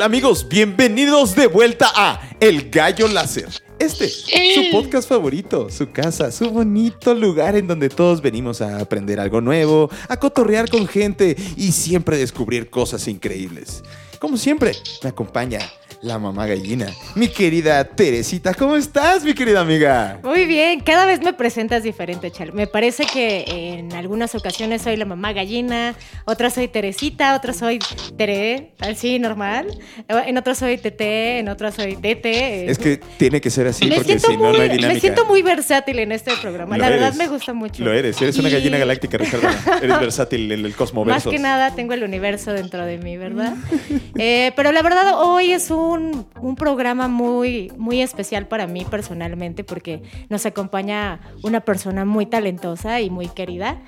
Hola 0.00 0.06
amigos, 0.06 0.48
bienvenidos 0.48 1.36
de 1.36 1.46
vuelta 1.46 1.92
a 1.94 2.30
El 2.40 2.70
Gallo 2.70 3.06
Láser. 3.06 3.50
Este, 3.78 4.08
su 4.08 4.70
podcast 4.72 5.06
favorito, 5.06 5.68
su 5.68 5.92
casa, 5.92 6.32
su 6.32 6.50
bonito 6.50 7.12
lugar 7.12 7.54
en 7.54 7.66
donde 7.66 7.90
todos 7.90 8.22
venimos 8.22 8.62
a 8.62 8.80
aprender 8.80 9.20
algo 9.20 9.42
nuevo, 9.42 9.90
a 10.08 10.16
cotorrear 10.16 10.70
con 10.70 10.86
gente 10.86 11.36
y 11.54 11.72
siempre 11.72 12.16
descubrir 12.16 12.70
cosas 12.70 13.08
increíbles. 13.08 13.82
Como 14.20 14.36
siempre, 14.36 14.72
me 15.02 15.08
acompaña 15.08 15.60
la 16.02 16.18
mamá 16.18 16.46
gallina, 16.46 16.86
mi 17.14 17.28
querida 17.28 17.84
Teresita. 17.84 18.54
¿Cómo 18.54 18.76
estás, 18.76 19.22
mi 19.22 19.34
querida 19.34 19.60
amiga? 19.60 20.18
Muy 20.22 20.46
bien, 20.46 20.80
cada 20.80 21.04
vez 21.04 21.20
me 21.20 21.34
presentas 21.34 21.82
diferente, 21.82 22.30
Chal. 22.30 22.52
Me 22.54 22.66
parece 22.66 23.04
que 23.04 23.44
en 23.46 23.92
algunas 23.92 24.34
ocasiones 24.34 24.82
soy 24.82 24.96
la 24.96 25.04
mamá 25.04 25.32
gallina, 25.32 25.94
otras 26.24 26.54
soy 26.54 26.68
Teresita, 26.68 27.36
otras 27.36 27.58
soy 27.58 27.80
Tere, 28.16 28.72
así 28.78 29.18
normal. 29.18 29.66
En 30.08 30.38
otras 30.38 30.58
soy 30.58 30.78
Tete, 30.78 31.38
en 31.38 31.48
otras 31.48 31.74
soy 31.74 31.96
Tete. 31.96 32.70
Es 32.70 32.78
que 32.78 32.98
tiene 33.18 33.40
que 33.40 33.50
ser 33.50 33.66
así 33.66 33.86
me 33.86 33.96
porque 33.96 34.18
siento 34.18 34.28
si 34.28 34.36
no, 34.36 34.48
muy, 34.48 34.56
no 34.56 34.62
hay 34.62 34.68
dinámica. 34.70 34.94
Me 34.94 35.00
siento 35.00 35.26
muy 35.26 35.42
versátil 35.42 35.98
en 35.98 36.12
este 36.12 36.32
programa. 36.40 36.78
Lo 36.78 36.82
la 36.84 36.90
verdad 36.90 37.14
me 37.14 37.28
gusta 37.28 37.52
mucho. 37.52 37.84
Lo 37.84 37.92
eres, 37.92 38.20
eres 38.22 38.38
una 38.38 38.48
gallina 38.48 38.78
galáctica, 38.78 39.18
Ricardo. 39.18 39.48
Eres 39.82 40.00
versátil 40.00 40.50
en 40.50 40.60
el 40.60 40.68
Más 40.68 40.74
cosmoverso. 40.76 41.30
que 41.30 41.38
nada 41.38 41.74
tengo 41.74 41.92
el 41.92 42.04
universo 42.04 42.52
dentro 42.52 42.86
de 42.86 42.96
mí, 42.96 43.18
¿verdad? 43.18 43.54
Eh, 44.16 44.52
pero 44.56 44.72
la 44.72 44.82
verdad 44.82 45.20
hoy 45.22 45.52
es 45.52 45.70
un, 45.70 46.26
un 46.40 46.56
programa 46.56 47.08
muy, 47.08 47.72
muy 47.76 48.02
especial 48.02 48.46
para 48.48 48.66
mí 48.66 48.84
personalmente 48.84 49.64
porque 49.64 50.02
nos 50.28 50.46
acompaña 50.46 51.20
una 51.42 51.60
persona 51.60 52.04
muy 52.04 52.26
talentosa 52.26 53.00
y 53.00 53.10
muy 53.10 53.28
querida. 53.28 53.82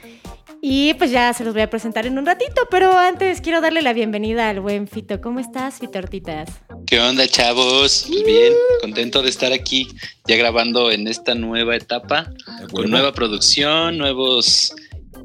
Y 0.65 0.95
pues 0.95 1.11
ya 1.11 1.33
se 1.33 1.45
los 1.45 1.55
voy 1.55 1.62
a 1.62 1.70
presentar 1.70 2.06
en 2.06 2.19
un 2.19 2.25
ratito, 2.25 2.69
pero 2.70 2.97
antes 2.97 3.41
quiero 3.41 3.61
darle 3.61 3.83
la 3.83 3.93
bienvenida 3.93 4.48
al 4.48 4.61
buen 4.61 4.87
Fito. 4.87 5.20
¿Cómo 5.20 5.41
estás, 5.41 5.81
Fitortitas? 5.81 6.50
¿Qué 6.87 7.00
onda, 7.00 7.27
chavos? 7.27 8.06
Bien, 8.25 8.53
contento 8.81 9.23
de 9.23 9.31
estar 9.31 9.53
aquí 9.53 9.89
ya 10.28 10.37
grabando 10.37 10.93
en 10.93 11.09
esta 11.09 11.34
nueva 11.34 11.75
etapa, 11.75 12.31
con 12.73 12.89
nueva 12.91 13.12
producción, 13.12 13.98
nuevos 13.98 14.73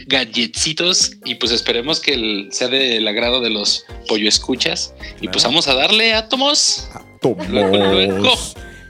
gadgetsitos 0.08 1.12
y 1.26 1.36
pues 1.36 1.52
esperemos 1.52 2.00
que 2.00 2.14
el- 2.14 2.48
sea 2.52 2.68
del 2.68 3.08
agrado 3.08 3.42
de 3.42 3.50
los 3.50 3.86
pollo 4.08 4.28
escuchas 4.28 4.94
y 5.22 5.28
pues 5.28 5.44
vamos 5.44 5.68
a 5.68 5.74
darle 5.74 6.14
átomos. 6.14 6.90
Tomos. 7.22 7.48
Luego, 7.50 7.76
luego. 7.78 8.34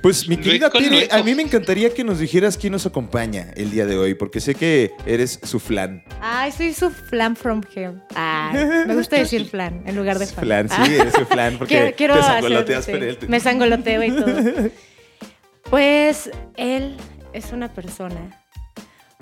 Pues 0.04 0.28
mi 0.30 0.38
querida 0.38 0.70
Luego, 0.72 0.89
luego. 0.92 1.14
a 1.14 1.23
mí 1.23 1.34
me 1.34 1.42
encantaría 1.42 1.94
que 1.94 2.04
nos 2.04 2.20
dijeras 2.20 2.56
quién 2.58 2.72
nos 2.72 2.86
acompaña 2.86 3.52
el 3.56 3.72
día 3.72 3.86
de 3.86 3.98
hoy, 3.98 4.14
porque 4.14 4.39
sé 4.39 4.54
que 4.54 4.92
eres 5.08 5.39
su 5.44 5.59
flan. 5.59 6.04
Ay, 6.22 6.52
soy 6.52 6.72
su 6.73 6.92
flan 6.92 7.36
from 7.36 7.61
hell. 7.76 8.02
Ay, 8.14 8.86
me 8.88 8.95
gusta 8.95 9.17
decir 9.17 9.45
flan 9.50 9.82
en 9.88 9.95
lugar 9.95 10.20
de 10.20 10.28
fan. 10.28 10.44
Flan, 10.45 10.70
sí, 10.70 10.76
Ah. 10.78 10.88
eres 11.02 11.14
su 11.14 11.26
flan, 11.26 11.58
porque 11.58 11.76
Quiero, 11.76 11.95
quiero 11.95 12.14
te 12.14 12.20
hacer, 12.22 12.33
sangoloteas 12.36 12.86
sí, 12.86 12.92
por 12.92 13.04
él. 13.04 13.17
Me 13.27 13.39
sangoloteo 13.39 14.04
y 14.04 14.11
todo. 14.11 14.26
Pues 15.70 16.30
él 16.55 16.95
es 17.33 17.52
una 17.52 17.73
persona 17.73 18.45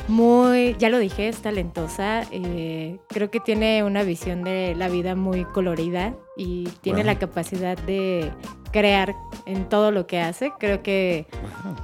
muy, 0.08 0.76
ya 0.78 0.90
lo 0.90 1.00
dije, 1.00 1.28
es 1.28 1.38
talentosa. 1.42 2.24
eh, 2.32 2.98
creo 3.10 3.30
que 3.32 3.40
tiene 3.40 3.84
una 3.84 4.04
visión 4.04 4.44
de 4.44 4.76
la 4.76 4.88
vida 4.90 5.16
muy 5.16 5.46
colorida 5.46 6.14
y 6.38 6.66
tiene 6.82 7.00
Wow. 7.00 7.08
la 7.08 7.20
capacidad 7.20 7.78
de 7.78 8.32
crear 8.72 9.16
en 9.46 9.68
todo 9.70 9.92
lo 9.92 10.06
que 10.08 10.20
hace. 10.20 10.52
Creo 10.60 10.84
que, 10.84 11.26
Wow. 11.64 11.76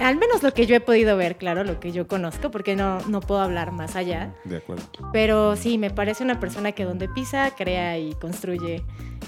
Al 0.00 0.16
menos 0.16 0.42
lo 0.42 0.52
que 0.54 0.66
yo 0.66 0.74
he 0.76 0.80
podido 0.80 1.16
ver, 1.16 1.36
claro, 1.36 1.62
lo 1.64 1.78
que 1.80 1.92
yo 1.92 2.06
conozco, 2.08 2.50
porque 2.50 2.74
no, 2.76 2.98
no 3.06 3.20
puedo 3.20 3.40
hablar 3.40 3.70
más 3.72 3.96
allá. 3.96 4.34
De 4.44 4.56
acuerdo. 4.58 4.82
Pero 5.12 5.56
sí, 5.56 5.78
me 5.78 5.90
parece 5.90 6.24
una 6.24 6.40
persona 6.40 6.72
que 6.72 6.84
donde 6.84 7.08
pisa, 7.08 7.52
crea 7.56 7.98
y 7.98 8.14
construye. 8.14 8.82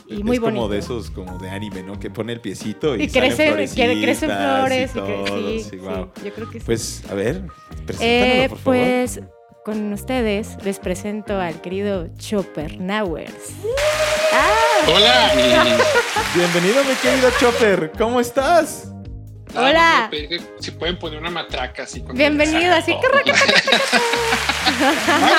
Y 0.09 0.25
muy 0.25 0.37
es 0.37 0.41
bonito. 0.41 0.63
como 0.63 0.69
de 0.73 0.79
esos, 0.79 1.11
como 1.11 1.39
de 1.39 1.49
anime, 1.51 1.83
¿no? 1.83 1.99
Que 2.01 2.11
pone 2.11 2.33
el 2.33 2.41
piecito 2.41 2.97
y, 2.97 3.05
Y 3.05 3.09
crecen, 3.09 3.49
florecitas 3.49 3.87
flores. 4.59 4.91
y 4.95 4.99
y 4.99 5.03
que- 5.03 5.13
todo, 5.25 5.27
sí, 5.27 5.61
sí, 5.63 5.71
sí, 5.71 5.77
wow. 5.77 6.11
yo 6.25 6.33
creo 6.35 6.51
que 6.51 6.59
sí. 6.61 6.67
Pues, 6.67 7.03
a 7.11 7.15
ver, 7.15 7.43
Eh, 8.01 8.47
por 8.49 8.59
favor. 8.59 8.63
pues 8.65 9.21
con 9.65 9.93
ustedes 9.93 10.57
les 10.65 10.79
presento 10.81 11.39
al 11.39 11.61
querido 11.61 12.09
Chopper 12.19 12.81
Nawers. 12.81 13.53
¡Ah! 14.33 14.87
Hola. 14.89 15.31
Bienvenido, 16.35 16.83
mi 16.85 16.95
querido 17.01 17.31
Chopper. 17.39 17.93
¿Cómo 17.97 18.19
estás? 18.21 18.93
Hola. 19.55 20.05
Ah, 20.07 20.11
que 20.11 20.41
Si 20.61 20.71
pueden 20.73 20.99
poner 20.99 21.19
una 21.19 21.31
matraca 21.31 21.83
así. 21.85 22.03
con 22.03 22.17
Bienvenido, 22.17 22.75
así 22.75 22.93
que 23.01 23.09
raca- 23.09 23.33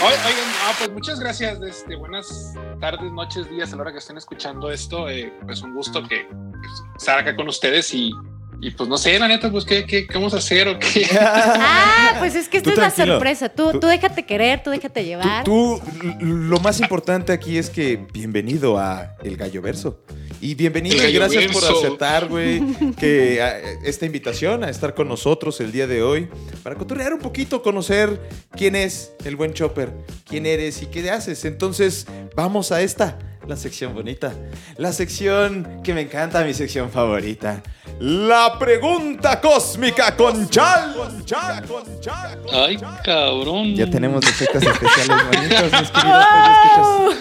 Oigan, 0.00 0.20
ah, 0.62 0.72
pues 0.78 0.90
muchas 0.92 1.18
gracias. 1.18 1.60
Este, 1.60 1.96
buenas 1.96 2.54
tardes, 2.80 3.10
noches, 3.12 3.50
días 3.50 3.72
a 3.72 3.76
la 3.76 3.82
hora 3.82 3.92
que 3.92 3.98
estén 3.98 4.16
escuchando 4.16 4.70
esto. 4.70 5.08
eh, 5.08 5.32
pues 5.44 5.60
un 5.62 5.74
gusto 5.74 6.06
que 6.06 6.24
pues, 6.30 6.72
estar 6.98 7.18
acá 7.18 7.34
con 7.34 7.48
ustedes 7.48 7.92
y, 7.94 8.12
y 8.60 8.70
pues 8.72 8.88
no 8.88 8.98
sé, 8.98 9.18
la 9.18 9.28
neta, 9.28 9.50
pues 9.50 9.64
qué, 9.64 9.84
qué, 9.86 10.06
qué 10.06 10.14
vamos 10.14 10.34
a 10.34 10.38
hacer 10.38 10.66
o 10.68 10.78
qué. 10.78 11.06
Ah, 11.20 12.16
pues 12.18 12.34
es 12.34 12.48
que 12.48 12.56
esto 12.58 12.70
Tú 12.70 12.80
es 12.80 12.96
la 12.98 13.06
sorpresa. 13.06 13.48
Tú, 13.48 13.70
Tú- 13.72 13.80
tú 13.80 13.86
déjate 13.86 14.24
querer, 14.24 14.62
tú 14.62 14.70
déjate 14.70 15.04
llevar. 15.04 15.44
Tú, 15.44 15.80
tú, 16.00 16.24
lo 16.24 16.58
más 16.60 16.80
importante 16.80 17.32
aquí 17.32 17.56
es 17.58 17.70
que 17.70 18.04
bienvenido 18.12 18.78
a 18.78 19.14
El 19.22 19.36
Gallo 19.36 19.62
Verso. 19.62 20.02
Y 20.40 20.54
bienvenido 20.54 20.96
y 21.08 21.12
gracias 21.12 21.52
por 21.52 21.64
aceptar, 21.64 22.28
güey, 22.28 22.60
que 22.98 23.40
a- 23.42 23.58
esta 23.84 24.06
invitación 24.06 24.64
a 24.64 24.70
estar 24.70 24.94
con 24.94 25.08
nosotros 25.08 25.60
el 25.60 25.70
día 25.72 25.86
de 25.86 26.02
hoy 26.02 26.28
para 26.62 26.76
cotorrear 26.76 27.12
un 27.12 27.20
poquito, 27.20 27.62
conocer 27.62 28.20
quién 28.52 28.74
es 28.76 29.12
el 29.24 29.36
buen 29.36 29.52
Chopper, 29.52 29.90
quién 30.28 30.46
eres 30.46 30.82
y 30.82 30.86
qué 30.86 31.10
haces. 31.10 31.44
Entonces, 31.44 32.06
vamos 32.36 32.70
a 32.72 32.80
esta, 32.82 33.18
la 33.48 33.56
sección 33.56 33.94
bonita, 33.94 34.34
la 34.76 34.92
sección 34.92 35.80
que 35.82 35.94
me 35.94 36.02
encanta, 36.02 36.44
mi 36.44 36.52
sección 36.52 36.90
favorita. 36.90 37.62
La 37.98 38.58
pregunta 38.58 39.40
cósmica 39.40 40.14
con 40.14 40.48
Chal. 40.50 40.94
Con 40.94 41.24
Chal, 41.24 41.66
con 41.66 42.00
Chal. 42.00 42.38
Ay, 42.52 42.78
cabrón. 43.02 43.74
Ya 43.74 43.88
tenemos 43.90 44.24
efectos 44.24 44.62
especiales 44.66 45.16
bonitos, 45.26 45.80
mis 45.80 45.90
queridos. 45.90 47.16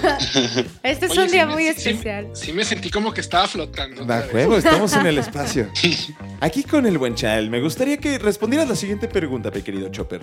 Este 0.83 1.05
es 1.05 1.11
Oye, 1.13 1.21
un 1.21 1.31
día 1.31 1.47
muy 1.47 1.67
especial. 1.67 2.29
Sí, 2.33 2.51
me 2.51 2.66
sentí 2.66 2.91
como 2.91 3.13
que 3.13 3.21
estaba 3.21 3.47
flotando. 3.47 4.03
De 4.03 4.21
juego, 4.23 4.57
estamos 4.57 4.93
en 4.93 5.05
el 5.07 5.17
espacio. 5.19 5.69
Aquí 6.41 6.63
con 6.63 6.85
el 6.85 6.97
buen 6.97 7.16
Chal, 7.16 7.49
me 7.49 7.61
gustaría 7.61 7.97
que 7.97 8.19
respondieras 8.19 8.67
la 8.67 8.75
siguiente 8.75 9.07
pregunta, 9.07 9.49
mi 9.49 9.61
querido 9.61 9.89
Chopper. 9.89 10.21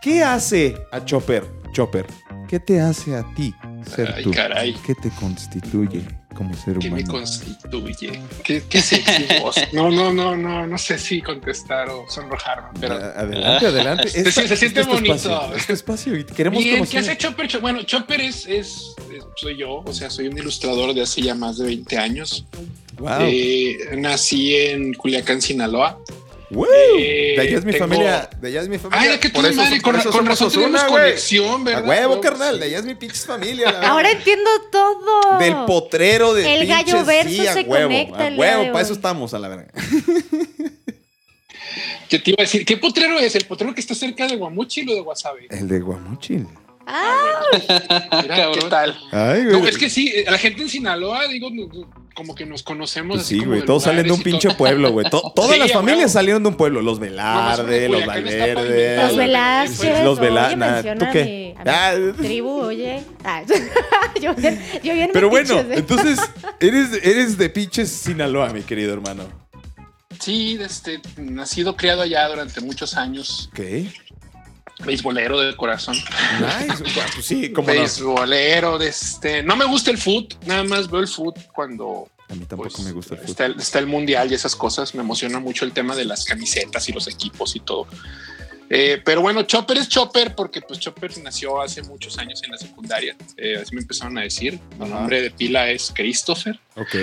¿Qué 0.00 0.22
hace 0.22 0.76
a 0.92 1.04
Chopper? 1.04 1.44
Chopper, 1.72 2.06
¿qué 2.48 2.60
te 2.60 2.80
hace 2.80 3.14
a 3.16 3.24
ti 3.34 3.54
ser 3.94 4.12
Ay, 4.16 4.24
tú? 4.24 4.30
caray. 4.32 4.74
¿Qué 4.86 4.94
te 4.94 5.10
constituye 5.10 6.02
como 6.34 6.54
ser 6.54 6.78
¿Qué 6.78 6.90
me 6.90 7.00
humano? 7.02 7.12
constituye? 7.14 8.20
¿Qué, 8.44 8.62
qué? 8.68 8.80
No, 9.72 9.90
no, 9.90 10.12
no, 10.12 10.36
no, 10.36 10.66
no 10.66 10.78
sé 10.78 10.98
si 10.98 11.22
contestar 11.22 11.88
o 11.88 12.04
sonrojarme, 12.08 12.68
pero 12.80 12.94
A- 12.94 13.20
Adelante, 13.20 13.66
adelante. 13.66 14.08
Se- 14.10 14.30
se- 14.30 14.48
se 14.48 14.56
siente 14.56 14.80
este 14.80 14.92
bonito. 14.92 15.14
Espacio, 15.14 15.56
este 15.56 15.72
espacio 15.72 16.16
y 16.18 16.24
queremos 16.24 16.62
Bien, 16.62 16.84
¿qué 16.86 16.98
hace 16.98 17.16
Chopper? 17.16 17.48
Cho- 17.48 17.60
Bueno, 17.60 17.82
Chopper 17.84 18.20
es, 18.20 18.46
es, 18.46 18.94
es- 19.10 19.24
soy 19.36 19.56
yo, 19.58 19.82
o 19.86 19.92
sea, 19.92 20.10
soy 20.10 20.28
un 20.28 20.36
ilustrador 20.38 20.92
de 20.94 21.02
hace 21.02 21.22
ya 21.22 21.34
más 21.34 21.58
de 21.58 21.66
20 21.66 21.96
años. 21.98 22.44
Wow. 22.98 23.10
Eh, 23.22 23.76
nací 23.98 24.54
en 24.56 24.94
Culiacán, 24.94 25.40
Sinaloa. 25.42 25.98
¡Wow! 26.50 26.66
eh, 26.98 27.34
de 27.36 27.42
allá 27.42 27.58
es 27.58 27.64
mi 27.64 27.72
tengo- 27.72 27.84
familia. 27.86 28.30
De 28.40 28.48
allá 28.48 28.60
es 28.62 28.68
mi 28.68 28.78
familia. 28.78 29.10
Ay, 29.12 29.18
que 29.18 29.30
tú 29.30 29.40
eso, 29.44 29.60
madre, 29.62 29.80
con, 29.80 30.00
con 30.00 30.26
razón 30.26 30.50
tenemos 30.50 30.80
güey. 30.82 30.92
conexión, 31.02 31.60
A 31.62 31.64
¿verdad? 31.64 31.88
huevo, 31.88 32.14
No, 32.16 32.20
carnal. 32.20 32.54
sí. 32.54 32.60
De 32.60 32.66
allá 32.66 32.78
es 32.78 32.84
mi 32.84 32.94
pinche 32.94 33.16
familia. 33.26 33.64
la 33.66 33.72
verdad. 33.80 33.90
Ahora 33.90 34.10
entiendo 34.12 34.50
todo. 34.70 35.38
Del 35.38 35.54
potrero 35.66 36.34
de 36.34 36.42
El 36.54 36.60
pinches, 36.66 36.86
gallo 36.92 37.04
verso 37.04 37.30
sí, 37.30 37.46
a 37.48 37.52
se 37.52 37.60
huevo, 37.62 37.88
conecta 37.88 38.26
a 38.28 38.30
huevo, 38.36 38.72
para 38.72 38.80
eso 38.84 38.92
estamos 38.92 39.34
a 39.34 39.38
la 39.40 39.48
verga. 39.48 39.66
Yo 42.08 42.22
te 42.22 42.30
iba 42.30 42.36
a 42.38 42.42
decir, 42.44 42.64
¿qué 42.64 42.76
potrero 42.76 43.18
es? 43.18 43.34
¿El 43.34 43.44
potrero 43.46 43.74
que 43.74 43.80
está 43.80 43.94
cerca 43.94 44.26
de 44.28 44.36
Guamuchil 44.36 44.88
o 44.90 44.94
de 44.94 45.00
Guasave? 45.00 45.48
El 45.50 45.66
de 45.66 45.80
Guamuchil. 45.80 46.46
Ah, 46.86 47.40
Mira, 48.22 48.22
¿qué 48.22 48.28
Cabrón. 48.28 48.70
tal? 48.70 48.96
Ay, 49.10 49.44
güey. 49.46 49.60
No, 49.60 49.66
es 49.66 49.76
que 49.76 49.90
sí, 49.90 50.12
eh, 50.14 50.24
la 50.30 50.38
gente 50.38 50.62
en 50.62 50.68
Sinaloa, 50.68 51.26
digo, 51.26 51.50
no- 51.50 51.66
no, 51.66 52.05
como 52.16 52.34
que 52.34 52.46
nos 52.46 52.62
conocemos. 52.62 53.16
Pues 53.18 53.26
así 53.26 53.38
sí, 53.38 53.44
güey, 53.44 53.62
todos 53.64 53.84
salen 53.84 54.06
de 54.06 54.12
un 54.12 54.22
pinche 54.22 54.48
todo. 54.48 54.56
pueblo, 54.56 54.90
güey. 54.90 55.08
To- 55.10 55.32
todas 55.36 55.52
Sí, 55.52 55.58
las 55.58 55.70
a 55.70 55.74
familias 55.74 56.12
salieron 56.12 56.42
de 56.42 56.48
un 56.48 56.56
pueblo. 56.56 56.80
Los 56.82 56.98
Velarde, 56.98 57.88
los 57.88 58.04
Valverde. 58.06 58.96
Los 58.96 59.16
Velázquez. 59.16 60.02
Los 60.02 60.18
Vela- 60.18 60.56
nah, 60.56 60.72
menciona 60.72 60.98
¿tú 60.98 61.04
a 61.04 61.10
qué? 61.12 61.24
mi- 61.24 61.54
a 61.70 61.94
mi 61.96 62.10
Ah. 62.10 62.12
tribu, 62.16 62.50
oye. 62.62 63.04
Ah, 63.22 63.42
yo 64.20 64.34
bien, 64.34 64.60
yo 64.82 64.94
bien 64.94 65.10
Pero 65.12 65.28
bueno, 65.28 65.60
¿eh? 65.60 65.66
entonces 65.72 66.18
eres, 66.60 66.88
eres 67.04 67.36
de 67.38 67.50
pinches 67.50 67.90
Sinaloa, 67.90 68.48
mi 68.50 68.62
querido 68.62 68.94
hermano. 68.94 69.24
Sí, 70.18 70.58
este, 70.60 71.00
nacido, 71.18 71.76
criado 71.76 72.00
allá 72.02 72.26
durante 72.28 72.60
muchos 72.62 72.96
años. 72.96 73.50
Ok. 73.52 73.60
Beisbolero 74.84 75.40
de 75.40 75.56
corazón. 75.56 75.96
Nice. 75.96 76.84
Pues 77.14 77.26
sí, 77.26 77.52
como 77.52 77.68
no. 77.68 77.74
Beisbolero, 77.74 78.78
de 78.78 78.88
este. 78.88 79.42
No 79.42 79.56
me 79.56 79.64
gusta 79.64 79.90
el 79.90 79.98
foot, 79.98 80.34
nada 80.44 80.64
más 80.64 80.90
veo 80.90 81.00
el 81.00 81.08
foot 81.08 81.36
cuando 81.52 82.08
A 82.28 82.34
mí 82.34 82.44
tampoco 82.44 82.70
pues, 82.70 82.84
me 82.84 82.92
gusta 82.92 83.14
el 83.14 83.20
está, 83.22 83.46
el, 83.46 83.56
está 83.58 83.78
el 83.78 83.86
mundial 83.86 84.30
y 84.30 84.34
esas 84.34 84.54
cosas. 84.54 84.94
Me 84.94 85.00
emociona 85.00 85.40
mucho 85.40 85.64
el 85.64 85.72
tema 85.72 85.96
de 85.96 86.04
las 86.04 86.24
camisetas 86.24 86.88
y 86.88 86.92
los 86.92 87.08
equipos 87.08 87.56
y 87.56 87.60
todo. 87.60 87.86
Eh, 88.68 89.00
pero 89.04 89.20
bueno, 89.22 89.42
Chopper 89.44 89.78
es 89.78 89.88
Chopper 89.88 90.34
porque 90.34 90.60
pues 90.60 90.80
Chopper 90.80 91.16
nació 91.18 91.60
hace 91.60 91.82
muchos 91.82 92.18
años 92.18 92.42
en 92.42 92.50
la 92.50 92.58
secundaria. 92.58 93.16
Eh, 93.36 93.58
así 93.62 93.74
me 93.74 93.80
empezaron 93.80 94.18
a 94.18 94.22
decir. 94.22 94.60
Mi 94.78 94.86
Ajá. 94.86 94.94
nombre 94.94 95.22
de 95.22 95.30
pila 95.30 95.70
es 95.70 95.92
Christopher. 95.94 96.58
Ok. 96.74 96.94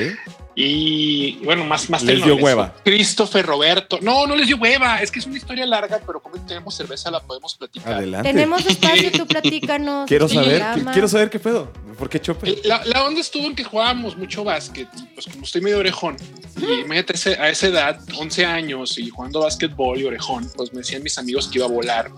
Y 0.55 1.37
bueno, 1.43 1.65
más, 1.65 1.89
más 1.89 2.03
Les 2.03 2.23
dio 2.23 2.35
hueva. 2.35 2.73
Christopher 2.83 3.45
Roberto. 3.45 3.97
No, 4.01 4.27
no 4.27 4.35
les 4.35 4.47
dio 4.47 4.57
hueva. 4.57 5.01
Es 5.01 5.09
que 5.09 5.19
es 5.19 5.25
una 5.25 5.37
historia 5.37 5.65
larga, 5.65 5.99
pero 6.05 6.21
como 6.21 6.35
tenemos 6.45 6.75
cerveza, 6.75 7.09
la 7.09 7.19
podemos 7.21 7.55
platicar. 7.55 7.93
Adelante. 7.93 8.29
Tenemos 8.29 8.65
espacio, 8.65 9.11
tú 9.11 9.25
platícanos. 9.27 10.07
Quiero 10.07 10.29
saber, 10.29 10.63
quiero 10.93 11.07
saber 11.07 11.29
qué 11.29 11.39
pedo. 11.39 11.71
¿Por 11.97 12.09
qué 12.09 12.19
Chopper? 12.21 12.49
El- 12.49 12.61
La, 12.69 12.83
la 12.85 13.03
onda 13.05 13.21
estuvo 13.21 13.45
en 13.45 13.55
que 13.55 13.63
jugábamos 13.63 14.17
mucho 14.17 14.43
básquet 14.43 14.87
pues 15.13 15.27
como 15.27 15.43
estoy 15.43 15.61
medio 15.61 15.77
orejón 15.79 16.17
y 16.57 16.81
imagínate 16.81 17.13
ese- 17.13 17.39
a 17.39 17.49
esa 17.49 17.67
edad, 17.67 17.99
11 18.17 18.45
años 18.45 18.97
y 18.97 19.09
jugando 19.09 19.41
básquetbol 19.41 19.99
y 19.99 20.03
orejón, 20.05 20.49
pues 20.55 20.73
me 20.73 20.79
decían 20.79 21.03
mis 21.03 21.17
amigos 21.19 21.47
que 21.47 21.59
iba 21.59 21.67
a 21.67 21.69
volar 21.69 22.09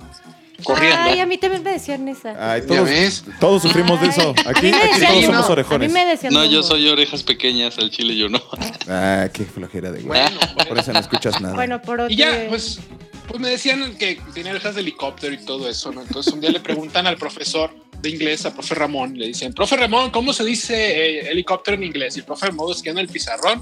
corriendo. 0.64 0.98
Ay, 1.02 1.20
a 1.20 1.26
mí 1.26 1.38
también 1.38 1.64
me 1.64 1.72
decían 1.72 2.08
esa. 2.08 2.54
Ay, 2.54 2.62
¿Ya 2.62 2.68
todos, 2.68 2.90
ves? 2.90 3.24
todos 3.40 3.62
sufrimos 3.62 4.00
de 4.02 4.08
eso. 4.08 4.34
A 4.46 4.50
Aquí, 4.50 4.68
mí 4.68 4.72
me 4.72 4.78
aquí 4.78 5.00
todos 5.06 5.16
no. 5.22 5.28
somos 5.28 5.50
A 5.50 5.52
orejones. 5.52 5.88
mí 5.90 5.94
me 5.94 6.06
decían 6.06 6.34
No, 6.34 6.46
yo 6.46 6.64
soy 6.64 6.88
orejas 6.88 7.24
pequeñas, 7.24 7.78
al 7.78 7.90
chile 7.92 8.16
yo 8.16 8.30
no. 8.30 8.42
Ah, 8.90 9.28
qué 9.34 9.44
flojera 9.46 9.92
de 9.92 10.02
güey. 10.02 10.20
Bueno, 10.22 10.40
Por 10.68 10.78
eso 10.80 10.94
no 10.94 11.00
escuchas 11.00 11.40
nada. 11.42 11.56
Bueno, 11.56 11.82
por 11.82 12.00
otro. 12.02 12.14
y 12.14 12.18
ya, 12.18 12.46
pues, 12.50 12.80
pues 13.28 13.40
me 13.40 13.50
decían 13.50 13.96
que 13.98 14.20
tenía 14.34 14.52
orejas 14.52 14.76
de 14.76 14.82
helicóptero 14.82 15.34
y 15.34 15.38
todo 15.44 15.68
eso, 15.70 15.92
¿no? 15.92 16.02
Entonces 16.02 16.32
un 16.34 16.42
día 16.42 16.52
le 16.52 16.60
preguntan 16.60 17.08
al 17.08 17.18
profesor 17.18 17.72
de 18.02 18.10
inglés, 18.12 18.46
a 18.46 18.54
profe 18.54 18.76
Ramón, 18.76 19.18
le 19.18 19.28
dicen, 19.28 19.52
profe 19.54 19.76
Ramón, 19.78 20.12
¿cómo 20.12 20.32
se 20.34 20.44
dice 20.44 20.76
eh, 20.76 21.30
helicóptero 21.32 21.76
en 21.78 21.84
inglés? 21.86 22.16
Y 22.16 22.20
el 22.20 22.26
profe 22.26 22.46
Ramón 22.48 22.72
escribe 22.72 22.92
en 23.00 23.06
el 23.06 23.08
pizarrón, 23.08 23.60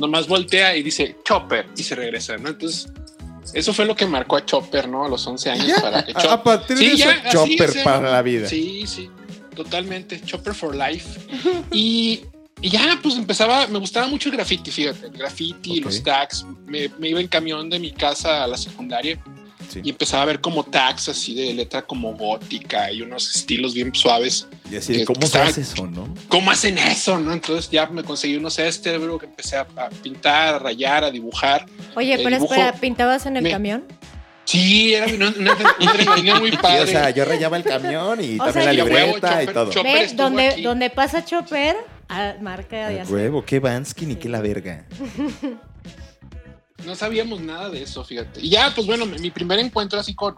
nomás 0.00 0.26
voltea 0.26 0.76
y 0.76 0.82
dice 0.82 1.16
Chopper 1.24 1.66
y 1.76 1.82
se 1.84 1.94
regresa, 1.94 2.36
¿no? 2.38 2.48
Entonces, 2.48 2.88
eso 3.54 3.72
fue 3.72 3.84
lo 3.86 3.94
que 3.96 4.06
marcó 4.06 4.36
a 4.36 4.44
Chopper, 4.44 4.88
¿no? 4.88 5.04
A 5.04 5.08
los 5.08 5.26
11 5.26 5.50
años 5.50 5.66
Ya, 5.68 5.80
para 5.80 6.04
que 6.04 6.12
Chopper 6.12 6.30
a 6.30 6.42
partir 6.42 6.76
Sí, 6.78 6.86
de 6.88 6.94
eso, 6.94 7.04
ya, 7.04 7.10
así, 7.24 7.30
Chopper 7.30 7.70
o 7.70 7.72
sea, 7.72 7.84
para 7.84 8.10
la 8.10 8.22
vida. 8.22 8.48
Sí, 8.48 8.84
sí, 8.86 9.10
totalmente. 9.54 10.20
Chopper 10.22 10.54
for 10.54 10.74
life. 10.74 11.20
y, 11.72 12.20
y 12.60 12.70
ya, 12.70 12.98
pues 13.02 13.16
empezaba, 13.16 13.66
me 13.68 13.78
gustaba 13.78 14.06
mucho 14.08 14.28
el 14.28 14.36
graffiti, 14.36 14.70
fíjate, 14.70 15.06
el 15.06 15.12
graffiti, 15.12 15.78
Ok. 15.78 15.84
los 15.86 16.02
tags. 16.02 16.44
Me, 16.66 16.90
me 16.98 17.08
iba 17.10 17.20
en 17.20 17.28
camión 17.28 17.68
de 17.70 17.78
mi 17.78 17.92
casa 17.92 18.44
a 18.44 18.46
la 18.46 18.56
secundaria 18.56 19.18
Sí. 19.68 19.80
y 19.82 19.90
empezaba 19.90 20.22
a 20.22 20.26
ver 20.26 20.40
como 20.40 20.62
tags 20.64 21.08
así 21.08 21.34
de 21.34 21.52
letra 21.54 21.82
como 21.82 22.14
gótica 22.14 22.90
y 22.92 23.02
unos 23.02 23.34
estilos 23.34 23.74
bien 23.74 23.94
suaves. 23.94 24.46
Y 24.70 24.76
así, 24.76 24.92
de, 24.92 24.98
que 25.00 25.04
¿cómo 25.06 25.20
hace 25.26 25.60
eso, 25.60 25.86
no? 25.86 26.12
¿Cómo 26.28 26.50
hacen 26.50 26.78
eso? 26.78 27.18
¿no? 27.18 27.32
Entonces 27.32 27.70
ya 27.70 27.86
me 27.86 28.02
conseguí 28.04 28.36
unos 28.36 28.58
este, 28.58 28.96
bro, 28.98 29.18
que 29.18 29.26
empecé 29.26 29.56
a, 29.56 29.66
a 29.76 29.88
pintar, 29.90 30.54
a 30.54 30.58
rayar, 30.58 31.04
a 31.04 31.10
dibujar. 31.10 31.66
Oye, 31.96 32.16
pero 32.22 32.36
dibujo- 32.36 32.54
espera, 32.54 32.72
¿pintabas 32.74 33.26
en 33.26 33.36
el 33.36 33.42
me- 33.44 33.50
camión? 33.50 33.84
Sí, 34.46 34.92
era 34.94 35.06
una, 35.06 35.32
una, 35.38 36.38
muy 36.38 36.50
Sí, 36.50 36.56
padre. 36.58 36.82
o 36.82 36.86
sea, 36.86 37.08
yo 37.10 37.24
rayaba 37.24 37.56
el 37.56 37.64
camión 37.64 38.22
y 38.22 38.34
O 38.38 38.44
también 38.44 38.52
sea, 38.52 38.64
la 38.66 38.74
y 38.74 38.80
a 38.80 38.84
huevo, 38.84 39.06
libreta 39.14 39.42
y 39.42 39.46
Chopper, 39.46 39.54
todo. 39.54 39.70
Chopper. 39.72 40.16
Donde, 40.16 40.56
donde 40.62 40.90
pasa 40.90 41.24
Chopper, 41.24 41.76
ah, 42.10 42.34
marca 42.42 42.88
de 42.90 43.02
huevo, 43.04 43.42
qué 43.44 43.58
Vansky 43.58 44.04
ni 44.04 44.16
qué 44.16 44.28
la 44.28 44.40
verga. 44.42 44.84
No 46.84 46.94
sabíamos 46.94 47.40
nada 47.40 47.70
de 47.70 47.82
eso, 47.82 48.04
fíjate. 48.04 48.40
Y 48.40 48.50
ya, 48.50 48.72
pues 48.74 48.86
bueno, 48.86 49.06
mi 49.06 49.30
primer 49.30 49.58
encuentro 49.58 49.98
así 50.00 50.14
con, 50.14 50.34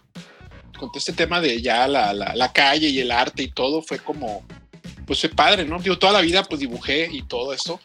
con 0.79 0.91
este 0.95 1.13
tema 1.13 1.41
de 1.41 1.61
ya 1.63 1.89
la, 1.89 2.13
la, 2.13 2.35
la 2.37 2.53
calle 2.53 2.89
y 2.89 2.99
el 3.01 3.11
arte 3.11 3.43
y 3.45 3.51
todo 3.51 3.83
fue 3.83 3.99
como, 3.99 4.45
pues 5.07 5.21
fue 5.21 5.31
padre, 5.31 5.65
¿no? 5.65 5.79
Digo, 5.81 5.99
toda 5.99 6.13
la 6.13 6.21
vida 6.21 6.45
pues 6.45 6.61
dibujé 6.61 7.09
y 7.11 7.23
todo 7.23 7.53
eso, 7.53 7.81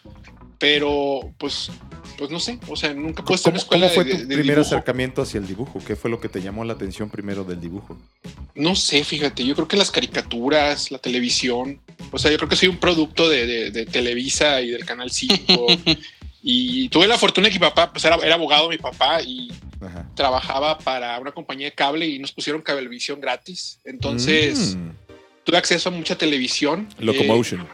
pero 0.59 1.21
pues, 1.39 1.71
pues 2.18 2.30
no 2.30 2.39
sé, 2.39 2.59
o 2.68 2.75
sea, 2.75 2.94
nunca 2.94 3.21
en 3.21 3.25
¿Cómo, 3.25 3.39
cómo 3.68 3.89
fue 3.89 4.03
de- 4.03 4.12
tu 4.12 4.18
de- 4.18 4.25
de 4.25 4.36
primer 4.36 4.45
dibujo. 4.57 4.62
acercamiento 4.62 5.21
hacia 5.24 5.39
el 5.39 5.48
dibujo? 5.48 5.80
¿Qué 5.86 5.95
fue 5.95 6.12
lo 6.12 6.19
que 6.19 6.30
te 6.30 6.42
llamó 6.42 6.63
la 6.65 6.74
atención 6.74 7.09
primero 7.09 7.44
del 7.44 7.59
dibujo? 7.62 7.98
No 8.53 8.75
sé, 8.75 9.03
fíjate, 9.03 9.44
yo 9.45 9.56
creo 9.56 9.68
que 9.68 9.77
las 9.77 9.89
caricaturas, 9.89 10.92
la 10.92 11.00
televisión, 11.00 11.80
o 12.12 12.19
sea, 12.19 12.30
yo 12.30 12.38
creo 12.38 12.50
que 12.50 12.57
soy 12.57 12.68
un 12.68 12.77
producto 12.77 13.27
de, 13.30 13.48
de- 13.48 13.71
de 13.71 13.86
Televisa 13.88 14.62
y 14.62 14.69
del 14.69 14.86
Canal 14.86 15.09
5. 15.09 15.65
y 16.44 16.90
tuve 16.90 17.08
la 17.08 17.18
fortuna 17.18 17.48
de 17.48 17.54
que 17.54 17.60
mi 17.60 17.66
papá, 17.68 17.92
pues 17.92 18.04
era, 18.06 18.16
era 18.18 18.36
abogado 18.36 18.68
mi 18.70 18.78
papá 18.78 19.22
y 19.22 19.52
Ajá. 19.80 20.08
trabajaba 20.16 20.78
para 20.80 21.20
una 21.20 21.32
compañía 21.32 21.68
de 21.68 21.74
cable 21.74 22.08
y 22.08 22.20
nos 22.20 22.32
pusieron 22.32 22.62
cablevisión 22.62 23.20
gratis. 23.22 23.80
Entonces 23.86 24.76
Mm, 24.76 24.90
tuve 25.44 25.58
acceso 25.58 25.90
a 25.90 25.92
mucha 25.92 26.16
televisión. 26.18 26.88
Locomotion. 27.00 27.62
Eh, 27.62 27.66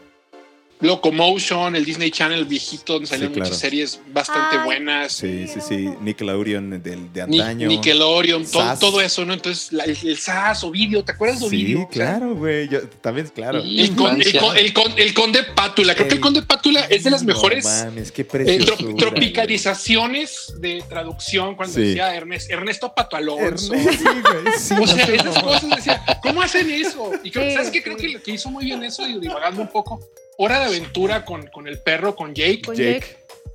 Locomotion, 0.80 1.74
el 1.76 1.84
Disney 1.84 2.10
Channel 2.10 2.44
viejito, 2.44 2.94
donde 2.94 3.08
claro. 3.08 3.30
muchas 3.34 3.58
series 3.58 4.00
bastante 4.08 4.56
Ay. 4.58 4.64
buenas. 4.64 5.12
sí, 5.12 5.46
sí, 5.48 5.60
sí. 5.66 5.88
Nickelodeon 6.00 6.82
del, 6.82 7.12
de 7.12 7.26
Ni- 7.26 7.40
antaño. 7.40 7.68
Nickelodeon, 7.68 8.46
todo, 8.46 8.78
todo 8.78 9.00
eso, 9.00 9.24
¿no? 9.24 9.32
Entonces, 9.34 9.72
la- 9.72 9.84
el, 9.84 9.96
el 10.02 10.18
SAS, 10.18 10.62
Ovidio, 10.64 11.02
¿te 11.04 11.12
acuerdas 11.12 11.40
de 11.40 11.48
Sí, 11.48 11.56
Ovidio? 11.56 11.78
Sea, 11.78 11.88
claro, 11.88 12.34
güey. 12.34 12.68
Yo 12.68 12.80
también, 13.00 13.28
claro. 13.34 13.58
El, 13.62 13.94
con- 13.96 14.20
el, 14.20 14.38
con- 14.38 14.56
el 14.56 14.72
con- 14.72 14.92
el 14.98 15.14
conde 15.14 15.42
Pátula, 15.54 15.94
creo 15.94 16.08
que 16.08 16.14
el 16.14 16.20
conde 16.20 16.42
Pátula 16.42 16.80
es 16.88 17.04
de 17.04 17.10
las 17.10 17.22
No 17.22 17.28
mejores 17.34 17.64
mames, 17.64 18.12
qué 18.12 18.22
eh, 18.22 18.64
tropicalizaciones 18.96 20.54
de 20.60 20.82
traducción 20.88 21.54
cuando 21.56 21.74
Sí. 21.74 21.80
decía 21.82 22.14
Ernest- 22.14 22.50
Ernesto 22.50 22.92
Pato 22.94 23.16
Alonso. 23.16 23.74
Ernest, 23.74 24.00
sí, 24.00 24.04
güey, 24.04 24.54
sí, 24.58 24.74
O 24.82 24.86
sea, 24.86 25.06
no, 25.06 25.14
esas 25.14 25.34
no. 25.34 25.42
cosas 25.42 25.70
decía, 25.76 26.02
¿cómo 26.22 26.42
hacen 26.42 26.70
eso? 26.70 27.10
Y 27.24 27.30
creo, 27.30 27.48
Sí, 27.48 27.54
¿sabes 27.56 27.70
qué? 27.70 27.78
sí. 27.78 27.84
Creo 27.84 27.96
que 27.96 28.08
lo 28.08 28.22
que 28.22 28.30
hizo 28.32 28.50
muy 28.50 28.64
bien 28.64 28.82
eso, 28.84 29.06
y 29.06 29.18
divagando 29.18 29.62
un 29.62 29.68
poco, 29.68 30.00
Hora 30.40 30.60
de 30.60 30.66
Aventura 30.66 31.24
con, 31.24 31.48
con 31.48 31.66
el 31.66 31.80
perro, 31.80 32.14
con 32.14 32.32
Jake. 32.32 32.62
Con 32.64 32.76
Jake. 32.76 33.04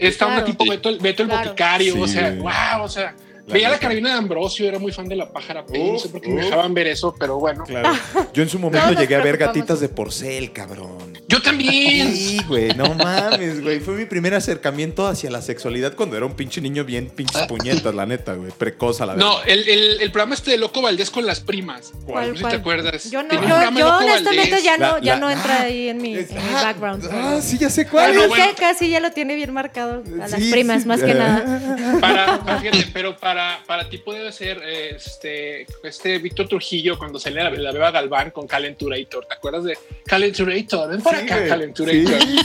Onda 0.01 0.18
Claro. 0.18 0.44
tipo 0.45 0.65
Beto, 0.69 0.89
el- 0.89 1.00
Beto 1.00 1.24
el 1.24 1.30
Claro. 1.30 1.45
boticario, 1.50 1.94
Sí, 1.94 2.01
o 2.01 2.07
sea, 2.07 2.31
wow, 2.33 2.83
o 2.83 2.89
sea, 2.89 3.15
La 3.47 3.53
veía 3.53 3.69
la 3.69 3.80
carabina 3.80 4.09
de 4.09 4.15
Ambrosio, 4.15 4.68
era 4.68 4.80
muy 4.80 4.91
fan 4.91 5.07
de 5.07 5.15
la 5.15 5.31
pájara 5.31 5.65
Pei, 5.65 5.91
no 5.94 6.00
sé 6.00 6.09
por 6.09 6.19
qué 6.19 6.30
me 6.30 6.44
dejaban 6.44 6.74
ver 6.74 6.87
eso, 6.87 7.16
pero 7.18 7.40
bueno. 7.40 7.63
Claro. 7.63 7.90
Yo 8.33 8.44
en 8.44 8.49
su 8.49 8.59
momento 8.59 8.92
llegué 8.94 9.16
a 9.16 9.23
ver 9.23 9.37
gatitas 9.37 9.80
de 9.80 9.87
porcel, 9.90 10.52
cabrón. 10.52 11.12
Yo 11.33 11.42
también. 11.42 12.16
Sí, 12.16 12.40
güey, 12.47 12.69
no 12.75 12.94
mames, 12.95 13.61
güey. 13.61 13.80
Fue 13.80 13.95
mi 13.95 14.06
primer 14.06 14.33
acercamiento 14.35 15.07
hacia 15.07 15.30
la 15.31 15.42
sexualidad 15.42 15.94
cuando 15.95 16.16
era 16.16 16.25
un 16.25 16.35
pinche 16.35 16.61
niño 16.61 16.83
bien 16.85 17.09
pinches 17.09 17.47
puñetas, 17.47 17.94
la 17.95 18.06
neta, 18.06 18.33
güey. 18.35 18.52
Precoz 18.52 19.02
a 19.02 19.06
la 19.07 19.13
vez. 19.16 19.23
No, 19.23 19.42
el, 19.44 19.68
el, 19.68 20.02
el 20.02 20.11
programa 20.11 20.35
este 20.35 20.52
de 20.52 20.57
Loco 20.57 20.81
Valdés 20.81 21.09
con 21.09 21.25
las 21.25 21.40
primas. 21.40 21.92
¿Cuál, 22.06 22.28
no 22.30 22.31
sé 22.33 22.35
si 22.37 22.42
cuál? 22.42 22.52
te 22.54 22.59
acuerdas. 22.59 23.09
Yo 23.11 23.23
no, 23.23 23.30
Tenía 23.30 23.69
yo, 23.71 23.78
yo 23.80 23.97
honestamente 23.97 24.52
Valdés. 24.52 24.63
ya 24.63 24.78
no, 24.78 24.92
La- 24.94 24.99
ya 25.02 25.13
la- 25.16 25.19
no 25.19 25.30
entra 25.31 25.56
ah, 25.59 25.63
ahí 25.63 25.90
en 25.90 26.02
mi, 26.02 26.16
en 26.18 26.28
mi 26.28 26.35
ah, 26.56 26.61
background. 26.63 27.09
Ah, 27.11 27.40
sí, 27.42 27.57
ya 27.57 27.69
sé 27.69 27.87
cuál. 27.87 28.11
Es 28.16 28.28
bueno. 28.28 28.45
que 28.49 28.54
casi 28.56 28.90
ya 28.90 28.99
lo 28.99 29.11
tiene 29.11 29.35
bien 29.35 29.52
marcado 29.54 30.04
a 30.21 30.28
las 30.28 30.31
Sí, 30.31 30.52
primas, 30.52 30.83
sí. 30.83 30.87
más 30.87 31.02
que 31.02 31.13
nada. 31.13 31.97
Para, 31.99 32.59
fíjate, 32.59 32.87
pero 32.94 33.18
para, 33.18 33.59
para 33.66 33.90
ti 33.90 33.97
puede 33.97 34.31
ser 34.31 34.61
este, 34.63 35.66
este 35.83 36.18
Víctor 36.19 36.47
Trujillo 36.47 36.97
cuando 36.97 37.19
sale 37.19 37.44
la, 37.44 37.49
la 37.49 37.71
Beba 37.71 37.92
Galván 37.92 38.31
con 38.31 38.47
Calenturator. 38.47 39.25
¿Te 39.25 39.33
acuerdas 39.33 39.63
de 39.63 39.78
Calenturator? 40.06 40.90
Ven 40.90 41.02
para 41.02 41.19
Sí, 41.21 41.22
acá, 41.23 41.37
güey. 41.37 41.49
Calenturator. 41.49 42.21
Sí, 42.21 42.35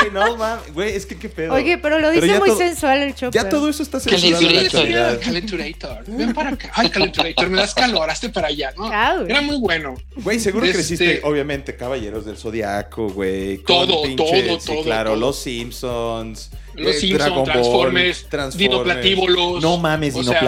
güey, 0.00 0.10
no 0.12 0.36
mames. 0.36 0.72
Güey, 0.74 0.96
es 0.96 1.06
que 1.06 1.16
qué 1.18 1.28
pedo. 1.28 1.54
Oye, 1.54 1.78
pero 1.78 1.98
lo 1.98 2.10
dice 2.10 2.38
muy 2.38 2.48
todo- 2.48 2.58
sensual 2.58 2.98
el 2.98 3.14
Chopper. 3.14 3.42
Ya 3.42 3.48
todo 3.48 3.68
eso 3.68 3.82
está 3.82 4.00
censurado 4.00 5.20
Calenturator. 5.20 6.04
Ven 6.06 6.32
para 6.34 6.50
acá. 6.50 6.70
Ay, 6.74 6.90
Calenturator, 6.90 7.48
me 7.50 7.56
das 7.58 7.74
calor, 7.74 8.08
hazte 8.10 8.28
para 8.28 8.48
allá, 8.48 8.72
¿no? 8.76 8.84
Au. 8.92 9.26
Era 9.26 9.40
muy 9.42 9.56
bueno. 9.58 9.94
Güey, 10.16 10.38
seguro 10.40 10.64
Este- 10.66 10.76
creciste, 10.78 11.20
obviamente, 11.24 11.76
Caballeros 11.76 12.24
del 12.24 12.36
Zodiaco, 12.36 13.08
güey. 13.08 13.58
Todo, 13.58 14.02
pinches- 14.04 14.16
todo, 14.16 14.60
sí, 14.60 14.66
todo, 14.72 14.82
claro, 14.84 15.10
todo. 15.10 15.20
Los 15.20 15.38
Simpsons. 15.38 16.50
Los 16.74 16.96
eh, 16.96 16.98
Simpsons, 17.00 17.44
Transformers, 17.44 18.26
Transformers. 18.28 19.62
No 19.62 19.76
mames, 19.78 20.14
O 20.14 20.22
sea, 20.22 20.40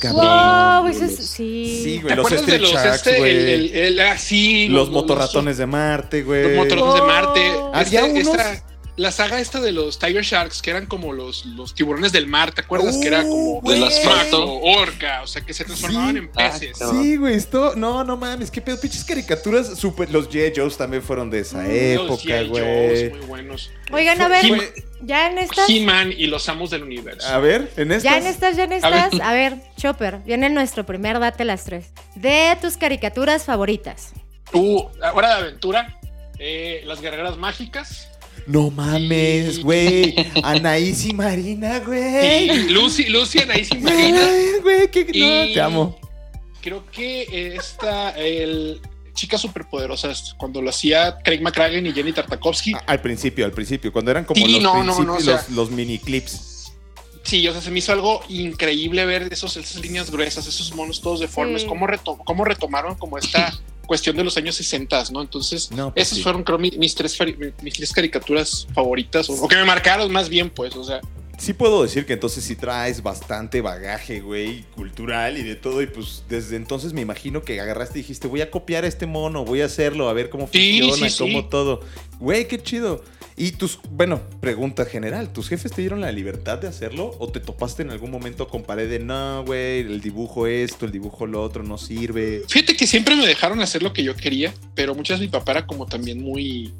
cabrón. 0.00 0.84
Wow, 0.84 0.88
ese 0.88 1.04
es, 1.06 1.16
sí. 1.26 1.80
Sí, 1.84 1.96
¿Te 1.96 2.02
güey, 2.02 2.16
los 2.16 2.26
acuerdas 2.26 2.46
de 2.46 2.58
los, 2.58 2.72
Sharks, 2.72 2.96
este, 3.06 3.18
güey. 3.18 3.30
el, 3.30 3.48
el, 3.48 3.74
el- 3.76 4.00
ah, 4.00 4.18
sí, 4.18 4.68
Los 4.68 4.90
motorratones 4.90 5.58
de 5.58 5.66
Marte, 5.66 6.22
güey. 6.22 6.42
Los 6.42 6.52
motorratones 6.64 6.94
de 6.94 7.06
Marte. 7.06 7.50
Oh. 7.56 7.70
Había 7.74 8.06
Este- 8.06 8.20
unos- 8.20 8.28
esta- 8.36 8.64
la 8.96 9.10
saga 9.12 9.40
esta 9.40 9.60
de 9.62 9.72
los 9.72 9.98
Tiger 9.98 10.22
Sharks, 10.22 10.60
que 10.60 10.68
eran 10.70 10.84
como 10.84 11.14
los, 11.14 11.46
los 11.46 11.74
tiburones 11.74 12.12
del 12.12 12.26
mar, 12.26 12.52
¿te 12.52 12.60
acuerdas? 12.60 12.98
que 12.98 13.06
era 13.08 13.22
como 13.22 13.54
Uh, 13.54 13.60
güey. 13.62 13.78
Del 13.80 13.88
asfalto. 13.88 14.40
Maco, 14.40 14.60
orca, 14.62 15.22
o 15.22 15.26
sea, 15.26 15.40
que 15.40 15.54
se 15.54 15.64
transformaban 15.64 16.12
Sí. 16.12 16.18
en 16.18 16.28
peces. 16.30 16.82
Ah, 16.82 16.90
Sí, 16.92 17.16
güey, 17.16 17.34
esto. 17.34 17.74
No, 17.76 18.04
no 18.04 18.18
mames, 18.18 18.50
qué 18.50 18.60
pedo. 18.60 18.78
Pinches 18.78 19.04
caricaturas. 19.04 19.78
Super, 19.78 20.10
los 20.10 20.28
G.I. 20.28 20.52
Joes 20.54 20.76
también 20.76 21.02
fueron 21.02 21.30
de 21.30 21.38
esa 21.40 21.62
Los 21.62 21.70
época, 21.72 22.42
güey. 22.42 23.10
Muy 23.10 23.20
buenos. 23.26 23.70
Oigan, 23.90 24.20
a 24.20 24.28
ver, 24.28 24.44
ya 25.02 25.30
en 25.30 25.38
estas, 25.38 25.68
He-Man 25.68 26.12
y 26.16 26.26
los 26.26 26.48
amos 26.48 26.70
del 26.70 26.82
universo. 26.82 27.26
A 27.28 27.38
ver, 27.38 27.70
en 27.76 27.92
estas. 27.92 28.02
ya 28.04 28.18
en 28.18 28.26
estas, 28.26 28.56
ya 28.56 28.64
en 28.64 28.72
A 28.72 28.76
estas. 28.76 29.10
ver. 29.12 29.22
A 29.22 29.32
ver, 29.32 29.56
Chopper, 29.76 30.18
viene 30.24 30.48
nuestro 30.50 30.84
primer 30.86 31.18
date 31.18 31.44
las 31.44 31.64
tres. 31.64 31.92
De 32.14 32.56
tus 32.60 32.76
caricaturas 32.76 33.44
favoritas. 33.44 34.12
Uh, 34.52 34.82
Hora 35.14 35.28
de 35.28 35.34
Aventura, 35.42 35.98
eh, 36.38 36.82
Las 36.86 37.00
Guerreras 37.00 37.36
Mágicas, 37.36 38.08
No 38.46 38.70
mames, 38.70 39.62
güey. 39.62 40.14
Anaís 40.42 41.04
y 41.06 41.12
Marina, 41.12 41.78
güey. 41.80 42.68
Lucy, 42.70 43.04
Lucy, 43.10 43.40
Anaís 43.40 43.70
y 43.70 43.78
Marina. 43.78 44.20
güey, 44.62 44.90
qué 44.90 45.04
no, 45.04 45.44
Y- 45.44 45.54
te 45.54 45.60
amo. 45.60 45.98
Creo 46.62 46.84
que 46.90 47.54
esta, 47.54 48.10
el 48.18 48.80
Chicas 49.14 49.40
Superpoderosas, 49.40 50.34
cuando 50.38 50.60
lo 50.62 50.70
hacía 50.70 51.18
Craig 51.24 51.40
McCracken 51.40 51.86
y 51.86 51.92
Jenny 51.92 52.12
Tartakovsky. 52.12 52.74
A- 52.74 52.78
Al 52.86 53.00
principio, 53.00 53.44
al 53.44 53.52
principio, 53.52 53.92
cuando 53.92 54.10
eran 54.10 54.24
como 54.24 54.44
Sí, 54.44 54.52
los, 54.52 54.62
no, 54.62 54.74
no, 54.84 54.94
principios, 54.94 55.06
no, 55.06 55.14
o 55.14 55.20
sea- 55.20 55.34
los, 55.48 55.50
los 55.50 55.70
mini 55.70 55.98
clips. 55.98 56.72
Sí, 57.22 57.46
o 57.46 57.52
sea, 57.52 57.60
se 57.60 57.70
me 57.70 57.78
hizo 57.80 57.92
algo 57.92 58.22
increíble 58.28 59.04
ver 59.04 59.28
esos, 59.30 59.56
esas 59.56 59.76
líneas 59.82 60.10
gruesas, 60.10 60.46
esos 60.46 60.74
monos 60.74 61.00
todos 61.00 61.20
deformes, 61.20 61.62
Sí. 61.62 61.68
cómo, 61.68 61.86
reto- 61.86 62.18
cómo 62.24 62.44
retomaron 62.44 62.94
como 62.96 63.18
esta 63.18 63.52
cuestión 63.86 64.16
de 64.16 64.24
los 64.24 64.36
años 64.36 64.54
60, 64.54 65.04
¿no? 65.12 65.20
Entonces, 65.20 65.70
No, 65.70 65.92
pues 65.92 66.06
esas 66.06 66.18
sí. 66.18 66.22
fueron, 66.22 66.42
creo, 66.44 66.58
mi- 66.58 66.70
mis, 66.78 66.94
tres, 66.94 67.18
mis 67.62 67.74
tres 67.74 67.92
caricaturas 67.92 68.66
favoritas, 68.74 69.28
o, 69.28 69.34
o 69.34 69.48
que 69.48 69.56
me 69.56 69.64
marcaron 69.64 70.10
más 70.12 70.28
bien, 70.28 70.48
pues, 70.48 70.74
o 70.76 70.84
sea, 70.84 71.00
Sí 71.40 71.54
puedo 71.54 71.82
decir 71.82 72.04
que 72.04 72.12
entonces 72.12 72.44
sí 72.44 72.54
traes 72.54 73.02
bastante 73.02 73.62
bagaje, 73.62 74.20
güey, 74.20 74.64
cultural 74.74 75.38
y 75.38 75.42
de 75.42 75.56
todo. 75.56 75.80
Y 75.80 75.86
pues 75.86 76.22
desde 76.28 76.56
entonces 76.56 76.92
me 76.92 77.00
imagino 77.00 77.42
que 77.42 77.58
agarraste 77.58 77.98
y 77.98 78.02
dijiste, 78.02 78.28
voy 78.28 78.42
a 78.42 78.50
copiar 78.50 78.84
a 78.84 78.88
este 78.88 79.06
mono, 79.06 79.46
voy 79.46 79.62
a 79.62 79.64
hacerlo, 79.64 80.10
a 80.10 80.12
ver 80.12 80.28
cómo 80.28 80.50
Sí, 80.52 80.80
funciona, 80.82 81.08
sí, 81.10 81.18
cómo 81.18 81.40
sí. 81.40 81.46
todo. 81.50 81.80
Güey, 82.18 82.46
qué 82.46 82.62
chido. 82.62 83.02
Y 83.38 83.52
tus, 83.52 83.78
bueno, 83.90 84.20
pregunta 84.42 84.84
general, 84.84 85.32
¿tus 85.32 85.48
jefes 85.48 85.72
te 85.72 85.80
dieron 85.80 86.02
la 86.02 86.12
libertad 86.12 86.58
de 86.58 86.68
hacerlo? 86.68 87.16
¿O 87.18 87.28
te 87.28 87.40
topaste 87.40 87.80
en 87.80 87.88
algún 87.90 88.10
momento 88.10 88.46
con 88.46 88.62
pared 88.62 88.90
de, 88.90 88.98
no, 88.98 89.42
güey, 89.46 89.80
el 89.80 90.02
dibujo 90.02 90.46
esto, 90.46 90.84
el 90.84 90.92
dibujo 90.92 91.26
lo 91.26 91.42
otro, 91.42 91.62
no 91.62 91.78
sirve? 91.78 92.42
fíjate 92.46 92.76
que 92.76 92.86
siempre 92.86 93.16
me 93.16 93.26
dejaron 93.26 93.62
hacer 93.62 93.82
lo 93.82 93.94
que 93.94 94.02
yo 94.02 94.14
quería, 94.14 94.52
pero 94.74 94.94
muchas 94.94 95.20
veces 95.20 95.32
mi 95.32 95.38
papá 95.38 95.52
era 95.52 95.66
como 95.66 95.86
también 95.86 96.20
muy 96.20 96.74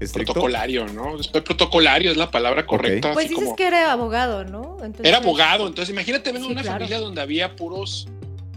¿Estricto? 0.00 0.32
protocolario, 0.34 0.86
¿no? 0.88 1.16
Protocolario 1.44 2.10
es 2.10 2.16
la 2.16 2.30
palabra 2.30 2.66
correcta. 2.66 3.12
Pues 3.12 3.28
dices 3.28 3.44
como- 3.44 3.56
que 3.56 3.66
era 3.66 3.92
abogado, 3.92 4.44
¿no? 4.44 4.76
Entonces- 4.82 5.06
Era 5.06 5.18
abogado, 5.18 5.66
entonces 5.66 5.92
imagínate, 5.92 6.32
vengo 6.32 6.46
Sí, 6.46 6.52
una 6.52 6.62
claro. 6.62 6.78
familia 6.78 7.00
donde 7.00 7.20
había 7.20 7.56
puros. 7.56 8.08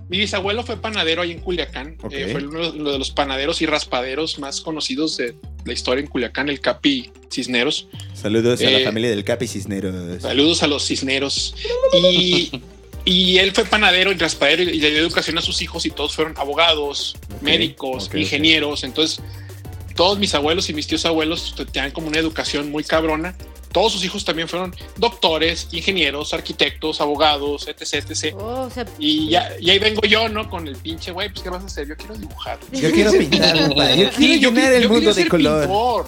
Mi 0.10 0.18
bisabuelo 0.18 0.64
fue 0.64 0.76
panadero 0.78 1.22
ahí 1.22 1.32
en 1.32 1.40
Culiacán. 1.40 1.96
Eh, 2.10 2.30
fue 2.32 2.44
uno 2.44 2.72
uno 2.72 2.92
de 2.92 2.98
los 2.98 3.12
panaderos 3.12 3.62
y 3.62 3.68
raspaderos 3.68 4.40
más 4.40 4.60
conocidos 4.60 5.18
de 5.18 5.36
la 5.66 5.74
historia 5.74 6.02
en 6.04 6.08
Culiacán, 6.10 6.50
el 6.50 6.60
Capi 6.62 7.12
Cisneros. 7.32 7.88
Saludos 8.16 8.60
a 8.62 8.64
la 8.72 8.80
Eh, 8.80 8.84
familia 8.86 9.12
del 9.12 9.24
Capi 9.24 9.48
Cisneros. 9.48 10.22
Saludos 10.24 10.64
a 10.64 10.68
los 10.68 10.84
Cisneros. 10.88 11.54
Y, 11.94 12.50
y 13.06 13.38
él 13.38 13.52
fue 13.52 13.66
panadero 13.66 14.12
y 14.12 14.16
raspadero 14.16 14.64
y 14.64 14.80
le 14.80 14.90
dio 14.90 15.00
educación 15.00 15.38
a 15.38 15.42
sus 15.42 15.62
hijos 15.62 15.86
y 15.86 15.92
todos 15.92 16.16
fueron 16.16 16.34
abogados, 16.38 17.16
médicos, 17.42 18.10
ingenieros. 18.14 18.84
Entonces, 18.84 19.22
todos 20.00 20.18
mis 20.18 20.34
abuelos 20.34 20.70
y 20.70 20.74
mis 20.74 20.88
tíos 20.88 21.04
abuelos 21.06 21.54
tenían 21.74 21.92
como 21.92 22.08
una 22.08 22.18
educación 22.20 22.72
muy 22.72 22.86
cabrona. 22.86 23.36
Todos 23.74 23.92
sus 23.92 24.06
hijos 24.06 24.24
también 24.24 24.48
fueron 24.48 24.74
doctores, 24.96 25.68
ingenieros, 25.74 26.34
arquitectos, 26.34 27.02
abogados, 27.02 27.68
etc, 27.68 28.10
etc. 28.10 28.34
Oh, 28.40 28.62
o 28.62 28.70
sea, 28.70 28.86
Y, 28.98 29.28
ya, 29.30 29.52
y 29.60 29.70
ahí 29.72 29.78
vengo 29.78 30.02
yo, 30.04 30.30
¿no? 30.30 30.50
Con 30.50 30.70
el 30.70 30.78
pinche, 30.78 31.12
güey, 31.12 31.28
pues 31.30 31.44
¿qué 31.44 31.50
vas 31.50 31.64
a 31.64 31.66
hacer? 31.66 31.86
Yo 31.86 31.98
quiero 31.98 32.16
dibujar. 32.16 32.58
Yo 32.72 32.92
quiero 32.92 33.12
pintar. 33.12 33.58
Yo 33.98 34.10
Sí, 34.12 34.16
quiero 34.16 34.36
yo, 34.40 34.50
llenar 34.52 34.72
qui- 34.72 34.76
el 34.78 34.84
yo 34.84 34.90
mundo 34.90 34.94
quería 35.02 35.10
de 35.10 35.14
ser 35.16 35.28
color. 35.28 35.62
pintor. 35.64 36.08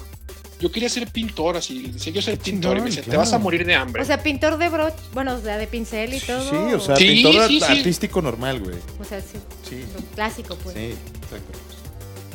Yo 0.62 0.72
quería 0.72 0.88
ser 0.90 1.08
pintor, 1.12 1.58
así. 1.58 1.82
Decía, 1.92 2.14
yo 2.14 2.22
ser 2.22 2.38
pintor. 2.40 2.78
y 2.78 2.80
me 2.80 2.86
decía, 2.86 3.02
te 3.02 3.08
claro. 3.10 3.20
vas 3.20 3.34
a 3.34 3.40
morir 3.40 3.66
de 3.66 3.76
hambre. 3.76 4.02
o 4.04 4.06
sea, 4.06 4.24
pintor 4.24 4.58
de 4.58 4.70
broche, 4.70 4.96
bueno, 5.14 5.34
o 5.36 5.42
sea, 5.42 5.58
de 5.58 5.68
pincel 5.68 6.14
y 6.14 6.20
todo. 6.22 6.50
Sí, 6.50 6.56
o 6.76 6.80
sea, 6.80 6.96
Sí, 6.96 7.08
pintor 7.08 7.48
sí, 7.50 7.60
sí. 7.60 7.66
artístico 7.66 8.22
normal, 8.22 8.60
güey. 8.62 8.76
O 9.00 9.04
sea, 9.04 9.20
sí, 9.20 9.38
Sí, 9.70 9.84
clásico, 10.16 10.56
pues. 10.64 10.76
sí, 10.78 10.94
exacto. 11.24 11.52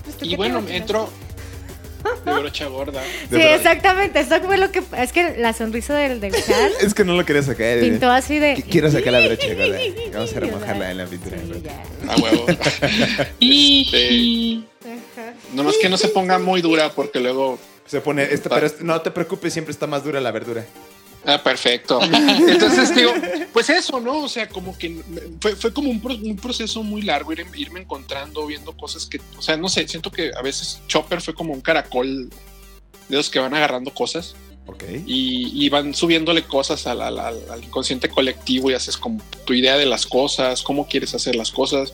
Pues, 0.04 0.16
¿tú 0.18 0.24
y 0.26 0.30
te 0.30 0.36
bueno, 0.36 0.62
entró 0.68 1.08
de 2.24 2.32
brocha 2.40 2.66
gorda. 2.66 3.00
De 3.00 3.06
Sí, 3.08 3.26
verdad. 3.30 3.54
exactamente. 3.56 4.20
Eso 4.20 4.40
fue 4.42 4.58
lo 4.58 4.70
que. 4.72 4.82
Es 4.98 5.12
que 5.12 5.36
la 5.38 5.52
sonrisa 5.52 5.94
del, 5.94 6.20
del 6.20 6.32
Char 6.32 6.70
Es 6.80 6.94
que 6.94 7.04
no 7.04 7.14
lo 7.14 7.24
quería 7.24 7.42
sacar. 7.42 7.66
eh. 7.78 7.80
pintó 7.80 8.10
así 8.10 8.38
de. 8.38 8.56
Qu- 8.56 8.64
Quiero 8.70 8.90
sacar 8.90 9.12
la 9.12 9.20
brocha 9.26 9.48
gorda. 9.54 9.78
Vamos 10.14 10.36
a 10.36 10.40
remojarla 10.40 10.90
en 10.90 10.98
la 10.98 11.06
pintura. 11.06 11.36
sí. 11.38 11.62
A 12.08 12.16
huevo. 12.22 12.46
Este, 13.40 14.60
nomás 15.54 15.76
que 15.80 15.88
no 15.88 15.96
se 15.96 16.08
ponga 16.08 16.38
muy 16.38 16.60
dura 16.62 16.90
porque 16.90 17.20
luego. 17.20 17.58
Se 17.86 18.00
pone, 18.00 18.24
esta, 18.24 18.50
pero 18.50 18.66
no 18.80 19.00
te 19.00 19.12
preocupes, 19.12 19.52
siempre 19.52 19.70
está 19.70 19.86
más 19.86 20.02
dura 20.02 20.20
la 20.20 20.32
verdura. 20.32 20.66
Ah, 21.26 21.42
perfecto. 21.42 22.00
Entonces, 22.48 22.94
digo, 22.94 23.12
pues 23.52 23.68
eso, 23.68 24.00
¿no? 24.00 24.22
O 24.22 24.28
sea, 24.28 24.48
como 24.48 24.76
que 24.78 25.02
fue, 25.40 25.56
fue 25.56 25.72
como 25.72 25.90
un, 25.90 26.00
pro- 26.00 26.14
un 26.14 26.36
proceso 26.36 26.82
muy 26.84 27.02
largo 27.02 27.32
ir, 27.32 27.44
irme 27.56 27.80
encontrando, 27.80 28.46
viendo 28.46 28.76
cosas 28.76 29.06
que, 29.06 29.20
o 29.36 29.42
sea, 29.42 29.56
no 29.56 29.68
sé, 29.68 29.88
siento 29.88 30.10
que 30.12 30.30
a 30.36 30.42
veces 30.42 30.80
Chopper 30.86 31.20
fue 31.20 31.34
como 31.34 31.52
un 31.52 31.60
caracol 31.60 32.30
de 33.08 33.16
los 33.16 33.28
que 33.28 33.38
van 33.40 33.54
agarrando 33.54 33.92
cosas 33.92 34.34
y, 35.06 35.64
y 35.64 35.68
van 35.68 35.94
subiéndole 35.94 36.42
cosas 36.44 36.86
al, 36.86 37.00
al- 37.02 37.18
al- 37.18 37.62
inconsciente 37.64 38.08
colectivo 38.08 38.70
y 38.70 38.74
haces 38.74 38.96
como 38.96 39.20
tu 39.44 39.52
idea 39.52 39.76
de 39.76 39.86
las 39.86 40.06
cosas, 40.06 40.62
cómo 40.62 40.86
quieres 40.88 41.14
hacer 41.14 41.34
las 41.36 41.50
cosas. 41.50 41.92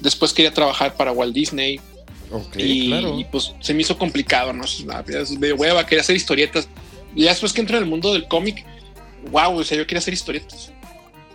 Después 0.00 0.32
quería 0.32 0.52
trabajar 0.52 0.94
para 0.96 1.12
Walt 1.12 1.34
Disney 1.34 1.80
Ok, 2.30 2.56
y, 2.58 2.88
claro. 2.88 3.18
y, 3.18 3.24
pues 3.24 3.52
se 3.60 3.72
me 3.74 3.82
hizo 3.82 3.96
complicado, 3.96 4.52
¿no? 4.52 4.64
Es 4.64 5.30
medio 5.38 5.56
hueva, 5.56 5.84
quería 5.86 6.00
hacer 6.02 6.16
historietas. 6.16 6.68
Y 7.14 7.24
después 7.24 7.52
que 7.52 7.60
entro 7.60 7.76
en 7.76 7.84
el 7.84 7.88
mundo 7.88 8.12
del 8.12 8.26
cómic, 8.26 8.64
wow, 9.30 9.58
o 9.58 9.64
sea, 9.64 9.76
yo 9.78 9.86
quería 9.86 9.98
hacer 10.00 10.14
historietas. 10.14 10.70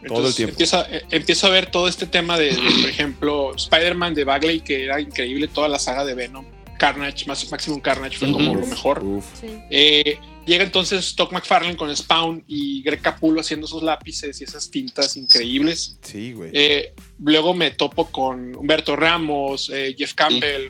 Todo 0.08 0.27
el 0.29 0.34
tiempo. 0.36 0.51
Empiezo, 0.53 0.77
a- 0.77 0.88
eh, 0.89 1.03
empiezo 1.12 1.48
a 1.48 1.50
ver 1.50 1.69
todo 1.72 1.88
este 1.89 2.05
tema 2.05 2.38
de, 2.38 2.51
de, 2.55 2.55
por 2.81 2.89
ejemplo, 2.89 3.53
Spider-Man 3.55 4.13
de 4.13 4.24
Bagley, 4.24 4.62
que 4.62 4.86
era 4.86 5.01
increíble, 5.01 5.48
toda 5.50 5.67
la 5.67 5.77
saga 5.77 6.05
de 6.05 6.13
Venom. 6.15 6.46
Carnage, 6.77 7.25
más, 7.25 7.51
Maximum 7.51 7.81
Carnage 7.81 8.17
fue 8.17 8.31
como 8.31 8.55
lo 8.55 8.65
mejor. 8.65 9.03
Uf. 9.03 9.25
Sí. 9.41 9.48
Eh, 9.69 10.17
llega 10.46 10.63
entonces 10.63 11.15
Todd 11.15 11.31
McFarlane 11.31 11.75
con 11.77 11.96
Spawn 11.96 12.43
y 12.48 12.81
Greg 12.84 13.01
Capullo 13.01 13.39
haciendo 13.41 13.67
esos 13.67 13.84
lápices 13.84 14.39
y 14.41 14.43
esas 14.43 14.69
tintas 14.72 15.15
increíbles. 15.17 15.98
Sí, 16.01 16.34
güey. 16.34 16.50
Eh, 16.53 16.93
luego 17.24 17.53
me 17.53 17.72
topo 17.72 18.05
con 18.12 18.55
Humberto 18.55 18.96
Ramos, 18.96 19.69
eh, 19.74 19.96
Jeff 19.98 20.13
Campbell, 20.13 20.69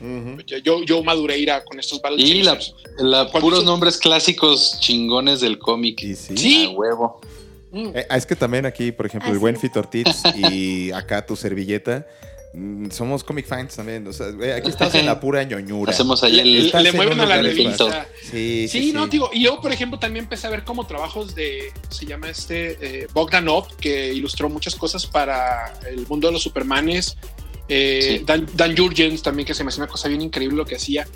yo, 0.62 0.82
yo 0.84 1.02
Madureira 1.02 1.64
con 1.64 1.78
estos 1.80 2.00
Battle 2.02 2.22
Y 2.22 2.42
la, 2.42 2.58
la- 2.98 3.28
¿Cuál 3.30 3.40
puros 3.42 3.64
nombres 3.64 3.96
clásicos 3.98 4.78
chingones 4.80 5.40
del 5.40 5.58
cómic. 5.58 6.02
Y 6.02 6.14
sí. 6.14 6.36
Sí. 6.36 6.64
A 6.66 6.70
huevo. 6.70 7.20
Mm. 7.72 7.90
Eh, 7.94 8.06
es 8.10 8.26
que 8.26 8.34
también 8.34 8.66
aquí, 8.66 8.90
por 8.92 9.06
ejemplo, 9.06 9.28
Ah, 9.28 9.32
el 9.32 9.36
sí. 9.36 9.40
buen 9.40 9.56
Fit 9.56 9.76
Ortiz 9.76 10.06
y 10.36 10.90
acá 10.90 11.24
tu 11.24 11.36
servilleta. 11.36 12.06
Mm, 12.52 12.90
Somos 12.90 13.24
comic 13.24 13.46
fans 13.46 13.76
también. 13.76 14.06
O 14.06 14.12
sea, 14.12 14.30
güey, 14.30 14.52
aquí 14.52 14.68
estás 14.70 14.94
en 14.94 15.06
la 15.06 15.18
pura 15.20 15.42
ñoñura. 15.44 15.92
Hacemos 15.92 16.22
ahí 16.22 16.32
Le, 16.32 16.42
el. 16.42 16.66
Estás 16.66 16.82
le 16.82 16.88
en 16.90 16.96
mueven 16.96 17.20
a 17.20 17.26
la 17.26 17.40
revista. 17.42 18.06
Sí, 18.22 18.66
sí, 18.68 18.82
Sí, 18.82 18.92
no, 18.92 19.06
digo, 19.06 19.30
y 19.32 19.42
yo, 19.44 19.60
por 19.60 19.72
ejemplo, 19.72 19.98
también 19.98 20.24
empecé 20.24 20.46
a 20.46 20.50
ver 20.50 20.64
como 20.64 20.86
trabajos 20.86 21.34
de, 21.34 21.72
se 21.88 22.06
llama 22.06 22.28
este, 22.28 22.78
eh, 23.02 23.06
Bogdanov, 23.12 23.76
que 23.76 24.12
ilustró 24.12 24.48
muchas 24.48 24.74
cosas 24.76 25.06
para 25.06 25.72
el 25.88 26.06
mundo 26.06 26.28
de 26.28 26.32
los 26.34 26.42
Supermanes. 26.42 27.16
Eh, 27.68 28.16
Sí. 28.18 28.24
Dan, 28.24 28.46
Dan 28.54 28.76
Jurgens 28.76 29.22
también, 29.22 29.46
que 29.46 29.54
se 29.54 29.62
me 29.62 29.68
hace 29.68 29.80
una 29.80 29.88
cosa 29.88 30.08
bien 30.08 30.20
increíble 30.20 30.56
lo 30.56 30.64
que 30.66 30.74
hacía. 30.76 31.06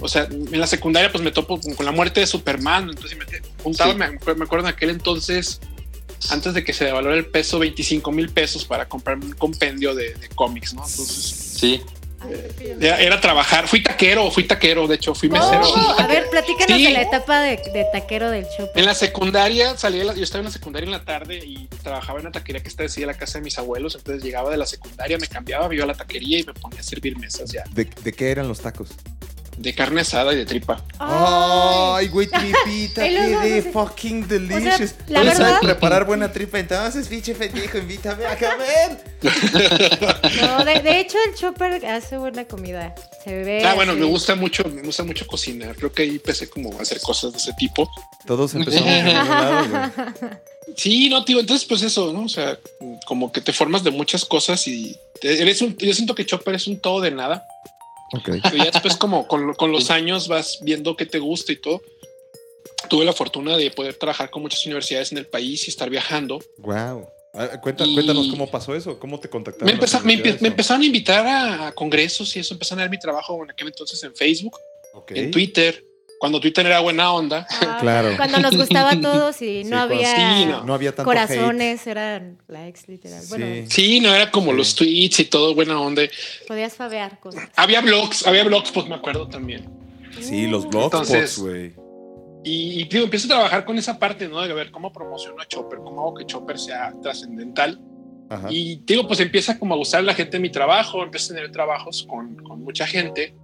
O 0.00 0.08
sea, 0.08 0.24
en 0.24 0.58
la 0.58 0.66
secundaria 0.66 1.10
pues 1.12 1.22
me 1.22 1.30
topo 1.30 1.60
con, 1.60 1.72
con 1.74 1.86
la 1.86 1.92
muerte 1.92 2.18
de 2.18 2.26
Superman, 2.26 2.90
entonces 2.90 3.16
me 3.16 3.24
juntaba, 3.62 3.92
Sí. 3.92 3.98
me, 3.98 4.34
me 4.34 4.44
acuerdo 4.44 4.66
en 4.66 4.74
aquel 4.74 4.90
entonces, 4.90 5.60
antes 6.30 6.54
de 6.54 6.64
que 6.64 6.72
se 6.72 6.84
devaluara 6.84 7.16
el 7.16 7.26
peso, 7.26 7.58
25 7.58 8.10
mil 8.12 8.28
pesos 8.30 8.64
para 8.64 8.88
comprarme 8.88 9.26
un 9.26 9.32
compendio 9.32 9.94
de, 9.94 10.14
de 10.14 10.28
cómics, 10.30 10.74
¿no? 10.74 10.82
Entonces 10.86 11.40
Sí. 11.58 11.82
Era, 12.80 12.98
era 13.02 13.20
trabajar, 13.20 13.68
fui 13.68 13.82
taquero, 13.82 14.30
fui 14.30 14.44
taquero, 14.44 14.86
de 14.86 14.94
hecho, 14.94 15.14
fui 15.14 15.28
mesero. 15.28 15.60
Oh, 15.62 15.94
a 15.98 16.06
ver, 16.06 16.30
platícanos 16.30 16.78
Sí. 16.78 16.86
de 16.86 16.92
la 16.92 17.02
etapa 17.02 17.42
de, 17.42 17.56
de 17.72 17.86
taquero 17.92 18.30
del 18.30 18.46
show. 18.56 18.66
En 18.74 18.86
la 18.86 18.94
secundaria, 18.94 19.76
salí 19.76 19.98
yo 19.98 20.10
estaba 20.22 20.38
en 20.40 20.46
la 20.46 20.50
secundaria 20.50 20.86
en 20.86 20.92
la 20.92 21.04
tarde 21.04 21.36
y 21.44 21.66
trabajaba 21.82 22.20
en 22.20 22.26
una 22.26 22.32
taquería 22.32 22.62
que 22.62 22.68
está 22.68 22.82
decía 22.82 23.06
la 23.06 23.12
casa 23.12 23.38
de 23.38 23.44
mis 23.44 23.58
abuelos. 23.58 23.94
Entonces 23.94 24.24
llegaba 24.24 24.50
de 24.50 24.56
la 24.56 24.64
secundaria, 24.64 25.18
me 25.18 25.26
cambiaba, 25.26 25.68
me 25.68 25.74
iba 25.74 25.84
a 25.84 25.88
la 25.88 25.94
taquería 25.94 26.38
y 26.38 26.44
me 26.44 26.54
ponía 26.54 26.80
a 26.80 26.82
servir 26.82 27.18
mesas 27.18 27.52
ya 27.52 27.62
¿De, 27.72 27.84
de 27.84 28.12
qué 28.14 28.30
eran 28.30 28.48
los 28.48 28.60
tacos? 28.60 28.88
De 29.56 29.74
carne 29.74 30.00
asada 30.00 30.32
y 30.32 30.36
de 30.36 30.46
tripa. 30.46 30.82
Ay, 30.98 32.08
güey, 32.08 32.26
tripita, 32.28 33.02
qué 33.08 33.10
de 33.50 33.62
fucking 33.62 34.26
delicious. 34.28 34.94
la 35.08 35.20
¿Tú 35.20 35.26
verdad- 35.26 35.36
sabes 35.36 35.58
preparar 35.60 36.04
buena 36.06 36.32
tripa? 36.32 36.58
Entonces, 36.58 37.08
pinche 37.08 37.34
pendejo, 37.34 37.78
invítame 37.78 38.26
a 38.26 38.36
comer. 38.36 39.14
No, 40.40 40.64
de, 40.64 40.80
de 40.80 41.00
hecho, 41.00 41.16
el 41.28 41.34
Chopper 41.34 41.84
hace 41.86 42.18
buena 42.18 42.44
comida. 42.44 42.94
Se 43.24 43.42
ve. 43.42 43.64
Ah, 43.64 43.74
bueno, 43.74 43.94
me 43.94 44.04
gusta 44.04 44.34
mucho, 44.34 44.64
me 44.64 44.82
gusta 44.82 45.02
mucho 45.04 45.26
cocinar. 45.26 45.74
Creo 45.76 45.92
que 45.92 46.02
ahí 46.02 46.10
empecé 46.10 46.48
como 46.50 46.78
a 46.78 46.82
hacer 46.82 47.00
cosas 47.00 47.32
de 47.32 47.38
ese 47.38 47.52
tipo. 47.54 47.88
Todos 48.26 48.54
empezamos 48.54 48.88
en 48.88 49.06
un 49.08 49.14
lado, 49.14 49.68
güey. 49.68 50.30
Sí, 50.76 51.08
no, 51.10 51.22
tío, 51.24 51.38
entonces 51.40 51.66
pues 51.68 51.82
eso, 51.82 52.10
¿no? 52.12 52.24
O 52.24 52.28
sea, 52.28 52.58
como 53.06 53.30
que 53.30 53.42
te 53.42 53.52
formas 53.52 53.84
de 53.84 53.90
muchas 53.90 54.24
cosas 54.24 54.66
y 54.66 54.96
eres 55.22 55.60
un, 55.60 55.76
yo 55.76 55.92
siento 55.92 56.14
que 56.14 56.24
Chopper 56.24 56.54
es 56.54 56.66
un 56.66 56.80
todo 56.80 57.00
de 57.02 57.10
nada. 57.10 57.46
Ok. 58.12 58.28
Pero 58.42 58.56
ya 58.56 58.70
después 58.70 58.96
como 58.96 59.26
con, 59.26 59.54
con 59.54 59.72
los 59.72 59.90
años 59.90 60.28
vas 60.28 60.58
viendo 60.62 60.96
qué 60.96 61.06
te 61.06 61.18
gusta 61.18 61.52
y 61.52 61.56
todo. 61.56 61.80
Tuve 62.88 63.04
la 63.04 63.12
fortuna 63.12 63.56
de 63.56 63.70
poder 63.70 63.94
trabajar 63.94 64.30
con 64.30 64.42
muchas 64.42 64.64
universidades 64.66 65.10
en 65.12 65.18
el 65.18 65.26
país 65.26 65.66
y 65.66 65.70
estar 65.70 65.88
viajando. 65.88 66.40
Wow. 66.58 67.08
Cuenta- 67.62 67.84
Cuéntanos 67.92 68.28
cómo 68.28 68.48
pasó 68.50 68.76
eso, 68.76 68.98
cómo 69.00 69.18
te 69.18 69.28
contactaron. 69.28 69.66
Me, 69.66 69.72
empeza- 69.72 70.00
me, 70.04 70.14
empe- 70.22 70.40
me 70.40 70.48
empezaron 70.48 70.82
a 70.82 70.86
invitar 70.86 71.26
a, 71.26 71.66
a 71.68 71.72
congresos 71.72 72.36
y 72.36 72.40
eso 72.40 72.54
empezaron 72.54 72.80
a 72.80 72.84
ver 72.84 72.90
mi 72.90 72.98
trabajo 72.98 73.42
en 73.42 73.50
aquel 73.50 73.68
entonces 73.68 74.00
en 74.04 74.14
Facebook, 74.14 74.56
Ok. 74.92 75.12
en 75.12 75.30
Twitter. 75.30 75.82
Cuando 76.24 76.40
Twitter 76.40 76.64
era 76.64 76.80
buena 76.80 77.12
onda. 77.12 77.46
Ah, 77.60 77.76
Claro. 77.82 78.16
Cuando 78.16 78.38
nos 78.40 78.56
gustaba 78.56 78.92
a 78.92 78.98
todos 79.00 79.42
y 79.42 79.64
no 79.64 79.64
Sí, 79.64 79.68
cuando- 79.70 79.94
había 79.94 80.36
Sí, 80.38 80.46
no. 80.46 80.64
No 80.64 80.72
había 80.72 80.90
tanto 80.94 81.04
corazones, 81.04 81.86
eran 81.86 82.38
likes 82.48 82.80
literal. 82.86 83.18
hate. 83.20 83.28
Bueno, 83.28 83.46
Sí. 83.46 83.64
Sí, 83.68 84.00
no 84.00 84.14
era 84.14 84.30
como 84.30 84.52
Sí. 84.52 84.56
los 84.56 84.74
tweets 84.74 85.20
y 85.20 85.24
todo 85.26 85.54
buena 85.54 85.78
onda. 85.78 86.02
podías 86.48 86.74
fabear 86.74 87.20
cosas. 87.20 87.46
Había 87.56 87.82
blogs, 87.82 88.26
había 88.26 88.42
blogs, 88.44 88.70
pues 88.72 88.86
me 88.88 88.94
acuerdo 88.94 89.28
también. 89.28 89.68
Sí, 90.18 90.46
los 90.46 90.66
blogspots, 90.68 91.10
Entonces- 91.10 91.38
güey. 91.38 91.74
Y, 92.42 92.80
y, 92.80 92.84
digo, 92.84 93.04
empiezo 93.04 93.26
a 93.26 93.36
trabajar 93.36 93.64
con 93.66 93.76
esa 93.76 93.98
parte, 93.98 94.26
¿no? 94.28 94.40
De 94.40 94.52
ver 94.54 94.70
cómo 94.70 94.92
promociono 94.92 95.42
a 95.42 95.46
Chopper, 95.46 95.78
cómo 95.80 96.00
hago 96.02 96.14
que 96.14 96.24
Chopper 96.24 96.58
sea 96.58 96.92
trascendental. 97.02 97.80
Ajá. 98.30 98.48
Y 98.50 98.76
digo, 98.86 99.06
pues 99.06 99.20
empieza 99.20 99.58
como 99.58 99.74
a 99.74 99.76
gustar 99.76 100.02
la 100.04 100.14
gente 100.14 100.38
mi 100.38 100.50
trabajo, 100.50 101.02
empiezo 101.02 101.32
a 101.32 101.36
tener 101.36 101.52
trabajos 101.52 102.06
con, 102.08 102.36
con 102.36 102.62
mucha 102.64 102.86
gente. 102.86 103.34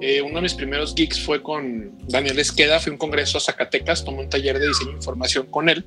Eh, 0.00 0.20
uno 0.22 0.36
de 0.36 0.42
mis 0.42 0.54
primeros 0.54 0.94
gigs 0.94 1.20
fue 1.24 1.42
con 1.42 1.92
Daniel 2.06 2.38
Esqueda, 2.38 2.78
fui 2.80 2.90
a 2.90 2.92
un 2.92 2.98
congreso 2.98 3.38
a 3.38 3.40
Zacatecas, 3.40 4.04
tomé 4.04 4.20
un 4.20 4.28
taller 4.28 4.58
de 4.58 4.68
diseño 4.68 4.90
e 4.92 4.94
información 4.94 5.46
con 5.46 5.68
él. 5.68 5.84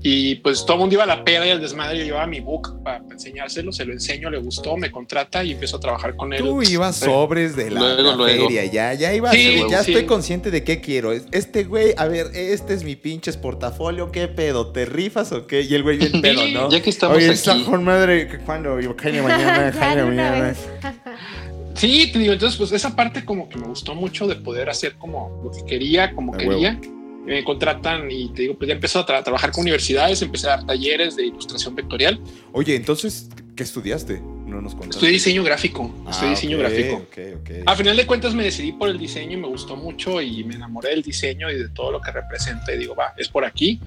Y 0.00 0.36
pues 0.36 0.64
todo 0.64 0.74
el 0.74 0.78
mundo 0.82 0.94
iba 0.94 1.02
a 1.02 1.06
la 1.08 1.24
peda 1.24 1.44
y 1.44 1.50
al 1.50 1.60
desmadre, 1.60 1.98
yo 1.98 2.04
llevaba 2.04 2.24
mi 2.28 2.38
book 2.38 2.84
para 2.84 3.02
enseñárselo, 3.10 3.72
se 3.72 3.84
lo 3.84 3.92
enseño, 3.92 4.30
le 4.30 4.38
gustó, 4.38 4.76
me 4.76 4.92
contrata 4.92 5.42
y 5.42 5.50
empiezo 5.52 5.78
a 5.78 5.80
trabajar 5.80 6.14
con 6.14 6.32
él. 6.32 6.38
Tú 6.38 6.62
ibas 6.62 6.94
sobres 6.98 7.56
de 7.56 7.68
la, 7.72 7.80
Luego, 7.80 8.02
la 8.10 8.14
luego. 8.16 8.44
feria, 8.44 8.64
ya, 8.66 8.94
ya 8.94 9.12
ibas, 9.12 9.32
Sí, 9.34 9.40
eh, 9.58 9.66
ya 9.68 9.82
sí. 9.82 9.90
estoy 9.90 10.06
consciente 10.06 10.52
de 10.52 10.62
qué 10.62 10.80
quiero. 10.80 11.10
Es- 11.10 11.24
Este 11.32 11.64
güey, 11.64 11.94
a 11.96 12.06
ver, 12.06 12.28
este 12.32 12.74
es 12.74 12.84
mi 12.84 12.94
pinches 12.94 13.36
portafolio, 13.36 14.12
¿qué 14.12 14.28
pedo? 14.28 14.70
¿Te 14.70 14.84
rifas 14.84 15.32
o 15.32 15.48
qué? 15.48 15.62
Y 15.62 15.74
el 15.74 15.82
güey 15.82 15.96
bien 15.98 16.22
pedo, 16.22 16.46
¿no? 16.46 16.70
Ya 16.70 16.80
que 16.80 16.90
estamos 16.90 17.16
Oye, 17.16 17.26
aquí. 17.26 17.34
está 17.34 17.56
con 17.68 17.82
madre, 17.82 18.28
¿cuándo? 18.46 18.78
Yo 18.78 18.94
caña 18.94 19.20
mañana, 19.24 19.72
mañana. 20.04 20.54
Sí, 21.78 22.10
te 22.12 22.18
digo, 22.18 22.32
entonces 22.32 22.58
pues 22.58 22.72
esa 22.72 22.94
parte 22.96 23.24
como 23.24 23.48
que 23.48 23.56
me 23.58 23.66
gustó 23.68 23.94
mucho 23.94 24.26
de 24.26 24.36
poder 24.36 24.68
hacer 24.68 24.94
como 24.96 25.40
lo 25.44 25.50
que 25.50 25.64
quería, 25.64 26.12
como 26.14 26.34
A 26.34 26.38
quería. 26.38 26.78
Me 27.24 27.44
contratan 27.44 28.10
y 28.10 28.30
te 28.30 28.42
digo, 28.42 28.54
pues 28.56 28.68
ya 28.68 28.74
empezó 28.74 29.00
a 29.00 29.06
tra- 29.06 29.22
trabajar 29.22 29.50
con 29.52 29.60
universidades, 29.62 30.22
empecé 30.22 30.46
a 30.46 30.56
dar 30.56 30.66
talleres 30.66 31.14
de 31.14 31.26
ilustración 31.26 31.74
vectorial. 31.74 32.18
Oye, 32.52 32.74
entonces, 32.74 33.28
¿qué 33.54 33.62
estudiaste? 33.64 34.18
No 34.46 34.62
nos 34.62 34.72
contaste. 34.72 34.96
Estudié 34.96 35.12
diseño 35.12 35.44
gráfico, 35.44 35.92
estudié 36.08 36.28
Ah, 36.28 36.30
diseño 36.30 36.56
ok, 36.56 36.62
gráfico. 36.62 36.94
Ok, 36.96 37.18
ok. 37.42 37.50
A 37.66 37.76
final 37.76 37.96
de 37.98 38.06
cuentas 38.06 38.34
me 38.34 38.44
decidí 38.44 38.72
por 38.72 38.88
el 38.88 38.98
diseño 38.98 39.36
y 39.36 39.40
me 39.42 39.46
gustó 39.48 39.76
mucho 39.76 40.22
y 40.22 40.42
me 40.44 40.54
enamoré 40.54 40.88
del 40.90 41.02
diseño 41.02 41.50
y 41.50 41.58
de 41.58 41.68
todo 41.68 41.92
lo 41.92 42.00
que 42.00 42.10
representa 42.12 42.72
y 42.74 42.78
digo, 42.78 42.94
va, 42.94 43.12
es 43.18 43.28
por 43.28 43.44
aquí. 43.44 43.78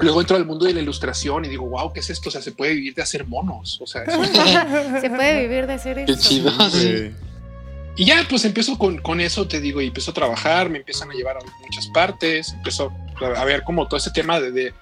Luego 0.00 0.20
entro 0.20 0.36
al 0.36 0.46
mundo 0.46 0.66
de 0.66 0.74
la 0.74 0.80
ilustración 0.80 1.44
y 1.44 1.48
digo, 1.48 1.66
wow, 1.66 1.92
¿qué 1.92 2.00
es 2.00 2.10
esto? 2.10 2.28
O 2.28 2.32
sea, 2.32 2.40
se 2.40 2.52
puede 2.52 2.74
vivir 2.74 2.94
de 2.94 3.02
hacer 3.02 3.26
monos. 3.26 3.80
O 3.80 3.86
sea, 3.86 4.04
eso 4.04 4.22
Se 5.00 5.10
puede 5.10 5.42
vivir 5.42 5.66
de 5.66 5.72
hacer 5.72 6.04
Qué 6.04 6.12
eso. 6.12 6.28
chido. 6.28 6.70
sí. 6.70 7.10
Y 7.96 8.04
ya, 8.04 8.24
pues 8.30 8.44
empiezo 8.44 8.78
con, 8.78 8.98
con 8.98 9.20
eso, 9.20 9.48
te 9.48 9.60
digo, 9.60 9.80
y 9.82 9.88
empiezo 9.88 10.12
a 10.12 10.14
trabajar, 10.14 10.70
me 10.70 10.78
empiezan 10.78 11.10
a 11.10 11.14
llevar 11.14 11.36
a 11.36 11.40
muchas 11.62 11.88
partes, 11.88 12.52
empiezo 12.52 12.92
a 13.36 13.44
ver 13.44 13.64
como 13.64 13.88
todo 13.88 13.98
ese 13.98 14.12
tema 14.12 14.38
de, 14.38 14.52
de, 14.52 14.72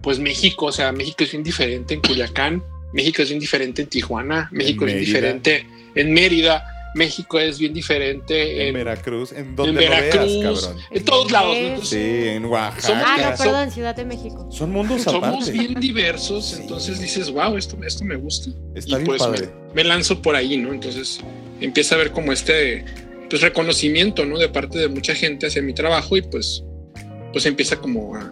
pues 0.00 0.18
México, 0.18 0.66
o 0.66 0.72
sea, 0.72 0.90
México 0.90 1.22
es 1.22 1.32
bien 1.32 1.44
diferente 1.44 1.92
en 1.92 2.00
Culiacán, 2.00 2.62
México 2.94 3.20
es 3.20 3.28
bien 3.28 3.40
diferente 3.40 3.82
en 3.82 3.88
Tijuana, 3.88 4.48
México 4.52 4.86
es 4.86 4.94
bien 4.94 5.04
diferente 5.04 5.66
en 5.94 6.14
Mérida, 6.14 6.64
México 6.94 7.38
es 7.40 7.58
bien 7.58 7.72
diferente 7.72 8.62
En 8.62 8.68
en, 8.68 8.74
Veracruz, 8.74 9.32
en 9.32 9.38
en 9.38 9.56
donde 9.56 9.72
lo 9.72 9.78
Veracruz, 9.90 10.38
veas, 10.40 10.60
cabrón. 10.64 10.82
en 10.90 11.04
todos 11.04 11.32
lados. 11.32 11.48
¿no? 11.48 11.54
Sí, 11.54 11.66
Entonces, 11.66 11.88
Sí, 11.88 12.28
en 12.28 12.44
Oaxaca. 12.44 12.80
Somos- 12.88 13.04
Ah, 13.06 13.16
no, 13.30 13.36
Son- 13.36 13.46
perdón, 13.46 13.70
Ciudad 13.70 13.96
de 13.96 14.04
México. 14.04 14.48
Son 14.50 14.70
mundos 14.70 15.02
somos 15.02 15.22
aparte. 15.28 15.52
bien 15.52 15.74
diversos, 15.80 16.46
Sí. 16.50 16.60
entonces 16.62 17.00
dices, 17.00 17.30
wow, 17.30 17.56
esto, 17.56 17.76
esto 17.86 18.04
me 18.04 18.16
gusta. 18.16 18.50
Está 18.74 18.90
y 18.90 18.94
bien 18.96 19.06
pues 19.06 19.22
padre. 19.22 19.48
Me, 19.68 19.74
me 19.82 19.84
lanzo 19.84 20.20
por 20.20 20.36
ahí, 20.36 20.56
¿no? 20.56 20.72
Entonces 20.72 21.20
empieza 21.60 21.94
a 21.94 21.98
ver 21.98 22.10
como 22.12 22.32
este 22.32 22.84
pues, 23.30 23.40
reconocimiento, 23.40 24.26
¿no? 24.26 24.38
De 24.38 24.48
parte 24.50 24.78
de 24.78 24.88
mucha 24.88 25.14
gente 25.14 25.46
hacia 25.46 25.62
mi 25.62 25.72
trabajo 25.72 26.16
y 26.16 26.22
pues, 26.22 26.62
pues 27.32 27.46
empieza 27.46 27.76
como 27.76 28.14
a, 28.14 28.30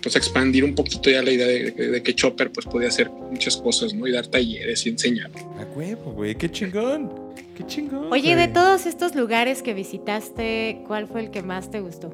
pues, 0.00 0.14
a 0.14 0.18
expandir 0.18 0.62
un 0.64 0.76
poquito 0.76 1.10
ya 1.10 1.20
la 1.22 1.32
idea 1.32 1.46
de, 1.48 1.72
de 1.72 2.02
que 2.04 2.14
Chopper 2.14 2.52
pues 2.52 2.64
podía 2.66 2.86
hacer 2.88 3.10
muchas 3.10 3.56
cosas, 3.56 3.92
¿no? 3.92 4.06
Y 4.06 4.12
dar 4.12 4.28
talleres 4.28 4.86
y 4.86 4.90
enseñar. 4.90 5.30
A 5.58 5.64
huevo, 5.76 6.12
güey. 6.12 6.36
Qué 6.36 6.48
chingón. 6.48 7.19
Qué 7.60 7.66
chingón. 7.66 8.10
Oye, 8.10 8.36
de 8.36 8.48
todos 8.48 8.86
estos 8.86 9.14
lugares 9.14 9.62
que 9.62 9.74
visitaste, 9.74 10.82
¿cuál 10.86 11.06
fue 11.06 11.20
el 11.20 11.30
que 11.30 11.42
más 11.42 11.70
te 11.70 11.80
gustó? 11.80 12.10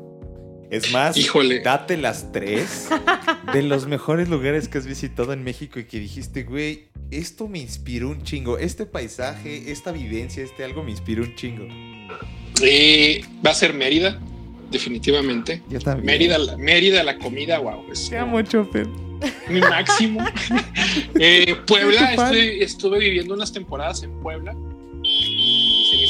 Es 0.70 0.90
más, 0.90 1.16
Híjole. 1.16 1.60
date 1.60 1.96
las 1.96 2.32
tres 2.32 2.88
de 3.52 3.62
los 3.62 3.86
mejores 3.86 4.28
lugares 4.28 4.68
que 4.68 4.78
has 4.78 4.86
visitado 4.86 5.32
en 5.32 5.44
México 5.44 5.78
y 5.78 5.84
que 5.84 6.00
dijiste, 6.00 6.42
güey, 6.42 6.88
esto 7.12 7.46
me 7.46 7.60
inspiró 7.60 8.08
un 8.08 8.24
chingo. 8.24 8.58
Este 8.58 8.86
paisaje, 8.86 9.70
esta 9.70 9.92
vivencia, 9.92 10.42
este 10.42 10.64
algo 10.64 10.82
me 10.82 10.90
inspiró 10.90 11.22
un 11.22 11.36
chingo. 11.36 11.68
Eh, 12.60 13.20
va 13.46 13.50
a 13.50 13.54
ser 13.54 13.72
Mérida, 13.72 14.18
definitivamente. 14.72 15.62
Yo 15.70 15.78
también. 15.78 16.06
Mérida, 16.06 16.38
la- 16.38 16.56
Mérida, 16.56 17.04
la 17.04 17.18
comida, 17.18 17.60
wow, 17.60 17.84
es 17.92 18.10
Te 18.10 18.18
amo, 18.18 18.40
mi 19.48 19.60
máximo. 19.60 20.24
Eh, 21.18 21.54
Puebla, 21.66 22.12
fan. 22.16 22.34
estuve, 22.34 22.98
viviendo 22.98 23.34
unas 23.34 23.52
temporadas 23.52 24.02
en 24.02 24.12
Puebla 24.20 24.54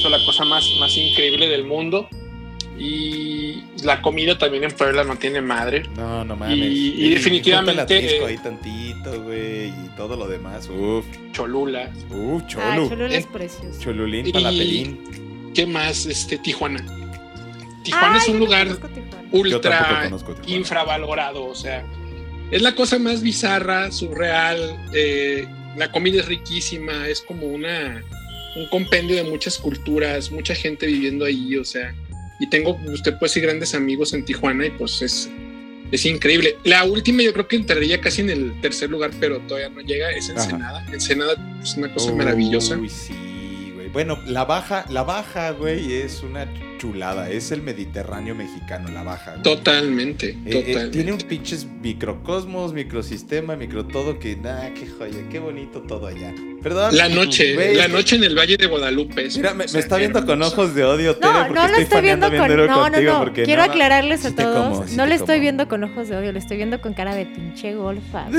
hizo 0.07 0.17
la 0.19 0.25
cosa 0.25 0.45
más, 0.45 0.65
más 0.79 0.97
increíble 0.97 1.49
del 1.49 1.65
mundo. 1.65 2.09
Y 2.79 3.63
la 3.85 4.03
comida 4.03 4.37
también 4.37 4.65
en 4.65 4.71
Puebla 4.73 5.03
no 5.05 5.17
tiene 5.17 5.41
madre. 5.41 5.85
No, 5.97 6.25
no 6.25 6.37
mames. 6.37 6.59
Y- 6.59 6.95
y 7.07 7.11
definitivamente, 7.11 7.81
ponte 7.81 7.95
la 7.95 7.99
Atlisco 8.01 8.27
eh, 8.29 8.31
ahí 8.31 8.39
tantito, 8.39 9.23
güey, 9.23 9.69
y 9.69 9.89
todo 9.97 10.17
lo 10.17 10.29
demás. 10.29 10.69
Uf, 10.69 11.07
Cholula. 11.33 11.91
uf, 12.11 12.43
Ah, 12.43 12.47
cholo. 12.47 12.89
Cholula 12.89 13.15
es 13.17 13.25
Eh, 13.25 13.29
precioso. 13.33 13.81
Cholulín, 13.81 14.27
Y- 14.27 14.33
palapelín. 14.33 15.51
¿Qué 15.55 15.67
más? 15.67 16.05
Este, 16.05 16.37
Tijuana. 16.37 16.85
Tijuana 17.83 18.19
es 18.19 18.29
un 18.29 18.39
lugar 18.41 18.69
Tijuana. 18.69 19.27
Ultra 19.33 20.11
infravalorado. 20.47 21.47
O 21.47 21.55
sea, 21.55 21.83
es 22.51 22.61
la 22.61 22.75
cosa 22.75 22.99
más 22.99 23.23
bizarra, 23.23 23.91
surreal. 23.91 24.77
eh, 24.93 25.47
la 25.77 25.91
comida 25.91 26.21
es 26.21 26.27
riquísima. 26.27 27.09
Es 27.09 27.23
como 27.23 27.47
una 27.47 28.03
un 28.57 28.67
compendio 28.67 29.17
de 29.17 29.25
muchas 29.25 29.59
culturas, 29.59 30.31
mucha 30.31 30.55
gente 30.55 30.87
viviendo 30.87 31.25
ahí. 31.25 31.57
O 31.57 31.65
sea, 31.65 31.95
y 32.41 32.49
tengo, 32.49 32.79
usted 32.87 33.13
puede 33.19 33.31
decir, 33.31 33.43
grandes 33.43 33.75
amigos 33.75 34.13
en 34.13 34.25
Tijuana 34.25 34.67
y 34.67 34.71
pues 34.71 35.03
es, 35.03 35.31
es 35.93 36.07
increíble. 36.07 36.57
La 36.65 36.85
última, 36.85 37.23
yo 37.23 37.33
creo 37.33 37.47
que 37.47 37.57
entraría 37.57 38.01
casi 38.01 38.23
en 38.23 38.31
el 38.31 38.61
tercer 38.61 38.91
lugar, 38.91 39.11
pero 39.21 39.41
todavía 39.41 39.69
no 39.69 39.81
llega. 39.81 40.11
Es 40.11 40.31
Ajá. 40.31 40.43
Ensenada. 40.43 40.87
Ensenada 40.93 41.59
es 41.63 41.77
una 41.77 41.93
cosa 41.93 42.13
maravillosa. 42.13 42.77
Uy, 42.77 42.89
sí, 42.89 43.73
güey. 43.75 43.89
Bueno, 43.89 44.19
la 44.27 44.45
baja, 44.45 44.87
la 44.91 45.03
baja, 45.03 45.51
güey, 45.51 45.93
es 45.93 46.23
una 46.23 46.47
chulada. 46.79 47.31
Es 47.31 47.51
el 47.53 47.63
Mediterráneo 47.63 48.35
mexicano, 48.35 48.89
la 48.91 49.03
baja. 49.03 49.33
güey. 49.33 49.43
Totalmente, 49.43 50.31
Eh, 50.31 50.39
eh, 50.47 50.53
totalmente. 50.53 50.89
tiene 50.91 51.13
un 51.13 51.19
pinches 51.19 51.67
microcosmos, 51.83 52.73
microsistema, 52.73 53.57
micro 53.57 53.87
todo 53.87 54.19
que 54.19 54.37
nada, 54.37 54.73
qué 54.75 54.87
joya, 54.87 55.19
qué 55.31 55.39
bonito 55.39 55.81
todo 55.83 56.07
allá. 56.07 56.35
Perdón. 56.63 56.97
La 56.97 57.09
noche, 57.09 57.55
Güey, 57.55 57.77
la 57.77 57.87
noche 57.87 58.17
en 58.17 58.25
el 58.25 58.37
Valle 58.37 58.57
de 58.57 58.67
Guadalupe. 58.67 59.29
Mira, 59.37 59.55
me, 59.55 59.65
está 59.67 59.99
viendo 59.99 60.27
con 60.27 60.43
ojos 60.43 60.75
de 60.75 60.85
odio, 60.85 61.15
Tere, 61.17 61.33
No, 61.33 61.47
porque 61.47 61.55
no 61.55 61.69
lo 61.69 61.77
estoy 61.77 62.01
viendo 62.03 62.29
con. 62.29 62.57
No, 62.57 62.91
no, 62.91 63.01
no. 63.01 63.19
porque 63.21 63.43
Quiero 63.45 63.65
no, 63.65 63.71
aclararles 63.71 64.25
a 64.25 64.31
te 64.35 64.43
todos. 64.43 64.79
como, 64.79 64.89
sí 64.89 64.97
no 64.97 65.05
te 65.05 65.09
le 65.11 65.15
estoy 65.15 65.39
viendo 65.41 65.69
con 65.69 65.85
ojos 65.85 66.09
de 66.09 66.17
odio, 66.17 66.33
le 66.33 66.39
estoy 66.41 66.57
viendo 66.57 66.81
con 66.81 66.93
cara 66.95 67.15
de 67.15 67.27
pinche 67.27 67.75
golfa. 67.75 68.27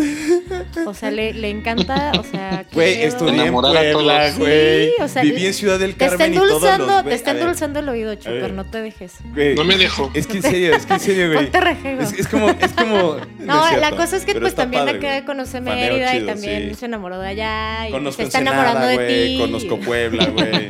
O 0.85 0.93
sea, 0.93 1.11
le, 1.11 1.33
le 1.33 1.49
encanta, 1.49 2.11
o 2.19 2.23
sea. 2.23 2.65
Güey, 2.73 3.01
estudié 3.03 3.45
en 3.45 3.53
Puebla, 3.53 4.31
güey. 4.37 4.87
Sí, 4.87 4.93
o 5.01 5.07
sea, 5.07 5.21
Viví 5.21 5.45
en 5.45 5.53
Ciudad 5.53 5.79
del 5.79 5.95
Te 5.95 6.05
está 6.05 6.17
Carmen 6.17 6.33
y 6.33 6.37
todos 6.37 6.51
endulzando, 6.51 6.93
los... 6.93 7.03
te 7.05 7.13
está 7.13 7.31
endulzando 7.31 7.79
el 7.79 7.89
oído, 7.89 8.09
ver. 8.09 8.19
Chopper, 8.27 8.53
no 8.53 8.65
te 8.65 8.81
dejes. 8.81 9.15
güey, 9.33 9.55
No 9.55 9.63
me 9.63 9.77
dejo. 9.77 10.11
Es 10.13 10.27
que 10.27 10.37
en 10.37 10.43
serio, 10.43 10.75
es 10.75 10.85
que 10.85 10.93
en 10.93 10.99
serio, 10.99 11.27
güey. 11.27 11.37
Ponte 11.45 11.61
rejego. 11.61 12.01
Es, 12.01 12.13
es 12.13 12.27
como, 12.27 12.49
es 12.49 12.71
como... 12.73 13.17
No, 13.39 13.67
es 13.69 13.79
la 13.79 13.91
cosa 13.91 14.17
es 14.17 14.25
que 14.25 14.35
pues 14.35 14.55
también 14.55 14.83
padre, 14.83 14.97
acá 14.97 15.11
güey. 15.13 15.25
conoce 15.25 15.61
Mérida 15.61 16.15
y 16.15 16.25
también 16.25 16.69
sí. 16.69 16.75
se 16.75 16.85
enamoró 16.85 17.19
de 17.19 17.29
allá 17.29 17.87
y 17.87 17.91
Conozco 17.91 18.21
se 18.21 18.27
está 18.27 18.39
Ensenada, 18.39 18.71
enamorando 18.71 18.87
de 18.87 18.95
güey, 18.95 19.27
ti. 19.27 19.39
Conozco 19.39 19.79
Puebla, 19.79 20.25
güey. 20.33 20.69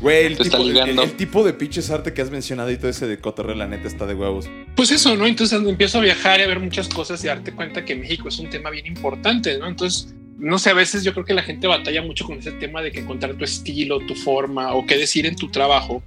Güey, 0.00 0.26
el, 0.26 0.38
tipo, 0.38 0.58
el 0.58 1.12
tipo 1.12 1.44
de 1.44 1.52
pinches 1.54 1.90
arte 1.90 2.12
que 2.12 2.22
has 2.22 2.30
mencionado 2.30 2.70
y 2.70 2.76
todo 2.76 2.90
ese 2.90 3.06
de 3.06 3.18
cotorreo, 3.18 3.54
la 3.54 3.66
neta, 3.66 3.88
está 3.88 4.06
de 4.06 4.14
huevos. 4.14 4.48
Pues 4.76 4.90
eso, 4.90 5.16
¿no? 5.16 5.26
Entonces 5.26 5.60
empiezo 5.60 5.98
a 5.98 6.02
viajar 6.02 6.40
y 6.40 6.42
a 6.42 6.46
ver 6.46 6.60
muchas 6.60 6.88
cosas 6.88 7.22
y 7.24 7.28
darte 7.28 7.52
cuenta 7.52 7.84
que 7.84 7.96
México 7.96 8.28
es 8.28 8.38
un 8.38 8.50
tema 8.50 8.70
bien 8.70 8.86
importante, 8.86 9.58
¿no? 9.58 9.66
Entonces, 9.66 10.14
no 10.38 10.58
sé, 10.58 10.70
a 10.70 10.74
veces 10.74 11.02
yo 11.02 11.12
creo 11.12 11.24
que 11.24 11.34
la 11.34 11.42
gente 11.42 11.66
batalla 11.66 12.02
mucho 12.02 12.24
con 12.24 12.38
ese 12.38 12.52
tema 12.52 12.80
de 12.80 12.92
que 12.92 13.00
encontrar 13.00 13.34
tu 13.34 13.44
estilo, 13.44 13.98
tu 14.06 14.14
forma 14.14 14.72
o 14.74 14.86
qué 14.86 14.96
decir 14.96 15.26
en 15.26 15.34
tu 15.34 15.50
trabajo. 15.50 16.02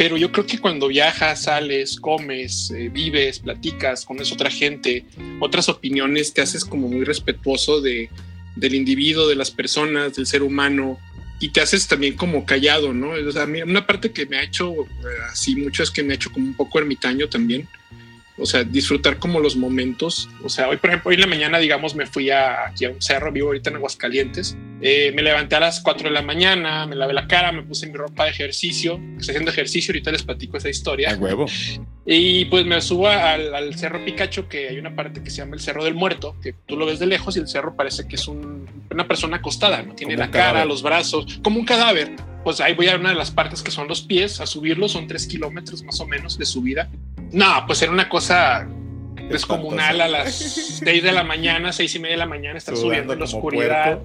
Pero 0.00 0.16
yo 0.16 0.32
creo 0.32 0.46
que 0.46 0.58
cuando 0.58 0.88
viajas, 0.88 1.42
sales, 1.42 2.00
comes, 2.00 2.70
eh, 2.70 2.88
vives, 2.88 3.40
platicas, 3.40 4.06
conoces 4.06 4.32
otra 4.32 4.50
gente, 4.50 5.04
otras 5.40 5.68
opiniones, 5.68 6.32
te 6.32 6.40
haces 6.40 6.64
como 6.64 6.88
muy 6.88 7.04
respetuoso 7.04 7.82
de, 7.82 8.08
del 8.56 8.74
individuo, 8.76 9.28
de 9.28 9.36
las 9.36 9.50
personas, 9.50 10.14
del 10.16 10.24
ser 10.26 10.42
humano 10.42 10.98
y 11.38 11.50
te 11.50 11.60
haces 11.60 11.86
también 11.86 12.16
como 12.16 12.46
callado, 12.46 12.94
¿no? 12.94 13.10
O 13.10 13.30
sea, 13.30 13.44
una 13.44 13.86
parte 13.86 14.10
que 14.10 14.24
me 14.24 14.38
ha 14.38 14.42
hecho 14.42 14.72
eh, 14.72 14.86
así 15.30 15.54
mucho 15.54 15.82
es 15.82 15.90
que 15.90 16.02
me 16.02 16.14
ha 16.14 16.16
hecho 16.16 16.32
como 16.32 16.46
un 16.46 16.54
poco 16.54 16.78
ermitaño 16.78 17.28
también. 17.28 17.68
O 18.40 18.46
sea, 18.46 18.64
disfrutar 18.64 19.18
como 19.18 19.40
los 19.40 19.56
momentos. 19.56 20.28
O 20.42 20.48
sea, 20.48 20.68
hoy, 20.68 20.78
por 20.78 20.90
ejemplo, 20.90 21.10
hoy 21.10 21.16
en 21.16 21.20
la 21.20 21.26
mañana, 21.26 21.58
digamos, 21.58 21.94
me 21.94 22.06
fui 22.06 22.30
a, 22.30 22.66
aquí 22.68 22.86
a 22.86 22.90
un 22.90 23.02
cerro, 23.02 23.30
vivo 23.32 23.48
ahorita 23.48 23.70
en 23.70 23.76
Aguascalientes. 23.76 24.56
Eh, 24.82 25.12
me 25.14 25.22
levanté 25.22 25.56
a 25.56 25.60
las 25.60 25.80
4 25.80 26.08
de 26.08 26.14
la 26.14 26.22
mañana, 26.22 26.86
me 26.86 26.96
lavé 26.96 27.12
la 27.12 27.26
cara, 27.26 27.52
me 27.52 27.62
puse 27.62 27.86
mi 27.86 27.92
ropa 27.92 28.24
de 28.24 28.30
ejercicio. 28.30 28.98
Estoy 29.18 29.32
haciendo 29.32 29.50
ejercicio, 29.50 29.92
ahorita 29.92 30.10
les 30.10 30.22
platico 30.22 30.56
esa 30.56 30.70
historia. 30.70 31.10
A 31.10 31.16
huevo. 31.16 31.46
Y 32.06 32.46
pues 32.46 32.64
me 32.64 32.80
subo 32.80 33.08
al, 33.08 33.54
al, 33.54 33.74
cerro 33.76 34.04
Picacho, 34.04 34.48
que 34.48 34.68
hay 34.68 34.78
una 34.78 34.96
parte 34.96 35.22
que 35.22 35.30
se 35.30 35.38
llama 35.38 35.54
el 35.54 35.60
Cerro 35.60 35.84
del 35.84 35.94
Muerto, 35.94 36.34
que 36.42 36.54
tú 36.66 36.76
lo 36.76 36.86
ves 36.86 36.98
de 36.98 37.06
lejos 37.06 37.36
y 37.36 37.40
el 37.40 37.46
cerro 37.46 37.76
parece 37.76 38.08
que 38.08 38.16
es 38.16 38.26
un, 38.26 38.66
una 38.90 39.06
persona 39.06 39.36
acostada, 39.36 39.82
¿no? 39.82 39.94
Tiene 39.94 40.16
la 40.16 40.30
cara, 40.30 40.64
los 40.64 40.82
brazos, 40.82 41.38
como 41.42 41.60
un 41.60 41.66
cadáver. 41.66 42.16
Pues 42.42 42.60
ahí 42.60 42.74
voy 42.74 42.88
a 42.88 42.96
una 42.96 43.10
de 43.10 43.16
las 43.16 43.30
partes 43.30 43.62
que 43.62 43.70
son 43.70 43.86
los 43.86 44.00
pies, 44.00 44.40
a 44.40 44.46
subirlo, 44.46 44.88
son 44.88 45.06
tres 45.06 45.26
kilómetros 45.26 45.82
más 45.82 46.00
o 46.00 46.06
menos 46.06 46.38
de 46.38 46.46
subida. 46.46 46.90
No, 47.32 47.64
pues 47.66 47.82
era 47.82 47.92
una 47.92 48.08
cosa 48.08 48.66
descomunal 49.28 50.00
a 50.00 50.08
las 50.08 50.34
seis 50.84 51.02
de 51.02 51.12
la 51.12 51.24
mañana, 51.24 51.72
seis 51.72 51.94
y 51.94 51.98
media 51.98 52.14
de 52.14 52.18
la 52.18 52.26
mañana, 52.26 52.58
estar 52.58 52.76
subiendo 52.76 53.12
en 53.12 53.18
la 53.18 53.24
oscuridad. 53.24 54.00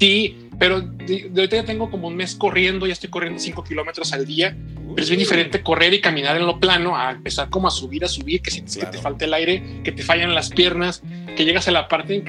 Sí, 0.00 0.48
pero 0.58 0.80
de, 0.80 1.28
de, 1.30 1.40
ahorita 1.40 1.56
ya 1.56 1.64
tengo 1.64 1.90
como 1.90 2.08
un 2.08 2.16
mes 2.16 2.34
corriendo, 2.34 2.86
ya 2.86 2.92
estoy 2.92 3.10
corriendo 3.10 3.38
5 3.38 3.64
kilómetros 3.64 4.12
al 4.12 4.26
día, 4.26 4.56
pero 4.94 5.02
es 5.02 5.08
bien 5.08 5.18
diferente 5.18 5.62
correr 5.62 5.94
y 5.94 6.00
caminar 6.00 6.36
en 6.36 6.46
lo 6.46 6.60
plano 6.60 6.96
a 6.96 7.12
empezar 7.12 7.48
como 7.50 7.68
a 7.68 7.70
subir, 7.70 8.04
a 8.04 8.08
subir, 8.08 8.42
que 8.42 8.50
sientes 8.50 8.76
claro. 8.76 8.90
que 8.90 8.96
te 8.96 9.02
falta 9.02 9.24
el 9.24 9.34
aire, 9.34 9.62
que 9.82 9.92
te 9.92 10.02
fallan 10.02 10.34
las 10.34 10.50
piernas, 10.50 11.02
que 11.36 11.44
llegas 11.44 11.66
a 11.68 11.72
la 11.72 11.88
parte 11.88 12.22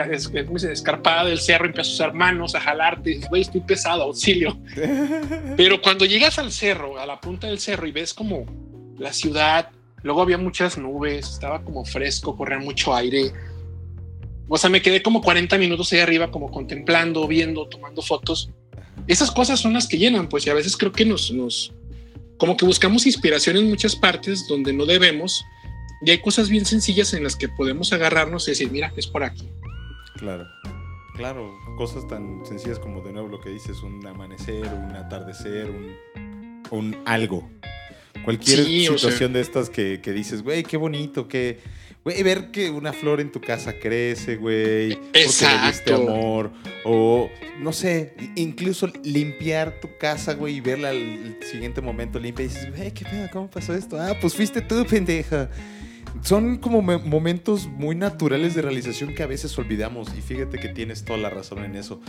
escarpada 0.71 1.25
del 1.25 1.39
cerro 1.39 1.65
empiezas 1.65 1.91
a 1.91 1.95
usar 1.95 2.13
manos, 2.13 2.55
a 2.55 2.61
jalarte, 2.61 3.11
dices, 3.11 3.29
güey, 3.29 3.41
estoy 3.41 3.61
pesado, 3.61 4.03
auxilio. 4.03 4.57
pero 5.57 5.81
cuando 5.81 6.05
llegas 6.05 6.39
al 6.39 6.51
cerro, 6.51 6.99
a 6.99 7.05
la 7.05 7.19
punta 7.19 7.47
del 7.47 7.59
cerro 7.59 7.87
y 7.87 7.91
ves 7.91 8.13
como 8.13 8.45
la 8.97 9.13
ciudad, 9.13 9.71
luego 10.05 10.21
había 10.21 10.37
muchas 10.37 10.77
nubes, 10.77 11.27
estaba 11.27 11.61
como 11.61 11.83
fresco, 11.83 12.37
corría 12.37 12.59
mucho 12.59 12.95
aire 12.95 13.33
o 14.47 14.57
sea, 14.57 14.69
me 14.69 14.81
quedé 14.81 15.01
como 15.01 15.21
40 15.21 15.57
minutos 15.57 15.91
ahí 15.91 15.99
arriba, 15.99 16.29
como 16.29 16.51
contemplando, 16.51 17.27
viendo, 17.27 17.67
tomando 17.67 18.01
fotos. 18.01 18.51
Esas 19.07 19.31
cosas 19.31 19.59
son 19.59 19.73
las 19.73 19.87
que 19.87 19.97
llenan, 19.97 20.29
pues, 20.29 20.45
y 20.45 20.49
a 20.49 20.53
veces 20.53 20.77
creo 20.77 20.91
que 20.91 21.05
nos, 21.05 21.31
nos, 21.31 21.73
como 22.37 22.55
que 22.55 22.65
buscamos 22.65 23.05
inspiración 23.05 23.57
en 23.57 23.67
muchas 23.67 23.95
partes 23.95 24.47
donde 24.47 24.71
no 24.71 24.85
debemos, 24.85 25.43
y 26.01 26.11
hay 26.11 26.19
cosas 26.19 26.49
bien 26.49 26.65
sencillas 26.65 27.13
en 27.13 27.23
las 27.23 27.35
que 27.35 27.49
podemos 27.49 27.91
agarrarnos 27.91 28.47
y 28.47 28.51
decir, 28.51 28.71
mira, 28.71 28.93
es 28.95 29.07
por 29.07 29.23
aquí. 29.23 29.49
Claro, 30.17 30.45
claro, 31.15 31.51
cosas 31.77 32.07
tan 32.07 32.45
sencillas 32.45 32.77
como 32.77 33.01
de 33.01 33.13
nuevo 33.13 33.27
lo 33.27 33.41
que 33.41 33.49
dices, 33.49 33.81
un 33.81 34.05
amanecer, 34.05 34.67
un 34.67 34.95
atardecer, 34.95 35.71
un, 35.71 35.95
un 36.69 36.97
algo. 37.05 37.49
Cualquier 38.25 38.65
sí, 38.65 38.81
situación 38.81 39.13
o 39.13 39.17
sea, 39.17 39.27
de 39.29 39.41
estas 39.41 39.69
que, 39.69 40.01
que 40.01 40.11
dices, 40.11 40.41
güey, 40.43 40.63
qué 40.63 40.77
bonito, 40.77 41.27
qué 41.27 41.59
Güey, 42.05 42.21
ver 42.21 42.51
que 42.51 42.69
una 42.69 42.93
flor 42.93 43.19
en 43.19 43.31
tu 43.31 43.41
casa 43.41 43.73
crece, 43.79 44.35
güey. 44.35 44.91
Exacto. 45.11 45.47
Porque 45.47 45.55
le 45.55 45.71
diste 45.71 45.93
amor. 45.95 46.51
O, 46.85 47.31
no 47.59 47.73
sé, 47.73 48.13
incluso 48.35 48.85
limpiar 49.03 49.79
tu 49.79 49.89
casa, 49.97 50.35
güey, 50.35 50.57
y 50.57 50.61
verla 50.61 50.89
al 50.89 51.39
siguiente 51.41 51.81
momento 51.81 52.19
limpia 52.19 52.45
y 52.45 52.49
dices, 52.49 52.77
güey, 52.77 52.91
¿qué 52.91 53.05
pedo? 53.05 53.27
¿Cómo 53.33 53.49
pasó 53.49 53.73
esto? 53.73 53.99
Ah, 53.99 54.15
pues 54.21 54.35
fuiste 54.35 54.61
tú, 54.61 54.85
pendeja. 54.85 55.49
Son 56.21 56.57
como 56.57 56.83
momentos 56.83 57.65
muy 57.65 57.95
naturales 57.95 58.53
de 58.53 58.61
realización 58.61 59.15
que 59.15 59.23
a 59.23 59.27
veces 59.27 59.57
olvidamos. 59.57 60.09
Y 60.15 60.21
fíjate 60.21 60.59
que 60.59 60.69
tienes 60.69 61.05
toda 61.05 61.17
la 61.17 61.31
razón 61.31 61.65
en 61.65 61.75
eso. 61.75 62.01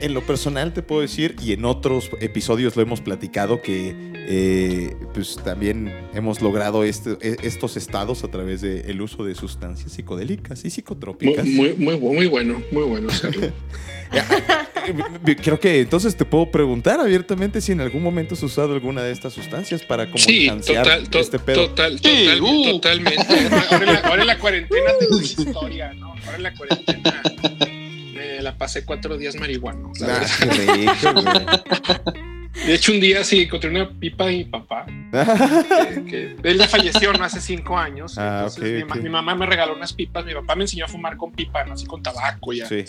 En 0.00 0.12
lo 0.12 0.20
personal 0.20 0.74
te 0.74 0.82
puedo 0.82 1.00
decir, 1.00 1.36
y 1.42 1.52
en 1.52 1.64
otros 1.64 2.10
episodios 2.20 2.76
lo 2.76 2.82
hemos 2.82 3.00
platicado, 3.00 3.62
que 3.62 3.94
eh, 4.28 4.94
pues 5.14 5.36
también 5.42 5.94
hemos 6.12 6.42
logrado 6.42 6.84
este, 6.84 7.16
estos 7.46 7.76
estados 7.76 8.24
a 8.24 8.28
través 8.28 8.60
del 8.60 8.90
el 8.90 9.00
uso 9.00 9.24
de 9.24 9.34
sustancias 9.34 9.92
psicodélicas 9.92 10.64
y 10.64 10.70
psicotrópicas. 10.70 11.46
Muy, 11.46 11.74
muy, 11.74 11.98
muy 11.98 12.26
bueno, 12.26 12.62
muy 12.72 12.82
bueno. 12.82 13.08
Creo 15.42 15.58
que 15.58 15.80
entonces 15.80 16.16
te 16.16 16.24
puedo 16.24 16.50
preguntar 16.50 17.00
abiertamente 17.00 17.60
si 17.60 17.72
en 17.72 17.80
algún 17.80 18.02
momento 18.02 18.34
has 18.34 18.42
usado 18.42 18.74
alguna 18.74 19.02
de 19.02 19.12
estas 19.12 19.32
sustancias 19.32 19.82
para 19.82 20.06
como 20.06 20.18
sí, 20.18 20.50
total, 20.66 21.08
to 21.08 21.18
este 21.18 21.38
pedo. 21.38 21.68
Total, 21.68 22.00
total, 22.00 22.42
uh. 22.42 22.64
totalmente. 22.72 23.34
Ahora 23.70 23.86
en, 23.86 23.92
la, 23.92 23.98
ahora 24.00 24.22
en 24.22 24.28
la 24.28 24.38
cuarentena 24.38 24.90
tengo 25.00 25.20
historia, 25.20 25.92
¿no? 25.94 26.12
Ahora 26.12 26.36
en 26.36 26.42
la 26.42 26.54
cuarentena 26.54 27.22
la 28.46 28.56
pasé 28.56 28.84
cuatro 28.84 29.18
días 29.18 29.34
marihuano. 29.36 29.92
Ah, 30.02 30.24
de 32.66 32.74
hecho, 32.74 32.92
un 32.92 33.00
día 33.00 33.22
sí 33.24 33.42
encontré 33.42 33.70
una 33.70 33.90
pipa 33.90 34.26
de 34.26 34.36
mi 34.38 34.44
papá. 34.44 34.86
que, 34.86 36.36
que 36.40 36.48
él 36.48 36.58
ya 36.58 36.68
falleció 36.68 37.12
¿no? 37.12 37.24
hace 37.24 37.40
cinco 37.40 37.76
años. 37.76 38.16
Ah, 38.16 38.36
entonces, 38.38 38.62
okay, 38.62 38.74
mi, 38.76 38.82
okay. 38.84 39.02
mi, 39.02 39.08
mamá 39.10 39.34
me 39.34 39.46
regaló 39.46 39.74
unas 39.74 39.92
pipas. 39.92 40.24
Mi 40.24 40.32
papá 40.32 40.54
me 40.54 40.62
enseñó 40.62 40.84
a 40.84 40.88
fumar 40.88 41.16
con 41.16 41.32
pipa, 41.32 41.64
¿no? 41.64 41.74
así 41.74 41.86
con 41.86 42.02
tabaco 42.02 42.52
y 42.52 42.60
a, 42.60 42.66
sí. 42.66 42.84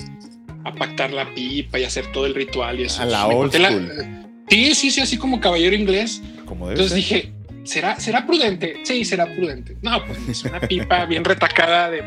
a, 0.64 0.74
pactar 0.74 1.12
la 1.12 1.34
pipa 1.34 1.80
y 1.80 1.84
hacer 1.84 2.12
todo 2.12 2.28
el 2.28 2.36
ritual 2.36 2.80
y 2.80 2.84
eso. 2.84 3.02
A 3.02 3.06
la 3.06 3.28
old 3.28 3.52
school. 3.52 3.88
La, 3.88 4.26
sí, 4.48 4.76
sí, 4.76 4.92
sí, 4.92 5.02
así 5.02 5.18
como 5.18 5.40
caballero 5.40 5.76
inglés. 5.76 6.22
Como 6.46 6.70
Entonces 6.70 6.90
ser. 6.90 6.98
dije, 6.98 7.34
¿será, 7.64 8.00
¿será 8.00 8.28
prudente? 8.28 8.78
Sí, 8.84 9.04
será 9.04 9.26
prudente. 9.26 9.76
No, 9.82 10.06
pues 10.06 10.20
es 10.30 10.44
una 10.44 10.60
pipa 10.62 11.06
bien 11.06 11.26
retacada 11.26 11.90
de 11.90 12.04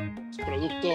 producto 0.46 0.88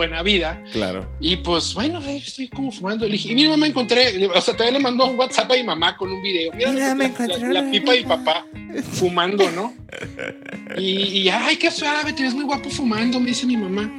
buena 0.00 0.22
vida. 0.22 0.62
Claro. 0.72 1.06
Y 1.20 1.36
pues, 1.36 1.74
bueno, 1.74 2.00
estoy 2.00 2.48
como 2.48 2.72
fumando. 2.72 3.06
Y 3.06 3.34
mi 3.34 3.46
mamá 3.46 3.66
encontré, 3.66 4.26
o 4.28 4.40
sea, 4.40 4.54
todavía 4.54 4.78
le 4.78 4.82
mandó 4.82 5.04
un 5.04 5.18
WhatsApp 5.18 5.50
a 5.50 5.54
mi 5.54 5.62
mamá 5.62 5.94
con 5.94 6.10
un 6.10 6.22
video. 6.22 6.52
Mira, 6.54 6.72
Mira 6.72 6.94
me 6.94 7.08
la, 7.08 7.36
la, 7.36 7.48
la, 7.62 7.70
pipa 7.70 7.92
de 7.92 7.98
mi 7.98 8.06
papá 8.06 8.46
fumando, 8.92 9.50
¿no? 9.50 9.74
Y, 10.78 11.20
y, 11.20 11.28
ay, 11.28 11.56
qué 11.56 11.70
suave, 11.70 12.14
te 12.14 12.22
ves 12.22 12.32
muy 12.32 12.44
guapo 12.44 12.70
fumando, 12.70 13.20
me 13.20 13.26
dice 13.26 13.44
mi 13.44 13.58
mamá. 13.58 13.90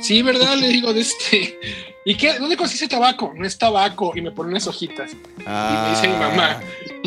Sí, 0.00 0.22
¿verdad? 0.22 0.56
Le 0.56 0.68
digo, 0.68 0.94
de 0.94 1.02
este. 1.02 1.58
¿Y 2.06 2.14
qué? 2.14 2.38
¿Dónde 2.38 2.56
consiste 2.56 2.88
tabaco? 2.88 3.34
No 3.36 3.46
es 3.46 3.58
tabaco. 3.58 4.12
Y 4.16 4.22
me 4.22 4.30
pone 4.30 4.48
unas 4.48 4.66
hojitas. 4.66 5.10
Ah. 5.44 5.68
Y 5.70 5.76
me 5.82 5.90
dice 5.94 6.08
mi 6.08 6.18
mamá, 6.18 6.62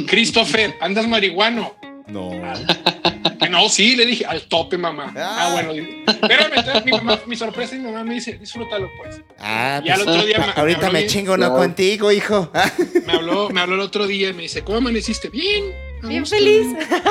Christopher, 0.07 0.75
andas 0.79 1.07
marihuano. 1.07 1.73
No. 2.07 2.29
Ah, 3.03 3.47
no, 3.49 3.69
sí, 3.69 3.95
le 3.95 4.05
dije, 4.05 4.25
al 4.25 4.43
tope, 4.43 4.77
mamá. 4.77 5.13
Ah, 5.15 5.37
ah 5.39 5.51
bueno. 5.53 5.73
Entonces 5.73 6.85
mi, 6.85 6.91
mamá, 6.91 7.19
mi 7.27 7.35
sorpresa, 7.35 7.75
mi 7.75 7.83
mamá 7.83 8.03
me 8.03 8.15
dice, 8.15 8.37
disfrútalo, 8.37 8.89
pues. 8.97 9.21
Ah, 9.39 9.81
y 9.83 9.89
al 9.89 10.03
pues, 10.03 10.07
otro 10.07 10.25
día 10.25 10.39
me, 10.39 10.61
ahorita 10.61 10.87
me, 10.87 11.01
me 11.01 11.07
chingo 11.07 11.37
no 11.37 11.53
contigo, 11.53 12.11
hijo. 12.11 12.51
Me 13.05 13.13
habló, 13.13 13.49
me 13.49 13.59
habló 13.59 13.75
el 13.75 13.81
otro 13.81 14.07
día 14.07 14.29
y 14.29 14.33
me 14.33 14.43
dice, 14.43 14.63
¿cómo 14.63 14.77
amaneciste? 14.77 15.29
Bien. 15.29 15.65
Bien 16.03 16.25
feliz. 16.25 16.67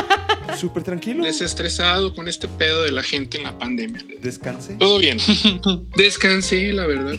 Súper 0.59 0.83
tranquilo. 0.83 1.24
Desestresado 1.24 2.14
con 2.14 2.28
este 2.28 2.48
pedo 2.48 2.83
de 2.83 2.92
la 2.92 3.02
gente 3.02 3.38
en 3.38 3.44
la 3.44 3.59
pandemia. 3.59 4.02
Descansé. 4.20 4.74
Todo 4.74 4.98
bien. 4.98 5.18
Descansé, 5.96 6.72
la 6.72 6.87
verdad. 6.87 7.18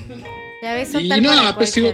Ya 0.62 0.74
ves, 0.74 0.94
y 0.96 1.08
nada, 1.08 1.56
pues 1.56 1.76
digo, 1.76 1.94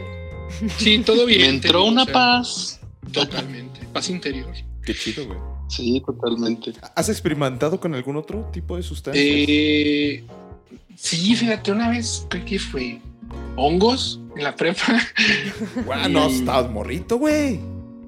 sí, 0.78 1.00
todo 1.00 1.26
bien. 1.26 1.42
Me 1.42 1.48
entró 1.48 1.86
una 1.86 2.04
o 2.04 2.06
sea, 2.06 2.13
paz. 2.13 2.80
Totalmente. 3.12 3.82
Paz 3.94 4.10
interior. 4.10 4.54
Qué 4.84 4.94
chido, 4.94 5.26
güey. 5.26 5.59
Sí, 5.69 6.01
totalmente. 6.03 6.73
¿Has 6.95 7.10
experimentado 7.10 7.79
con 7.79 7.93
algún 7.93 8.17
otro 8.17 8.49
tipo 8.51 8.75
de 8.75 8.84
sustancia? 8.84 9.21
Eh, 9.23 10.23
sí, 10.95 11.36
fíjate, 11.36 11.71
una 11.71 11.89
vez, 11.89 12.25
creo 12.27 12.43
que 12.43 12.60
fue 12.60 12.99
hongos 13.55 14.19
en 14.36 14.43
la 14.43 14.55
prepa. 14.55 14.84
Wow, 15.86 16.10
no, 16.10 16.27
estabas 16.27 16.71
morrito, 16.71 17.17
güey. 17.17 17.60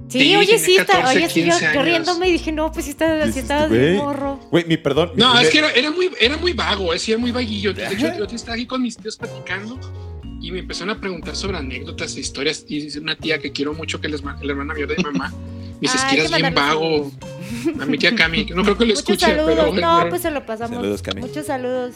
Sí, 0.10 0.20
sí, 0.20 0.36
oye, 0.36 0.60
sí, 0.60 0.76
está, 0.76 1.08
oye, 1.10 1.30
sí, 1.30 1.46
yo 1.46 1.54
corriéndome 1.74 2.28
y 2.28 2.34
dije, 2.34 2.52
no, 2.52 2.70
pues 2.72 2.86
sí, 2.86 2.92
está, 2.92 3.32
sí 3.32 3.40
estabas 3.40 3.70
de 3.70 3.94
morro. 3.94 4.40
Güey, 4.52 4.66
mi 4.66 4.76
perdón. 4.76 5.12
No, 5.16 5.36
mi 5.36 5.42
es 5.42 5.50
que 5.50 5.60
era, 5.60 5.72
era, 5.72 5.90
muy, 5.90 6.12
era 6.20 6.36
muy 6.36 6.52
vago, 6.52 6.94
es, 6.94 7.08
era 7.08 7.18
muy 7.18 7.32
vaguillo. 7.32 7.74
De 7.74 7.88
hecho, 7.88 8.18
yo 8.18 8.26
estaba 8.26 8.56
aquí 8.56 8.66
con 8.66 8.82
mis 8.82 8.98
tíos 8.98 9.16
platicando 9.16 9.80
y 10.42 10.52
me 10.52 10.60
empezaron 10.60 10.98
a 10.98 11.00
preguntar 11.00 11.36
sobre 11.36 11.58
anécdotas 11.58 12.18
e 12.18 12.22
historias. 12.22 12.66
Y 12.68 12.82
dice 12.82 13.00
una 13.00 13.16
tía 13.16 13.40
que 13.40 13.52
quiero 13.52 13.74
mucho, 13.74 14.02
que 14.02 14.08
es 14.08 14.22
la 14.22 14.34
hermana 14.42 14.74
mayor 14.74 14.90
de 14.90 14.98
mi 14.98 15.04
mamá. 15.04 15.34
Mis 15.82 15.94
esquiras 15.96 16.32
bien 16.32 16.54
vago. 16.54 17.12
A 17.82 17.86
mi 17.86 17.98
tía 17.98 18.16
Cami, 18.16 18.46
no 18.46 18.64
creo 18.64 18.78
que 18.78 18.86
lo 18.86 18.94
escuche, 19.00 19.28
pero. 19.28 19.74
No, 19.74 20.08
pues 20.10 20.22
se 20.22 20.32
lo 20.32 20.46
pasamos. 20.46 20.78
Saludos, 20.78 21.02
Cami. 21.02 21.22
Muchos 21.22 21.48
saludos. 21.48 21.96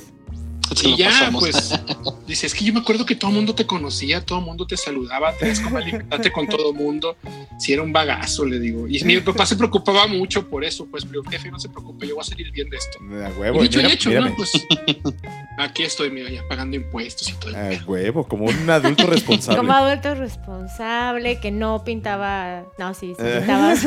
Sí, 0.75 0.93
y 0.93 0.97
ya, 0.97 1.09
pasamos. 1.09 1.41
pues, 1.41 1.79
dice, 2.27 2.47
es 2.47 2.53
que 2.53 2.65
yo 2.65 2.73
me 2.73 2.79
acuerdo 2.79 3.05
que 3.05 3.15
todo 3.15 3.29
el 3.31 3.35
mundo 3.37 3.53
te 3.53 3.65
conocía, 3.65 4.25
todo 4.25 4.39
el 4.39 4.45
mundo 4.45 4.65
te 4.65 4.77
saludaba, 4.77 5.33
tenías 5.33 5.59
como 5.61 5.77
alimentarte 5.77 6.31
con 6.31 6.47
todo 6.47 6.71
el 6.71 6.75
mundo. 6.75 7.17
Si 7.59 7.73
era 7.73 7.81
un 7.81 7.93
bagazo, 7.93 8.45
le 8.45 8.59
digo. 8.59 8.87
Y 8.87 9.03
mi 9.03 9.19
papá 9.21 9.45
se 9.45 9.55
preocupaba 9.55 10.07
mucho 10.07 10.49
por 10.49 10.63
eso, 10.65 10.85
pues, 10.87 11.05
pero 11.05 11.23
jefe, 11.23 11.51
no 11.51 11.59
se 11.59 11.69
preocupe, 11.69 12.07
yo 12.07 12.15
voy 12.15 12.21
a 12.21 12.25
salir 12.25 12.51
bien 12.51 12.69
de 12.69 12.77
esto. 12.77 12.99
A 12.99 13.39
huevo, 13.39 13.59
y 13.59 13.63
dicho 13.63 13.77
mira, 13.79 13.89
y 13.89 13.93
hecho, 13.93 14.09
mírame. 14.09 14.29
¿no? 14.29 14.35
Pues, 14.35 14.51
aquí 15.57 15.83
estoy, 15.83 16.09
mira, 16.09 16.29
ya 16.29 16.41
pagando 16.47 16.75
impuestos 16.75 17.29
y 17.29 17.33
todo. 17.33 17.55
A 17.55 17.69
huevo, 17.85 18.27
como 18.27 18.45
un 18.45 18.69
adulto 18.69 19.07
responsable. 19.07 19.57
Como 19.57 19.73
adulto 19.73 20.15
responsable, 20.15 21.39
que 21.39 21.51
no 21.51 21.83
pintaba. 21.83 22.65
No, 22.77 22.93
sí, 22.93 23.13
sí 23.17 23.23
pintabas. 23.37 23.79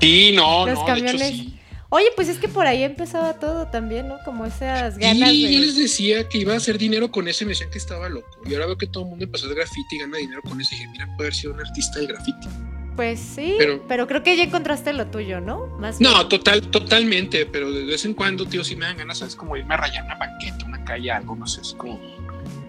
Sí, 0.00 0.32
no, 0.34 0.66
Los 0.66 0.78
no, 0.78 0.86
camiones. 0.86 1.20
de 1.20 1.28
hecho 1.28 1.36
sí. 1.36 1.60
Oye, 1.90 2.06
pues 2.16 2.28
es 2.28 2.38
que 2.38 2.48
por 2.48 2.66
ahí 2.66 2.82
empezaba 2.82 3.34
todo 3.38 3.68
también, 3.68 4.08
¿no? 4.08 4.18
Como 4.24 4.44
esas 4.46 4.98
ganas 4.98 5.30
de. 5.30 5.52
yo 5.52 5.58
les 5.60 5.76
decía 5.76 6.28
que 6.28 6.38
iba 6.38 6.54
a 6.54 6.56
hacer 6.56 6.76
dinero 6.78 7.10
con 7.10 7.28
eso 7.28 7.44
y 7.44 7.46
me 7.46 7.50
decían 7.50 7.70
que 7.70 7.78
estaba 7.78 8.08
loco. 8.08 8.28
Y 8.46 8.54
ahora 8.54 8.66
veo 8.66 8.78
que 8.78 8.86
todo 8.86 9.04
el 9.04 9.10
mundo 9.10 9.24
empezó 9.24 9.44
a 9.44 9.48
hacer 9.48 9.58
graffiti 9.58 9.96
y 9.96 9.98
gana 10.00 10.18
dinero 10.18 10.40
con 10.42 10.60
eso. 10.60 10.74
Y 10.74 10.78
dije, 10.78 10.88
mira, 10.90 11.06
puede 11.16 11.28
haber 11.28 11.34
sido 11.34 11.52
un 11.54 11.60
artista 11.60 11.98
del 12.00 12.08
graffiti. 12.08 12.48
Pues 12.96 13.18
sí, 13.20 13.54
pero, 13.58 13.82
Pero- 13.88 14.06
creo 14.06 14.22
que 14.22 14.36
ya 14.36 14.44
encontraste 14.44 14.92
lo 14.92 15.06
tuyo, 15.08 15.40
¿no? 15.40 15.66
Más 15.78 16.00
No, 16.00 16.28
total, 16.28 16.62
totalmente, 16.70 17.44
pero 17.44 17.70
de 17.72 17.84
vez 17.84 18.04
en 18.04 18.14
cuando, 18.14 18.46
tío, 18.46 18.62
sí 18.62 18.76
me 18.76 18.86
dan 18.86 18.96
ganas, 18.98 19.18
¿sabes? 19.18 19.34
Como 19.34 19.56
irme 19.56 19.74
a 19.74 19.78
rayar 19.78 20.04
una 20.04 20.14
banqueta, 20.14 20.64
una 20.64 20.84
calle, 20.84 21.10
algo, 21.10 21.34
no 21.34 21.44
sé, 21.46 21.60
es 21.60 21.74
como, 21.74 22.00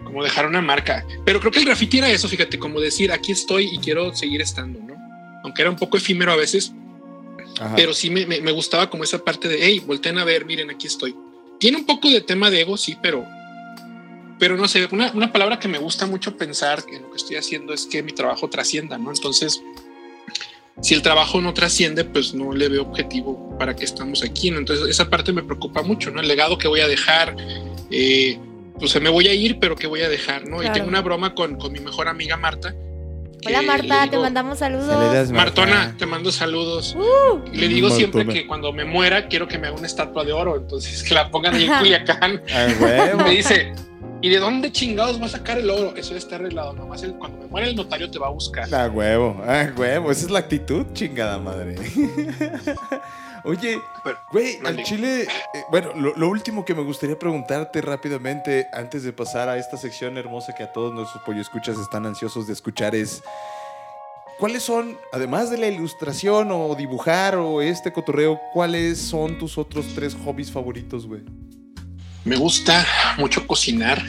como 0.03 0.23
dejar 0.23 0.47
una 0.47 0.61
marca. 0.61 1.05
Pero 1.25 1.39
creo 1.39 1.51
que 1.51 1.59
el 1.59 1.65
graffiti 1.65 1.99
era 1.99 2.09
eso, 2.09 2.27
fíjate, 2.27 2.57
como 2.57 2.79
decir, 2.79 3.11
aquí 3.11 3.31
estoy 3.33 3.69
y 3.71 3.77
quiero 3.77 4.15
seguir 4.15 4.41
estando, 4.41 4.79
¿no? 4.79 4.95
Aunque 5.43 5.61
era 5.61 5.69
un 5.69 5.77
poco 5.77 5.97
efímero 5.97 6.31
a 6.31 6.35
veces, 6.35 6.73
Ajá. 7.59 7.75
pero 7.75 7.93
sí 7.93 8.09
me, 8.09 8.25
me- 8.25 8.41
me 8.41 8.51
gustaba 8.51 8.89
como 8.89 9.03
esa 9.03 9.23
parte 9.23 9.47
de, 9.47 9.57
hey, 9.61 9.81
volteen 9.85 10.17
a 10.17 10.23
ver, 10.25 10.45
miren, 10.45 10.69
aquí 10.69 10.87
estoy. 10.87 11.15
Tiene 11.59 11.77
un 11.77 11.85
poco 11.85 12.09
de 12.09 12.21
tema 12.21 12.49
de 12.51 12.61
ego, 12.61 12.75
sí, 12.77 12.97
pero, 13.01 13.25
pero 14.39 14.57
no 14.57 14.67
sé, 14.67 14.87
una, 14.91 15.11
una 15.13 15.31
palabra 15.31 15.59
que 15.59 15.67
me 15.69 15.77
gusta 15.77 16.05
mucho 16.05 16.35
pensar 16.37 16.83
en 16.91 17.03
lo 17.03 17.11
que 17.11 17.17
estoy 17.17 17.37
haciendo 17.37 17.73
es 17.73 17.85
que 17.85 18.03
mi 18.03 18.11
trabajo 18.11 18.49
trascienda, 18.49 18.97
¿no? 18.97 19.09
Entonces, 19.11 19.61
si 20.81 20.93
el 20.93 21.01
trabajo 21.01 21.39
no 21.39 21.53
trasciende, 21.53 22.03
pues 22.03 22.33
no 22.33 22.51
le 22.51 22.67
veo 22.67 22.81
objetivo 22.81 23.55
para 23.57 23.73
que 23.75 23.85
estamos 23.85 24.21
aquí, 24.23 24.51
¿no? 24.51 24.59
Entonces, 24.59 24.89
esa 24.89 25.09
parte 25.09 25.31
me 25.31 25.41
preocupa 25.43 25.81
mucho, 25.81 26.11
¿no? 26.11 26.19
El 26.19 26.27
legado 26.27 26.57
que 26.57 26.67
voy 26.67 26.81
a 26.81 26.87
dejar, 26.89 27.35
eh, 27.91 28.37
pues 28.77 28.91
se 28.91 28.99
me 28.99 29.09
voy 29.09 29.27
a 29.29 29.33
ir, 29.33 29.57
pero 29.59 29.77
que 29.77 29.87
voy 29.87 30.01
a 30.01 30.09
dejar, 30.09 30.45
¿no? 30.45 30.61
Y 30.61 30.65
tengo 30.73 30.89
una 30.89 31.01
broma 31.01 31.33
con, 31.33 31.55
con 31.55 31.71
mi 31.71 31.79
mejor 31.79 32.09
amiga 32.09 32.35
Marta. 32.35 32.75
Hola 33.45 33.61
Marta, 33.61 34.09
te 34.09 34.17
mandamos 34.17 34.59
saludos. 34.59 35.31
Martona, 35.31 35.95
te 35.97 36.05
mando 36.05 36.31
saludos. 36.31 36.95
Uh. 36.97 37.39
Y 37.53 37.57
le 37.57 37.67
digo 37.67 37.89
siempre 37.89 38.25
que 38.25 38.47
cuando 38.47 38.71
me 38.73 38.85
muera 38.85 39.27
quiero 39.27 39.47
que 39.47 39.57
me 39.57 39.67
haga 39.67 39.77
una 39.77 39.87
estatua 39.87 40.23
de 40.23 40.33
oro, 40.33 40.55
entonces 40.57 41.03
que 41.03 41.13
la 41.13 41.29
pongan 41.29 41.55
ahí 41.55 41.65
en 41.65 41.73
Culiacán. 41.77 42.41
Me 43.17 43.29
dice, 43.31 43.73
¿y 44.21 44.29
de 44.29 44.39
dónde 44.39 44.71
chingados 44.71 45.21
va 45.21 45.25
a 45.25 45.29
sacar 45.29 45.57
el 45.59 45.69
oro? 45.69 45.93
Eso 45.95 46.11
ya 46.11 46.17
está 46.17 46.35
arreglado, 46.35 46.73
nomás 46.73 47.03
el- 47.03 47.13
cuando 47.13 47.37
me 47.39 47.45
muera 47.47 47.67
el 47.67 47.75
notario 47.75 48.09
te 48.09 48.17
va 48.19 48.27
a 48.27 48.31
buscar. 48.31 48.67
Ah, 48.73 48.89
huevo, 48.91 49.41
ah, 49.47 49.67
huevo. 49.77 50.11
Esa 50.11 50.25
es 50.25 50.31
la 50.31 50.39
actitud, 50.39 50.85
chingada 50.93 51.37
madre. 51.37 51.75
Oye, 53.45 53.79
güey, 54.31 54.59
al 54.65 54.83
chile. 54.83 55.23
eh, 55.23 55.63
bueno, 55.69 55.91
lo, 55.95 56.15
lo 56.15 56.29
último 56.29 56.65
que 56.65 56.73
me 56.73 56.81
gustaría 56.81 57.17
preguntarte 57.17 57.79
rápidamente, 57.81 58.67
antes 58.73 59.03
de 59.03 59.13
pasar 59.13 59.49
a 59.49 59.57
esta 59.57 59.77
sección 59.77 60.17
hermosa 60.17 60.53
que 60.55 60.63
a 60.63 60.71
todos 60.73 60.93
nuestros 60.93 61.23
pollo 61.23 61.41
escuchas 61.41 61.77
están 61.77 62.05
ansiosos 62.05 62.47
de 62.47 62.53
escuchar, 62.53 62.95
es. 62.95 63.23
¿Cuáles 64.39 64.63
son, 64.63 64.97
además 65.13 65.49
de 65.49 65.57
la 65.57 65.67
ilustración 65.67 66.49
o 66.51 66.75
dibujar 66.75 67.35
o 67.37 67.61
este 67.61 67.93
cotorreo, 67.93 68.41
cuáles 68.51 68.99
son 68.99 69.37
tus 69.37 69.57
otros 69.57 69.85
tres 69.95 70.15
hobbies 70.25 70.51
favoritos, 70.51 71.07
güey? 71.07 71.21
Me 72.25 72.35
gusta 72.35 72.85
mucho 73.17 73.45
cocinar. 73.47 74.01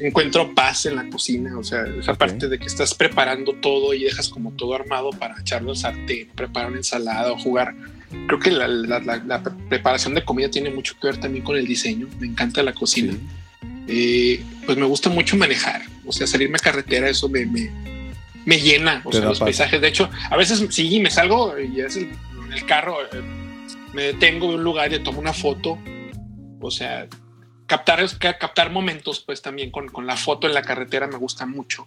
Encuentro 0.00 0.54
paz 0.54 0.86
en 0.86 0.96
la 0.96 1.08
cocina. 1.10 1.56
O 1.58 1.62
sea, 1.62 1.84
esa 1.84 2.12
Ok. 2.12 2.18
parte 2.18 2.48
de 2.48 2.58
que 2.58 2.64
estás 2.66 2.94
preparando 2.94 3.52
todo 3.60 3.92
y 3.94 4.02
dejas 4.04 4.28
como 4.30 4.50
todo 4.52 4.74
armado 4.74 5.10
para 5.10 5.38
echarlo 5.38 5.70
al 5.70 5.76
sartén, 5.76 6.28
preparar 6.34 6.70
una 6.70 6.78
ensalada 6.78 7.30
o 7.32 7.38
jugar. 7.38 7.74
Creo 8.26 8.38
que 8.40 8.50
la, 8.50 8.66
la- 8.68 8.98
la- 9.00 9.16
la 9.24 9.42
pre- 9.42 9.52
preparación 9.68 10.14
de 10.14 10.24
comida 10.24 10.50
tiene 10.50 10.70
mucho 10.70 10.94
que 11.00 11.06
ver 11.08 11.18
también 11.18 11.44
con 11.44 11.56
el 11.56 11.66
diseño. 11.66 12.08
Me 12.18 12.26
encanta 12.26 12.62
la 12.62 12.72
cocina. 12.72 13.14
Eh, 13.86 14.42
pues 14.66 14.76
me 14.78 14.84
gusta 14.86 15.08
mucho 15.10 15.36
manejar. 15.36 15.82
O 16.06 16.12
sea, 16.12 16.26
salirme 16.26 16.56
a 16.56 16.64
carretera, 16.64 17.08
eso 17.08 17.28
me, 17.28 17.46
me, 17.46 17.70
me 18.44 18.60
llena. 18.60 19.02
O 19.04 19.10
Te 19.10 19.18
sea, 19.18 19.26
los 19.28 19.38
paz. 19.38 19.46
paisajes. 19.46 19.80
De 19.80 19.88
hecho, 19.88 20.10
a 20.30 20.36
veces 20.36 20.64
sí, 20.70 20.98
me 21.00 21.10
salgo 21.10 21.58
y 21.58 21.80
es 21.80 21.96
el, 21.96 22.10
el 22.54 22.66
carro, 22.66 22.96
eh, 23.12 23.20
me 23.92 24.02
detengo 24.04 24.48
en 24.50 24.54
un 24.56 24.64
lugar 24.64 24.92
y 24.92 24.98
tomo 25.00 25.18
una 25.20 25.32
foto. 25.32 25.78
O 26.60 26.70
sea, 26.70 27.06
captar, 27.66 28.04
ca- 28.18 28.38
captar 28.38 28.70
momentos, 28.70 29.20
pues 29.20 29.40
también 29.42 29.70
con, 29.70 29.88
con 29.88 30.06
la 30.06 30.16
foto 30.16 30.46
en 30.46 30.54
la 30.54 30.62
carretera 30.62 31.06
me 31.06 31.16
gusta 31.16 31.46
mucho. 31.46 31.84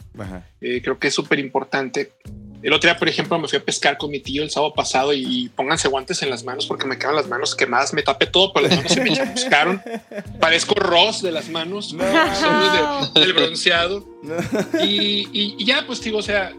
Eh, 0.62 0.82
creo 0.82 0.98
que 1.00 1.08
es 1.10 1.14
súper 1.14 1.40
importante. 1.40 2.14
El 2.64 2.72
otro 2.74 2.90
día, 2.90 2.98
por 2.98 3.10
ejemplo, 3.10 3.38
me 3.38 3.48
fui 3.48 3.58
a 3.58 3.64
pescar 3.64 3.98
con 3.98 4.10
mi 4.10 4.20
tío 4.22 4.42
el 4.42 4.50
sábado 4.50 4.74
pasado 4.74 5.14
y, 5.14 5.50
pónganse 5.56 5.90
guantes 5.90 6.22
en 6.24 6.30
las 6.30 6.44
manos 6.46 6.66
porque 6.66 6.88
me 6.88 6.98
quedan 6.98 7.16
las 7.16 7.28
manos 7.28 7.56
quemadas. 7.56 7.94
Me 7.94 8.02
tapé 8.04 8.26
todo, 8.26 8.54
pero 8.54 8.68
las 8.68 8.78
manos 8.78 8.92
se 8.94 9.02
me 9.04 9.12
chamuscaron. 9.16 9.82
Parezco 10.40 10.74
Ross 10.76 11.22
de 11.22 11.32
las 11.32 11.50
manos, 11.50 11.94
No. 11.94 12.04
de- 13.14 13.20
del 13.20 13.34
bronceado. 13.34 14.06
Y, 14.82 15.28
y- 15.34 15.56
y 15.60 15.66
ya, 15.66 15.86
pues 15.86 16.02
digo, 16.02 16.20
o 16.20 16.22
sea, 16.22 16.54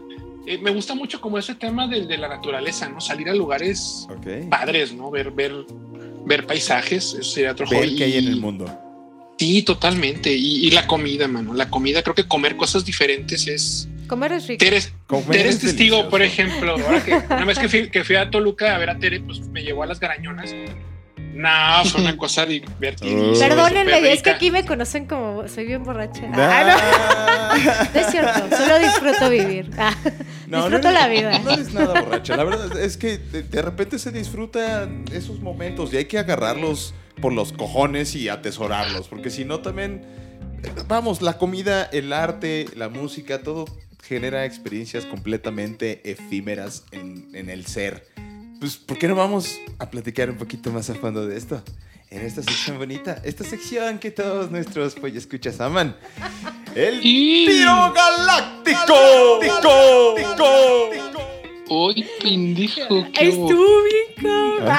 eh, 0.45 0.59
me 0.59 0.69
gusta 0.69 0.93
mucho 0.93 1.19
como 1.19 1.39
ese 1.39 1.55
tema 1.55 1.87
del 1.87 2.07
de 2.07 2.17
la 2.19 2.27
naturaleza, 2.27 2.87
¿no? 2.87 3.01
Salir 3.01 3.27
a 3.29 3.33
lugares 3.33 4.05
Ok. 4.11 4.47
padres, 4.49 4.93
¿no? 4.93 5.09
Ver, 5.09 5.31
ver, 5.31 5.53
ver 6.23 6.45
paisajes, 6.45 7.15
eso 7.19 7.23
sería 7.23 7.53
otro 7.53 7.65
Ver 7.67 7.79
hobby. 7.79 7.95
qué 7.95 8.03
hay 8.03 8.17
en 8.17 8.27
el 8.27 8.35
mundo. 8.39 8.65
Sí, 9.39 9.63
totalmente. 9.63 10.31
Y, 10.31 10.67
y 10.67 10.71
la 10.71 10.85
comida, 10.87 11.27
mano. 11.27 11.53
La 11.55 11.69
comida, 11.69 12.03
creo 12.03 12.13
que 12.15 12.27
comer 12.27 12.55
cosas 12.57 12.85
diferentes 12.85 13.47
es. 13.47 13.89
Comer 14.07 14.31
es 14.33 14.47
rico. 14.47 14.59
Tere, 14.63 14.81
Comer 15.07 15.25
Tere 15.31 15.49
es 15.49 15.55
es 15.55 15.61
testigo, 15.61 15.97
delicioso. 15.97 16.09
por 16.09 16.21
ejemplo. 16.21 16.71
Ahora 16.85 17.03
que 17.03 17.13
una 17.13 17.45
vez 17.45 17.59
que 17.59 17.69
fui, 17.69 17.89
que 17.89 18.03
fui 18.03 18.15
a 18.15 18.29
Toluca 18.29 18.75
a 18.75 18.77
ver 18.77 18.89
a 18.89 18.97
Tere, 18.99 19.19
pues 19.21 19.39
me 19.49 19.63
llevó 19.63 19.83
a 19.83 19.85
las 19.87 19.99
garañonas. 19.99 20.53
No, 21.33 21.49
fue 21.85 21.99
una 22.01 22.15
cosa 22.17 22.45
divertidísima. 22.45 23.23
Oh. 23.35 23.39
Perdónenme, 23.39 24.13
es 24.13 24.21
que 24.23 24.29
aquí 24.29 24.51
me 24.51 24.65
conocen 24.65 25.05
como 25.05 25.47
soy 25.49 25.65
bien 25.65 25.83
borracha. 25.83 26.23
Ah, 26.33 26.61
Ah. 26.65 27.55
no, 27.57 27.93
no 27.93 27.99
es 27.99 28.11
cierto, 28.11 28.55
solo 28.57 28.79
disfruto 28.79 29.29
vivir. 29.29 29.69
Ah, 29.77 29.93
disfruto 30.47 30.87
eres- 30.89 30.93
la 30.93 31.07
vida. 31.09 31.39
No 31.39 31.51
eres 31.51 31.73
nada 31.73 32.01
borracha. 32.01 32.37
La 32.37 32.43
verdad 32.45 32.79
es 32.79 32.95
que 32.97 33.17
de, 33.17 33.43
de 33.43 33.61
repente 33.61 33.99
se 33.99 34.11
disfrutan 34.11 35.03
esos 35.11 35.39
momentos 35.41 35.93
y 35.93 35.97
hay 35.97 36.05
que 36.05 36.17
agarrarlos 36.19 36.93
por 37.21 37.33
los 37.33 37.51
cojones 37.51 38.15
y 38.15 38.29
atesorarlos. 38.29 39.07
Porque 39.09 39.29
si 39.29 39.43
no, 39.45 39.59
también. 39.59 40.05
Vamos, 40.87 41.21
la 41.21 41.37
comida, 41.37 41.83
el 41.91 42.11
arte, 42.13 42.65
la 42.75 42.89
música, 42.89 43.41
todo 43.43 43.65
genera 44.07 44.45
experiencias 44.45 45.05
completamente 45.05 46.01
efímeras 46.09 46.83
en, 46.91 47.29
en 47.33 47.49
el 47.49 47.65
ser. 47.65 48.07
Pues, 48.59 48.77
¿por 48.77 48.97
qué 48.97 49.07
no 49.07 49.15
vamos 49.15 49.59
a 49.79 49.89
platicar 49.89 50.29
un 50.29 50.37
poquito 50.37 50.71
más 50.71 50.89
a 50.89 50.95
fondo 50.95 51.27
de 51.27 51.37
esto? 51.37 51.61
En 52.09 52.21
esta 52.21 52.43
sección 52.43 52.77
bonita, 52.77 53.21
esta 53.23 53.43
sección 53.43 53.99
que 53.99 54.11
todos 54.11 54.51
nuestros 54.51 54.95
escuchas 54.95 55.59
aman. 55.59 55.95
El 56.75 57.01
Tiro 57.01 57.93
Galáctico. 57.93 59.39
Tico, 59.41 60.89
¡Uy, 61.67 62.07
pendejo! 62.21 63.07
qué 63.11 63.29
Estuvo 63.29 63.83
bien 63.83 64.05
cabrón. 64.21 64.69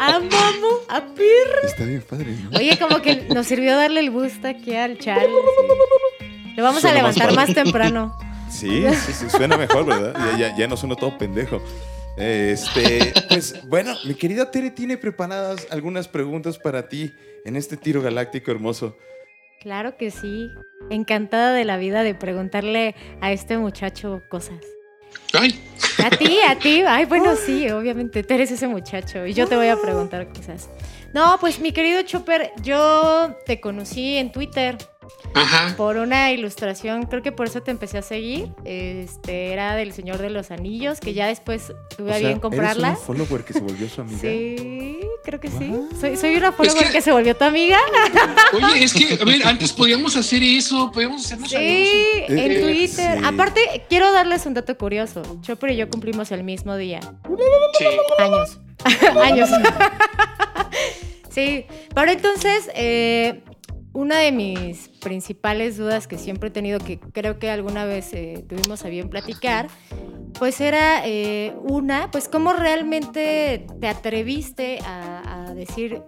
A 0.00 0.18
mamo, 0.18 0.68
a 0.88 1.04
pirro. 1.14 1.62
Está 1.62 1.84
bien 1.84 2.02
padre, 2.02 2.36
¿no? 2.42 2.58
Oye, 2.58 2.78
como 2.78 3.02
que 3.02 3.26
nos 3.34 3.46
sirvió 3.46 3.76
darle 3.76 4.00
el 4.00 4.10
boost 4.10 4.44
aquí 4.46 4.74
al 4.74 4.98
chat. 4.98 5.22
Lo 6.58 6.64
vamos 6.64 6.78
a 6.84 6.88
Suena 6.88 6.96
levantar 6.96 7.32
más 7.34 7.54
temprano. 7.54 8.18
Sí, 8.50 8.82
sí, 9.06 9.12
sí, 9.12 9.30
suena 9.30 9.56
mejor, 9.56 9.86
¿verdad? 9.86 10.12
Ya, 10.32 10.38
ya, 10.48 10.56
ya 10.56 10.66
no 10.66 10.76
suena 10.76 10.96
todo 10.96 11.16
pendejo. 11.16 11.62
Este, 12.16 13.14
pues 13.28 13.64
bueno, 13.68 13.94
mi 14.04 14.14
querida 14.14 14.50
Tere 14.50 14.72
tiene 14.72 14.96
preparadas 14.96 15.68
algunas 15.70 16.08
preguntas 16.08 16.58
para 16.58 16.88
ti 16.88 17.14
en 17.44 17.54
este 17.54 17.76
tiro 17.76 18.02
galáctico 18.02 18.50
hermoso. 18.50 18.96
Claro 19.60 19.96
que 19.96 20.10
sí. 20.10 20.50
Encantada 20.90 21.52
de 21.52 21.64
la 21.64 21.76
vida 21.76 22.02
de 22.02 22.16
preguntarle 22.16 22.96
a 23.20 23.30
este 23.30 23.56
muchacho 23.56 24.20
cosas. 24.28 24.58
Ay, 25.34 25.62
A 26.04 26.10
ti, 26.10 26.38
a 26.44 26.58
ti. 26.58 26.82
Ay, 26.84 27.04
bueno, 27.04 27.36
sí, 27.36 27.70
obviamente. 27.70 28.24
Tú 28.24 28.34
eres 28.34 28.50
ese 28.50 28.66
muchacho 28.66 29.24
y 29.26 29.32
yo 29.32 29.46
te 29.46 29.54
voy 29.54 29.68
a 29.68 29.80
preguntar 29.80 30.26
cosas. 30.32 30.68
No, 31.14 31.36
pues 31.38 31.60
mi 31.60 31.70
querido 31.70 32.02
Chopper, 32.02 32.50
yo 32.62 33.36
te 33.46 33.60
conocí 33.60 34.16
en 34.16 34.32
Twitter 34.32 34.76
ajá. 35.34 35.74
por 35.76 35.96
una 35.96 36.30
ilustración, 36.32 37.04
creo 37.06 37.22
que 37.22 37.32
por 37.32 37.46
eso 37.46 37.62
te 37.62 37.70
empecé 37.70 37.98
a 37.98 38.02
seguir. 38.02 38.48
Este 38.64 39.52
era 39.52 39.74
del 39.74 39.92
Señor 39.92 40.18
de 40.18 40.30
los 40.30 40.50
Anillos, 40.50 41.00
que 41.00 41.14
ya 41.14 41.26
después 41.26 41.72
tuve 41.96 42.10
O 42.10 42.14
a 42.14 42.18
sea, 42.18 42.28
bien 42.28 42.40
comprarla. 42.40 42.88
¿Eres 42.88 43.00
un 43.00 43.06
follower 43.06 43.44
que 43.44 43.52
se 43.52 43.60
volvió 43.60 43.88
su 43.88 44.00
amiga? 44.00 44.20
Sí, 44.20 44.98
creo 45.24 45.40
que 45.40 45.48
sí. 45.50 45.72
Soy, 46.00 46.16
soy 46.16 46.36
una 46.36 46.52
follower 46.52 46.86
que- 46.86 46.92
que... 46.92 47.00
se 47.02 47.12
volvió 47.12 47.36
tu 47.36 47.44
amiga. 47.44 47.78
Oye, 48.54 48.84
es 48.84 48.92
que, 48.94 49.18
a 49.20 49.24
ver, 49.24 49.46
antes 49.46 49.72
podíamos 49.72 50.16
hacer 50.16 50.42
eso, 50.42 50.90
podíamos 50.92 51.24
hacernos 51.24 51.50
Sí, 51.50 51.56
en 51.56 52.38
Eh, 52.38 52.60
Twitter. 52.60 53.18
sí. 53.18 53.24
Aparte, 53.24 53.84
quiero 53.88 54.10
darles 54.12 54.46
un 54.46 54.54
dato 54.54 54.76
curioso. 54.76 55.22
Chopper 55.42 55.70
y 55.72 55.76
yo 55.76 55.88
cumplimos 55.88 56.30
el 56.32 56.44
mismo 56.44 56.76
día. 56.76 57.00
Sí. 57.78 57.84
Años. 58.18 58.58
Años. 59.22 59.48
sí, 61.30 61.66
pero 61.94 62.10
entonces, 62.12 62.70
eh, 62.74 63.42
una 63.92 64.18
de 64.18 64.32
mis 64.32 64.88
principales 65.00 65.76
dudas 65.76 66.06
que 66.06 66.18
siempre 66.18 66.48
he 66.48 66.52
tenido, 66.52 66.78
que 66.78 66.98
creo 67.00 67.38
que 67.38 67.50
alguna 67.50 67.84
vez 67.84 68.12
eh, 68.12 68.44
tuvimos 68.48 68.84
a 68.84 68.88
bien 68.88 69.08
platicar, 69.10 69.68
pues 70.38 70.60
era 70.60 71.02
eh, 71.06 71.54
una, 71.62 72.10
pues 72.10 72.28
cómo 72.28 72.52
realmente 72.52 73.66
te 73.80 73.88
atreviste 73.88 74.78
a, 74.84 75.46
a 75.48 75.54
decir, 75.54 76.00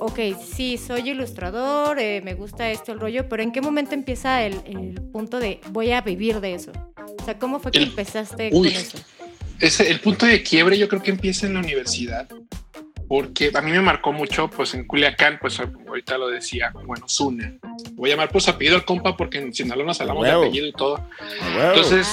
ok, 0.00 0.18
sí, 0.44 0.76
soy 0.78 1.08
ilustrador, 1.10 1.98
eh, 1.98 2.20
me 2.22 2.34
gusta 2.34 2.70
esto, 2.70 2.92
el 2.92 3.00
rollo, 3.00 3.28
pero 3.28 3.42
¿en 3.42 3.52
qué 3.52 3.60
momento 3.60 3.94
empieza 3.94 4.44
el, 4.44 4.54
el 4.66 5.00
punto 5.12 5.38
de 5.40 5.60
voy 5.70 5.92
a 5.92 6.00
vivir 6.02 6.40
de 6.40 6.54
eso? 6.54 6.72
O 7.20 7.24
sea, 7.24 7.38
¿cómo 7.38 7.60
fue 7.60 7.70
que 7.72 7.78
El- 7.78 7.84
empezaste 7.88 8.50
Uy. 8.52 8.72
con 8.72 8.80
eso? 8.80 8.98
Ese, 9.60 9.90
el 9.90 10.00
punto 10.00 10.24
de 10.26 10.42
quiebre 10.42 10.78
yo 10.78 10.88
creo 10.88 11.02
que 11.02 11.10
empieza 11.10 11.46
en 11.46 11.54
la 11.54 11.60
universidad, 11.60 12.28
porque 13.08 13.50
a 13.54 13.60
mí 13.62 13.70
me 13.72 13.80
marcó 13.80 14.12
mucho, 14.12 14.48
pues 14.50 14.74
en 14.74 14.86
Culiacán, 14.86 15.38
pues 15.40 15.58
ahorita 15.60 16.18
lo 16.18 16.28
decía, 16.28 16.70
bueno, 16.84 17.08
Zuna. 17.08 17.54
voy 17.92 18.10
a 18.10 18.12
llamar 18.14 18.30
por 18.30 18.42
su 18.42 18.50
apellido 18.50 18.76
al 18.76 18.84
compa 18.84 19.16
porque 19.16 19.38
en 19.38 19.52
Sinaloa 19.54 19.86
nos 19.86 20.00
hablamos 20.00 20.24
de 20.24 20.30
apellido 20.46 20.66
y 20.66 20.72
todo. 20.72 21.06
Huevo. 21.56 21.68
Entonces, 21.74 22.06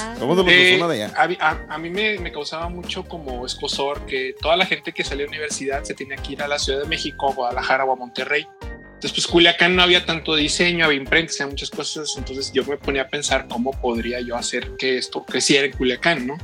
eh, 0.53 0.77
a, 1.15 1.23
a- 1.49 1.65
a 1.69 1.77
mí 1.77 1.89
me, 1.89 2.17
me 2.19 2.31
causaba 2.31 2.69
mucho 2.69 3.03
como 3.03 3.45
escosor 3.45 4.05
que 4.05 4.36
toda 4.41 4.55
la 4.55 4.65
gente 4.65 4.93
que 4.93 5.03
salía 5.03 5.25
de 5.25 5.29
universidad 5.29 5.84
se 5.84 5.93
tenía 5.93 6.15
que 6.17 6.34
ir 6.34 6.41
a 6.41 6.47
la 6.47 6.58
Ciudad 6.60 6.81
de 6.81 6.88
México, 6.88 7.29
a 7.29 7.34
Guadalajara 7.34 7.84
o 7.86 7.91
a 7.91 7.95
Monterrey. 7.97 8.47
Entonces, 8.62 9.12
pues 9.12 9.27
Culiacán 9.27 9.75
no 9.75 9.84
había 9.84 10.05
tanto 10.05 10.36
diseño, 10.36 10.86
había 10.86 10.97
imprentas, 10.97 11.39
había 11.41 11.51
muchas 11.51 11.69
cosas. 11.69 12.15
Entonces 12.17 12.51
yo 12.53 12.63
me 12.63 12.77
ponía 12.77 13.01
a 13.03 13.08
pensar 13.10 13.47
cómo 13.49 13.71
podría 13.71 14.21
yo 14.21 14.38
hacer 14.38 14.71
que 14.77 14.97
esto 14.97 15.23
creciera 15.25 15.65
en 15.65 15.73
Culiacán, 15.73 16.25
¿no? 16.25 16.38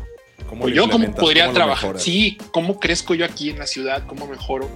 ¿Cómo 0.51 0.67
lo 0.67 0.75
yo 0.75 0.89
cómo 0.89 1.15
podría 1.15 1.45
¿Cómo 1.45 1.53
trabajar. 1.55 1.97
Sí, 1.97 2.37
cómo 2.51 2.77
crezco 2.77 3.15
yo 3.15 3.23
aquí 3.23 3.51
en 3.51 3.59
la 3.59 3.67
ciudad, 3.67 4.03
cómo 4.05 4.27
mejoro. 4.27 4.69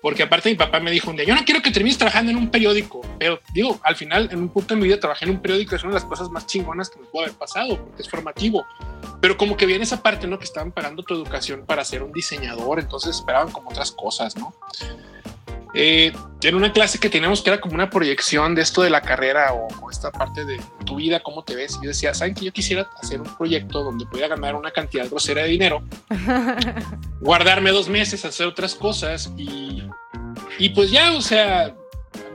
Porque 0.00 0.22
aparte 0.22 0.48
mi 0.48 0.54
papá 0.54 0.78
me 0.78 0.92
dijo 0.92 1.10
un 1.10 1.16
día, 1.16 1.26
yo 1.26 1.34
no 1.34 1.44
quiero 1.44 1.60
que 1.60 1.72
termines 1.72 1.98
trabajando 1.98 2.30
en 2.30 2.38
un 2.38 2.50
periódico, 2.50 3.00
pero 3.18 3.40
digo, 3.52 3.80
al 3.82 3.96
final 3.96 4.28
en 4.30 4.38
un 4.38 4.48
punto 4.48 4.74
de 4.74 4.80
mi 4.80 4.86
vida 4.86 5.00
trabajé 5.00 5.24
en 5.24 5.32
un 5.32 5.42
periódico, 5.42 5.74
es 5.74 5.82
una 5.82 5.94
de 5.94 6.00
las 6.00 6.04
cosas 6.04 6.30
más 6.30 6.46
chingonas 6.46 6.88
que 6.88 7.00
me 7.00 7.06
puede 7.06 7.26
haber 7.26 7.36
pasado, 7.36 7.84
porque 7.84 8.02
es 8.02 8.08
formativo. 8.08 8.64
Pero 9.20 9.36
como 9.36 9.56
que 9.56 9.66
viene 9.66 9.82
esa 9.82 10.04
parte, 10.04 10.28
¿no? 10.28 10.38
Que 10.38 10.44
estaban 10.44 10.70
parando 10.70 11.02
tu 11.02 11.14
educación 11.14 11.66
para 11.66 11.84
ser 11.84 12.04
un 12.04 12.12
diseñador, 12.12 12.78
entonces 12.78 13.16
esperaban 13.16 13.50
como 13.50 13.70
otras 13.70 13.90
cosas, 13.90 14.36
¿no? 14.36 14.54
Eh, 15.74 16.12
en 16.42 16.54
una 16.54 16.72
clase 16.72 16.98
que 16.98 17.10
teníamos 17.10 17.42
que 17.42 17.50
era 17.50 17.60
como 17.60 17.74
una 17.74 17.90
proyección 17.90 18.54
de 18.54 18.62
esto 18.62 18.82
de 18.82 18.90
la 18.90 19.02
carrera 19.02 19.52
o, 19.52 19.68
o 19.82 19.90
esta 19.90 20.10
parte 20.10 20.44
de 20.44 20.60
tu 20.84 20.96
vida, 20.96 21.20
cómo 21.20 21.44
te 21.44 21.54
ves. 21.54 21.76
Y 21.80 21.84
yo 21.84 21.88
decía, 21.88 22.14
¿saben 22.14 22.34
que 22.34 22.44
yo 22.44 22.52
quisiera 22.52 22.88
hacer 23.00 23.20
un 23.20 23.36
proyecto 23.36 23.82
donde 23.82 24.06
pudiera 24.06 24.28
ganar 24.28 24.54
una 24.54 24.70
cantidad 24.70 25.08
grosera 25.08 25.42
de 25.42 25.48
dinero, 25.48 25.82
guardarme 27.20 27.70
dos 27.70 27.88
meses, 27.88 28.24
hacer 28.24 28.46
otras 28.46 28.74
cosas 28.74 29.32
y, 29.36 29.82
y 30.58 30.70
pues 30.70 30.90
ya, 30.90 31.12
o 31.12 31.20
sea, 31.20 31.74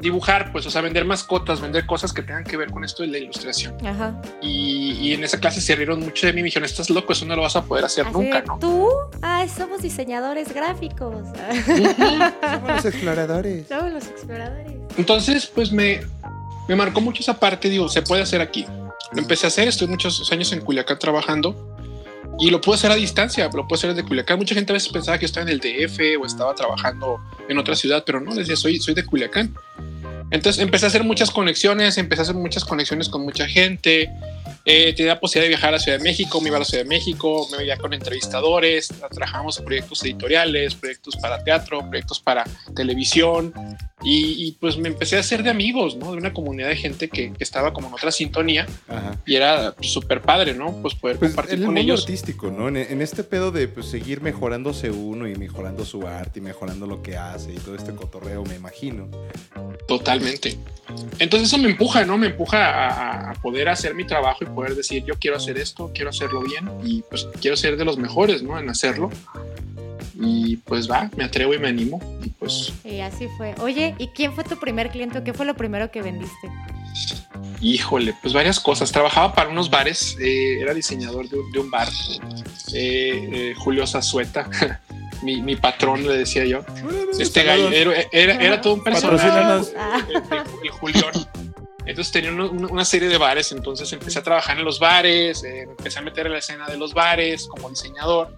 dibujar, 0.02 0.52
pues, 0.52 0.66
o 0.66 0.72
sea, 0.72 0.82
vender 0.82 1.06
mascotas, 1.06 1.62
vender 1.62 1.86
cosas 1.86 2.14
que 2.14 2.22
tengan 2.22 2.44
que 2.44 2.58
ver 2.58 2.72
con 2.72 2.84
esto 2.84 3.04
de 3.04 3.10
la 3.10 3.18
ilustración. 3.18 3.76
Ajá. 3.86 4.20
Y, 4.42 4.92
y 4.94 5.14
en 5.14 5.24
esa 5.24 5.40
clase 5.40 5.62
se 5.62 5.76
rieron 5.76 6.00
mucho 6.00 6.28
de 6.28 6.34
mí, 6.34 6.42
me 6.42 6.46
dijeron, 6.46 6.66
estás 6.66 6.90
loco, 6.90 7.14
eso 7.14 7.26
no 7.26 7.36
lo 7.36 7.42
vas 7.42 7.56
a 7.56 7.64
poder 7.64 7.86
hacer 7.86 8.06
Así 8.06 8.14
nunca, 8.14 8.42
¿no? 8.42 8.60
¿Tú? 8.60 8.90
Ay, 9.22 9.50
somos 9.50 9.82
diseñadores 9.82 10.54
gráficos. 10.54 11.16
Somos 11.66 12.70
los 12.70 12.86
exploradores. 12.86 13.68
somos 13.68 13.92
los 13.92 14.08
exploradores. 14.08 14.74
Entonces, 14.98 15.46
pues 15.48 15.72
me, 15.72 16.02
me 16.68 16.76
marcó 16.76 17.02
mucho 17.02 17.22
esa 17.22 17.40
parte, 17.40 17.70
digo, 17.70 17.90
se 17.90 18.02
puede 18.02 18.22
hacer 18.22 18.42
aquí. 18.42 18.66
Lo 19.14 19.22
empecé 19.22 19.46
a 19.46 19.50
hacer, 19.50 19.68
estoy 19.68 19.88
muchos 19.88 20.32
años 20.32 20.52
en 20.52 20.62
Culiacán 20.62 21.00
trabajando 21.00 21.75
y 22.40 22.50
lo 22.50 22.60
puedo 22.60 22.76
hacer 22.76 22.92
a 22.92 22.96
distancia, 22.96 23.46
lo 23.46 23.68
puedo 23.68 23.76
hacer 23.76 23.94
desde 23.94 24.08
Culiacán. 24.08 24.38
Mucha 24.38 24.56
gente 24.56 24.74
a 24.74 24.76
veces 24.76 24.90
pensaba 24.90 25.18
que 25.18 25.26
estaba 25.26 25.50
en 25.50 25.50
el 25.50 25.60
DF 25.60 26.22
o 26.22 26.26
estaba 26.26 26.54
trabajando 26.54 27.20
en 27.48 27.58
otra 27.58 27.76
ciudad, 27.76 28.04
pero 28.06 28.20
no, 28.20 28.36
decía, 28.36 28.56
soy, 28.56 28.78
soy 28.80 28.94
de 28.94 29.06
Culiacán. 29.06 29.56
Entonces 30.32 30.62
empecé 30.62 30.86
a 30.86 30.90
hacer 30.90 31.04
muchas 31.04 31.32
conexiones, 31.32 31.98
empecé 31.98 32.22
a 32.22 32.24
hacer 32.24 32.36
muchas 32.36 32.66
conexiones 32.66 33.10
con 33.10 33.22
mucha 33.24 33.48
gente. 33.48 34.10
Eh, 34.66 34.94
tenía 34.96 35.14
la 35.14 35.20
posibilidad 35.20 35.46
de 35.46 35.50
viajar 35.50 35.70
a 35.70 35.72
la 35.74 35.80
Ciudad 35.80 36.00
de 36.00 36.04
México, 36.04 36.42
me 36.42 36.48
iba 36.48 36.58
a 36.58 36.60
la 36.60 36.66
Ciudad 36.66 36.84
de 36.84 36.90
México, 36.90 37.48
me 37.52 37.58
veía 37.60 37.78
con 37.78 37.94
entrevistadores, 37.94 38.88
trabajamos 39.12 39.60
proyectos 39.60 40.04
editoriales, 40.04 40.74
proyectos 40.74 41.16
para 41.18 41.44
teatro, 41.44 41.88
proyectos 41.88 42.20
para 42.20 42.46
televisión 42.76 43.54
y, 44.04 44.46
y, 44.48 44.52
pues 44.54 44.78
me 44.78 44.90
empecé 44.90 45.18
a 45.18 45.20
hacer 45.22 45.42
de 45.44 45.50
amigos, 45.50 45.96
¿no? 45.96 46.12
De 46.12 46.18
una 46.18 46.34
comunidad 46.34 46.68
de 46.68 46.76
gente 46.76 47.08
que, 47.10 47.32
que 47.32 47.44
estaba 47.44 47.74
como 47.74 47.88
en 47.88 47.94
otra 47.94 48.12
sintonía 48.12 48.68
Ajá. 48.88 49.16
y 49.26 49.36
era 49.36 49.74
súper 49.82 50.22
padre, 50.22 50.54
¿no? 50.54 50.74
Pues 50.82 50.96
poder 50.96 51.18
Pues 51.18 51.32
compartir 51.32 51.56
el 51.56 51.60
con 51.62 51.68
mundo 51.68 51.82
ellos. 51.82 52.02
artístico, 52.02 52.52
¿no? 52.52 52.68
En, 52.68 52.78
en 52.78 53.02
este 53.02 53.24
pedo 53.24 53.52
de 53.52 53.68
pues, 53.68 53.86
seguir 53.88 54.22
mejorándose 54.22 54.90
uno 54.92 55.28
y 55.28 55.36
mejorando 55.36 55.86
su 55.86 56.06
arte 56.08 56.40
y 56.40 56.42
mejorando 56.42 56.86
lo 56.88 57.02
que 57.02 57.18
hace 57.18 57.54
y 57.54 57.58
todo 57.58 57.76
este 57.76 57.94
cotorreo, 57.96 58.44
me 58.44 58.56
imagino. 58.56 59.08
Totalmente. 59.88 60.58
Entonces 61.20 61.48
eso 61.50 61.58
me 61.58 61.70
empuja, 61.70 62.06
¿no? 62.06 62.18
Me 62.18 62.28
empuja 62.28 62.66
a, 62.66 63.32
a 63.32 63.34
poder 63.36 63.70
hacer 63.70 63.96
mi 63.96 64.06
trabajo 64.06 64.44
y 64.44 64.48
poder 64.56 64.76
decir, 64.76 65.04
yo 65.06 65.16
quiero 65.20 65.38
hacer 65.38 65.58
esto, 65.58 65.92
quiero 65.94 66.10
hacerlo 66.10 66.42
bien 66.42 66.70
y 66.84 67.02
pues 67.04 67.28
quiero 67.42 67.56
ser 67.58 67.78
de 67.78 67.86
los 67.86 67.98
mejores, 67.98 68.42
¿no? 68.42 68.58
En 68.58 68.70
hacerlo. 68.70 69.10
Y 70.18 70.58
pues 70.58 70.90
va, 70.90 71.12
me 71.18 71.26
atrevo 71.26 71.54
y 71.54 71.60
me 71.60 71.68
animo. 71.68 72.00
Y 72.24 72.30
pues, 72.30 72.72
Y 72.86 73.02
así 73.02 73.28
fue. 73.38 73.54
Oye, 73.60 73.96
¿y 74.00 74.08
quién 74.08 74.34
fue 74.34 74.44
tu 74.46 74.58
primer 74.58 74.90
cliente 74.90 75.22
qué 75.24 75.34
fue 75.34 75.46
lo 75.46 75.56
primero 75.56 75.92
que 75.92 76.02
vendiste? 76.02 76.50
híjole, 77.62 78.14
pues 78.22 78.34
varias 78.34 78.60
cosas. 78.60 78.92
Trabajaba 78.92 79.34
para 79.34 79.50
unos 79.50 79.70
bares, 79.70 80.16
eh, 80.22 80.60
era 80.62 80.74
diseñador 80.74 81.28
de 81.30 81.38
un, 81.40 81.52
de 81.52 81.60
un 81.60 81.70
bar. 81.72 81.90
Eh, 82.74 83.30
eh, 83.34 83.54
Julio 83.58 83.86
Zazueta, 83.88 84.50
mi, 85.24 85.42
mi 85.42 85.56
patrón, 85.56 86.06
le 86.08 86.16
decía 86.18 86.46
yo. 86.46 86.64
Este 87.20 87.44
gallo 87.44 87.70
era, 87.72 87.92
era, 88.12 88.36
era 88.36 88.62
todo 88.62 88.76
un 88.76 88.84
personaje. 88.84 89.28
El, 89.28 90.16
el- 90.32 90.44
el 90.64 90.70
Julión. 90.70 91.12
Entonces 91.86 92.12
tenía 92.12 92.32
una, 92.32 92.84
serie 92.84 93.08
de 93.08 93.18
bares, 93.18 93.52
entonces 93.52 93.92
empecé 93.94 94.20
a 94.20 94.24
trabajar 94.24 94.58
en 94.58 94.66
los 94.66 94.80
bares, 94.80 95.44
eh, 95.44 95.62
empecé 95.62 96.00
a 96.00 96.02
meter 96.02 96.26
en 96.26 96.32
la 96.34 96.40
escena 96.40 96.66
de 96.68 96.78
los 96.78 96.94
bares 96.94 97.48
como 97.48 97.70
diseñador. 97.70 98.36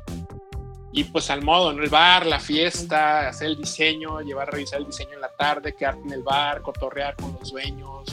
Y 0.92 1.06
pues 1.06 1.30
al 1.30 1.44
modo, 1.44 1.72
¿no? 1.72 1.84
El 1.84 1.90
bar, 1.90 2.26
la 2.26 2.40
fiesta, 2.40 3.30
hacer 3.30 3.48
el 3.48 3.58
diseño, 3.58 4.20
llevar 4.22 4.50
a 4.50 4.52
revisar 4.52 4.80
el 4.80 4.88
diseño 4.88 5.14
en 5.14 5.22
la 5.22 5.30
tarde, 5.30 5.76
quedarte 5.76 6.02
en 6.06 6.12
el 6.12 6.24
bar, 6.24 6.62
cotorrear 6.62 7.16
con 7.16 7.38
los 7.40 7.52
dueños, 7.52 8.08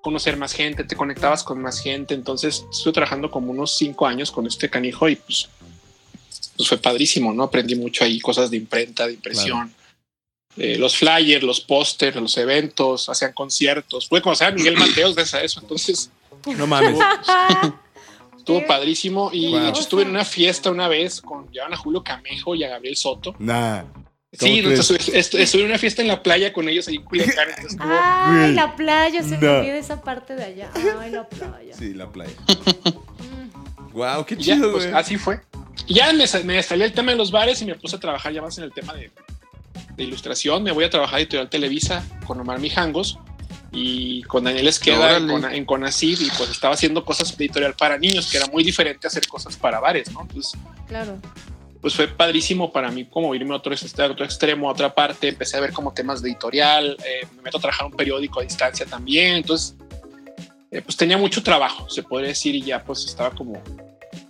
conocer 0.00 0.36
más 0.36 0.52
gente, 0.52 0.84
te 0.84 0.94
conectabas 0.94 1.42
con 1.42 1.60
más 1.60 1.80
gente. 1.80 2.14
Entonces 2.14 2.64
estuve 2.70 2.92
trabajando 2.92 3.30
como 3.30 3.50
unos 3.50 3.76
cinco 3.76 4.06
años 4.06 4.30
con 4.30 4.46
este 4.46 4.70
canijo 4.70 5.08
y 5.08 5.16
pues, 5.16 5.48
pues 6.56 6.68
fue 6.68 6.78
padrísimo, 6.78 7.32
¿no? 7.32 7.44
Aprendí 7.44 7.74
mucho 7.74 8.04
ahí, 8.04 8.20
cosas 8.20 8.50
de 8.50 8.58
imprenta, 8.58 9.06
de 9.06 9.14
impresión. 9.14 9.74
Eh, 10.56 10.76
los 10.78 10.96
flyers, 10.96 11.42
los 11.44 11.60
pósters, 11.60 12.16
los 12.16 12.36
eventos, 12.36 13.08
hacían 13.08 13.32
conciertos. 13.32 14.08
Pude 14.08 14.22
conocer 14.22 14.48
a 14.48 14.50
Miguel 14.50 14.76
Mateos 14.76 15.14
gracias 15.14 15.40
a 15.40 15.44
eso. 15.44 15.60
Entonces 15.60 16.10
No 16.56 16.66
mames. 16.66 16.98
estuvo 18.36 18.66
padrísimo. 18.66 19.30
Y 19.32 19.50
Wow. 19.50 19.60
de 19.60 19.68
hecho 19.68 19.80
estuve 19.80 20.02
en 20.02 20.10
una 20.10 20.24
fiesta 20.24 20.70
una 20.70 20.88
vez 20.88 21.20
con 21.20 21.48
llevaban 21.50 21.74
a 21.74 21.76
Julio 21.76 22.02
Camejo 22.02 22.54
y 22.54 22.64
a 22.64 22.68
Gabriel 22.70 22.96
Soto. 22.96 23.34
Nah. 23.38 23.82
Sí, 24.30 24.38
¿Cómo 24.60 24.70
entonces, 24.70 25.08
est- 25.08 25.34
estuve 25.34 25.62
en 25.62 25.68
una 25.68 25.78
fiesta 25.78 26.02
en 26.02 26.08
la 26.08 26.22
playa 26.22 26.52
con 26.52 26.68
ellos 26.68 26.86
ahí 26.88 26.96
en 26.96 27.04
Culiacán. 27.04 27.48
entonces 27.48 27.72
estuvo- 27.72 27.88
Ay, 27.90 28.36
Güey. 28.40 28.54
la 28.54 28.76
playa, 28.76 29.22
se 29.22 29.38
me 29.38 29.48
olvida 29.48 29.76
esa 29.76 30.02
parte 30.02 30.34
de 30.34 30.44
allá. 30.44 30.70
Ay, 31.00 31.10
la 31.10 31.26
playa. 31.28 31.74
Sí, 31.76 31.94
la 31.94 32.10
playa. 32.10 32.32
Mm. 32.46 33.92
Wow, 33.94 34.26
qué 34.26 34.34
y 34.34 34.42
ya, 34.42 34.54
chido, 34.56 34.72
pues, 34.72 34.84
güey. 34.84 34.96
así 34.98 35.16
fue. 35.16 35.40
Y 35.86 35.94
ya 35.94 36.12
me, 36.12 36.24
me 36.44 36.62
salió 36.62 36.84
el 36.84 36.92
tema 36.92 37.12
de 37.12 37.16
los 37.16 37.30
bares 37.30 37.62
y 37.62 37.64
me 37.64 37.74
puse 37.74 37.96
a 37.96 38.00
trabajar 38.00 38.32
ya 38.32 38.42
más 38.42 38.58
en 38.58 38.64
el 38.64 38.72
tema 38.72 38.92
de, 38.92 39.10
de 39.98 40.04
ilustración. 40.04 40.62
Me 40.62 40.72
voy 40.72 40.84
a 40.84 40.90
trabajar 40.90 41.18
editorial 41.18 41.50
Televisa 41.50 42.04
con 42.26 42.40
Omar 42.40 42.60
Mijangos 42.60 43.18
y 43.72 44.22
con 44.22 44.44
Daniel 44.44 44.68
Esqueda 44.68 45.18
en, 45.18 45.64
Conacid 45.66 46.20
y 46.20 46.30
pues 46.30 46.48
estaba 46.50 46.72
haciendo 46.74 47.04
cosas 47.04 47.36
de 47.36 47.44
editorial 47.44 47.74
para 47.74 47.98
niños, 47.98 48.30
que 48.30 48.38
era 48.38 48.46
muy 48.46 48.62
diferente 48.64 49.06
a 49.06 49.08
hacer 49.08 49.26
cosas 49.26 49.56
para 49.56 49.80
bares, 49.80 50.10
¿no? 50.12 50.22
Entonces, 50.22 50.58
Claro. 50.86 51.18
pues 51.82 51.94
fue 51.94 52.06
padrísimo 52.08 52.72
para 52.72 52.90
mí 52.90 53.04
como 53.04 53.34
irme 53.34 53.52
a 53.52 53.56
otro, 53.58 53.74
este- 53.74 54.02
a 54.02 54.06
otro 54.06 54.24
extremo, 54.24 54.68
a 54.68 54.72
otra 54.72 54.94
parte. 54.94 55.28
Empecé 55.28 55.56
a 55.58 55.60
ver 55.60 55.72
como 55.72 55.92
temas 55.92 56.22
de 56.22 56.30
editorial, 56.30 56.96
eh, 57.04 57.26
me 57.36 57.42
meto 57.42 57.58
a 57.58 57.60
trabajar 57.60 57.86
un 57.86 57.92
periódico 57.92 58.40
a 58.40 58.44
distancia 58.44 58.86
también. 58.86 59.34
Entonces, 59.34 59.74
eh, 60.70 60.80
pues 60.80 60.96
tenía 60.96 61.18
mucho 61.18 61.42
trabajo, 61.42 61.90
se 61.90 62.02
podría 62.04 62.28
decir, 62.28 62.54
y 62.54 62.62
ya 62.62 62.84
pues 62.84 63.04
estaba 63.04 63.30
como, 63.32 63.60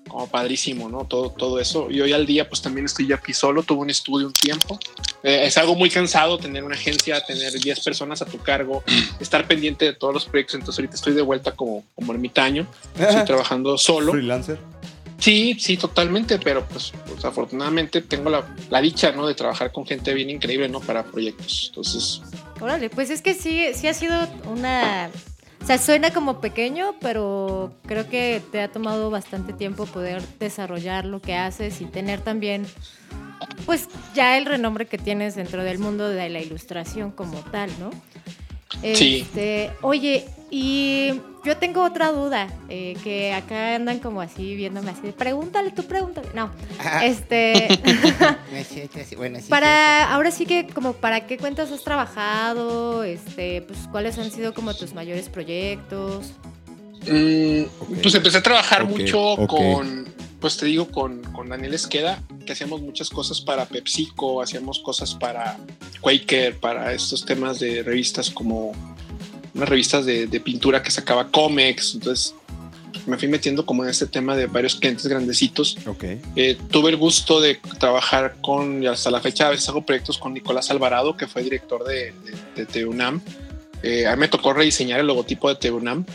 como 0.09 0.27
padrísimo, 0.29 0.89
¿no? 0.89 1.05
Todo, 1.05 1.31
todo 1.31 1.61
eso. 1.61 1.89
Y 1.91 2.01
hoy 2.01 2.13
al 2.13 2.25
día 2.27 2.49
pues 2.49 2.63
también 2.63 2.87
estoy 2.87 3.07
ya 3.07 3.17
aquí 3.17 3.35
solo, 3.35 3.63
tuve 3.63 3.83
un 3.83 3.91
estudio 3.91 4.27
un 4.27 4.33
tiempo. 4.33 4.79
Eh, 5.23 5.47
es 5.47 5.59
algo 5.59 5.75
muy 5.75 5.91
cansado 5.91 6.39
tener 6.39 6.65
una 6.65 6.75
agencia, 6.75 7.21
tener 7.21 7.53
10 7.53 7.81
personas 7.81 8.23
a 8.23 8.27
tu 8.27 8.39
cargo, 8.39 8.83
estar 9.21 9.47
pendiente 9.47 9.85
de 9.85 9.93
todos 9.95 10.15
los 10.15 10.27
proyectos. 10.27 10.55
Entonces 10.55 10.79
ahorita 10.79 10.95
estoy 10.95 11.15
de 11.15 11.23
vuelta 11.23 11.53
como, 11.53 11.85
como 11.95 12.13
ermitaño, 12.13 12.67
estoy 12.99 13.25
trabajando 13.25 13.77
solo. 13.79 14.13
Freelancer. 14.13 14.59
Sí, 15.19 15.57
sí, 15.59 15.77
totalmente, 15.77 16.39
pero 16.39 16.65
pues, 16.65 16.93
pues, 17.09 17.25
afortunadamente 17.25 18.03
tengo 18.03 18.31
la, 18.31 18.45
la 18.71 18.81
dicha, 18.81 19.11
¿no? 19.11 19.27
De 19.27 19.35
trabajar 19.35 19.73
con 19.73 19.85
gente 19.85 20.15
bien 20.15 20.31
increíble, 20.31 20.69
¿no? 20.69 20.79
Para 20.79 21.03
proyectos. 21.03 21.67
Entonces, 21.71 22.23
Órale, 22.61 22.91
pues 22.91 23.11
es 23.11 23.23
que 23.23 23.35
sí, 23.35 23.67
sí 23.75 23.87
ha 23.87 23.95
sido 23.95 24.29
una... 24.47 25.11
O 25.63 25.67
sea, 25.67 25.79
suena 25.79 26.13
como 26.13 26.41
pequeño, 26.41 26.95
pero 27.01 27.73
creo 27.85 28.09
que 28.09 28.41
te 28.53 28.61
ha 28.63 28.71
tomado 28.71 29.11
bastante 29.11 29.53
tiempo 29.53 29.87
poder 29.87 30.23
desarrollar 30.39 31.05
lo 31.05 31.21
que 31.21 31.35
haces 31.35 31.81
y 31.81 31.85
tener 31.85 32.21
también, 32.21 32.65
pues 33.67 33.89
ya 34.15 34.39
el 34.39 34.47
renombre 34.47 34.87
que 34.87 34.99
tienes 34.99 35.35
dentro 35.35 35.63
del 35.65 35.79
mundo 35.79 36.09
de 36.09 36.29
la 36.29 36.41
ilustración 36.41 37.11
como 37.11 37.39
tal, 37.41 37.71
¿no? 37.79 37.91
Sí. 38.95 39.21
Este, 39.23 39.71
oye, 39.81 40.27
y 40.51 41.13
yo 41.45 41.57
tengo 41.57 41.85
otra 41.85 42.13
duda, 42.13 42.49
eh, 42.69 42.97
que 43.03 43.33
acá 43.33 43.75
andan 43.75 43.99
como 43.99 44.21
así 44.21 44.55
viéndome 44.55 44.91
así, 44.91 45.03
de, 45.03 45.13
pregúntale, 45.13 45.71
tú 45.71 45.85
pregúntale. 45.85 46.29
No, 46.35 46.51
este... 47.03 47.69
No 48.51 48.57
es 48.57 48.69
cierto, 48.69 48.99
sí, 49.07 49.17
bueno, 49.17 49.39
sí, 49.41 49.49
Para, 49.49 50.13
ahora 50.13 50.31
sí 50.31 50.47
que 50.47 50.67
como 50.67 50.95
para 50.95 51.27
qué 51.27 51.39
cuentas 51.39 51.71
has 51.71 51.83
trabajado, 51.83 53.05
este, 53.05 53.63
pues 53.63 53.79
cuáles 53.91 54.19
han 54.19 54.31
sido 54.31 54.55
como 54.55 54.75
tus 54.75 54.95
mayores 54.95 55.29
proyectos. 55.29 56.33
mm, 57.11 57.63
pues 58.03 58.15
empecé 58.15 58.39
a 58.39 58.43
trabajar 58.43 58.85
mucho 58.87 59.37
con, 59.49 60.07
pues 60.41 60.57
te 60.57 60.67
digo, 60.67 60.89
con, 60.89 61.23
con 61.33 61.49
Daniel 61.49 61.75
Esqueda, 61.75 62.23
que 62.49 62.55
hacíamos 62.55 62.81
muchas 62.81 63.11
cosas 63.11 63.43
para 63.43 63.67
PepsiCo, 63.67 64.41
hacíamos 64.41 64.79
cosas 64.79 65.15
para 65.15 65.59
Quaker, 66.01 66.59
para 66.59 66.95
estos 66.95 67.23
temas 67.23 67.59
de 67.59 67.83
revistas 67.83 68.31
como 68.31 68.73
unas 69.55 69.69
revistas 69.69 70.07
de, 70.07 70.27
de 70.27 70.41
pintura 70.41 70.83
que 70.83 70.91
sacaba 70.91 71.29
cómics. 71.31 71.93
Entonces 71.93 72.35
me 73.07 73.19
fui 73.19 73.29
metiendo 73.29 73.67
como 73.67 73.85
en 73.85 73.91
este 73.91 74.07
tema 74.07 74.35
de 74.35 74.47
varios 74.47 74.77
clientes 74.77 75.07
grandecitos. 75.07 75.77
Ok. 75.87 76.05
Eh, 76.37 76.57
tuve 76.71 76.89
el 76.89 76.97
gusto 76.97 77.39
de 77.39 77.57
trabajar 77.79 78.37
con, 78.41 78.83
y 78.83 78.87
hasta 78.87 79.11
la 79.11 79.21
fecha 79.21 79.49
a 79.49 79.51
veces 79.51 79.69
hago 79.69 79.85
proyectos 79.85 80.17
con 80.17 80.33
Nicolás 80.33 80.71
Alvarado, 80.71 81.19
que 81.19 81.27
fue 81.27 81.43
director 81.43 81.85
de, 81.85 82.15
de, 82.25 82.65
de 82.65 82.65
TUNAM. 82.65 83.21
Eh, 83.83 84.07
a 84.07 84.17
mí 84.17 84.21
me 84.21 84.29
tocó 84.29 84.55
rediseñar 84.55 85.01
el 85.01 85.07
logotipo 85.07 85.51
de 85.51 85.57
TUNAM. 85.57 86.07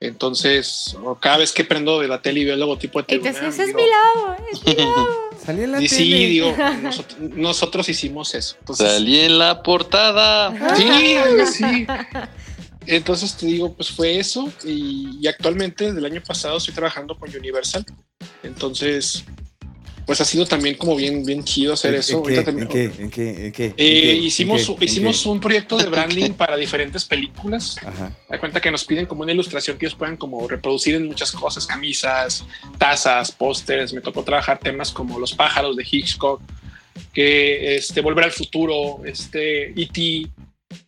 Entonces, 0.00 0.96
cada 1.20 1.38
vez 1.38 1.52
que 1.52 1.64
prendo 1.64 2.00
de 2.00 2.08
la 2.08 2.20
tele 2.20 2.40
y 2.40 2.44
veo 2.44 2.54
el 2.54 2.60
logotipo 2.60 3.00
de 3.02 3.18
TUNAM, 3.18 3.46
ese 3.48 3.64
es 3.64 3.74
mi 3.74 3.82
lado, 3.86 4.36
es 4.52 4.64
mi 4.66 4.74
lado. 4.74 5.06
Salí 5.42 5.62
en 5.62 5.72
la 5.72 5.82
y 5.82 5.88
tele. 5.88 6.02
sí, 6.02 6.26
digo, 6.26 6.54
nosotros, 6.82 7.20
nosotros 7.20 7.88
hicimos 7.88 8.34
eso. 8.34 8.56
Entonces, 8.60 8.92
Salí 8.92 9.20
en 9.20 9.38
la 9.38 9.62
portada. 9.62 10.76
Sí, 10.76 11.14
así. 11.42 11.86
Entonces 12.86 13.36
te 13.36 13.46
digo, 13.46 13.74
pues 13.74 13.90
fue 13.90 14.18
eso 14.18 14.52
y, 14.64 15.18
y 15.20 15.26
actualmente 15.26 15.86
desde 15.86 15.98
el 15.98 16.04
año 16.04 16.22
pasado 16.24 16.58
estoy 16.58 16.74
trabajando 16.74 17.18
con 17.18 17.34
Universal. 17.34 17.84
Entonces, 18.42 19.24
pues 20.06 20.20
ha 20.20 20.24
sido 20.24 20.46
también 20.46 20.76
como 20.76 20.94
bien, 20.96 21.24
bien 21.24 21.42
chido 21.44 21.72
hacer 21.74 21.92
¿En- 21.94 22.00
eso. 22.00 22.22
Hicimos 23.76 24.70
hicimos 24.80 25.24
¿En 25.26 25.32
un 25.32 25.40
proyecto 25.40 25.76
de 25.76 25.86
branding 25.90 26.30
para 26.32 26.56
diferentes 26.56 27.04
películas. 27.04 27.76
Ajá. 27.84 28.12
Da 28.28 28.38
cuenta 28.38 28.60
que 28.60 28.70
nos 28.70 28.84
piden 28.84 29.06
como 29.06 29.22
una 29.22 29.32
ilustración 29.32 29.76
que 29.78 29.86
ellos 29.86 29.98
puedan 29.98 30.16
como 30.16 30.46
reproducir 30.46 30.94
en 30.94 31.06
muchas 31.06 31.32
cosas, 31.32 31.66
camisas, 31.66 32.44
tazas, 32.78 33.32
pósters. 33.32 33.92
Me 33.92 34.00
tocó 34.00 34.22
trabajar 34.22 34.58
temas 34.58 34.90
como 34.92 35.18
los 35.18 35.34
pájaros 35.34 35.76
de 35.76 35.86
Hitchcock, 35.90 36.40
que 37.12 37.76
este 37.76 38.00
volver 38.00 38.24
al 38.24 38.32
futuro, 38.32 39.02
este 39.04 39.70
E.T. 39.80 40.30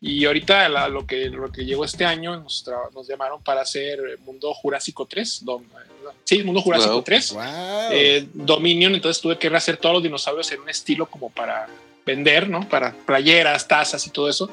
Y 0.01 0.25
ahorita 0.25 0.69
la- 0.69 0.89
lo 0.89 1.07
que 1.07 1.27
lo 1.29 1.51
que 1.51 1.65
llegó 1.65 1.85
este 1.85 2.05
año 2.05 2.39
nos, 2.41 2.65
tra- 2.67 2.93
nos 2.95 3.09
llamaron 3.09 3.43
para 3.43 3.63
hacer 3.63 3.99
Mundo 4.25 4.53
Jurásico 4.55 5.07
3. 5.07 5.45
Dom- 5.45 5.65
sí, 6.25 6.43
Mundo 6.43 6.61
Jurásico 6.61 6.93
Wow. 6.95 7.03
3. 7.03 7.33
Wow. 7.33 7.43
Eh, 7.93 8.29
Dominion, 8.33 8.95
entonces 8.95 9.21
tuve 9.21 9.39
que 9.39 9.49
rehacer 9.49 9.77
todos 9.77 9.95
los 9.95 10.03
dinosaurios 10.03 10.51
en 10.53 10.61
un 10.61 10.69
estilo 10.69 11.07
como 11.07 11.31
para 11.31 11.69
vender, 12.05 12.49
¿no? 12.49 12.69
Para 12.69 12.93
playeras, 12.93 13.69
tazas 13.69 14.07
y 14.07 14.11
todo 14.11 14.29
eso. 14.29 14.51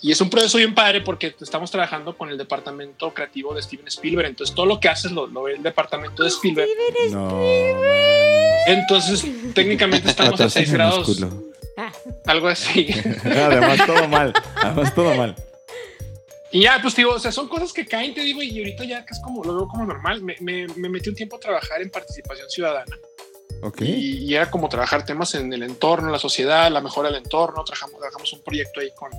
Y 0.00 0.10
es 0.10 0.20
un 0.20 0.28
proceso 0.30 0.58
bien 0.58 0.74
padre 0.74 1.00
porque 1.00 1.34
estamos 1.40 1.70
trabajando 1.70 2.16
con 2.16 2.28
el 2.28 2.36
departamento 2.36 3.14
creativo 3.14 3.54
de 3.54 3.62
Steven 3.62 3.86
Spielberg. 3.86 4.28
Entonces 4.28 4.54
todo 4.54 4.66
lo 4.66 4.80
que 4.80 4.88
haces 4.88 5.12
lo, 5.12 5.28
lo 5.28 5.44
ve 5.44 5.54
el 5.54 5.62
departamento 5.62 6.24
de 6.24 6.28
Spielberg. 6.28 6.68
no. 7.12 7.26
mames. 7.26 8.66
Entonces 8.66 9.24
técnicamente 9.54 10.08
estamos 10.08 10.40
a 10.40 10.48
6 10.50 10.68
Patrocinio 10.70 10.72
grados, 10.74 11.08
músculo. 11.08 11.42
algo 12.26 12.48
así. 12.48 12.88
Además, 13.24 13.86
todo 13.86 14.08
mal. 14.08 14.32
Además, 14.56 14.94
todo 14.94 15.14
mal. 15.14 15.36
Y 16.52 16.62
ya, 16.62 16.78
pues 16.82 16.94
digo, 16.94 17.12
o 17.12 17.18
sea, 17.18 17.32
son 17.32 17.48
cosas 17.48 17.72
que 17.72 17.86
caen, 17.86 18.12
te 18.14 18.20
digo, 18.20 18.42
y 18.42 18.58
ahorita 18.58 18.84
ya 18.84 19.04
que 19.06 19.14
es 19.14 19.20
como, 19.20 19.42
lo 19.42 19.54
veo 19.56 19.68
como 19.68 19.84
normal. 19.86 20.22
Me, 20.22 20.36
me, 20.40 20.66
me 20.76 20.88
metí 20.88 21.08
un 21.08 21.14
tiempo 21.16 21.36
a 21.36 21.40
trabajar 21.40 21.80
en 21.80 21.90
participación 21.90 22.48
ciudadana. 22.50 22.96
Ok. 23.64 23.80
y, 23.82 24.18
y 24.24 24.34
era 24.34 24.50
como 24.50 24.68
trabajar 24.68 25.04
temas 25.06 25.34
en 25.36 25.52
el 25.52 25.62
entorno, 25.62 26.08
en 26.08 26.12
la 26.12 26.18
sociedad, 26.18 26.70
la 26.70 26.80
mejora 26.80 27.10
del 27.10 27.22
entorno. 27.22 27.62
Trabajamos, 27.64 27.96
trabajamos 27.98 28.32
un 28.32 28.42
proyecto 28.42 28.80
ahí 28.80 28.90
con, 28.94 29.10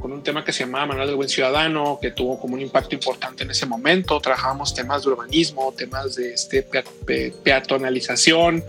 con 0.00 0.12
un 0.12 0.22
tema 0.22 0.44
que 0.44 0.52
se 0.52 0.64
llamaba 0.64 0.86
Manual 0.86 1.06
del 1.06 1.16
Buen 1.16 1.28
Ciudadano, 1.28 1.98
que 2.02 2.10
tuvo 2.10 2.38
como 2.40 2.54
un 2.54 2.60
impacto 2.60 2.94
importante 2.96 3.44
en 3.44 3.50
ese 3.52 3.64
momento. 3.64 4.20
Trabajamos 4.20 4.74
temas 4.74 5.04
de 5.04 5.10
urbanismo, 5.10 5.72
temas 5.72 6.16
de 6.16 6.34
este, 6.34 6.62
pea- 6.64 6.84
pe- 7.06 7.32
peatonalización. 7.44 8.62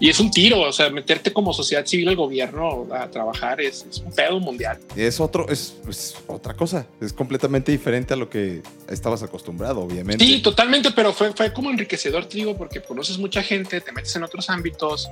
Y 0.00 0.08
es 0.08 0.20
un 0.20 0.30
tiro, 0.30 0.60
o 0.60 0.72
sea, 0.72 0.90
meterte 0.90 1.32
como 1.32 1.52
sociedad 1.52 1.84
civil 1.84 2.08
al 2.08 2.16
gobierno 2.16 2.86
a 2.92 3.08
trabajar 3.08 3.60
es, 3.60 3.86
es 3.90 3.98
un 3.98 4.12
pedo 4.12 4.38
mundial. 4.38 4.78
Es 4.94 5.20
otro, 5.20 5.48
es, 5.48 5.74
es 5.88 6.14
otra 6.26 6.54
cosa. 6.54 6.86
Es 7.00 7.12
completamente 7.12 7.72
diferente 7.72 8.14
a 8.14 8.16
lo 8.16 8.30
que 8.30 8.62
estabas 8.88 9.22
acostumbrado, 9.22 9.80
obviamente. 9.80 10.24
Sí, 10.24 10.40
totalmente, 10.40 10.90
pero 10.92 11.12
fue, 11.12 11.32
fue 11.32 11.52
como 11.52 11.70
enriquecedor, 11.70 12.26
te 12.26 12.38
digo, 12.38 12.56
porque 12.56 12.80
conoces 12.80 13.18
mucha 13.18 13.42
gente, 13.42 13.80
te 13.80 13.92
metes 13.92 14.14
en 14.16 14.22
otros 14.22 14.48
ámbitos. 14.50 15.08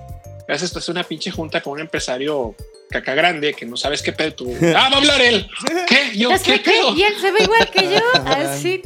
Estás 0.49 0.89
en 0.89 0.93
una 0.93 1.03
pinche 1.03 1.31
junta 1.33 1.61
con 1.61 1.73
un 1.73 1.81
empresario 1.81 2.55
caca 2.89 3.15
grande 3.15 3.53
que 3.53 3.67
no 3.67 3.77
sabes 3.77 4.03
qué 4.03 4.13
pedo 4.13 4.33
tú. 4.35 4.55
Ah, 4.77 4.89
va 4.91 4.97
a 4.97 4.99
hablar 4.99 5.21
él. 5.21 5.49
¿Qué? 5.89 6.17
Yo, 6.17 6.31
¿Ya 6.31 6.39
¿qué 6.39 6.59
pedo? 6.59 6.95
Y 6.95 7.03
él 7.03 7.15
se 7.21 7.33
ve 7.33 7.39
igual 7.43 7.71
que 7.71 7.83
yo. 7.85 8.01
Así. 8.27 8.83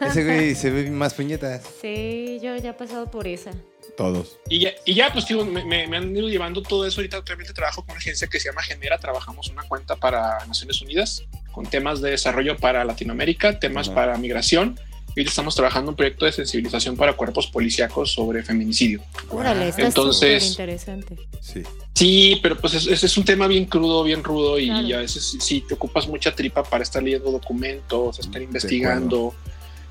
Ese 0.00 0.24
güey 0.24 0.54
se 0.54 0.70
ve 0.70 0.90
más 0.90 1.14
puñetas. 1.14 1.62
Sí, 1.80 2.38
yo 2.42 2.56
ya 2.56 2.70
he 2.70 2.74
pasado 2.74 3.10
por 3.10 3.26
esa. 3.26 3.52
Todos. 3.98 4.38
Y 4.48 4.60
ya, 4.60 4.70
y 4.86 4.94
ya 4.94 5.12
pues, 5.12 5.26
tío, 5.26 5.44
me, 5.44 5.64
me- 5.64 5.96
han 5.96 6.16
ido 6.16 6.28
llevando 6.28 6.62
todo 6.62 6.86
eso. 6.86 7.00
Ahorita 7.00 7.16
actualmente 7.18 7.52
trabajo 7.52 7.82
con 7.82 7.90
una 7.90 7.98
agencia 7.98 8.28
que 8.28 8.38
se 8.40 8.48
llama 8.48 8.62
Genera. 8.62 8.96
Trabajamos 8.98 9.48
una 9.48 9.64
cuenta 9.64 9.96
para 9.96 10.38
Naciones 10.46 10.80
Unidas 10.80 11.24
con 11.52 11.66
temas 11.66 12.00
de 12.00 12.10
desarrollo 12.12 12.56
para 12.56 12.84
Latinoamérica, 12.84 13.58
temas 13.58 13.88
Ajá. 13.88 13.94
para 13.96 14.16
migración. 14.16 14.78
Y 15.08 15.20
ahorita 15.20 15.30
estamos 15.30 15.56
trabajando 15.56 15.90
un 15.90 15.96
proyecto 15.96 16.26
de 16.26 16.30
sensibilización 16.32 16.96
para 16.96 17.14
cuerpos 17.14 17.48
policíacos 17.48 18.12
sobre 18.12 18.44
feminicidio. 18.44 19.02
Órale, 19.30 19.68
está 19.70 19.82
Entonces- 19.86 20.44
súper 20.50 20.68
interesante. 20.68 21.16
Sí. 21.40 21.62
Sí, 21.92 22.38
pero 22.40 22.56
pues 22.56 22.74
es, 22.74 22.86
es- 22.86 23.02
es 23.02 23.18
un 23.18 23.24
tema 23.24 23.48
bien 23.48 23.64
crudo, 23.64 24.04
bien 24.04 24.22
rudo 24.22 24.60
y 24.60 24.68
Claro. 24.68 24.98
a 24.98 25.00
veces 25.00 25.24
sí- 25.28 25.38
sí 25.40 25.64
te 25.66 25.74
ocupas 25.74 26.06
mucha 26.06 26.32
tripa 26.36 26.62
para 26.62 26.84
estar 26.84 27.02
leyendo 27.02 27.32
documentos, 27.32 28.20
estar 28.20 28.40
investigando 28.40 29.34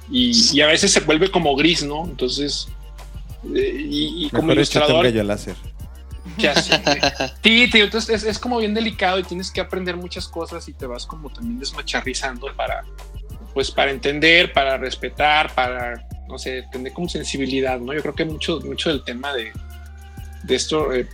y, 0.10 0.32
y 0.55 0.62
a 0.62 0.68
veces 0.68 0.93
se 0.93 1.01
vuelve 1.01 1.30
como 1.30 1.53
gris, 1.58 1.84
¿no? 1.84 2.05
Entonces, 2.05 2.70
y, 3.44 4.26
y 4.26 4.30
como 4.30 4.44
un 4.48 4.52
ilustrador, 4.54 5.04
gallo 5.06 5.24
láser. 5.24 5.56
ya 6.38 6.56
sé. 6.62 6.82
Sí, 7.44 7.70
tío, 7.72 7.86
entonces 7.86 8.24
es, 8.24 8.30
es 8.30 8.40
como 8.40 8.58
bien 8.60 8.74
delicado 8.74 9.20
y 9.20 9.24
tienes 9.24 9.52
que 9.52 9.62
aprender 9.62 9.96
muchas 9.96 10.28
cosas 10.28 10.68
y 10.68 10.74
te 10.74 10.86
vas 10.86 11.06
como 11.06 11.30
también 11.30 11.60
desmacharrizando 11.60 12.48
para, 12.56 12.84
pues 13.54 13.72
para 13.72 13.92
entender, 13.92 14.52
para 14.54 14.78
respetar, 14.78 15.54
para, 15.56 16.08
no 16.28 16.38
sé, 16.38 16.64
tener 16.72 16.92
como 16.94 17.08
sensibilidad, 17.10 17.80
¿no? 17.80 17.94
Yo 17.94 18.02
creo 18.02 18.16
que 18.16 18.26
mucho, 18.26 18.60
mucho 18.66 18.90
del 18.90 19.04
tema 19.04 19.34
de, 19.34 19.52
de 20.44 20.56
esto 20.56 20.94
eh, 20.94 21.08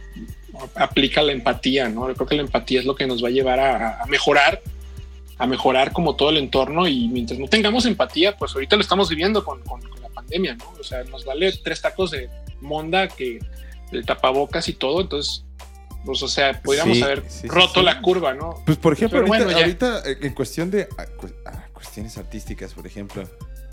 aplica 0.76 1.22
la 1.22 1.32
empatía, 1.32 1.88
¿no? 1.90 2.08
Yo 2.08 2.16
creo 2.16 2.28
que 2.28 2.36
la 2.36 2.42
empatía 2.42 2.80
es 2.80 2.86
lo 2.86 2.96
que 2.96 3.06
nos 3.08 3.24
va 3.24 3.28
a 3.28 3.32
llevar 3.32 3.60
a, 3.60 4.02
a 4.02 4.06
mejorar, 4.08 4.62
a 5.38 5.46
mejorar 5.48 5.92
como 5.92 6.16
todo 6.16 6.30
el 6.32 6.38
entorno 6.38 6.88
y 6.88 7.08
mientras 7.08 7.40
no 7.40 7.48
tengamos 7.48 7.86
empatía, 7.86 8.36
pues 8.38 8.54
ahorita 8.54 8.76
lo 8.76 8.82
estamos 8.82 9.10
viviendo 9.10 9.44
con, 9.44 9.62
con- 9.64 9.82
con 9.82 10.03
pandemia, 10.14 10.56
¿no? 10.56 10.70
O 10.80 10.84
sea, 10.84 11.04
nos 11.06 11.26
vale 11.26 11.52
tres 11.64 11.82
tacos 11.82 12.12
de 12.12 12.30
monda 12.62 13.08
que 13.08 13.40
el 13.92 14.06
tapabocas 14.06 14.68
y 14.70 14.74
todo, 14.74 15.02
entonces, 15.02 15.46
pues, 16.06 16.22
o 16.24 16.28
sea, 16.28 16.62
podríamos 16.62 16.98
Sí, 16.98 17.04
haber 17.04 17.24
sí, 17.30 17.48
roto 17.48 17.80
sí. 17.80 17.86
la 17.86 18.02
curva, 18.02 18.34
¿no? 18.34 18.62
Pues, 18.66 18.78
por 18.78 18.94
ejemplo, 18.94 19.20
Pero 19.22 19.34
ahorita, 19.34 19.46
bueno, 19.46 19.60
ahorita, 19.60 20.10
eh, 20.10 20.18
en 20.22 20.34
cuestión 20.34 20.72
de 20.72 20.88
ah, 20.98 21.06
ah, 21.46 21.66
cuestiones 21.74 22.18
artísticas, 22.18 22.74
por 22.74 22.88
ejemplo, 22.88 23.24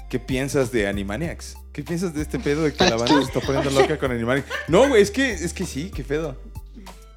¿qué 0.09 0.19
piensas 0.19 0.71
de 0.73 0.87
Animaniacs? 0.87 1.57
¿Qué 1.73 1.83
piensas 1.83 2.15
de 2.15 2.23
este 2.23 2.39
pedo 2.39 2.65
de 2.65 2.73
que 2.75 2.85
la 2.85 2.97
banda 2.97 3.15
se 3.19 3.23
está 3.23 3.41
poniendo 3.41 3.71
loca 3.71 3.99
con 3.99 4.11
Animaniacs? 4.13 4.49
No, 4.69 4.89
güey, 4.89 5.03
es 5.03 5.11
que, 5.11 5.31
es 5.33 5.53
que 5.53 5.65
sí, 5.65 5.91
qué 5.95 6.05
pedo. 6.05 6.37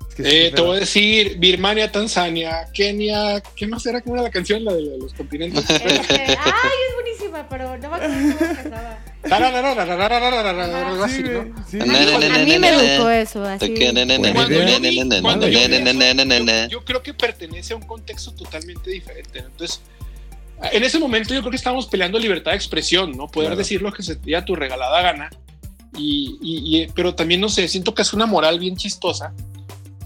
Es 0.09 0.15
que 0.15 0.24
sí, 0.24 0.30
Eh, 0.30 0.49
qué 0.49 0.55
te 0.55 0.61
voy 0.61 0.78
a 0.78 0.80
decir 0.80 1.38
Birmania, 1.39 1.91
Tanzania, 1.91 2.67
Kenia, 2.74 3.41
¿qué 3.55 3.67
más 3.67 3.86
era? 3.86 4.01
¿Cómo 4.01 4.15
era 4.15 4.24
la 4.24 4.32
canción? 4.32 4.63
La 4.63 4.74
de 4.74 4.97
los 4.97 5.13
continentes. 5.13 5.65
Este, 5.69 6.38
ay, 6.39 6.78
es 6.89 6.95
buenísima, 6.95 7.47
pero 7.49 7.78
no 7.78 7.89
me 7.89 7.95
acuerdo 7.95 8.38
cómo 8.38 8.53
se 8.63 8.69
A 12.26 12.39
mí, 12.45 12.51
me 12.59 12.69
educó 12.97 13.09
eso, 13.09 13.43
así. 13.45 13.65
Yo 16.69 16.84
creo 16.84 17.01
que 17.01 17.13
pertenece 17.13 17.74
a 17.74 17.78
un 17.78 17.84
contexto 17.84 18.34
totalmente 18.34 18.89
diferente. 18.89 19.41
¿no? 19.41 19.47
Entonces, 19.47 19.82
en 20.71 20.84
ese 20.84 20.99
momento 20.99 21.34
yo 21.34 21.39
creo 21.39 21.51
que 21.51 21.57
estábamos 21.57 21.88
peleando 21.88 22.19
libertad 22.19 22.51
de 22.51 22.57
expresión, 22.57 23.11
¿no? 23.17 23.28
Poder 23.28 23.55
decir 23.55 23.82
lo 23.82 23.91
que 23.93 24.03
se 24.03 24.15
te 24.15 24.36
a 24.36 24.43
tu 24.45 24.55
regalada 24.55 25.01
gana. 25.01 25.30
Y, 25.97 26.38
y- 26.41 26.82
y- 26.82 26.88
pero 26.88 27.13
también, 27.15 27.39
no 27.39 27.49
sé, 27.49 27.67
siento 27.67 27.93
que 27.93 28.01
es 28.01 28.13
una 28.13 28.26
moral 28.26 28.59
bien 28.59 28.76
chistosa, 28.76 29.34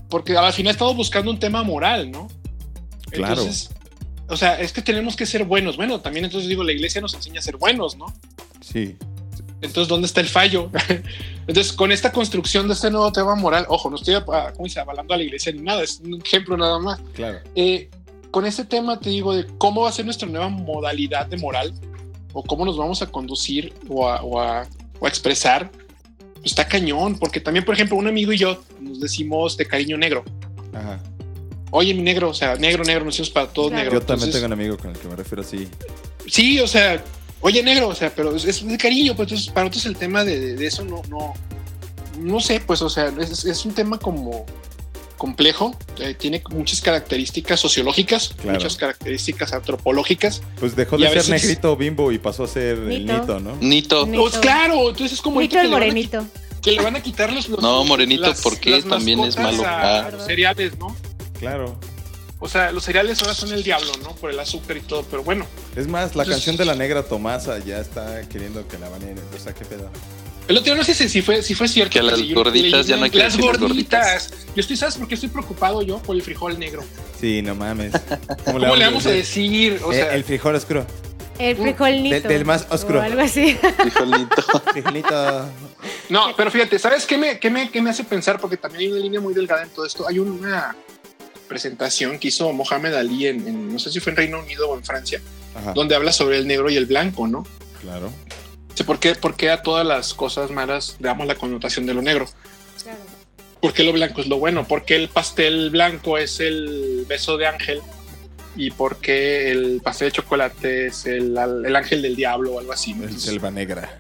porque 0.10 0.36
al 0.38 0.52
final 0.54 0.72
estamos 0.72 0.96
buscando 0.96 1.32
un 1.32 1.40
tema 1.40 1.64
moral, 1.64 2.12
¿no? 2.12 2.28
Claro. 3.12 3.42
Entonces, 3.42 3.70
o 4.28 4.36
sea, 4.36 4.60
es 4.60 4.74
que 4.74 4.82
tenemos 4.82 5.16
que 5.16 5.26
ser 5.26 5.46
buenos. 5.46 5.78
Bueno, 5.78 6.02
también 6.02 6.26
entonces 6.26 6.50
digo, 6.50 6.64
la 6.64 6.74
iglesia 6.74 7.00
nos 7.02 7.14
enseña 7.14 7.40
a 7.40 7.42
ser 7.44 7.56
buenos, 7.58 7.96
¿no? 7.96 8.14
Sí. 8.72 8.96
Entonces, 9.62 9.88
¿dónde 9.88 10.06
está 10.08 10.22
el 10.22 10.28
fallo? 10.28 10.70
Entonces, 11.48 11.74
con 11.74 11.92
esta 11.92 12.12
construcción 12.12 12.68
de 12.68 12.74
este 12.74 12.92
nuevo 12.92 13.12
tema 13.12 13.36
moral, 13.36 13.66
ojo, 13.70 13.90
no 13.90 13.96
estoy 13.96 14.16
¿cómo 14.24 14.64
dice? 14.66 14.80
avalando 14.80 15.14
a 15.14 15.18
la 15.18 15.24
iglesia 15.24 15.52
ni 15.52 15.62
nada, 15.62 15.82
es 15.84 16.00
un 16.04 16.22
ejemplo 16.24 16.58
nada 16.58 16.78
más. 16.80 17.00
Claro. 17.14 17.40
Eh, 17.56 17.90
con 18.32 18.46
este 18.46 18.66
tema 18.66 19.00
te 19.00 19.10
digo 19.10 19.34
de 19.34 19.48
cómo 19.58 19.82
va 19.82 19.90
a 19.90 19.92
ser 19.92 20.06
nuestra 20.06 20.28
nueva 20.28 20.50
modalidad 20.50 21.26
de 21.28 21.38
moral 21.38 21.74
o 22.34 22.44
cómo 22.44 22.66
nos 22.66 22.78
vamos 22.78 23.02
a 23.02 23.08
conducir 23.08 23.74
o 23.90 24.08
a, 24.08 24.22
o 24.22 24.40
a- 24.42 24.68
o 25.00 25.06
a 25.06 25.10
expresar, 25.10 25.70
pues 25.72 26.46
está 26.46 26.68
cañón, 26.68 27.18
porque 27.20 27.40
también, 27.40 27.64
por 27.64 27.74
ejemplo, 27.76 27.96
un 27.98 28.08
amigo 28.08 28.34
y 28.34 28.38
yo 28.38 28.62
nos 28.82 29.00
decimos 29.00 29.56
de 29.58 29.66
cariño 29.66 29.96
negro. 29.98 30.24
Ajá. 30.74 31.00
Oye, 31.72 31.94
mi 31.94 32.02
negro, 32.02 32.30
o 32.30 32.34
sea, 32.34 32.56
negro, 32.56 32.84
negro, 32.84 33.06
nos 33.06 33.14
decimos 33.14 33.30
para 33.30 33.48
todos 33.48 33.70
Claro. 33.70 33.84
negro. 33.84 34.00
Yo 34.00 34.06
también 34.06 34.28
Entonces, 34.30 34.42
tengo 34.42 34.48
un 34.48 34.60
amigo 34.60 34.78
con 34.78 34.92
el 34.92 34.98
que 34.98 35.08
me 35.08 35.16
refiero 35.16 35.42
así. 35.42 35.68
Sí, 36.28 36.60
o 36.60 36.68
sea, 36.68 37.04
oye, 37.42 37.64
negro, 37.64 37.88
o 37.90 37.96
sea, 37.96 38.14
pero 38.14 38.36
es, 38.36 38.68
de 38.68 38.78
cariño, 38.78 39.16
pues 39.16 39.28
entonces 39.32 39.52
para 39.54 39.68
nosotros 39.68 39.86
el 39.88 39.96
tema 39.98 40.24
de, 40.24 40.40
de- 40.40 40.56
de 40.56 40.68
eso 40.68 40.84
no, 40.86 41.02
no, 41.10 41.34
no 42.20 42.40
sé, 42.40 42.60
pues, 42.60 42.82
o 42.82 42.90
sea, 42.90 43.12
es, 43.20 43.46
es 43.46 43.66
un 43.66 43.74
tema 43.74 43.98
como, 44.00 44.46
complejo, 45.18 45.76
eh, 46.00 46.14
tiene 46.14 46.44
muchas 46.52 46.80
características 46.82 47.60
sociológicas, 47.60 48.30
Claro. 48.40 48.60
muchas 48.60 48.76
características 48.78 49.52
antropológicas. 49.54 50.42
Pues 50.60 50.76
dejó 50.76 50.98
de 50.98 51.08
ser 51.08 51.16
veces- 51.18 51.30
negrito 51.30 51.76
bimbo 51.76 52.12
y 52.12 52.20
pasó 52.20 52.44
a 52.44 52.48
ser 52.48 52.78
el 52.78 53.06
Nito. 53.06 53.40
¿no? 53.40 53.56
Nito. 53.60 54.06
Nito. 54.06 54.22
Pues 54.22 54.38
claro, 54.38 54.90
entonces 54.90 55.14
es 55.14 55.22
como 55.22 55.42
Nito 55.42 55.56
el 55.56 55.62
que 55.62 55.68
le 55.68 55.74
van 55.74 55.82
a 55.84 55.86
morenito. 55.88 56.26
que 56.62 56.72
le 56.72 56.82
van 56.84 56.96
a 56.96 57.02
quitar 57.02 57.34
los, 57.34 57.50
los- 57.50 57.62
No, 57.62 57.84
morenito, 57.86 58.32
¿por 58.44 58.60
qué? 58.60 58.72
las 58.72 58.86
También 58.86 59.20
es 59.22 59.38
malo. 59.38 59.66
a 59.66 60.00
Ah. 60.08 60.12
los 60.12 60.26
cereales, 60.26 60.78
¿no? 60.78 60.96
Claro. 61.40 61.80
O 62.40 62.48
sea, 62.48 62.72
los 62.72 62.84
cereales 62.84 63.20
ahora 63.22 63.34
son 63.34 63.52
el 63.52 63.64
diablo, 63.64 63.92
¿no? 64.04 64.14
Por 64.16 64.30
el 64.30 64.40
azúcar 64.40 64.78
y 64.78 64.82
todo, 64.82 65.04
pero 65.10 65.24
bueno. 65.24 65.46
Es 65.76 65.88
más, 65.88 66.16
la 66.16 66.24
Entonces- 66.24 66.34
canción 66.46 66.58
de 66.58 66.66
la 66.66 66.76
negra 66.76 67.04
Tomasa 67.04 67.58
ya 67.60 67.80
está 67.80 68.22
queriendo 68.30 68.68
que 68.68 68.78
la 68.78 68.90
baneen. 68.90 69.18
O 69.36 69.40
sea, 69.40 69.54
qué 69.54 69.66
pedo. 69.66 69.90
El 70.48 70.56
otro 70.56 70.66
día 70.66 70.76
no 70.76 70.84
sé 70.86 70.94
si, 70.94 71.10
si 71.10 71.22
fue, 71.22 71.42
si 71.42 71.56
fue 71.56 71.68
cierto. 71.68 71.92
Que 71.94 72.00
a 72.00 72.04
las 72.04 72.22
gorditas 72.34 72.88
ya 72.88 72.96
no 72.96 73.04
hay 73.06 73.10
que 73.10 73.18
Las 73.18 73.36
decirles 73.36 73.60
gorditas. 73.60 74.30
Yo 74.56 74.62
estoy, 74.62 74.78
¿sabes 74.78 74.96
por 74.96 75.08
qué 75.08 75.16
estoy 75.16 75.30
preocupado 75.30 75.82
yo? 75.82 75.98
Por 75.98 76.16
el 76.16 76.22
frijol 76.22 76.58
negro. 76.60 76.84
Sí, 77.20 77.42
no 77.42 77.54
mames. 77.56 77.92
¿Cómo 78.46 78.60
le 78.60 78.86
vamos 78.86 79.06
a 79.08 79.12
decir? 79.12 79.82
O 79.84 79.92
Eh, 79.92 79.96
sea, 79.96 80.14
el 80.14 80.24
frijol 80.24 80.56
oscuro. 80.56 80.86
El 81.40 81.58
frijolnito. 81.58 82.16
Del- 82.16 82.28
del 82.30 82.46
más 82.46 82.66
oscuro. 82.70 83.00
O 83.00 83.02
algo 83.02 83.20
así. 83.22 83.56
Frijolito. 83.78 84.42
Frijolito. 84.72 85.50
no, 86.10 86.34
pero 86.38 86.50
fíjate, 86.50 86.80
¿sabes 86.80 87.06
qué 87.06 87.18
me, 87.18 87.40
qué, 87.40 87.50
me, 87.50 87.70
qué 87.70 87.82
me 87.82 87.90
hace 87.90 88.04
pensar? 88.04 88.40
Porque 88.40 88.58
también 88.58 88.84
hay 88.84 88.92
una 88.92 89.02
línea 89.02 89.20
muy 89.20 89.34
delgada 89.34 89.64
en 89.64 89.70
todo 89.70 89.86
esto. 89.86 90.08
Hay 90.08 90.18
una 90.20 90.76
presentación 91.48 92.20
que 92.20 92.28
hizo 92.30 92.52
Mohamed 92.54 92.94
Ali 92.94 93.28
en, 93.28 93.48
en- 93.48 93.74
no 93.74 93.80
sé 93.80 93.92
si 93.92 94.00
fue 94.00 94.12
en 94.12 94.18
Reino 94.18 94.40
Unido 94.40 94.70
o 94.70 94.78
en 94.78 94.84
Francia, 94.84 95.22
Ajá. 95.56 95.74
donde 95.74 95.96
habla 95.96 96.12
sobre 96.12 96.38
el 96.38 96.48
negro 96.48 96.70
y 96.70 96.76
el 96.78 96.86
blanco, 96.86 97.28
¿no? 97.28 97.46
Claro. 97.82 98.12
Sé 98.76 98.84
¿Por 98.84 99.00
qué, 99.00 99.16
por 99.16 99.36
qué 99.36 99.50
a 99.50 99.62
todas 99.64 99.86
las 99.86 100.14
cosas 100.14 100.52
malas 100.52 100.98
le 101.00 101.08
damos 101.08 101.26
la 101.28 101.36
connotación 101.36 101.86
de 101.86 101.94
lo 101.94 102.02
negro? 102.02 102.28
Claro. 102.84 103.00
¿Por 103.60 103.74
qué 103.74 103.84
lo 103.84 103.92
blanco 103.94 104.22
es 104.22 104.28
lo 104.28 104.38
bueno? 104.38 104.68
¿Por 104.68 104.86
qué 104.86 104.96
el 104.96 105.10
pastel 105.10 105.72
blanco 105.72 106.18
es 106.20 106.40
el 106.40 107.06
beso 107.08 107.38
de 107.38 107.48
ángel? 107.48 107.82
¿Y 108.56 108.72
por 108.72 108.98
qué 108.98 109.52
el 109.52 109.82
pastel 109.84 110.10
de 110.10 110.12
chocolate 110.14 110.88
es 110.88 111.06
el, 111.08 111.36
el 111.66 111.76
ángel 111.76 112.02
del 112.04 112.16
diablo 112.16 112.54
o 112.54 112.60
algo 112.60 112.72
así? 112.74 112.94
¿no? 112.94 113.04
El 113.06 113.20
selva 113.20 113.50
negra. 113.50 113.98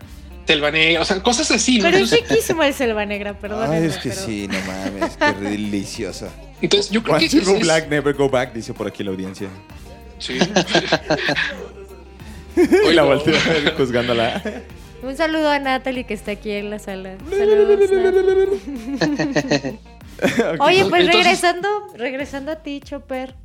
Selva 0.48 0.72
negra, 0.72 1.02
o 1.02 1.06
sea, 1.06 1.22
cosas 1.22 1.52
así. 1.52 1.78
¿no? 1.78 1.84
Pero 1.84 1.98
es 2.06 2.12
riquísimo 2.12 2.64
el 2.64 2.74
selva 2.74 3.06
negra, 3.06 3.34
perdón. 3.38 3.70
Ay, 3.72 3.86
es 3.86 3.98
que 3.98 4.12
sí, 4.12 4.48
no 4.48 4.58
mames. 4.62 5.18
Qué 5.18 5.34
deliciosa. 5.50 6.30
entonces 6.62 6.90
yo 6.92 7.04
creo 7.04 7.18
que 7.18 7.26
Once 7.26 7.36
you 7.36 7.42
es- 7.44 7.48
go 7.50 7.56
es- 7.56 7.62
black, 7.62 7.88
never 7.90 8.14
go 8.16 8.30
back, 8.30 8.54
dice 8.54 8.74
por 8.74 8.88
aquí 8.88 9.04
la 9.04 9.12
audiencia. 9.12 9.50
Sí. 10.20 10.40
Y 12.90 12.94
la 12.94 13.04
ver 13.04 13.74
juzgándola. 13.78 14.42
Un 15.04 15.16
saludo 15.16 15.48
a 15.52 15.60
Natalie 15.60 16.06
que 16.06 16.16
está 16.16 16.32
aquí 16.32 16.50
en 16.50 16.72
la 16.72 16.80
sala. 16.80 17.16
Saludos. 17.30 17.80
Oye, 20.60 20.86
pues 20.86 21.02
Entonces- 21.04 21.14
regresando, 21.14 21.68
regresando 21.96 22.52
a 22.52 22.56
ti, 22.64 22.82
Chopper. 22.84 23.36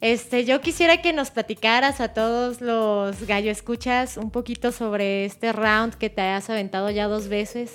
Este, 0.00 0.44
yo 0.46 0.60
quisiera 0.62 1.02
que 1.02 1.12
nos 1.12 1.30
platicaras 1.30 2.00
a 2.00 2.14
todos 2.14 2.60
los 2.62 3.26
gallo 3.26 3.50
escuchas 3.50 4.16
un 4.16 4.30
poquito 4.30 4.72
sobre 4.72 5.26
este 5.26 5.52
round 5.52 5.94
que 5.94 6.08
te 6.08 6.22
has 6.22 6.48
aventado 6.48 6.88
ya 6.90 7.06
dos 7.06 7.28
veces, 7.28 7.70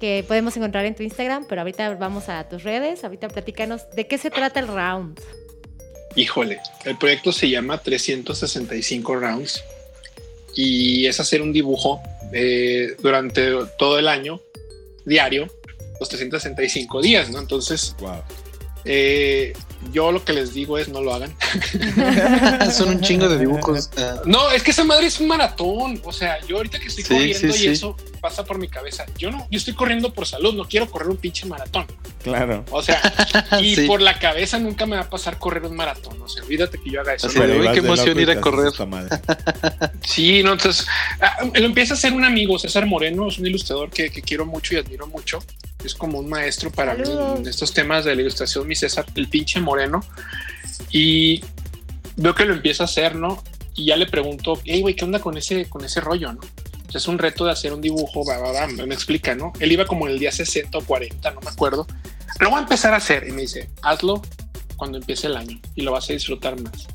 que 0.00 0.24
podemos 0.26 0.56
encontrar 0.56 0.84
en 0.84 0.94
tu 0.94 1.02
Instagram, 1.02 1.46
pero 1.48 1.62
ahorita 1.62 1.94
vamos 1.96 2.28
a 2.28 2.48
tus 2.48 2.62
redes, 2.62 3.02
ahorita 3.02 3.28
platícanos 3.28 3.90
de 3.90 4.06
qué 4.06 4.18
se 4.18 4.30
trata 4.30 4.60
el 4.60 4.68
round. 4.68 5.20
Híjole, 6.14 6.60
el 6.84 6.96
proyecto 6.96 7.32
se 7.32 7.48
llama 7.48 7.78
365 7.78 9.16
Rounds 9.16 9.64
y 10.54 11.06
es 11.06 11.18
hacer 11.18 11.40
un 11.42 11.52
dibujo 11.52 12.00
eh, 12.32 12.94
durante 13.00 13.50
todo 13.78 13.98
el 13.98 14.06
año, 14.06 14.40
diario, 15.06 15.48
los 15.98 16.08
365 16.08 17.00
días, 17.00 17.30
¿no? 17.30 17.38
Entonces, 17.40 17.96
Wow. 17.98 18.22
eh, 18.84 19.54
yo 19.90 20.12
lo 20.12 20.24
que 20.24 20.32
les 20.32 20.54
digo 20.54 20.78
es 20.78 20.88
no 20.88 21.00
lo 21.02 21.14
hagan. 21.14 21.34
Son 22.72 22.88
un 22.90 23.00
chingo 23.00 23.28
de 23.28 23.38
dibujos. 23.38 23.90
Ah, 23.98 24.20
No, 24.26 24.50
es 24.50 24.62
que 24.62 24.70
esa 24.70 24.84
madre 24.84 25.06
es 25.06 25.18
un 25.20 25.28
maratón. 25.28 26.00
O 26.04 26.12
sea, 26.12 26.40
yo 26.46 26.56
ahorita 26.58 26.78
que 26.78 26.88
estoy 26.88 27.04
Sí, 27.04 27.12
corriendo 27.14 27.38
sí, 27.38 27.46
y 27.46 27.52
sí. 27.52 27.66
eso 27.68 27.96
pasa 28.20 28.44
por 28.44 28.58
mi 28.58 28.68
cabeza. 28.68 29.04
Yo 29.18 29.30
no, 29.30 29.46
yo 29.50 29.58
estoy 29.58 29.74
corriendo 29.74 30.12
por 30.12 30.26
salud, 30.26 30.54
no 30.54 30.64
quiero 30.68 30.88
correr 30.90 31.08
un 31.08 31.16
pinche 31.16 31.46
maratón. 31.46 31.86
Claro. 32.22 32.64
O 32.70 32.82
sea, 32.82 33.00
y 33.60 33.74
Sí. 33.74 33.86
por 33.86 34.00
la 34.00 34.18
cabeza 34.18 34.58
nunca 34.58 34.86
me 34.86 34.96
va 34.96 35.02
a 35.02 35.10
pasar 35.10 35.38
correr 35.38 35.64
un 35.64 35.74
maratón. 35.76 36.20
O 36.22 36.28
sea, 36.28 36.42
olvídate 36.44 36.78
que 36.80 36.90
yo 36.90 37.00
haga 37.00 37.14
eso. 37.14 37.26
Así 37.26 37.38
¿no? 37.38 37.44
uy, 37.44 37.68
qué 37.72 37.78
emoción 37.80 38.18
ir 38.20 38.30
a 38.30 38.40
correr. 38.40 38.72
madre. 38.86 39.18
Sí, 40.04 40.42
no, 40.42 40.52
entonces 40.52 40.86
ah, 41.20 41.38
lo 41.54 41.64
empieza 41.66 41.94
a 41.94 41.96
hacer 41.96 42.12
un 42.12 42.24
amigo, 42.24 42.58
César 42.58 42.86
Moreno, 42.86 43.28
es 43.28 43.38
un 43.38 43.46
ilustrador 43.46 43.90
que, 43.90 44.10
que 44.10 44.20
quiero 44.22 44.44
mucho 44.46 44.74
y 44.74 44.78
admiro 44.78 45.06
mucho. 45.06 45.38
Es 45.84 45.94
como 45.94 46.18
un 46.18 46.28
maestro 46.28 46.70
para 46.70 46.94
mí 46.94 47.04
en 47.36 47.46
estos 47.46 47.72
temas 47.72 48.04
de 48.04 48.14
la 48.14 48.22
ilustración, 48.22 48.66
mi 48.66 48.74
César, 48.74 49.04
el 49.14 49.28
pinche 49.28 49.60
Moreno. 49.60 50.00
Y 50.90 51.42
veo 52.16 52.34
que 52.34 52.44
lo 52.44 52.54
empieza 52.54 52.84
a 52.84 52.86
hacer, 52.86 53.14
¿no? 53.16 53.42
Y 53.74 53.86
ya 53.86 53.96
le 53.96 54.06
pregunto, 54.06 54.60
hey, 54.64 54.80
güey, 54.82 54.94
¿qué 54.94 55.04
onda 55.04 55.18
con 55.20 55.36
ese, 55.36 55.68
con 55.68 55.84
ese 55.84 56.00
rollo, 56.00 56.32
no? 56.32 56.40
Es 56.92 57.08
un 57.08 57.18
reto 57.18 57.46
de 57.46 57.52
hacer 57.52 57.72
un 57.72 57.80
dibujo, 57.80 58.24
va, 58.24 58.38
va, 58.38 58.52
va, 58.52 58.66
me 58.66 58.94
explica, 58.94 59.34
¿no? 59.34 59.52
Él 59.60 59.72
iba 59.72 59.86
como 59.86 60.06
en 60.06 60.12
el 60.12 60.18
día 60.18 60.30
60 60.30 60.76
o 60.76 60.84
40, 60.84 61.30
no 61.30 61.40
me 61.40 61.50
acuerdo. 61.50 61.86
Lo 62.38 62.50
voy 62.50 62.58
a 62.58 62.62
empezar 62.62 62.92
a 62.92 62.98
hacer 62.98 63.26
y 63.26 63.32
me 63.32 63.42
dice, 63.42 63.70
hazlo 63.82 64.20
cuando 64.76 64.98
empiece 64.98 65.26
el 65.26 65.36
año 65.36 65.58
y 65.74 65.82
lo 65.82 65.92
vas 65.92 66.10
a 66.10 66.12
disfrutar 66.12 66.60
más. 66.60 66.86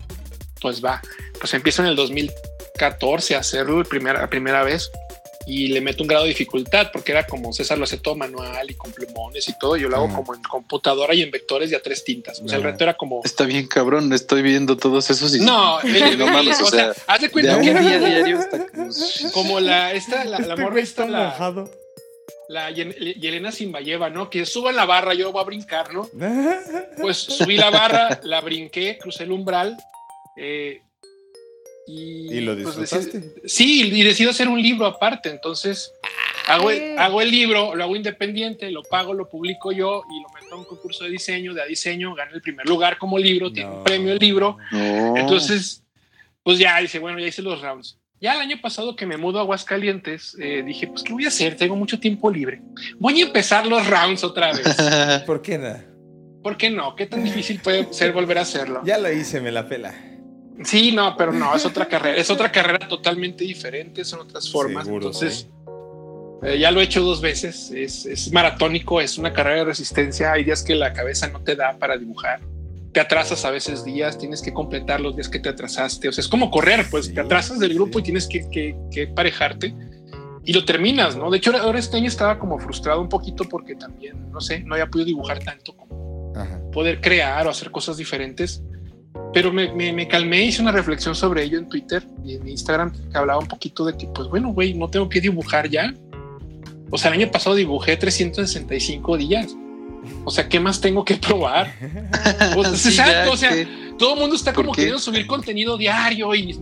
Pues 0.61 0.83
va, 0.83 1.01
pues 1.39 1.53
empiezo 1.53 1.81
en 1.81 1.89
el 1.89 1.95
2014 1.95 3.35
a 3.35 3.39
hacerlo 3.39 3.79
la 3.81 4.29
primera 4.29 4.63
vez 4.63 4.91
y 5.47 5.67
le 5.69 5.79
meto 5.81 6.03
un 6.03 6.07
grado 6.09 6.25
de 6.25 6.29
dificultad 6.29 6.89
porque 6.91 7.13
era 7.13 7.25
como 7.25 7.53
César 7.53 7.77
lo 7.77 7.85
hace 7.85 7.97
todo 7.97 8.15
manual 8.15 8.69
y 8.69 8.73
con 8.75 8.91
plumones 8.91 9.47
y 9.47 9.57
todo. 9.57 9.77
Yo 9.77 9.87
lo 9.87 9.95
hago 9.95 10.13
como 10.13 10.35
en 10.35 10.41
computadora 10.43 11.13
y 11.15 11.21
en 11.21 11.31
vectores 11.31 11.71
y 11.71 11.75
a 11.75 11.81
tres 11.81 12.03
tintas. 12.03 12.41
O 12.41 12.47
sea, 12.49 12.57
el 12.57 12.63
reto 12.63 12.83
era 12.83 12.95
como 12.95 13.21
Está 13.23 13.45
bien 13.45 13.65
cabrón, 13.67 14.11
estoy 14.11 14.41
viendo 14.41 14.75
todos 14.75 15.09
esos 15.09 15.33
y 15.35 15.39
no, 15.39 15.79
eh, 15.83 16.15
no 16.17 16.27
mames, 16.27 16.59
o 16.61 16.65
o 16.65 16.69
sea, 16.69 16.93
haz 17.07 17.21
de 17.21 17.27
de 17.27 17.31
cuenta 17.31 17.61
que 17.61 17.73
día 17.73 17.99
diario 17.99 18.39
está 18.39 18.67
como... 18.67 18.89
como 19.33 19.59
la 19.61 19.93
esta 19.93 20.25
la, 20.25 20.37
la 20.39 20.47
Este 20.47 20.55
morra 20.61 20.71
güey 20.71 20.83
esta 20.83 21.03
está 21.05 21.17
la, 21.17 21.25
mojado. 21.29 21.71
la 22.49 22.71
Yel- 22.71 23.15
Yelena 23.19 23.51
Simbayeva, 23.53 24.09
¿no? 24.09 24.29
Que 24.29 24.45
suba 24.45 24.71
la 24.73 24.85
barra, 24.85 25.13
yo 25.13 25.31
voy 25.31 25.41
a 25.41 25.45
brincar, 25.45 25.93
¿no? 25.93 26.09
Pues 26.99 27.17
subí 27.17 27.55
la 27.57 27.69
barra, 27.69 28.19
la 28.23 28.41
brinqué, 28.41 28.97
crucé 28.97 29.23
el 29.23 29.31
umbral. 29.31 29.77
eh, 30.37 30.81
y, 31.88 32.33
¿Y 32.38 32.41
lo 32.41 32.53
pues, 32.61 32.77
disfrutaste? 32.77 33.33
sí, 33.45 33.83
y 33.91 34.03
decido 34.03 34.31
hacer 34.31 34.47
un 34.49 34.61
libro 34.61 34.85
aparte. 34.85 35.29
Entonces 35.29 35.91
hago 36.47 36.69
el, 36.71 36.81
Ay. 36.81 36.95
hago 36.97 37.21
el 37.21 37.31
libro, 37.31 37.75
lo 37.75 37.83
hago 37.83 37.95
independiente, 37.95 38.69
lo 38.71 38.83
pago, 38.83 39.13
lo 39.13 39.29
publico 39.29 39.71
yo 39.71 40.03
y 40.11 40.21
lo 40.21 40.29
meto 40.29 40.55
a 40.55 40.57
un 40.57 40.65
concurso 40.65 41.03
de 41.05 41.11
diseño. 41.11 41.53
De 41.53 41.61
a 41.61 41.65
diseño, 41.65 42.13
gano 42.13 42.35
el 42.35 42.41
primer 42.41 42.67
lugar 42.67 42.97
como 42.97 43.17
libro, 43.17 43.51
tiene 43.51 43.69
No. 43.69 43.77
un 43.77 43.83
premio 43.83 44.11
el 44.13 44.19
libro. 44.19 44.57
No. 44.71 45.15
Entonces, 45.17 45.83
pues 46.43 46.59
ya 46.59 46.77
dice, 46.79 46.99
bueno, 46.99 47.19
ya 47.19 47.27
hice 47.27 47.41
los 47.41 47.61
rounds. 47.61 47.97
Ya 48.19 48.33
el 48.33 48.39
año 48.41 48.59
pasado 48.59 48.95
que 48.95 49.05
me 49.05 49.15
mudo 49.15 49.38
a 49.38 49.41
Aguascalientes, 49.43 50.35
eh, 50.41 50.63
dije, 50.65 50.88
pues, 50.88 51.03
¿qué 51.03 51.13
voy 51.13 51.25
a 51.25 51.27
hacer? 51.27 51.55
Tengo 51.55 51.75
mucho 51.75 51.99
tiempo 51.99 52.31
libre. 52.31 52.61
Voy 52.97 53.21
a 53.21 53.25
empezar 53.25 53.67
los 53.67 53.85
rounds 53.88 54.23
otra 54.23 54.53
vez. 54.53 54.65
¿Por 55.27 55.41
qué 55.43 55.57
nada? 55.59 55.85
¿Por 56.41 56.57
qué 56.57 56.69
no? 56.71 56.95
¿Qué 56.95 57.05
tan 57.05 57.23
difícil 57.23 57.59
puede 57.59 57.93
ser 57.93 58.13
volver 58.13 58.39
a 58.39 58.41
hacerlo? 58.41 58.81
Ya 58.85 58.97
lo 58.97 59.11
hice, 59.11 59.39
me 59.41 59.51
la 59.51 59.67
pela. 59.67 59.93
Sí, 60.63 60.91
no, 60.91 61.15
pero 61.17 61.31
no, 61.31 61.55
es 61.55 61.65
otra 61.65 61.85
carrera. 61.85 62.17
Es 62.17 62.29
otra 62.29 62.51
carrera 62.51 62.87
totalmente 62.87 63.43
diferente, 63.43 64.03
son 64.03 64.21
otras 64.21 64.49
formas. 64.51 64.85
Seguro, 64.85 65.07
Entonces, 65.07 65.47
eh, 66.43 66.57
ya 66.59 66.71
lo 66.71 66.81
he 66.81 66.83
hecho 66.83 67.01
dos 67.01 67.21
veces. 67.21 67.71
Es, 67.71 68.05
es 68.05 68.31
maratónico, 68.31 68.99
es 69.01 69.17
una 69.17 69.33
carrera 69.33 69.57
de 69.59 69.65
resistencia. 69.65 70.31
Hay 70.31 70.43
días 70.43 70.63
que 70.63 70.75
la 70.75 70.93
cabeza 70.93 71.27
no 71.27 71.41
te 71.41 71.55
da 71.55 71.77
para 71.77 71.97
dibujar. 71.97 72.39
Te 72.91 72.99
atrasas 73.01 73.45
a 73.45 73.51
veces 73.51 73.83
días, 73.83 74.17
tienes 74.17 74.41
que 74.41 74.51
completar 74.53 74.99
los 75.01 75.15
días 75.15 75.29
que 75.29 75.39
te 75.39 75.49
atrasaste. 75.49 76.07
O 76.09 76.11
sea, 76.11 76.21
es 76.21 76.27
como 76.27 76.49
correr, 76.49 76.85
pues 76.89 77.05
Sí, 77.07 77.13
te 77.13 77.21
atrasas 77.21 77.59
del 77.59 77.73
grupo 77.75 77.99
sí. 77.99 77.99
y 77.99 78.03
tienes 78.05 78.27
que, 78.27 78.49
que, 78.49 78.75
que 78.91 79.07
parejarte 79.07 79.73
y 80.43 80.53
lo 80.53 80.63
terminas, 80.65 81.15
¿no? 81.17 81.29
De 81.29 81.37
hecho, 81.37 81.51
ahora- 81.51 81.63
ahora 81.65 81.77
este 81.79 81.97
año 81.97 82.07
estaba 82.07 82.39
como 82.39 82.57
frustrado 82.57 83.01
un 83.01 83.09
poquito 83.09 83.43
porque 83.43 83.75
también, 83.75 84.31
no 84.31 84.39
sé, 84.41 84.61
no 84.61 84.73
había 84.75 84.87
podido 84.87 85.05
dibujar 85.07 85.39
tanto 85.39 85.75
como 85.75 86.33
Ajá. 86.35 86.59
poder 86.71 87.01
crear 87.01 87.45
o 87.45 87.49
hacer 87.51 87.69
cosas 87.69 87.97
diferentes. 87.97 88.63
Pero 89.34 89.51
me, 89.53 89.72
me, 89.74 89.93
me 89.93 90.07
calmé, 90.07 90.45
hice 90.45 90.61
una 90.61 90.72
reflexión 90.72 91.15
sobre 91.15 91.43
ello 91.43 91.59
en 91.59 91.68
Twitter 91.68 92.03
y 92.26 92.36
en 92.36 92.47
Instagram, 92.47 92.91
que 92.91 93.18
hablaba 93.18 93.39
un 93.39 93.47
poquito 93.47 93.86
de 93.86 93.95
que, 93.95 94.07
pues 94.07 94.28
bueno, 94.30 94.49
güey, 94.49 94.74
no 94.74 94.88
tengo 94.89 95.07
que 95.09 95.22
dibujar 95.22 95.70
ya. 95.70 95.93
O 96.89 96.97
sea, 96.97 97.11
el 97.13 97.22
año 97.22 97.32
pasado 97.32 97.55
dibujé 97.55 97.97
365 97.97 99.18
días. 99.18 99.55
O 100.24 100.32
sea, 100.32 100.47
¿qué 100.47 100.59
más 100.59 100.80
tengo 100.80 101.03
que 101.03 101.15
probar? 101.15 101.74
O 102.55 102.63
sea, 102.63 102.74
Sí, 102.76 102.89
exacto, 102.89 103.26
ya 103.26 103.32
o 103.32 103.38
sea, 103.38 103.49
que- 103.49 103.68
todo 103.97 104.13
el 104.13 104.20
mundo 104.22 104.36
está 104.36 104.53
¿Por 104.53 104.63
como 104.65 104.76
queriendo 104.76 104.99
subir 104.99 105.26
contenido 105.28 105.76
diario 105.78 106.34
y 106.36 106.55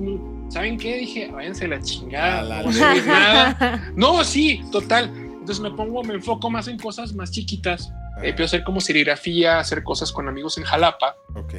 ¿saben 0.50 0.78
qué? 0.78 0.98
Dije, 0.98 1.30
váyanse 1.32 1.68
la 1.68 1.82
chingada, 1.82 2.42
la 2.42 2.64
no 2.64 2.72
nada. 3.06 3.92
No, 3.96 4.24
sí, 4.24 4.62
total. 4.72 5.12
Entonces 5.16 5.60
me 5.60 5.70
pongo, 5.72 6.04
me 6.04 6.16
enfoco 6.16 6.50
más 6.50 6.68
en 6.68 6.80
cosas 6.80 7.14
más 7.14 7.30
chiquitas. 7.32 7.92
Eh, 8.22 8.30
empiezo 8.30 8.44
a 8.44 8.46
hacer 8.46 8.64
como 8.64 8.80
serigrafía, 8.82 9.60
hacer 9.60 9.84
cosas 9.84 10.12
con 10.12 10.28
amigos 10.28 10.58
en 10.58 10.64
Jalapa. 10.64 11.18
Ok. 11.34 11.54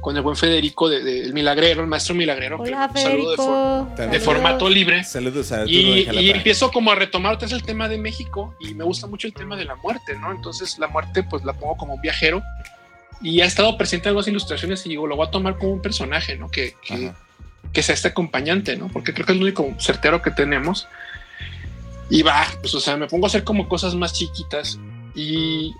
con 0.00 0.16
el 0.16 0.22
buen 0.22 0.34
Federico 0.34 0.88
del 0.88 1.04
de, 1.04 1.20
el 1.24 1.34
Milagrero, 1.34 1.82
el 1.82 1.86
maestro 1.86 2.14
Milagrero. 2.14 2.56
Hola, 2.58 2.90
que, 2.94 3.00
saludo 3.02 3.30
de, 3.32 3.36
Federico. 3.36 3.92
for- 3.96 4.10
de 4.10 4.20
formato 4.20 4.68
libre. 4.70 5.04
Saludos 5.04 5.52
a 5.52 5.66
Y, 5.66 6.08
y 6.10 6.30
empiezo 6.30 6.70
como 6.72 6.90
a 6.90 6.94
retomar 6.94 7.34
otra 7.34 7.46
vez 7.46 7.52
el 7.52 7.62
tema 7.62 7.86
de 7.86 7.98
México 7.98 8.54
y 8.60 8.72
me 8.72 8.82
gusta 8.84 9.06
mucho 9.06 9.26
el 9.26 9.34
tema 9.34 9.56
de 9.56 9.66
la 9.66 9.74
muerte, 9.76 10.16
¿no? 10.18 10.32
Entonces 10.32 10.78
la 10.78 10.88
muerte 10.88 11.22
pues 11.22 11.44
la 11.44 11.52
pongo 11.52 11.76
como 11.76 11.94
un 11.94 12.00
viajero 12.00 12.42
y 13.20 13.42
ha 13.42 13.44
estado 13.44 13.76
presente 13.76 14.04
en 14.08 14.12
algunas 14.12 14.28
ilustraciones 14.28 14.86
y 14.86 14.88
digo, 14.88 15.06
lo 15.06 15.16
voy 15.16 15.26
a 15.26 15.30
tomar 15.30 15.58
como 15.58 15.72
un 15.72 15.82
personaje, 15.82 16.38
¿no? 16.38 16.50
Que, 16.50 16.74
que, 16.82 17.12
que 17.74 17.82
sea 17.82 17.94
este 17.94 18.08
acompañante, 18.08 18.78
¿no? 18.78 18.88
Porque 18.88 19.12
creo 19.12 19.26
que 19.26 19.32
es 19.32 19.36
el 19.36 19.42
único 19.44 19.68
certero 19.78 20.22
que 20.22 20.30
tenemos. 20.30 20.88
Y 22.08 22.22
va, 22.22 22.44
pues 22.62 22.74
o 22.74 22.80
sea, 22.80 22.96
me 22.96 23.06
pongo 23.06 23.26
a 23.26 23.28
hacer 23.28 23.44
como 23.44 23.68
cosas 23.68 23.94
más 23.94 24.14
chiquitas 24.14 24.78
y, 25.14 25.74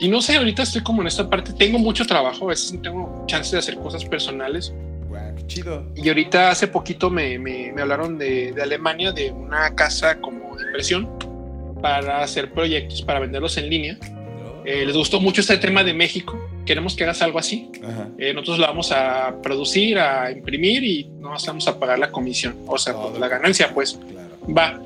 y 0.00 0.08
no 0.08 0.20
sé, 0.20 0.36
ahorita 0.36 0.62
estoy 0.62 0.82
como 0.82 1.02
en 1.02 1.08
esta 1.08 1.28
parte, 1.28 1.52
tengo 1.52 1.78
mucho 1.78 2.04
trabajo, 2.06 2.44
a 2.46 2.48
veces 2.48 2.72
no 2.72 2.80
tengo 2.82 3.24
chance 3.26 3.52
de 3.54 3.58
hacer 3.60 3.76
cosas 3.78 4.04
personales. 4.04 4.72
Guau, 5.08 5.34
qué 5.36 5.46
chido. 5.46 5.86
Y 5.96 6.08
ahorita 6.08 6.50
hace 6.50 6.68
poquito 6.68 7.10
me, 7.10 7.38
me- 7.38 7.72
me 7.72 7.82
hablaron 7.82 8.18
de, 8.18 8.52
de 8.52 8.62
Alemania, 8.62 9.12
de 9.12 9.30
una 9.30 9.74
casa 9.74 10.20
como 10.20 10.56
de 10.56 10.64
impresión 10.66 11.08
para 11.80 12.22
hacer 12.22 12.52
proyectos, 12.52 13.02
para 13.02 13.20
venderlos 13.20 13.56
en 13.56 13.68
línea. 13.70 13.98
Eh, 14.64 14.84
les 14.84 14.96
gustó 14.96 15.20
mucho 15.20 15.40
este 15.40 15.56
tema 15.56 15.82
de 15.84 15.94
México. 15.94 16.38
Queremos 16.66 16.94
que 16.94 17.04
hagas 17.04 17.22
algo 17.22 17.38
así. 17.38 17.70
Eh, 18.18 18.34
nosotros 18.34 18.58
lo 18.58 18.66
vamos 18.66 18.92
a 18.92 19.34
producir, 19.42 19.98
a 19.98 20.30
imprimir 20.30 20.84
y 20.84 21.04
no 21.20 21.30
vamos 21.30 21.66
a 21.68 21.78
pagar 21.78 21.98
la 21.98 22.10
comisión, 22.10 22.54
o 22.66 22.76
sea, 22.76 22.94
la 23.18 23.28
ganancia, 23.28 23.72
pues 23.72 23.98
Claro. 24.10 24.36
va. 24.54 24.82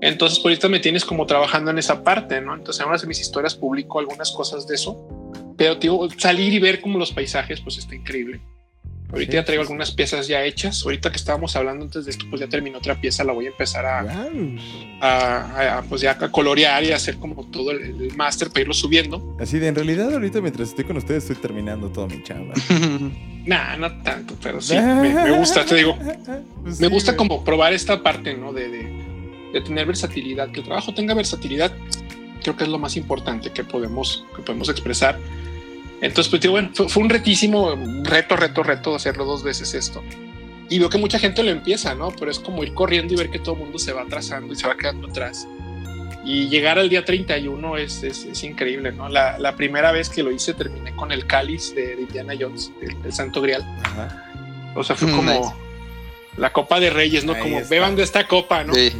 Entonces, 0.00 0.38
por 0.38 0.50
ahorita 0.50 0.68
me 0.68 0.80
tienes 0.80 1.04
como 1.04 1.24
trabajando 1.26 1.70
en 1.70 1.78
esa 1.78 2.02
parte, 2.04 2.40
¿no? 2.40 2.54
Entonces, 2.54 2.82
en 2.82 2.88
una 2.88 2.98
de 2.98 3.06
mis 3.06 3.20
historias 3.20 3.54
publico 3.54 3.98
algunas 3.98 4.30
cosas 4.32 4.66
de 4.66 4.74
eso, 4.74 5.06
pero 5.56 5.76
digo, 5.76 6.08
salir 6.18 6.52
y 6.52 6.58
ver 6.58 6.80
como 6.80 6.98
los 6.98 7.12
paisajes, 7.12 7.60
pues 7.60 7.78
está 7.78 7.94
increíble. 7.94 8.40
Ahorita 9.12 9.30
Sí, 9.30 9.36
ya 9.36 9.44
traigo 9.44 9.62
sí, 9.62 9.66
algunas 9.68 9.92
piezas 9.92 10.26
ya 10.26 10.42
hechas. 10.44 10.82
Ahorita 10.84 11.10
que 11.10 11.16
estábamos 11.16 11.54
hablando 11.54 11.84
antes 11.84 12.04
de 12.04 12.10
esto, 12.10 12.24
pues 12.28 12.40
ya 12.40 12.48
terminó 12.48 12.78
otra 12.78 13.00
pieza, 13.00 13.22
la 13.22 13.32
voy 13.32 13.46
a 13.46 13.50
empezar 13.50 13.86
a, 13.86 14.02
Guau. 14.02 14.56
a- 15.00 15.78
a, 15.78 15.82
pues 15.82 16.00
ya 16.00 16.12
a 16.20 16.30
colorear 16.32 16.82
y 16.82 16.90
a 16.90 16.96
hacer 16.96 17.16
como 17.18 17.44
todo 17.50 17.70
el, 17.70 18.02
el 18.02 18.16
máster 18.16 18.48
para 18.48 18.62
irlo 18.62 18.74
subiendo. 18.74 19.36
Así 19.38 19.58
de, 19.60 19.68
en 19.68 19.74
realidad 19.76 20.12
ahorita 20.12 20.40
mientras 20.40 20.70
estoy 20.70 20.84
con 20.84 20.96
ustedes 20.96 21.22
estoy 21.24 21.36
terminando 21.36 21.88
toda 21.90 22.08
mi 22.08 22.22
chamba. 22.22 22.54
Nah, 23.46 23.76
no 23.76 23.92
tanto, 24.02 24.34
pero 24.42 24.58
sí, 24.58 24.74
me, 24.74 25.12
me 25.12 25.30
gusta, 25.36 25.66
te 25.66 25.74
digo, 25.74 25.98
Pues 26.62 26.80
me 26.80 26.86
sí, 26.88 26.92
gusta 26.94 27.12
güey. 27.12 27.18
como 27.28 27.44
probar 27.44 27.74
esta 27.74 28.02
parte, 28.02 28.32
¿no? 28.34 28.54
De, 28.54 28.70
de, 28.70 29.03
de 29.54 29.60
tener 29.60 29.86
versatilidad, 29.86 30.50
que 30.50 30.60
el 30.60 30.66
trabajo 30.66 30.92
tenga 30.92 31.14
versatilidad, 31.14 31.72
creo 32.42 32.56
que 32.56 32.64
es 32.64 32.68
lo 32.68 32.78
más 32.78 32.96
importante 32.96 33.50
que 33.50 33.62
podemos, 33.62 34.26
que 34.34 34.42
podemos 34.42 34.68
expresar. 34.68 35.18
Entonces, 36.00 36.28
pues 36.28 36.46
bueno, 36.50 36.70
fue, 36.74 36.88
fue 36.88 37.04
un 37.04 37.08
retísimo, 37.08 37.74
reto, 38.02 38.34
reto, 38.34 38.64
reto 38.64 38.96
hacerlo 38.96 39.24
dos 39.24 39.44
veces 39.44 39.72
esto. 39.74 40.02
Y 40.68 40.80
veo 40.80 40.90
que 40.90 40.98
mucha 40.98 41.20
gente 41.20 41.44
lo 41.44 41.50
empieza, 41.50 41.94
¿no? 41.94 42.10
Pero 42.10 42.32
es 42.32 42.40
como 42.40 42.64
ir 42.64 42.74
corriendo 42.74 43.14
y 43.14 43.16
ver 43.16 43.30
que 43.30 43.38
todo 43.38 43.54
el 43.54 43.60
mundo 43.60 43.78
se 43.78 43.92
va 43.92 44.02
atrasando 44.02 44.52
y 44.52 44.56
se 44.56 44.66
va 44.66 44.76
quedando 44.76 45.08
atrás. 45.08 45.46
Y 46.24 46.48
llegar 46.48 46.78
al 46.80 46.88
día 46.88 47.04
31 47.04 47.76
es, 47.76 48.02
es, 48.02 48.24
es 48.24 48.42
increíble, 48.42 48.90
¿no? 48.90 49.08
La, 49.08 49.38
la 49.38 49.54
primera 49.54 49.92
vez 49.92 50.08
que 50.08 50.24
lo 50.24 50.32
hice 50.32 50.52
terminé 50.52 50.96
con 50.96 51.12
el 51.12 51.26
cáliz 51.26 51.72
de, 51.76 51.94
de 51.94 52.02
Indiana 52.02 52.34
Jones, 52.38 52.72
el, 52.82 52.96
el 53.04 53.12
Santo 53.12 53.40
Grial. 53.40 53.62
Ajá. 53.84 54.72
O 54.74 54.82
sea, 54.82 54.96
fue 54.96 55.08
como 55.12 55.30
nice. 55.30 55.52
La 56.36 56.52
Copa 56.52 56.80
de 56.80 56.90
Reyes, 56.90 57.24
¿no? 57.24 57.34
Ahí 57.34 57.42
como 57.42 57.58
está. 57.58 57.70
beban 57.70 57.96
de 57.96 58.02
esta 58.02 58.26
copa, 58.26 58.64
¿no? 58.64 58.74
Sí. 58.74 58.92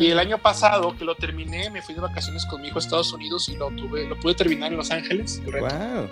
Y 0.00 0.06
el 0.06 0.18
año 0.18 0.38
pasado 0.38 0.96
que 0.96 1.04
lo 1.04 1.14
terminé, 1.14 1.70
me 1.70 1.82
fui 1.82 1.94
de 1.94 2.00
vacaciones 2.00 2.46
con 2.46 2.62
mi 2.62 2.68
hijo 2.68 2.78
a 2.78 2.82
Estados 2.82 3.12
Unidos 3.12 3.48
y 3.48 3.56
lo 3.56 3.70
tuve, 3.70 4.06
lo 4.06 4.18
pude 4.18 4.34
terminar 4.34 4.70
en 4.72 4.78
Los 4.78 4.90
Ángeles. 4.90 5.42
el 5.44 5.52
reto. 5.52 5.66
Wow. 5.66 6.10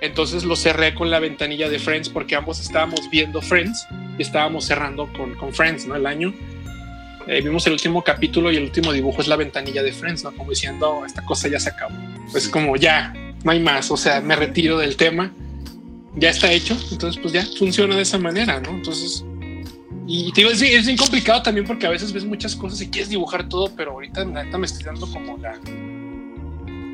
Entonces 0.00 0.44
lo 0.44 0.56
cerré 0.56 0.94
con 0.94 1.10
la 1.10 1.18
ventanilla 1.18 1.68
de 1.68 1.78
Friends 1.78 2.08
porque 2.08 2.34
ambos 2.34 2.60
estábamos 2.60 3.10
viendo 3.10 3.42
Friends 3.42 3.86
y 4.18 4.22
estábamos 4.22 4.64
cerrando 4.64 5.12
con, 5.12 5.34
con 5.34 5.52
Friends, 5.52 5.86
¿no? 5.86 5.96
El 5.96 6.06
año. 6.06 6.32
Eh, 7.26 7.42
vimos 7.42 7.66
el 7.66 7.74
último 7.74 8.02
capítulo 8.02 8.50
y 8.50 8.56
el 8.56 8.64
último 8.64 8.92
dibujo 8.92 9.20
es 9.20 9.28
la 9.28 9.36
ventanilla 9.36 9.82
de 9.82 9.92
Friends, 9.92 10.24
¿no? 10.24 10.32
Como 10.32 10.50
diciendo, 10.50 11.02
esta 11.04 11.22
cosa 11.22 11.48
ya 11.48 11.60
se 11.60 11.68
acabó. 11.68 11.94
Pues 12.32 12.48
como 12.48 12.76
ya, 12.76 13.12
no 13.44 13.50
hay 13.50 13.60
más, 13.60 13.90
o 13.90 13.96
sea, 13.96 14.20
me 14.20 14.36
retiro 14.36 14.78
del 14.78 14.96
tema, 14.96 15.32
ya 16.16 16.30
está 16.30 16.50
hecho, 16.50 16.76
entonces 16.90 17.20
pues 17.20 17.32
ya 17.32 17.44
funciona 17.58 17.94
de 17.94 18.02
esa 18.02 18.18
manera, 18.18 18.60
¿no? 18.60 18.70
Entonces, 18.70 19.24
y 20.12 20.32
te 20.32 20.40
digo, 20.40 20.50
es, 20.52 20.60
es 20.62 20.86
bien 20.86 20.96
complicado 20.98 21.42
también 21.42 21.66
porque 21.66 21.86
a 21.86 21.90
veces 21.90 22.12
ves 22.12 22.24
muchas 22.24 22.56
cosas 22.56 22.80
y 22.80 22.88
quieres 22.88 23.08
dibujar 23.10 23.48
todo, 23.48 23.72
pero 23.76 23.92
ahorita 23.92 24.24
neta 24.24 24.58
me 24.58 24.66
estoy 24.66 24.84
dando 24.84 25.06
como 25.10 25.38
la, 25.38 25.58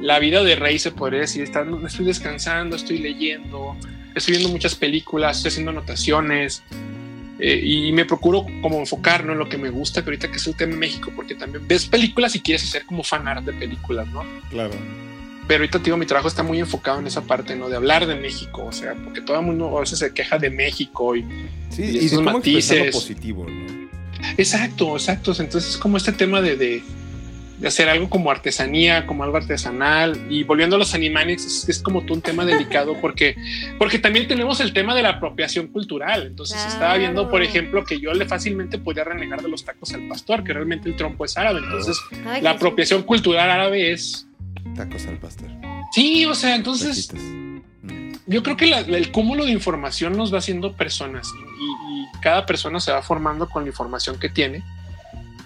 la 0.03 0.19
vida 0.19 0.43
de 0.45 0.57
rey, 0.57 0.79
se 0.79 0.91
podría 0.93 1.21
decir. 1.21 1.43
Estando- 1.43 1.85
estoy 1.87 2.05
descansando, 2.05 2.77
estoy 2.77 2.99
leyendo, 2.99 3.77
estoy 4.15 4.33
viendo 4.37 4.51
muchas 4.51 4.75
películas, 4.75 5.39
estoy 5.39 5.49
haciendo 5.51 5.71
anotaciones 5.71 6.63
eh, 7.39 7.61
y 7.63 7.93
me 7.93 8.05
procuro 8.05 8.47
como 8.63 8.79
enfocar 8.79 9.25
¿no? 9.25 9.33
en 9.33 9.39
lo 9.39 9.49
que 9.49 9.59
me 9.59 9.71
gusta, 9.71 10.03
que 10.03 10.11
ahorita 10.11 10.31
que 10.31 10.37
es 10.37 10.47
el 10.47 10.57
tema 10.57 10.73
de 10.73 10.79
México, 10.79 11.13
porque 11.15 11.35
también 11.35 11.67
ves 11.67 11.87
películas 11.87 12.35
y 12.37 12.41
quieres 12.41 12.65
hacer 12.65 12.85
como 12.87 13.03
fan 13.03 13.27
art 13.29 13.45
de 13.45 13.53
películas, 13.53 14.07
¿no? 14.09 14.25
Claro. 14.51 14.75
Pero 15.49 15.61
ahorita, 15.63 15.79
digo, 15.79 15.97
mi 15.97 16.07
trabajo 16.07 16.29
está 16.29 16.43
muy 16.43 16.59
enfocado 16.59 16.99
en 16.99 17.07
esa 17.07 17.23
parte, 17.23 17.55
¿no? 17.55 17.69
De 17.69 17.77
hablar 17.77 18.07
de 18.07 18.17
México, 18.17 18.65
o 18.65 18.73
sea, 18.73 18.95
porque 18.95 19.21
todo 19.21 19.39
el 19.39 19.47
mundo 19.47 19.77
a 19.77 19.81
veces 19.81 19.99
se 20.01 20.13
queja 20.13 20.39
de 20.39 20.51
México 20.51 21.15
y 21.17 21.23
Sí, 21.71 21.83
Y 21.83 21.99
y, 22.07 22.09
de 22.09 22.17
cómo 22.17 22.33
matices. 22.33 22.93
positivo, 22.95 23.47
¿no? 23.49 23.87
Exacto, 24.39 24.97
exacto. 24.97 25.33
Entonces 25.39 25.71
es 25.71 25.77
como 25.77 25.97
este 25.99 26.13
tema 26.13 26.41
de, 26.41 26.57
de, 26.57 26.83
de 27.59 27.69
hacer 27.69 27.89
algo 27.89 28.09
como 28.11 28.31
artesanía, 28.31 29.07
como 29.07 29.25
algo 29.25 29.37
artesanal. 29.37 30.27
Y 30.31 30.43
volviendo 30.45 30.77
a 30.77 30.79
los 30.79 30.95
Animaniacs, 30.95 31.45
es, 31.45 31.69
es 31.69 31.79
como 31.81 32.03
todo 32.03 32.15
un 32.15 32.23
tema 32.23 32.45
delicado 32.45 32.97
porque, 33.01 33.37
porque 33.79 33.99
también 33.99 34.27
tenemos 34.27 34.61
el 34.61 34.73
tema 34.73 34.95
de 34.95 35.03
la 35.03 35.11
apropiación 35.11 35.69
cultural. 35.69 36.27
Entonces 36.27 36.57
Claro. 36.57 36.73
estaba 36.73 36.97
viendo, 36.97 37.31
por 37.31 37.43
ejemplo, 37.43 37.85
que 37.85 38.01
yo 38.01 38.13
le 38.15 38.27
fácilmente 38.27 38.79
podía 38.79 39.05
renegar 39.05 39.43
de 39.43 39.49
los 39.49 39.65
tacos 39.65 39.93
al 39.93 40.09
pastor, 40.09 40.43
que 40.45 40.53
realmente 40.53 40.89
el 40.89 40.97
trompo 40.97 41.25
es 41.25 41.37
árabe. 41.37 41.61
Entonces 41.63 41.99
Ay, 42.27 42.43
la 42.43 42.51
apropiación 42.51 43.03
cultural 43.03 43.49
árabe 43.51 43.93
es... 43.93 44.26
Tacos 44.75 45.07
al 45.07 45.19
pastor. 45.19 45.49
Sí, 45.93 46.25
o 46.27 46.35
sea, 46.35 46.55
entonces 46.57 47.09
Taquitos. 47.09 47.27
Mm. 47.83 48.13
yo 48.27 48.43
creo 48.43 48.57
que 48.57 48.67
la- 48.67 48.81
el 48.81 49.11
cúmulo 49.13 49.45
de 49.45 49.53
información 49.53 50.17
nos 50.17 50.33
va 50.33 50.39
haciendo 50.39 50.73
personas 50.73 51.29
y, 51.61 51.65
y 52.01 52.07
cada 52.21 52.45
persona 52.47 52.81
se 52.81 52.93
va 52.93 53.03
formando 53.03 53.49
con 53.49 53.63
la 53.65 53.69
información 53.71 54.19
que 54.19 54.29
tiene. 54.29 54.63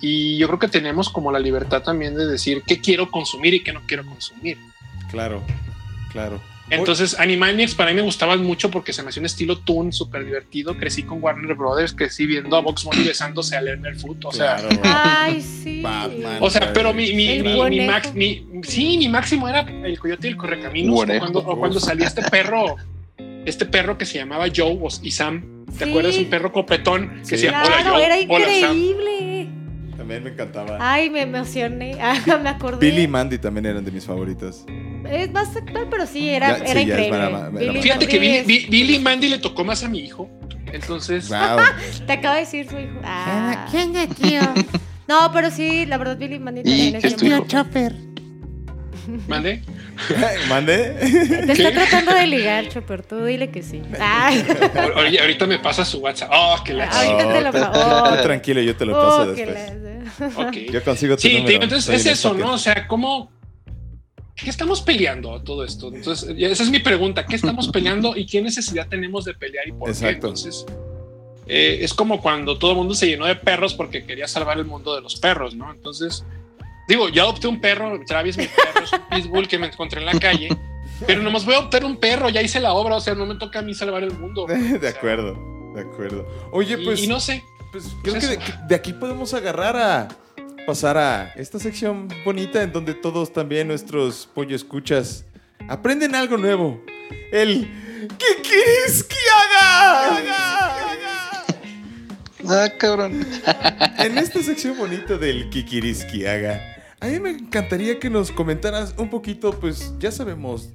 Y 0.01 0.39
yo 0.39 0.47
creo 0.47 0.59
que 0.59 0.69
tenemos 0.69 1.11
como 1.11 1.31
la 1.31 1.39
libertad 1.39 1.83
también 1.83 2.15
de 2.15 2.27
decir 2.27 2.63
qué 2.67 2.81
quiero 2.81 3.11
consumir 3.11 3.53
y 3.55 3.63
qué 3.63 3.73
no 3.73 3.83
quiero 3.87 4.05
consumir. 4.07 4.57
Claro, 5.11 5.43
claro. 6.11 6.41
Entonces, 6.71 7.19
Animaniacs 7.19 7.75
para 7.75 7.91
mí 7.91 7.97
me 7.97 8.03
gustaban 8.03 8.43
mucho 8.45 8.71
porque 8.71 8.93
se 8.93 9.03
me 9.03 9.09
hacía 9.11 9.21
un 9.21 9.27
estilo 9.27 9.59
toon 9.59 9.93
súper 9.93 10.25
divertido. 10.25 10.77
Crecí 10.77 11.03
con 11.03 11.23
Warner 11.23 11.55
Brothers, 11.55 11.93
crecí 11.93 12.27
viendo 12.27 12.57
a 12.57 12.61
Box 12.61 12.85
Bunny 12.85 13.03
besándose 13.05 13.57
a 13.57 13.61
Lerner 13.61 13.97
Food. 13.97 14.25
O 14.25 14.33
sea, 14.33 14.57
Claro. 14.57 14.69
Ay, 14.85 15.41
sí. 15.41 15.81
Batman. 15.83 16.39
o 16.41 16.49
sea, 16.51 16.73
pero 16.73 16.93
mi, 16.95 17.13
mi, 17.13 17.29
El 17.29 17.45
mi, 17.45 17.71
mi 17.71 17.87
max- 17.87 18.15
mi- 18.15 18.47
sí, 18.63 18.97
mi 18.99 19.09
máximo 19.09 19.49
era 19.49 19.61
el 19.61 19.99
coyote 19.99 20.29
y 20.29 20.31
el 20.31 20.37
correcaminos. 20.37 20.95
O 21.03 21.07
cuando, 21.19 21.39
o 21.41 21.59
cuando 21.59 21.81
salía 21.81 22.07
este 22.07 22.23
perro, 22.23 22.77
este 23.45 23.67
perro 23.67 23.99
que 23.99 24.07
se 24.07 24.19
llamaba 24.19 24.47
Joe 24.55 24.79
y 25.03 25.11
Sam. 25.11 25.65
¿Te 25.79 25.85
Sí. 25.85 25.91
acuerdas? 25.91 26.17
Un 26.17 26.25
perro 26.27 26.53
copetón 26.53 27.21
que 27.21 27.25
Sí. 27.25 27.31
decía, 27.33 27.51
hola 27.65 27.77
Claro, 27.77 27.91
Joe, 27.95 28.05
era 28.05 28.17
hola 28.29 28.47
Sam. 28.61 28.77
También 30.11 30.25
me 30.25 30.31
encantaba. 30.31 30.77
Ay, 30.81 31.09
me 31.09 31.23
emocioné. 31.23 31.97
Ah, 32.01 32.39
me 32.43 32.49
acordé. 32.49 32.85
Billy 32.85 33.03
y 33.03 33.09
Mandy 33.09 33.39
también 33.39 33.67
eran 33.67 33.85
de 33.85 33.91
mis 33.93 34.05
favoritos. 34.05 34.65
Es 35.09 35.31
más 35.33 35.55
actual, 35.57 35.87
pero 35.91 36.07
sí, 36.07 36.29
era, 36.29 36.59
Ya, 36.59 36.65
era 36.65 36.81
sí, 36.81 36.87
ya 36.87 36.99
es 36.99 37.07
increíble. 37.07 37.59
Billy 37.73 37.83
Fíjate 37.83 38.07
que 38.09 38.19
Billy, 38.19 38.37
es- 38.39 38.47
Bi- 38.47 38.67
Billy 38.69 38.95
y 38.97 38.99
Mandy 38.99 39.29
le 39.29 39.39
tocó 39.39 39.65
más 39.65 39.85
a 39.85 39.89
mi 39.89 40.01
hijo. 40.01 40.29
Entonces, 40.73 41.29
Wow. 41.29 41.61
Te 42.07 42.13
acaba 42.15 42.35
de 42.37 42.41
decir 42.41 42.69
su 42.69 42.79
hijo. 42.79 42.99
Ah. 43.05 43.69
¿Qué 43.71 43.79
onda, 43.83 44.07
tío? 44.09 44.41
No, 45.09 45.31
pero 45.33 45.51
sí, 45.51 45.87
la 45.87 45.99
verdad, 45.99 46.17
Billy 46.17 46.39
Mandy 46.39 46.63
también 46.63 46.95
es 46.95 47.03
¿qué 47.03 47.09
es 47.09 47.17
tu 47.17 47.23
bien 47.25 47.33
hijo? 47.39 47.45
Tío 47.47 47.63
Chopper. 47.65 47.95
mande. 49.27 49.63
¿Mande? 50.49 50.95
Te 51.47 51.47
¿Qué? 51.55 51.69
está 51.69 51.73
tratando 51.73 52.15
de 52.15 52.27
ligar, 52.27 52.69
Chopper. 52.69 53.03
Tú 53.03 53.25
dile 53.25 53.51
que 53.51 53.63
sí. 53.63 53.83
Ay, 54.01 54.43
Ahor- 54.75 55.21
ahorita 55.21 55.47
me 55.47 55.59
pasa 55.59 55.85
su 55.85 55.99
WhatsApp. 55.99 56.31
Oh, 56.33 56.57
que 56.65 56.75
la 56.75 56.87
Ahorita 56.89 57.33
te 57.33 57.41
lo 57.41 57.53
tú- 57.53 57.59
paso. 57.73 58.17
tú 58.17 58.23
tranquilo, 58.23 58.61
yo 58.63 58.77
te 58.77 58.87
lo 58.87 58.93
paso 58.95 59.23
oh, 59.23 59.27
después. 59.33 59.73
la-. 59.73 60.51
Yo 60.73 60.85
consigo 60.85 61.17
tu 61.17 61.23
Sí, 61.23 61.29
número. 61.35 61.49
digo, 61.49 61.63
entonces 61.65 61.85
Soy 61.87 61.95
es 61.97 62.07
eso. 62.07 62.35
¿no? 62.35 62.53
O 62.55 62.59
sea, 62.59 62.87
¿cómo? 62.87 63.31
¿Qué 64.37 64.49
estamos 64.49 64.81
peleando 64.81 65.35
a 65.35 65.43
todo 65.45 65.65
esto? 65.65 65.89
Entonces, 65.93 66.35
esa 66.39 66.63
es 66.63 66.71
mi 66.71 66.79
pregunta. 66.79 67.27
¿Qué 67.27 67.37
estamos 67.37 67.69
peleando 67.69 68.17
y 68.17 68.25
qué 68.27 68.41
necesidad 68.41 68.89
tenemos 68.89 69.25
de 69.27 69.35
pelear 69.35 69.69
y 69.69 69.73
por 69.73 69.95
qué? 69.95 70.09
Entonces, 70.09 70.65
eh, 71.47 71.79
es 71.83 71.93
como 71.93 72.23
cuando 72.23 72.57
todo 72.59 72.71
el 72.71 72.77
mundo 72.79 72.95
se 72.95 73.07
llenó 73.07 73.27
de 73.27 73.37
perros 73.37 73.75
porque 73.75 74.05
quería 74.07 74.27
salvar 74.29 74.57
el 74.57 74.65
mundo 74.65 74.95
de 74.95 75.03
los 75.03 75.17
perros, 75.17 75.55
¿no? 75.55 75.71
Entonces, 75.71 76.25
digo, 76.91 77.09
yo 77.09 77.23
adopté 77.23 77.47
un 77.49 77.61
perro, 77.61 77.99
Travis, 78.07 78.37
mi 78.37 78.47
perro, 78.47 78.85
es 78.85 78.93
un 78.93 79.01
pitbull 79.09 79.49
que 79.49 79.59
me 79.59 79.67
encontré 79.69 80.01
en 80.01 80.07
la 80.07 80.19
calle, 80.19 80.49
pero 81.07 81.23
nomás 81.23 81.45
voy 81.45 81.55
a 81.55 81.59
adoptar 81.59 81.85
un 81.85 81.97
perro, 81.97 82.29
ya 82.29 82.43
hice 82.43 82.61
la 82.61 82.73
obra, 82.75 82.97
o 82.97 83.01
sea, 83.01 83.15
no 83.15 83.27
me 83.27 83.37
toca 83.37 83.61
a 83.61 83.63
mí 83.63 83.75
salvar 83.75 84.03
el 84.03 84.13
mundo. 84.13 84.47
De 84.81 84.89
acuerdo, 84.89 85.73
de 85.75 85.81
acuerdo. 85.83 86.27
Oye, 86.53 86.77
Y- 86.81 86.85
pues, 86.85 87.03
y, 87.03 87.07
no 87.07 87.21
sé, 87.21 87.43
pues 87.73 87.85
creo 88.03 88.15
pues 88.15 88.27
que 88.39 88.53
de, 88.69 88.75
aquí 88.75 88.93
podemos 88.93 89.33
agarrar 89.35 89.77
a 89.77 90.09
pasar 90.67 90.99
a 90.99 91.33
esta 91.37 91.59
sección 91.59 92.09
bonita 92.25 92.63
en 92.63 92.73
donde 92.73 92.95
todos 92.95 93.33
también 93.33 93.69
nuestros 93.69 94.29
pollo 94.35 94.55
escuchas 94.57 95.25
aprenden 95.69 96.15
algo 96.15 96.37
nuevo. 96.37 96.81
El 97.33 97.69
¿Qué 98.19 98.43
quieres 98.43 99.05
que 99.05 99.17
haga? 99.37 100.21
Ah, 102.49 102.69
cabrón. 102.79 103.27
En 103.99 104.19
esta 104.19 104.43
sección 104.43 104.77
bonita 104.79 105.17
del 105.19 105.51
Kikiriskiaga, 105.51 106.61
a 107.01 107.07
mí 107.07 107.19
me 107.19 107.31
encantaría 107.31 107.99
que 107.99 108.11
nos 108.11 108.31
comentaras 108.31 108.95
un 108.99 109.09
poquito, 109.11 109.59
pues 109.59 109.95
ya 109.99 110.11
sabemos 110.13 110.71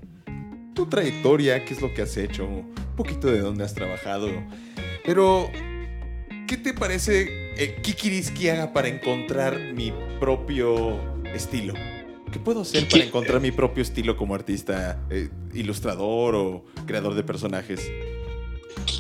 tu 0.74 0.88
trayectoria, 0.88 1.64
qué 1.66 1.74
es 1.74 1.82
lo 1.82 1.94
que 1.94 2.02
has 2.02 2.18
hecho, 2.18 2.46
un 2.46 2.74
poquito 2.98 3.28
de 3.28 3.40
dónde 3.40 3.64
has 3.64 3.74
trabajado, 3.74 4.30
pero 5.06 5.50
¿qué 6.48 6.58
te 6.58 6.74
parece 6.74 7.54
el 7.58 7.82
Kikiriskiaga 7.82 8.74
para 8.74 8.88
encontrar 8.88 9.58
mi 9.74 9.94
propio 10.20 11.00
estilo? 11.34 11.74
¿Qué 12.32 12.40
puedo 12.40 12.62
hacer 12.62 12.88
para 12.90 13.04
encontrar 13.04 13.40
mi 13.40 13.52
propio 13.52 13.82
estilo 13.84 14.18
como 14.18 14.36
artista, 14.36 15.00
eh, 15.10 15.30
ilustrador 15.54 16.36
o 16.36 16.66
creador 16.86 17.14
de 17.14 17.24
personajes? 17.24 17.90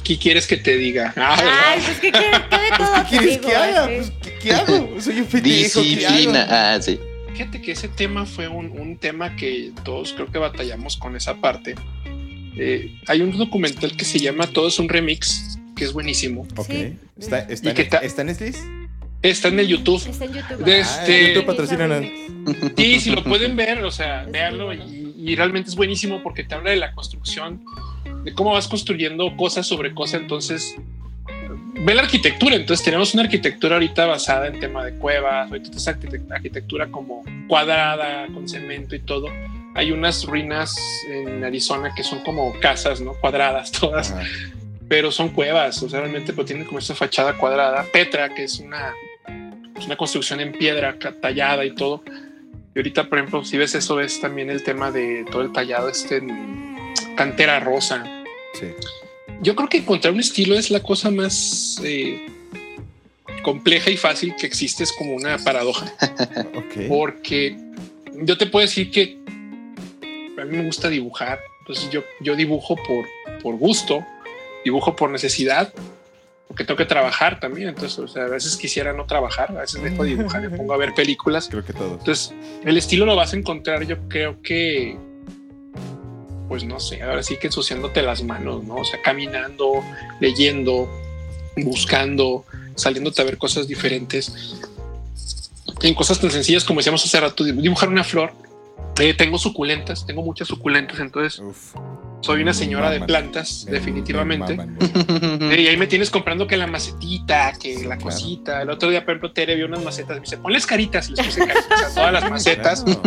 ¿Qué 0.06 0.18
quieres 0.18 0.48
que 0.48 0.56
te 0.58 0.78
diga? 0.78 1.14
Ah, 1.18 1.36
Ay, 1.74 1.82
pues 1.84 2.00
¿qué, 2.00 2.12
qué, 2.12 2.20
qué 2.50 2.58
de 2.58 2.78
todo 2.78 2.94
¿Qué 3.04 3.10
quieres 3.10 3.30
digo, 3.32 3.50
que 3.50 3.56
haga? 3.56 3.92
eh? 3.92 3.98
Pues, 3.98 4.12
¿qué, 4.22 4.40
qué 4.40 4.54
hago? 4.54 5.02
Soy 5.02 5.20
un 5.20 5.26
pendejo, 5.26 5.82
¿qué 5.82 6.06
hago? 6.06 6.16
Disciplina. 6.16 6.48
Ah, 6.50 6.82
sí. 6.82 7.00
Fíjate 7.36 7.62
que 7.62 7.74
ese 7.74 7.90
tema 7.90 8.26
fue 8.26 8.48
un, 8.48 8.72
un 8.80 8.98
tema 8.98 9.36
que 9.36 9.74
todos 9.84 10.14
creo 10.14 10.32
que 10.32 10.38
batallamos 10.38 10.96
con 10.96 11.18
esa 11.18 11.36
parte. 11.36 11.76
Eh, 12.58 12.98
hay 13.08 13.20
un 13.20 13.38
documental 13.38 13.98
que 13.98 14.06
se 14.06 14.20
llama 14.20 14.48
Todo 14.48 14.70
es 14.70 14.80
un 14.80 14.88
remix, 14.88 15.60
que 15.76 15.84
es 15.84 15.92
buenísimo. 15.92 16.48
Ok. 16.56 16.68
Sí. 16.70 16.94
¿Está, 17.20 17.40
está, 17.40 17.72
¿Y 17.72 17.74
qué 17.74 17.82
en, 17.82 17.90
tal? 17.90 18.06
¿Está 18.06 18.22
en 18.22 18.28
Netflix? 18.28 18.64
Está 19.22 19.48
en 19.50 19.60
el 19.60 19.68
YouTube. 19.68 20.02
Está 20.08 20.24
en 20.24 20.34
YouTube. 20.34 20.64
Ah, 20.66 20.78
este- 20.78 21.28
YouTube 21.34 21.46
patrocina 21.46 22.02
Sí, 22.78 23.00
si 23.02 23.10
lo 23.10 23.22
pueden 23.22 23.58
ver, 23.58 23.84
o 23.84 23.92
sea, 23.92 24.24
véanlo 24.32 24.74
y, 24.74 25.14
y 25.18 25.36
realmente 25.36 25.70
es 25.70 25.76
buenísimo 25.76 26.24
porque 26.24 26.46
te 26.46 26.56
habla 26.56 26.70
de 26.70 26.78
la 26.78 26.94
construcción, 26.94 27.66
de 28.24 28.34
cómo 28.34 28.54
vas 28.54 28.70
construyendo 28.70 29.36
cosas 29.36 29.68
sobre 29.68 29.94
cosas. 29.94 30.22
Entonces, 30.22 30.78
ve 31.80 31.94
la 31.94 32.02
arquitectura. 32.04 32.56
Entonces, 32.56 32.84
tenemos 32.84 33.14
una 33.14 33.24
arquitectura 33.24 33.76
ahorita 33.76 34.06
basada 34.06 34.48
en 34.48 34.60
tema 34.60 34.84
de 34.86 34.94
cuevas, 34.98 35.50
ahorita 35.52 35.78
es 35.78 35.88
arquitect- 35.88 36.32
arquitectura 36.32 36.88
como 36.88 37.24
cuadrada, 37.48 38.28
con 38.34 38.48
cemento 38.48 38.96
y 38.96 39.00
todo. 39.00 39.28
Hay 39.76 39.92
unas 39.92 40.26
ruinas 40.26 40.76
en 41.10 41.44
Arizona 41.44 41.94
que 41.96 42.04
son 42.04 42.22
como 42.24 42.58
casas, 42.60 43.02
¿no? 43.02 43.14
Cuadradas 43.16 43.72
todas 43.80 44.12
Ajá. 44.12 44.24
pero 44.88 45.12
son 45.12 45.30
cuevas, 45.30 45.82
o 45.84 45.90
sea, 45.90 46.00
realmente 46.00 46.32
pues, 46.32 46.48
tienen 46.48 46.66
como 46.66 46.80
esta 46.80 46.96
fachada 46.96 47.38
cuadrada. 47.38 47.86
Petra, 47.92 48.34
que 48.34 48.44
es 48.46 48.60
una, 48.60 48.94
es 49.78 49.86
una 49.86 49.98
construcción 49.98 50.40
en 50.40 50.54
piedra 50.54 50.98
tallada 51.22 51.66
y 51.66 51.76
todo. 51.76 52.04
Y 52.74 52.80
ahorita, 52.80 53.10
por 53.10 53.18
ejemplo, 53.20 53.44
si 53.46 53.58
ves 53.58 53.74
eso, 53.76 53.96
ves 53.96 54.20
también 54.22 54.50
el 54.50 54.64
tema 54.64 54.92
de 54.92 55.26
todo 55.32 55.42
el 55.42 55.52
tallado 55.52 55.90
este 55.90 56.18
en 56.18 56.76
cantera 57.16 57.60
rosa. 57.60 58.04
Sí. 58.54 58.68
Yo 59.42 59.56
creo 59.56 59.70
que 59.70 59.78
encontrar 59.78 60.14
un 60.14 60.20
estilo 60.20 60.58
es 60.58 60.72
la 60.72 60.82
cosa 60.82 61.12
más 61.12 61.80
eh, 61.84 62.26
compleja 63.44 63.90
y 63.90 63.98
fácil 63.98 64.36
que 64.36 64.48
existe, 64.48 64.84
es 64.84 64.92
como 64.94 65.16
una 65.16 65.38
paradoja. 65.38 65.94
Porque 66.88 67.58
yo 68.24 68.38
te 68.38 68.48
puedo 68.48 68.66
decir 68.66 68.92
que 68.92 69.18
a 70.42 70.46
mí 70.46 70.58
me 70.58 70.66
gusta 70.66 70.90
dibujar, 70.90 71.40
entonces 71.60 71.90
yo, 71.90 72.04
yo 72.22 72.36
dibujo 72.36 72.76
por, 72.76 73.06
por 73.42 73.56
gusto, 73.58 74.06
dibujo 74.64 74.96
por 74.96 75.10
necesidad, 75.10 75.74
porque 76.48 76.64
tengo 76.64 76.78
que 76.78 76.86
trabajar 76.86 77.40
también, 77.40 77.70
entonces 77.70 77.98
o 77.98 78.08
sea, 78.08 78.26
a 78.26 78.28
veces 78.28 78.56
quisiera 78.56 78.94
no 78.94 79.06
trabajar, 79.06 79.52
a 79.52 79.62
veces 79.62 79.82
dejo 79.82 80.04
de 80.04 80.10
dibujar 80.16 80.42
me 80.42 80.56
pongo 80.56 80.74
a 80.74 80.78
ver 80.78 80.94
películas, 80.94 81.48
Creo 81.50 81.66
que 81.66 81.74
todos. 81.74 82.00
entonces 82.00 82.34
el 82.64 82.78
estilo 82.78 83.06
lo 83.06 83.16
vas 83.16 83.34
a 83.34 83.38
encontrar 83.38 83.86
yo 83.86 83.98
creo 84.08 84.42
que, 84.42 84.98
pues 86.48 86.64
no 86.64 86.80
sé, 86.80 87.02
ahora 87.02 87.24
sí 87.24 87.38
que 87.38 87.48
ensuciándote 87.48 88.02
las 88.02 88.24
manos, 88.24 88.64
¿no? 88.64 88.76
O 88.76 88.86
sea, 88.86 89.02
caminando, 89.02 89.84
leyendo, 90.20 90.90
buscando, 91.58 92.46
saliéndote 92.76 93.22
a 93.22 93.26
ver 93.26 93.38
cosas 93.38 93.68
diferentes 93.68 94.60
en 95.82 95.94
cosas 95.94 96.20
tan 96.20 96.32
sencillas 96.32 96.64
como 96.64 96.80
decíamos 96.80 97.04
hace 97.04 97.20
rato, 97.20 97.44
dibujar 97.44 97.90
una 97.90 98.04
flor. 98.04 98.34
Eh, 99.00 99.14
tengo 99.14 99.38
suculentas, 99.38 100.06
tengo 100.06 100.22
muchas 100.22 100.48
suculentas, 100.48 101.00
entonces. 101.00 101.42
Soy 102.26 102.42
una 102.42 102.54
señora 102.54 102.90
de 102.90 103.02
plantas, 103.02 103.66
Me- 103.66 103.72
definitivamente. 103.74 104.54
Eh, 104.54 105.62
y 105.64 105.68
ahí 105.68 105.78
me 105.78 105.88
tienes 105.88 106.10
comprando 106.10 106.48
que 106.48 106.58
la 106.58 106.66
macetita, 106.68 107.54
que 107.54 107.76
la 107.76 107.82
claro. 107.98 108.02
cosita. 108.02 108.62
El 108.62 108.70
otro 108.70 108.90
día, 108.90 109.02
por 109.06 109.12
ejemplo, 109.12 109.32
Tere 109.32 109.56
vio 109.56 109.66
unas 109.68 109.84
macetas. 109.84 110.18
Me 110.18 110.22
dice, 110.22 110.38
ponles 110.38 110.66
caritas. 110.66 111.10
Les 111.10 111.26
puse 111.26 111.40
caritas 111.46 111.92
a 111.92 111.94
todas 111.96 112.14
las 112.14 112.30
macetas. 112.30 112.84
Claro. 112.84 113.02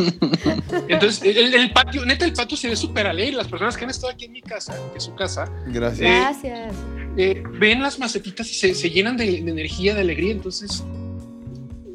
Entonces, 0.88 1.22
el, 1.36 1.54
el 1.54 1.72
patio, 1.72 2.04
neta, 2.04 2.24
el 2.24 2.32
patio 2.32 2.56
se 2.56 2.68
ve 2.68 2.76
súper 2.76 3.06
alegre. 3.06 3.36
Las 3.36 3.48
personas 3.48 3.76
que 3.76 3.84
han 3.84 3.90
estado 3.90 4.12
aquí 4.12 4.26
en 4.26 4.32
mi 4.32 4.40
casa, 4.42 4.74
que 4.92 4.98
es 4.98 5.04
su 5.04 5.14
casa, 5.14 5.50
Gracias. 5.66 6.00
Gracias. 6.08 6.74
eh, 7.16 7.42
ven 7.58 7.82
las 7.82 7.98
macetitas 7.98 8.50
y 8.50 8.54
se, 8.54 8.74
se 8.74 8.90
llenan 8.90 9.16
de, 9.16 9.26
de 9.26 9.50
energía, 9.50 9.94
de 9.94 10.00
alegría. 10.02 10.32
Entonces, 10.32 10.84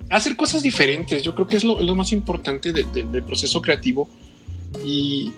hacer 0.09 0.35
cosas 0.35 0.61
diferentes, 0.61 1.23
yo 1.23 1.33
creo 1.33 1.47
que 1.47 1.57
es 1.57 1.63
lo, 1.63 1.81
lo 1.81 1.95
más 1.95 2.11
importante 2.11 2.71
de- 2.73 2.83
de- 2.83 3.03
del 3.03 3.23
proceso 3.23 3.61
creativo. 3.61 4.09
Y, 4.85 5.31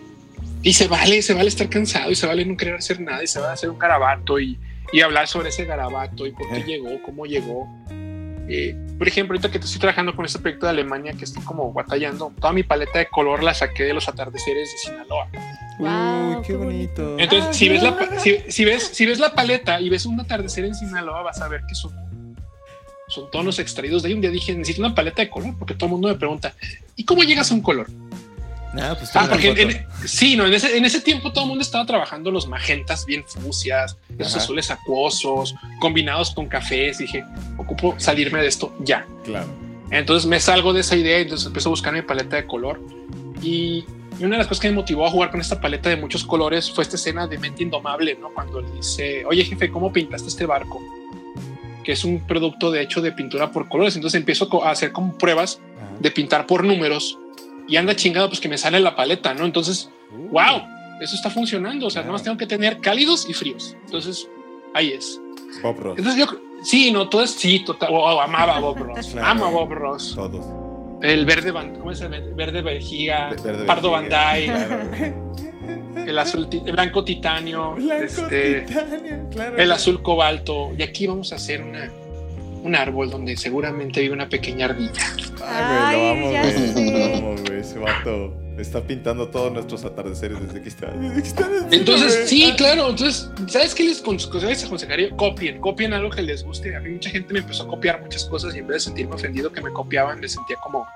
y 0.66 0.74
se 0.74 0.88
vale, 0.88 1.22
se 1.22 1.34
vale 1.36 1.48
estar 1.48 1.70
cansado 1.70 2.10
y 2.10 2.16
se 2.16 2.26
vale 2.26 2.44
no 2.44 2.58
querer 2.58 2.74
hacer 2.76 3.00
nada 3.00 3.24
y 3.24 3.28
se 3.28 3.40
va 3.40 3.52
a 3.52 3.54
hacer 3.54 3.70
un 3.70 3.78
garabato 3.78 4.40
y, 4.40 4.58
y 4.92 5.02
hablar 5.02 5.28
sobre 5.28 5.50
ese 5.50 5.64
garabato 5.64 6.26
y 6.26 6.32
por 6.32 6.50
qué 6.50 6.58
Eh. 6.58 6.64
llegó, 6.66 7.02
cómo 7.04 7.26
llegó. 7.28 7.68
Eh, 8.48 8.76
por 8.98 9.08
ejemplo, 9.08 9.36
ahorita 9.36 9.52
que 9.52 9.60
estoy 9.60 9.80
trabajando 9.80 10.16
con 10.16 10.26
este 10.26 10.40
proyecto 10.40 10.66
de 10.66 10.72
Alemania 10.72 11.14
que 11.14 11.24
estoy 11.24 11.44
como 11.44 11.72
batallando, 11.72 12.32
toda 12.40 12.52
mi 12.52 12.64
paleta 12.64 12.98
de 13.00 13.08
color 13.08 13.44
la 13.44 13.54
saqué 13.54 13.84
de 13.84 13.94
los 13.94 14.08
atardeceres 14.08 14.72
de 14.72 14.78
Sinaloa. 14.78 15.28
Wow, 15.78 16.30
Uy, 16.30 16.42
qué 16.42 16.48
qué 16.48 16.56
bonito. 16.56 17.16
Entonces, 17.20 17.50
Ah, 17.50 17.54
si, 17.54 17.70
ves 17.70 17.84
la, 17.84 17.98
si 18.48 18.66
ves, 18.66 18.84
si 18.92 19.06
ves 19.06 19.20
la 19.20 19.34
paleta 19.36 19.80
y 19.80 19.90
ves 19.90 20.06
un 20.08 20.20
atardecer 20.20 20.66
en 20.66 20.74
Sinaloa, 20.74 21.22
vas 21.22 21.42
a 21.42 21.48
ver 21.48 21.62
que 21.68 21.76
son, 21.76 21.94
son 23.10 23.30
tonos 23.30 23.60
extraídos 23.60 24.02
de 24.02 24.10
ahí. 24.10 24.14
Un 24.16 24.22
día 24.22 24.32
dije, 24.32 24.54
necesito 24.56 24.84
una 24.86 24.96
paleta 24.96 25.22
de 25.22 25.30
color, 25.30 25.56
porque 25.60 25.74
todo 25.76 25.86
el 25.88 25.92
mundo 25.92 26.08
me 26.08 26.16
pregunta, 26.16 26.54
¿y 26.96 27.04
cómo 27.04 27.24
llegas 27.24 27.52
a 27.52 27.54
un 27.54 27.62
color? 27.62 27.88
Ah, 28.80 28.96
pues 28.98 29.12
Ah, 29.16 29.28
porque 29.30 29.50
en, 29.52 29.86
sí, 30.08 30.36
no, 30.36 30.46
en 30.46 30.54
ese, 30.54 30.78
en 30.78 30.86
ese 30.86 31.02
tiempo 31.02 31.32
todo 31.32 31.44
el 31.46 31.50
mundo 31.50 31.62
estaba 31.62 31.86
trabajando 31.86 32.32
los 32.32 32.48
magentas 32.48 33.06
bien 33.06 33.24
fucsias, 33.26 33.98
esos 34.18 34.34
Ajá. 34.36 34.44
azules 34.44 34.72
acuosos, 34.72 35.56
combinados 35.80 36.32
con 36.32 36.48
cafés. 36.48 36.98
Dije, 36.98 37.24
ocupo 37.58 37.96
salirme 37.98 38.42
de 38.42 38.48
esto 38.48 38.76
ya. 38.82 39.06
Claro. 39.24 39.48
Entonces 39.92 40.28
me 40.28 40.40
salgo 40.40 40.74
de 40.74 40.82
esa 40.82 40.96
idea 40.96 41.20
y 41.20 41.24
entonces 41.24 41.48
empiezo 41.48 41.70
a 41.70 41.72
buscar 41.72 41.94
mi 41.94 42.02
paleta 42.02 42.36
de 42.38 42.46
color. 42.46 42.82
Y, 43.42 43.86
y 44.20 44.24
una 44.24 44.32
de 44.32 44.38
las 44.40 44.48
cosas 44.48 44.62
que 44.62 44.70
me 44.70 44.76
motivó 44.76 45.06
a 45.06 45.12
jugar 45.12 45.30
con 45.32 45.40
esta 45.42 45.60
paleta 45.62 45.90
de 45.90 45.98
muchos 45.98 46.24
colores 46.24 46.72
fue 46.72 46.84
esta 46.84 46.96
escena 46.96 47.28
de 47.28 47.38
Mente 47.38 47.64
Indomable, 47.64 48.18
¿no? 48.20 48.30
Cuando 48.34 48.62
le 48.62 48.72
dice, 48.72 49.24
oye 49.26 49.44
jefe, 49.46 49.70
¿cómo 49.70 49.94
pintaste 49.94 50.28
este 50.28 50.46
barco? 50.46 50.82
Que 51.84 51.92
es 51.92 52.04
un 52.04 52.22
producto 52.26 52.72
de 52.72 52.82
hecho 52.82 53.02
de 53.02 53.12
pintura 53.12 53.52
por 53.52 53.70
colores. 53.70 53.96
Entonces 53.96 54.18
empiezo 54.20 54.64
a 54.64 54.72
hacer 54.72 54.92
como 54.92 55.16
pruebas 55.18 55.62
Ajá. 55.78 55.92
de 56.00 56.12
pintar 56.12 56.48
por 56.48 56.64
números 56.64 57.20
y 57.68 57.76
anda 57.78 57.96
chingado 57.96 58.28
pues 58.30 58.40
que 58.40 58.48
me 58.50 58.58
sale 58.58 58.80
la 58.80 58.96
paleta, 58.96 59.34
¿no? 59.34 59.46
Entonces, 59.46 59.90
Uh. 60.12 60.30
wow, 60.30 60.62
eso 61.02 61.16
está 61.16 61.30
funcionando. 61.30 61.88
O 61.88 61.90
sea, 61.90 62.02
Claro. 62.02 62.08
nada 62.08 62.14
más 62.14 62.24
tengo 62.24 62.38
que 62.38 62.46
tener 62.48 62.80
cálidos 62.80 63.28
y 63.30 63.34
fríos. 63.34 63.76
Entonces, 63.86 64.30
ahí 64.74 64.92
es. 64.92 65.20
Bob 65.64 65.80
Ross. 65.80 65.98
Entonces 65.98 66.20
yo, 66.28 66.38
sí, 66.64 66.92
no, 66.92 67.10
todo 67.10 67.24
es, 67.24 67.32
sí, 67.32 67.64
total, 67.66 67.90
oh, 67.92 68.22
amaba 68.22 68.58
a 68.58 68.60
Bob 68.60 68.78
Ross, 68.78 69.08
Claro. 69.08 69.28
amo 69.32 69.46
a 69.46 69.50
Bob 69.50 69.72
Ross. 69.72 70.14
Todos. 70.16 70.46
El 71.02 71.26
verde, 71.26 71.52
¿cómo 71.78 71.92
es 71.92 72.00
el 72.02 72.10
verde? 72.34 72.62
Vejiga, 72.62 73.30
Ve- 73.32 73.42
verde 73.44 73.66
pardo 73.66 73.92
bandai, 73.92 74.46
claro. 74.46 74.90
el 76.08 76.18
azul, 76.20 76.48
el 76.52 76.72
blanco 76.72 77.04
titanio, 77.04 77.74
Blanco 77.74 78.04
este, 78.04 78.62
titanio, 78.62 79.30
claro. 79.32 79.58
el 79.58 79.72
azul 79.72 80.02
cobalto. 80.02 80.72
Y 80.78 80.84
aquí 80.84 81.06
vamos 81.08 81.32
a 81.34 81.36
hacer 81.36 81.62
una, 81.62 81.92
un 82.66 82.76
árbol 82.76 83.10
donde 83.12 83.38
seguramente 83.38 84.02
vive 84.02 84.14
una 84.14 84.28
pequeña 84.28 84.66
ardilla. 84.66 85.04
Ay, 85.46 85.96
güey, 85.96 86.02
lo 86.02 86.10
amo, 86.10 86.30
güey. 86.30 86.92
Lo 86.92 87.16
amo, 87.18 87.36
güey. 87.48 87.60
Ese 87.60 87.78
vato 87.80 88.34
está 88.58 88.82
pintando 88.82 89.28
todos 89.30 89.52
nuestros 89.54 89.86
atardeceres 89.86 90.40
desde 90.48 90.62
que 90.64 90.70
está. 90.70 90.88
Desde 90.88 91.22
que 91.22 91.28
está 91.28 91.48
Entonces, 91.72 92.28
sí, 92.28 92.52
claro. 92.58 92.90
Entonces, 92.90 93.30
¿sabes 93.48 93.76
qué 93.76 93.84
les 93.84 94.02
con- 94.02 94.18
les 94.18 94.64
aconsejaría? 94.64 95.16
Copien, 95.16 95.60
copien 95.62 95.94
algo 95.94 96.10
que 96.10 96.22
les 96.24 96.44
guste. 96.44 96.76
A 96.76 96.80
mí 96.80 96.90
mucha 96.90 97.10
gente 97.12 97.32
me 97.34 97.40
empezó 97.40 97.64
a 97.64 97.68
copiar 97.68 98.02
muchas 98.02 98.26
cosas 98.26 98.56
y 98.56 98.60
en 98.60 98.68
vez 98.68 98.76
de 98.76 98.80
sentirme 98.82 99.14
ofendido 99.16 99.52
que 99.52 99.62
me 99.62 99.72
copiaban, 99.72 100.20
me 100.20 100.28
sentía 100.28 100.56
como, 100.58 100.88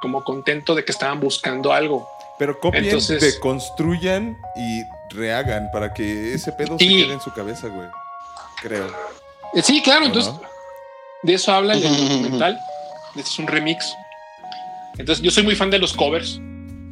como 0.00 0.24
contento 0.24 0.74
de 0.74 0.84
que 0.84 0.90
estaban 0.92 1.20
buscando 1.20 1.72
algo. 1.72 2.08
Pero 2.38 2.58
copien, 2.58 2.84
Entonces- 2.86 3.20
deconstruyan 3.20 4.36
y 4.56 4.82
rehagan 5.14 5.70
para 5.72 5.94
que 5.94 6.34
ese 6.34 6.50
pedo 6.52 6.76
se 6.78 6.84
quede 6.88 7.12
en 7.12 7.20
su 7.20 7.32
cabeza, 7.32 7.68
güey. 7.68 7.86
Creo. 8.60 8.86
Sí, 9.62 9.80
claro. 9.82 10.04
¿O 10.04 10.06
Entonces, 10.06 10.32
no? 10.32 10.51
De 11.22 11.34
eso 11.34 11.52
habla 11.52 11.74
el 11.74 11.82
documental. 11.82 12.58
Este 13.16 13.28
es 13.30 13.38
un 13.38 13.46
remix. 13.46 13.92
Entonces, 14.98 15.22
yo 15.24 15.30
soy 15.30 15.42
muy 15.42 15.54
fan 15.54 15.70
de 15.70 15.78
los 15.78 15.92
covers. 15.92 16.40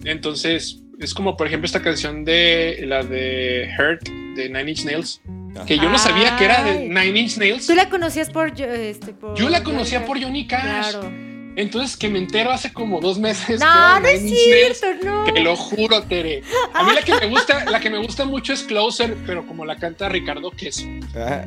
Entonces, 0.04 0.78
es 0.98 1.14
como, 1.14 1.36
por 1.36 1.46
ejemplo, 1.46 1.66
esta 1.66 1.82
canción 1.82 2.24
de 2.24 2.84
la 2.86 3.02
de 3.02 3.68
Hurt 3.78 4.08
de 4.36 4.48
Nine 4.48 4.70
Inch 4.70 4.84
Nails, 4.84 5.20
que 5.66 5.76
yo 5.76 5.88
no 5.90 5.98
sabía 5.98 6.36
que 6.36 6.44
era 6.44 6.62
de. 6.62 6.88
Nine 6.88 7.18
Inch 7.20 7.36
Nails. 7.36 7.66
Tú 7.66 7.74
la 7.74 7.88
conocías 7.88 8.30
por, 8.30 8.54
yo- 8.54 8.66
este, 8.66 9.12
por 9.12 9.36
Yo 9.36 9.48
la 9.48 9.62
conocía 9.62 10.04
por 10.06 10.22
Johnny 10.22 10.46
Cash. 10.46 10.90
Claro. 10.92 11.10
Entonces, 11.56 11.96
que 11.96 12.08
me 12.08 12.18
entero 12.18 12.50
hace 12.52 12.72
como 12.72 13.00
dos 13.00 13.18
meses. 13.18 13.44
que 13.46 13.64
No, 13.64 14.00
no 14.00 14.06
es 14.06 14.22
Nine 14.22 14.30
Inch 14.36 14.48
Nails. 14.50 14.78
cierto, 14.80 15.04
no. 15.04 15.24
Te 15.32 15.40
lo 15.40 15.56
juro, 15.56 16.02
Tere. 16.04 16.42
A 16.72 16.84
mí 16.84 16.92
la 16.94 17.02
que 17.02 17.12
me 17.14 17.26
gusta, 17.26 17.64
la 17.64 17.80
que 17.80 17.90
me 17.90 17.98
gusta 17.98 18.24
mucho 18.24 18.52
es 18.52 18.62
Closer, 18.62 19.16
pero 19.26 19.46
como 19.46 19.64
la 19.66 19.76
canta 19.76 20.08
Ricardo 20.08 20.50
Queso. 20.52 20.86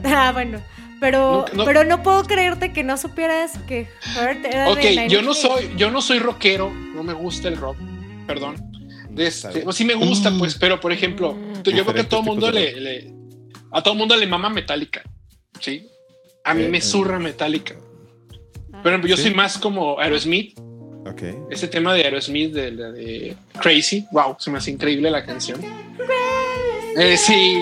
Ah, 0.03 0.31
bueno. 0.33 0.61
Pero 1.03 1.45
No, 1.51 1.57
no. 1.57 1.65
pero 1.65 1.83
no 1.83 2.01
puedo 2.01 2.23
creerte 2.23 2.71
que 2.71 2.81
no 2.81 2.95
supieras 2.95 3.57
que 3.67 3.89
Hurt 4.15 4.45
era 4.45 4.67
de 4.67 4.71
Ok, 4.71 4.79
Nine 4.85 5.09
yo 5.09 5.21
no 5.21 5.33
soy, 5.33 5.69
yo 5.75 5.91
no 5.91 6.01
soy 6.01 6.19
rockero, 6.19 6.71
no 6.73 7.03
me 7.03 7.11
gusta 7.11 7.49
el 7.49 7.57
rock, 7.57 7.75
perdón. 8.25 8.55
De 9.09 9.27
este, 9.27 9.59
pues 9.63 9.75
sí 9.75 9.83
me 9.83 9.95
gusta, 9.95 10.29
Mm. 10.31 10.39
pues, 10.39 10.55
pero 10.55 10.79
por 10.79 10.93
ejemplo, 10.93 11.37
tú- 11.61 11.71
yo 11.71 11.83
creo 11.83 11.93
que 11.93 12.01
a 12.01 12.07
todo 12.09 12.23
mundo 12.23 12.47
de 12.49 12.53
le, 12.53 12.79
le- 12.79 13.13
a 13.71 13.83
todo 13.83 13.95
mundo 13.95 14.15
le 14.15 14.25
mama 14.27 14.47
Metallica, 14.49 15.03
sí. 15.59 15.85
A 16.45 16.53
mí 16.53 16.63
Eh, 16.63 16.69
me 16.69 16.77
eh. 16.77 16.81
zurra 16.81 17.19
Metallica. 17.19 17.75
Ah. 18.71 18.79
Pero 18.81 19.05
yo 19.05 19.17
Sí. 19.17 19.23
soy 19.23 19.33
más 19.33 19.57
como 19.57 19.99
Aerosmith, 19.99 20.57
ok. 21.05 21.21
ese 21.51 21.67
tema 21.67 21.93
de 21.93 22.05
Aerosmith 22.05 22.53
de, 22.53 22.71
de, 22.71 22.91
de 22.93 23.35
Crazy, 23.61 24.05
wow, 24.13 24.37
se 24.39 24.49
me 24.49 24.57
hace 24.57 24.71
increíble 24.71 25.11
la 25.11 25.25
canción. 25.25 25.59
Eh, 26.97 27.17
sí, 27.17 27.57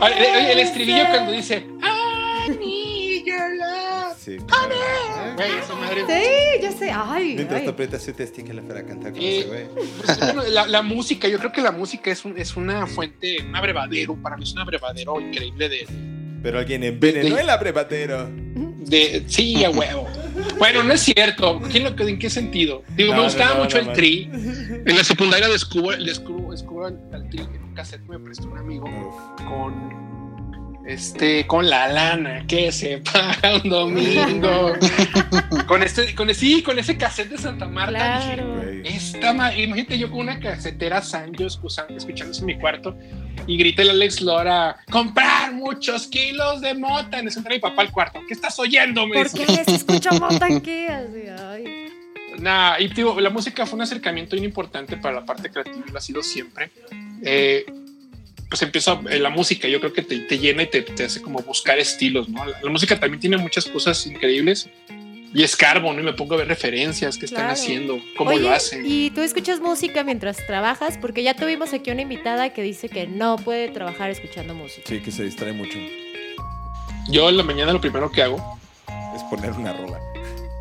Ay, 0.00 0.12
el, 0.18 0.50
el 0.52 0.58
estribillo 0.60 1.04
cuando 1.10 1.32
dice 1.32 1.66
I 1.82 2.50
need 2.50 2.58
your 2.60 2.75
Sí. 4.26 4.38
Güey, 4.38 5.50
esa 5.62 5.74
madre. 5.76 6.04
Sí, 6.08 6.60
yo 6.64 6.72
sé. 6.72 6.90
Ay, 6.92 7.34
Mientras 7.36 7.60
ay. 7.60 7.64
te 7.66 7.70
aprietas, 7.70 8.02
se 8.02 8.12
te 8.12 8.28
que 8.42 8.52
la 8.52 8.60
fuera 8.62 8.80
a 8.80 8.84
cantar 8.84 9.12
con 9.12 9.20
Eh, 9.22 9.38
ese 9.38 9.48
güey. 9.48 9.66
Pues, 9.68 10.18
bueno, 10.18 10.42
la, 10.50 10.66
la 10.66 10.82
música, 10.82 11.28
yo 11.28 11.38
creo 11.38 11.52
que 11.52 11.60
la 11.62 11.70
música 11.70 12.10
es, 12.10 12.24
un- 12.24 12.36
es 12.36 12.56
una 12.56 12.88
fuente, 12.88 13.36
un 13.48 13.54
abrevadero, 13.54 14.16
para 14.16 14.36
mí 14.36 14.42
es 14.42 14.52
un 14.52 14.58
abrevadero 14.58 15.20
increíble 15.20 15.68
de, 15.68 15.86
Pero 16.42 16.58
alguien 16.58 16.82
envenenó 16.82 17.36
de- 17.36 17.42
el 17.42 17.50
abrevadero. 17.50 18.28
de 18.28 19.24
sí, 19.28 19.64
a 19.64 19.70
huevo. 19.70 20.08
Bueno, 20.58 20.82
no 20.82 20.92
es 20.94 21.02
cierto. 21.02 21.60
¿Quién 21.70 21.84
lo, 21.84 21.90
¿En 22.08 22.18
qué 22.18 22.28
sentido? 22.30 22.82
Digo, 22.96 23.12
No, 23.12 23.18
me 23.18 23.24
gustaba 23.26 23.54
no, 23.56 23.62
mucho 23.64 23.76
no, 23.76 23.80
el 23.82 23.86
man. 23.88 23.94
tri. 23.94 24.30
En 24.32 24.96
la 24.96 25.04
secundaria 25.04 25.48
descubro, 25.48 25.96
descubro, 25.96 26.50
descubro 26.50 26.88
el, 26.88 26.98
el 27.12 27.28
tri 27.28 27.40
en 27.40 27.62
un 27.62 27.74
cassette 27.74 28.02
que 28.02 28.08
me 28.08 28.18
prestó 28.18 28.48
un 28.48 28.58
amigo 28.58 28.86
Uf. 28.86 29.42
con 29.46 30.25
este 30.86 31.46
con 31.46 31.68
la 31.68 31.88
lana 31.88 32.44
que 32.46 32.70
se 32.72 32.98
paga 33.12 33.56
un 33.62 33.68
domingo 33.68 34.72
con 35.66 35.82
este 35.82 36.14
con 36.14 36.32
sí 36.34 36.62
con 36.62 36.78
ese 36.78 36.96
cassette 36.96 37.30
de 37.30 37.38
Santa 37.38 37.66
Marta 37.66 37.96
Claro. 37.96 38.62
Esta 38.84 39.32
ma- 39.32 39.54
imagínate 39.54 39.98
yo 39.98 40.10
con 40.10 40.20
una 40.20 40.38
casetera 40.38 40.98
escuchando, 40.98 41.96
escuchándose 41.96 42.40
en 42.40 42.46
mi 42.46 42.58
cuarto 42.58 42.96
y 43.48 43.56
grita 43.58 43.82
el 43.82 43.90
Alex 43.90 44.20
Lora, 44.22 44.76
comprar 44.90 45.52
muchos 45.52 46.06
kilos 46.08 46.60
de 46.60 46.74
mota. 46.74 47.18
En 47.18 47.28
eso 47.28 47.38
entra 47.40 47.54
mi 47.54 47.60
papá 47.60 47.82
al 47.82 47.92
cuarto. 47.92 48.20
¿Qué 48.26 48.34
estás 48.34 48.58
oyendo? 48.58 49.06
Me 49.06 49.14
¿Por 49.16 49.30
dice. 49.30 49.44
qué 49.46 49.64
se 49.64 49.74
escucha 49.76 50.10
mota 50.20 50.46
aquí? 50.46 50.86
Así, 50.86 51.22
ay. 51.48 51.86
Nah, 52.38 52.78
y 52.78 52.88
digo, 52.88 53.20
la 53.20 53.30
música 53.30 53.64
fue 53.66 53.76
un 53.76 53.82
acercamiento 53.82 54.36
bien 54.36 54.44
importante 54.44 54.96
para 54.96 55.16
la 55.16 55.24
parte 55.24 55.50
creativa 55.50 55.84
y 55.86 55.90
lo 55.92 55.98
ha 55.98 56.00
sido 56.00 56.22
siempre. 56.22 56.70
Eh, 57.22 57.64
pues 58.48 58.62
empieza 58.62 59.00
eh, 59.10 59.18
la 59.18 59.30
música, 59.30 59.66
yo 59.68 59.80
creo 59.80 59.92
que 59.92 60.02
te, 60.02 60.18
te 60.20 60.38
llena 60.38 60.62
y 60.62 60.66
te, 60.66 60.82
te 60.82 61.04
hace 61.04 61.20
como 61.22 61.40
buscar 61.40 61.78
estilos, 61.78 62.28
¿no? 62.28 62.44
La, 62.44 62.60
la 62.62 62.70
música 62.70 62.98
también 62.98 63.20
tiene 63.20 63.36
muchas 63.36 63.66
cosas 63.66 64.06
increíbles 64.06 64.68
y 65.34 65.42
escarbo, 65.42 65.92
¿no? 65.92 66.00
Y 66.00 66.04
me 66.04 66.12
pongo 66.12 66.34
a 66.34 66.38
ver 66.38 66.48
referencias 66.48 67.18
que 67.18 67.24
están 67.26 67.40
Claro. 67.40 67.52
haciendo, 67.54 67.98
cómo 68.16 68.30
Oye, 68.30 68.40
lo 68.40 68.50
hacen. 68.52 68.84
¿y 68.86 69.10
tú 69.10 69.20
escuchas 69.22 69.60
música 69.60 70.04
mientras 70.04 70.38
trabajas? 70.46 70.96
Porque 70.98 71.22
ya 71.22 71.34
tuvimos 71.34 71.72
aquí 71.74 71.90
una 71.90 72.02
invitada 72.02 72.50
que 72.54 72.62
dice 72.62 72.88
que 72.88 73.06
no 73.06 73.36
puede 73.36 73.68
trabajar 73.68 74.10
escuchando 74.10 74.54
música. 74.54 74.82
Sí, 74.86 75.00
que 75.00 75.10
se 75.10 75.24
distrae 75.24 75.52
mucho. 75.52 75.78
Yo 77.10 77.28
en 77.28 77.36
la 77.36 77.42
mañana 77.42 77.72
lo 77.72 77.80
primero 77.80 78.10
que 78.10 78.22
hago 78.22 78.58
Es 79.14 79.22
poner 79.24 79.52
una 79.52 79.72
rola. 79.72 79.98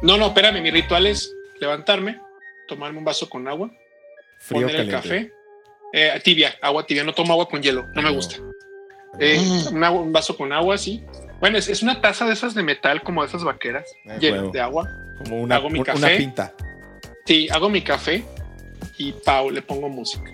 No, 0.01 0.17
no, 0.17 0.27
espérame, 0.27 0.61
mi 0.61 0.71
ritual 0.71 1.07
es 1.07 1.31
levantarme, 1.59 2.19
tomarme 2.67 2.97
un 2.99 3.05
vaso 3.05 3.29
con 3.29 3.47
agua, 3.47 3.71
Frío 4.39 4.61
poner 4.67 4.81
el 4.81 4.89
caliente. 4.91 5.31
café, 5.31 5.33
eh, 5.97 6.19
tibia, 6.23 6.55
agua 6.61 6.85
tibia, 6.85 7.03
no 7.05 7.13
tomo 7.13 7.31
agua 7.33 7.47
con 7.47 7.61
hielo, 7.63 7.87
no 7.95 8.01
me 8.01 8.11
gusta. 8.11 8.35
Eh, 9.19 9.39
Mm. 9.39 9.75
un, 9.77 9.83
agua- 9.83 10.01
un 10.01 10.11
vaso 10.11 10.35
con 10.35 10.51
agua, 10.51 10.77
sí. 10.77 11.01
Bueno, 11.39 11.57
es, 11.57 11.69
es 11.69 11.81
una 11.81 12.01
taza 12.01 12.25
de 12.25 12.33
esas 12.33 12.53
de 12.53 12.63
metal, 12.63 13.01
como 13.01 13.21
de 13.21 13.29
esas 13.29 13.43
vaqueras, 13.45 13.85
Ah, 14.07 14.17
llena 14.19 14.39
huevo. 14.41 14.51
de 14.51 14.59
agua. 14.61 14.89
Como 15.23 15.41
una, 15.41 15.55
Hago 15.55 15.69
mi 15.69 15.79
una 15.79 15.93
café. 15.93 16.17
pinta. 16.17 16.53
Sí, 17.25 17.47
hago 17.49 17.69
mi 17.69 17.81
café 17.81 18.23
y 18.97 19.13
Pau 19.13 19.49
le 19.51 19.61
pongo 19.61 19.87
música. 19.87 20.31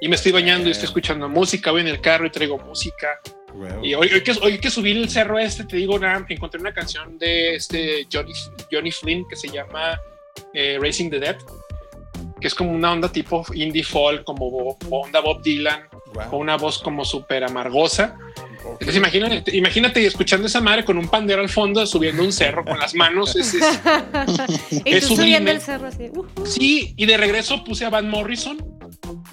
Y 0.00 0.08
me 0.08 0.16
estoy 0.16 0.32
bañando 0.32 0.68
y 0.68 0.72
estoy 0.72 0.86
escuchando 0.86 1.28
música, 1.28 1.70
voy 1.70 1.80
en 1.82 1.88
el 1.88 2.00
carro 2.00 2.26
y 2.26 2.30
traigo 2.30 2.58
música. 2.58 3.20
Huevo. 3.54 3.84
Y 3.84 3.94
hoy, 3.94 4.10
hoy 4.12 4.22
que, 4.22 4.32
hoy 4.42 4.58
que 4.58 4.70
subí 4.70 4.90
el 4.90 5.08
cerro 5.08 5.38
este, 5.38 5.64
te 5.64 5.76
digo, 5.76 5.98
nada, 5.98 6.26
encontré 6.28 6.60
una 6.60 6.74
canción 6.74 7.16
de 7.18 7.54
este 7.54 8.06
Johnny, 8.12 8.32
Johnny 8.70 8.90
Flynn 8.90 9.24
que 9.28 9.36
se 9.36 9.48
llama 9.48 9.98
eh, 10.52 10.78
Racing 10.82 11.08
the 11.10 11.18
Dead, 11.20 11.36
que 12.46 12.48
es 12.48 12.54
como 12.54 12.70
una 12.70 12.92
onda 12.92 13.10
tipo 13.10 13.44
indie 13.54 13.82
folk, 13.82 14.22
como 14.22 14.48
Bo- 14.48 14.78
onda 14.88 15.18
Bob 15.20 15.42
Dylan, 15.42 15.80
Guau. 16.14 16.30
con 16.30 16.38
una 16.38 16.56
voz 16.56 16.78
como 16.78 17.04
súper 17.04 17.42
amargosa. 17.42 18.16
Entonces 18.64 18.94
imagínate, 18.96 19.56
imagínate 19.56 20.06
escuchando 20.06 20.46
esa 20.46 20.60
madre 20.60 20.84
con 20.84 20.96
un 20.96 21.08
pandero 21.08 21.42
al 21.42 21.48
fondo, 21.48 21.84
subiendo 21.86 22.22
un 22.22 22.32
cerro 22.32 22.64
con 22.64 22.78
las 22.78 22.94
manos. 22.94 23.34
es- 23.34 23.54
es- 23.54 23.80
y 24.84 24.94
Es 24.94 25.08
tú 25.08 25.16
subiendo 25.16 25.50
el 25.50 25.60
cerro 25.60 25.88
así. 25.88 26.04
uh, 26.14 26.20
uh. 26.20 26.46
Sí, 26.46 26.94
y 26.96 27.04
de 27.06 27.16
regreso 27.16 27.64
puse 27.64 27.84
a 27.84 27.90
Van 27.90 28.08
Morrison. 28.08 28.58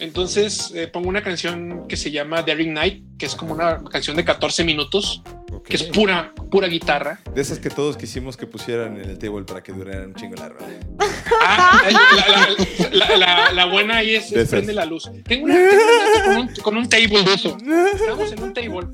Entonces 0.03 0.71
eh, 0.75 0.87
pongo 0.87 1.07
una 1.07 1.23
canción 1.23 1.87
que 1.87 1.95
se 1.95 2.11
llama 2.11 2.41
Daring 2.41 2.73
Night, 2.73 3.03
que 3.17 3.25
es 3.25 3.35
como 3.35 3.53
una 3.53 3.81
canción 3.85 4.17
de 4.17 4.25
14 4.25 4.63
minutos, 4.65 5.21
Ok. 5.51 5.67
que 5.69 5.75
es 5.77 5.83
pura, 5.83 6.33
pura 6.51 6.67
guitarra. 6.67 7.21
De 7.33 7.41
esas 7.41 7.59
que 7.59 7.69
todos 7.69 7.95
quisimos 7.95 8.35
que 8.35 8.45
pusieran 8.45 8.97
en 8.99 9.09
el 9.09 9.17
table 9.17 9.43
para 9.45 9.63
que 9.63 9.71
durara 9.71 10.05
un 10.05 10.13
chingo 10.15 10.35
la 10.35 10.49
rola. 10.49 10.67
Ah, 11.41 11.81
la, 11.89 12.89
la- 12.91 13.17
la- 13.17 13.51
la- 13.53 13.65
buena 13.65 13.97
ahí 13.97 14.15
es, 14.15 14.31
es 14.31 14.49
prende 14.49 14.73
la 14.73 14.85
luz. 14.85 15.09
Tengo 15.25 15.45
una, 15.45 15.55
tengo 15.55 15.83
una 15.83 16.25
con, 16.25 16.37
un, 16.37 16.55
con 16.55 16.77
un 16.77 16.89
table 16.89 17.23
de 17.23 17.33
eso. 17.33 17.57
Estamos 17.95 18.31
en 18.31 18.43
un 18.43 18.53
table 18.53 18.87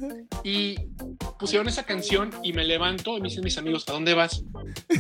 y 0.44 0.76
pusieron 1.40 1.68
esa 1.68 1.84
canción 1.84 2.32
y 2.44 2.54
me 2.54 2.64
levanto 2.66 3.18
y 3.18 3.22
me 3.22 3.30
dicen 3.30 3.44
mis 3.44 3.58
amigos, 3.58 3.86
¿a 3.88 3.94
dónde 3.94 4.14
vas? 4.14 4.44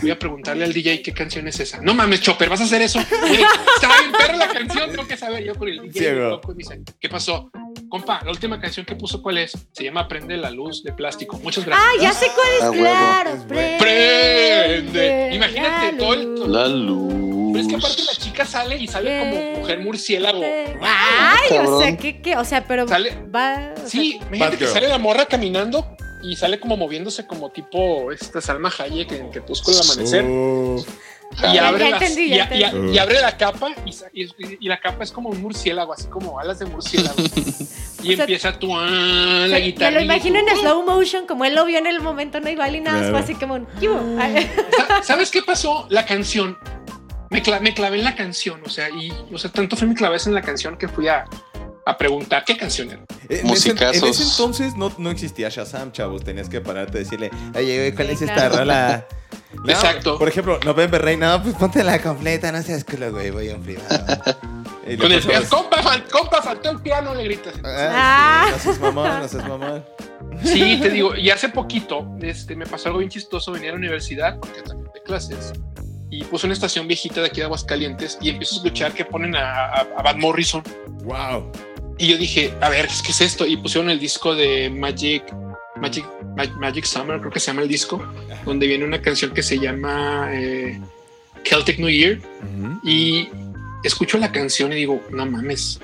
Voy 0.02 0.12
a 0.12 0.18
preguntarle 0.18 0.64
al 0.66 0.74
DJ 0.74 1.02
qué 1.02 1.14
canción 1.14 1.48
es 1.48 1.60
esa. 1.60 1.82
No 1.82 1.94
mames, 1.94 2.22
Chopper, 2.22 2.50
¿vas 2.50 2.62
a 2.62 2.64
hacer 2.64 2.82
eso? 2.82 3.00
Está 3.00 4.00
bien 4.00 4.12
perra 4.18 4.38
la 4.38 4.48
canción, 4.48 4.90
tengo 4.92 5.08
que 5.08 5.18
saber. 5.18 5.44
Yo 5.44 5.56
con 5.56 5.68
el 5.68 5.82
DJ 5.82 5.99
Ciego. 6.00 6.30
loco, 6.30 6.52
y 6.52 6.56
me 6.56 6.60
dice, 6.60 6.82
¿qué 7.00 7.10
pasó? 7.10 7.52
Compa, 7.90 8.22
la 8.24 8.32
última 8.32 8.60
canción 8.60 8.86
que 8.86 8.96
puso, 8.96 9.22
¿cuál 9.22 9.38
es? 9.40 9.54
Se 9.72 9.84
llama 9.84 10.08
Prende 10.08 10.38
la 10.38 10.52
luz 10.52 10.84
de 10.84 10.92
plástico. 10.94 11.40
Muchas 11.44 11.66
gracias. 11.66 11.88
Ah, 11.90 12.02
ya 12.02 12.12
sé 12.14 12.28
cuál 12.36 12.48
es, 12.58 12.64
Ah, 12.64 12.72
claro. 12.72 13.30
Es. 13.32 13.44
Prende. 13.82 15.36
Imagínate 15.36 15.92
la 15.94 15.98
todo 15.98 16.14
el-. 16.14 16.52
La 16.52 16.68
luz. 16.68 17.14
Pero 17.52 17.60
es 17.62 17.68
que 17.68 17.76
aparte 17.76 18.04
la 18.04 18.14
chica 18.14 18.46
sale 18.46 18.78
y 18.78 18.88
sale 18.88 19.20
como 19.20 19.60
mujer 19.62 19.80
murciélago. 19.80 20.42
Ay, 20.82 21.58
o 21.58 21.80
sea, 21.80 21.98
¿qué, 21.98 22.22
qué? 22.22 22.38
O 22.38 22.46
sea, 22.46 22.64
pero 22.68 22.88
Sale- 22.88 23.16
va. 23.34 23.74
o 23.76 23.78
sea, 23.80 23.88
Sí, 23.88 24.20
imagínate 24.28 24.58
que 24.58 24.68
sale 24.68 24.88
la 24.88 25.00
morra 25.00 25.26
caminando 25.26 25.98
y 26.22 26.36
sale 26.36 26.60
como 26.60 26.78
moviéndose 26.78 27.26
como 27.26 27.50
tipo 27.52 28.12
esta 28.12 28.40
Salma 28.40 28.72
Hayek 28.78 29.12
en 29.14 29.30
Crepúsculo 29.32 29.78
al 29.78 29.84
amanecer. 29.84 30.26
Oh, 30.28 30.86
y, 31.38 31.58
abre 31.58 31.86
ya 31.86 31.90
las- 31.92 32.02
entendí, 32.02 32.34
y, 32.94 32.98
abre 32.98 33.22
la 33.22 33.38
capa 33.38 33.70
y, 33.86 33.94
sa- 33.94 34.10
y- 34.14 34.28
y 34.60 34.68
la 34.68 34.80
capa 34.80 35.04
es 35.04 35.12
como 35.12 35.30
un 35.30 35.42
murciélago, 35.42 35.94
así 35.94 36.08
como 36.08 36.40
alas 36.40 36.60
de 36.60 36.66
murciélago. 36.66 37.16
y 38.04 38.14
O 38.14 38.16
sea, 38.16 38.24
empieza 38.26 38.58
tu 38.60 38.74
o 38.74 38.82
la 38.82 39.48
sea, 39.48 39.58
guitarra. 39.60 39.92
me 39.92 39.98
lo 39.98 40.02
imagino 40.04 40.40
en 40.40 40.48
slow 40.58 40.84
motion, 40.86 41.28
como 41.28 41.46
él 41.46 41.56
lo 41.56 41.66
vio 41.66 41.78
en 41.78 41.88
el 41.88 42.02
momento, 42.02 42.40
no 42.40 42.50
igual 42.50 42.76
y 42.76 42.82
nada, 42.82 43.00
Claro. 43.00 43.14
fue 43.14 43.20
así 43.24 43.36
como 43.36 43.56
un. 43.56 43.68
Ay, 44.20 44.50
¿Sabes 45.04 45.30
qué 45.32 45.42
pasó? 45.42 45.86
La 45.90 46.06
canción. 46.06 46.58
Me, 47.30 47.44
cla- 47.44 47.60
me 47.60 47.74
clavé 47.76 48.00
en 48.00 48.06
la 48.06 48.16
canción, 48.16 48.62
o 48.66 48.70
sea, 48.70 48.90
y 48.90 49.12
o 49.32 49.38
sea, 49.38 49.52
tanto 49.52 49.76
fue 49.76 49.88
mi 49.88 49.94
claveza 49.96 50.30
en 50.30 50.36
la 50.36 50.42
canción 50.42 50.78
que 50.78 50.88
fui 50.88 51.08
a, 51.08 51.26
a 51.90 51.98
preguntar 51.98 52.44
qué 52.46 52.56
canción 52.58 52.90
era. 52.92 53.02
En 53.30 53.50
ese, 53.50 53.72
en 53.72 54.04
ese 54.06 54.24
entonces 54.24 54.76
no, 54.76 54.92
no 54.98 55.10
existía 55.12 55.50
Shazam, 55.50 55.92
chavos. 55.92 56.24
Tenías 56.24 56.50
que 56.50 56.62
pararte 56.62 56.98
a 56.98 57.02
decirle, 57.02 57.30
oye, 57.56 57.78
güey, 57.78 57.92
¿cuál 57.96 58.10
es 58.12 58.22
esta 58.22 58.50
rola? 58.50 59.06
No, 59.52 59.72
Exacto. 59.72 60.20
Por 60.20 60.28
ejemplo, 60.28 60.60
November 60.64 61.02
Rain, 61.02 61.20
no, 61.20 61.42
pues 61.42 61.56
ponte 61.56 61.84
la 61.84 62.00
completa, 62.00 62.52
no 62.52 62.62
seas 62.62 62.84
culo, 62.84 63.12
güey, 63.12 63.32
voy 63.32 63.50
a 63.50 63.56
un 63.56 63.64
privado. 63.64 63.90
Con 65.00 65.12
el 65.12 65.24
pasabas- 65.24 65.50
compa, 65.50 65.82
fal- 65.82 66.04
compa, 66.08 66.42
faltó 66.42 66.70
el 66.70 66.80
piano, 66.82 67.16
le 67.16 67.24
gritas. 67.24 67.56
Ah, 67.64 68.46
sí, 68.48 68.52
no 68.54 68.60
seas 68.60 68.80
mamón, 68.80 69.20
no 69.20 69.28
seas 69.28 69.48
mamón. 69.48 69.84
Sí, 70.44 70.80
te 70.82 70.90
digo, 70.92 71.16
y 71.16 71.32
hace 71.32 71.50
poquito 71.50 72.08
este, 72.22 72.56
me 72.56 72.66
pasó 72.68 72.90
algo 72.90 73.00
bien 73.00 73.10
chistoso, 73.10 73.52
venía 73.52 73.70
a 73.70 73.74
la 73.74 73.80
universidad, 73.80 74.38
porque 74.40 74.62
también 74.62 74.90
de 74.94 75.02
clases, 75.02 75.52
y 76.12 76.24
puse 76.26 76.46
una 76.46 76.54
estación 76.54 76.88
viejita 76.88 77.20
de 77.22 77.28
aquí 77.28 77.38
de 77.42 77.46
Aguascalientes 77.46 78.18
y 78.22 78.30
empiezo 78.30 78.54
a 78.56 78.58
escuchar 78.60 78.94
que 78.94 79.04
ponen 79.04 79.36
a, 79.36 79.66
a, 79.66 79.80
a 79.98 80.02
Van 80.04 80.20
Morrison. 80.20 80.64
Wow. 81.04 81.52
Y 82.00 82.08
yo 82.08 82.18
dije, 82.18 82.54
a 82.62 82.70
ver, 82.70 82.88
¿qué 83.06 83.12
es 83.12 83.22
esto? 83.22 83.46
Y 83.46 83.58
pusieron 83.58 83.90
el 83.90 84.00
disco 84.00 84.34
de 84.36 84.70
Magic, 84.70 85.24
Magic, 85.76 86.06
Ma- 86.38 86.46
Magic 86.60 86.86
Summer, 86.86 87.20
creo 87.20 87.32
que 87.32 87.40
se 87.42 87.48
llama 87.48 87.62
el 87.64 87.68
disco, 87.68 88.02
donde 88.46 88.68
viene 88.68 88.86
una 88.86 89.02
canción 89.02 89.32
que 89.34 89.44
se 89.44 89.60
llama 89.60 90.30
eh, 90.32 90.80
Celtic 91.44 91.78
New 91.80 91.90
Year. 91.90 92.20
Y 92.84 93.28
escucho 93.84 94.18
la 94.18 94.32
canción 94.32 94.72
y 94.72 94.76
digo, 94.76 95.02
no 95.12 95.26
mames. 95.26 95.80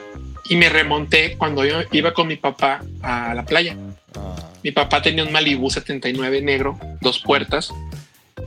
Y 0.49 0.55
me 0.55 0.69
remonté 0.69 1.35
cuando 1.37 1.65
yo 1.65 1.79
iba 1.91 2.13
con 2.13 2.27
mi 2.27 2.37
papá 2.37 2.81
a 3.01 3.33
la 3.33 3.43
playa. 3.45 3.75
Ah, 4.15 4.35
Mi 4.63 4.71
papá 4.71 5.01
tenía 5.01 5.23
un 5.25 5.31
Malibu 5.33 5.69
79 5.69 6.41
negro, 6.41 6.79
dos 7.01 7.19
puertas. 7.19 7.73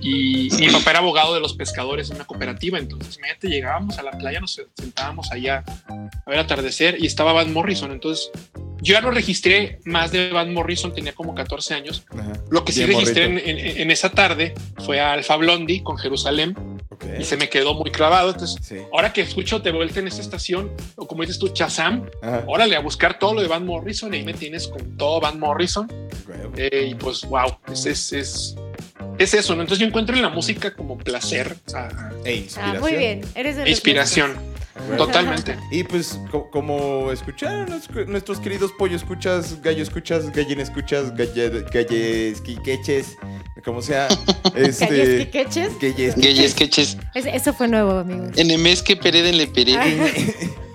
Y 0.01 0.49
mi 0.59 0.69
papá 0.69 0.91
era 0.91 0.99
abogado 1.01 1.35
de 1.35 1.41
los 1.41 1.55
pescadores 1.55 2.11
en 2.11 2.17
una 2.17 2.27
cooperativa. 2.27 2.79
Entonces, 2.79 3.17
imagínate, 3.17 3.49
llegábamos 3.49 3.99
a 3.99 4.03
la 4.03 4.13
playa, 4.13 4.41
nos 4.41 4.61
sentábamos 4.75 5.33
allá 5.33 5.65
a 5.89 6.31
ver 6.31 6.39
atardecer 6.39 6.97
y 6.99 7.07
estaba 7.07 7.33
Van 7.33 7.53
Morrison. 7.53 7.91
Entonces, 7.91 8.31
yo 8.81 8.95
ya 8.95 9.01
lo 9.01 9.11
registré 9.11 9.81
más 9.85 10.13
de 10.13 10.31
Van 10.31 10.53
Morrison, 10.53 10.95
tenía 10.95 11.13
como 11.13 11.35
14 11.35 11.75
años. 11.75 12.05
Lo 12.51 12.65
que 12.65 12.73
sí 12.73 12.85
registré 12.87 13.25
en, 13.25 13.91
esa 13.91 14.11
tarde 14.11 14.55
fue 14.85 15.01
a 15.01 15.13
Alfa 15.13 15.37
Blondie 15.37 15.83
con 15.83 15.99
Jerusalén. 15.99 16.55
Y 17.19 17.25
se 17.25 17.37
me 17.37 17.49
quedó 17.49 17.75
muy 17.75 17.91
clavado. 17.91 18.31
Entonces, 18.31 18.85
ahora 18.93 19.13
que 19.13 19.21
escucho 19.23 19.63
Te 19.63 19.71
vuelta 19.71 20.01
en 20.01 20.09
esa 20.09 20.21
estación, 20.21 20.73
o 20.97 21.07
como 21.07 21.23
dices 21.23 21.39
tú, 21.39 21.49
Chazam, 21.49 22.09
órale 22.47 22.77
a 22.77 22.81
buscar 22.81 23.19
todo 23.19 23.35
lo 23.35 23.43
de 23.43 23.49
Van 23.49 23.65
Morrison. 23.65 24.13
Y 24.15 24.19
ahí 24.19 24.25
me 24.25 24.35
tienes 24.35 24.69
con 24.69 24.97
todo 24.97 25.21
Van 25.21 25.39
Morrison. 25.39 25.91
Eh, 26.57 26.89
y 26.91 26.95
pues, 26.95 27.25
wow, 27.25 27.59
es, 27.73 27.87
es, 27.87 28.13
es, 28.13 28.57
es, 29.19 29.35
eso. 29.35 29.55
¿no? 29.55 29.63
Entonces, 29.63 29.81
yo 29.81 29.87
encuentro 29.87 30.17
en 30.17 30.23
la 30.23 30.29
música 30.31 30.75
como 30.75 30.99
placer 30.99 31.57
e 32.25 32.35
inspiración. 32.35 32.77
Ah, 32.77 32.81
muy 32.81 32.95
bien, 32.95 33.23
eres 33.35 33.57
de 33.57 33.69
Inspiración. 33.69 34.37
Totalmente. 34.97 35.57
Y 35.71 35.85
pues, 35.85 36.19
como 36.51 37.11
escucharon 37.13 37.69
nuestros 38.07 38.41
queridos 38.41 38.73
pollo 38.79 38.97
escuchas, 38.97 39.61
gallo 39.61 39.83
escuchas, 39.83 40.33
gallina 40.33 40.63
escuchas, 40.63 41.15
galles, 41.15 42.41
quiqueches, 42.41 43.17
como 43.65 43.83
sea. 43.83 44.09
Este, 44.55 45.27
quiqueches? 45.27 45.79
Galles 45.79 46.55
queches. 46.55 46.97
Eso 47.15 47.53
fue 47.53 47.69
nuevo, 47.69 47.99
amigos. 47.99 48.31
Enemes 48.37 48.83
que 48.83 48.97
pereden 48.97 49.37
le 49.37 49.47
pereden. 49.47 50.13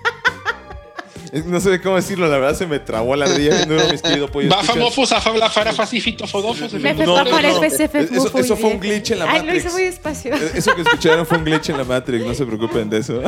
No 1.46 1.58
sé 1.58 1.80
cómo 1.80 1.96
decirlo, 1.96 2.28
la 2.28 2.38
verdad 2.38 2.56
se 2.56 2.66
me 2.66 2.78
trabó 2.78 3.16
la 3.16 3.24
ardilla 3.24 3.66
no 3.66 3.74
mis 3.90 4.02
queridos 4.02 4.30
pollos. 4.30 4.52
Va 4.52 4.62
famofos 4.62 5.10
a 5.10 5.20
fabla 5.20 5.50
fara 5.50 5.72
facifito 5.72 6.28
fodofos. 6.28 6.72
Eso 6.72 8.56
fue 8.56 8.70
un 8.70 8.78
glitch 8.78 9.10
en 9.10 9.18
la 9.18 9.26
Matrix. 9.26 9.42
Ay, 9.42 9.50
lo 9.50 9.56
hice 9.56 9.70
muy 9.70 9.82
despacio. 9.82 10.34
Eso 10.34 10.74
que 10.76 10.82
escucharon 10.82 11.26
fue 11.26 11.38
un 11.38 11.44
glitch 11.44 11.70
en 11.70 11.78
la 11.78 11.84
Matrix, 11.84 12.24
no 12.24 12.34
se 12.34 12.46
preocupen 12.46 12.88
de 12.88 12.98
eso. 12.98 13.20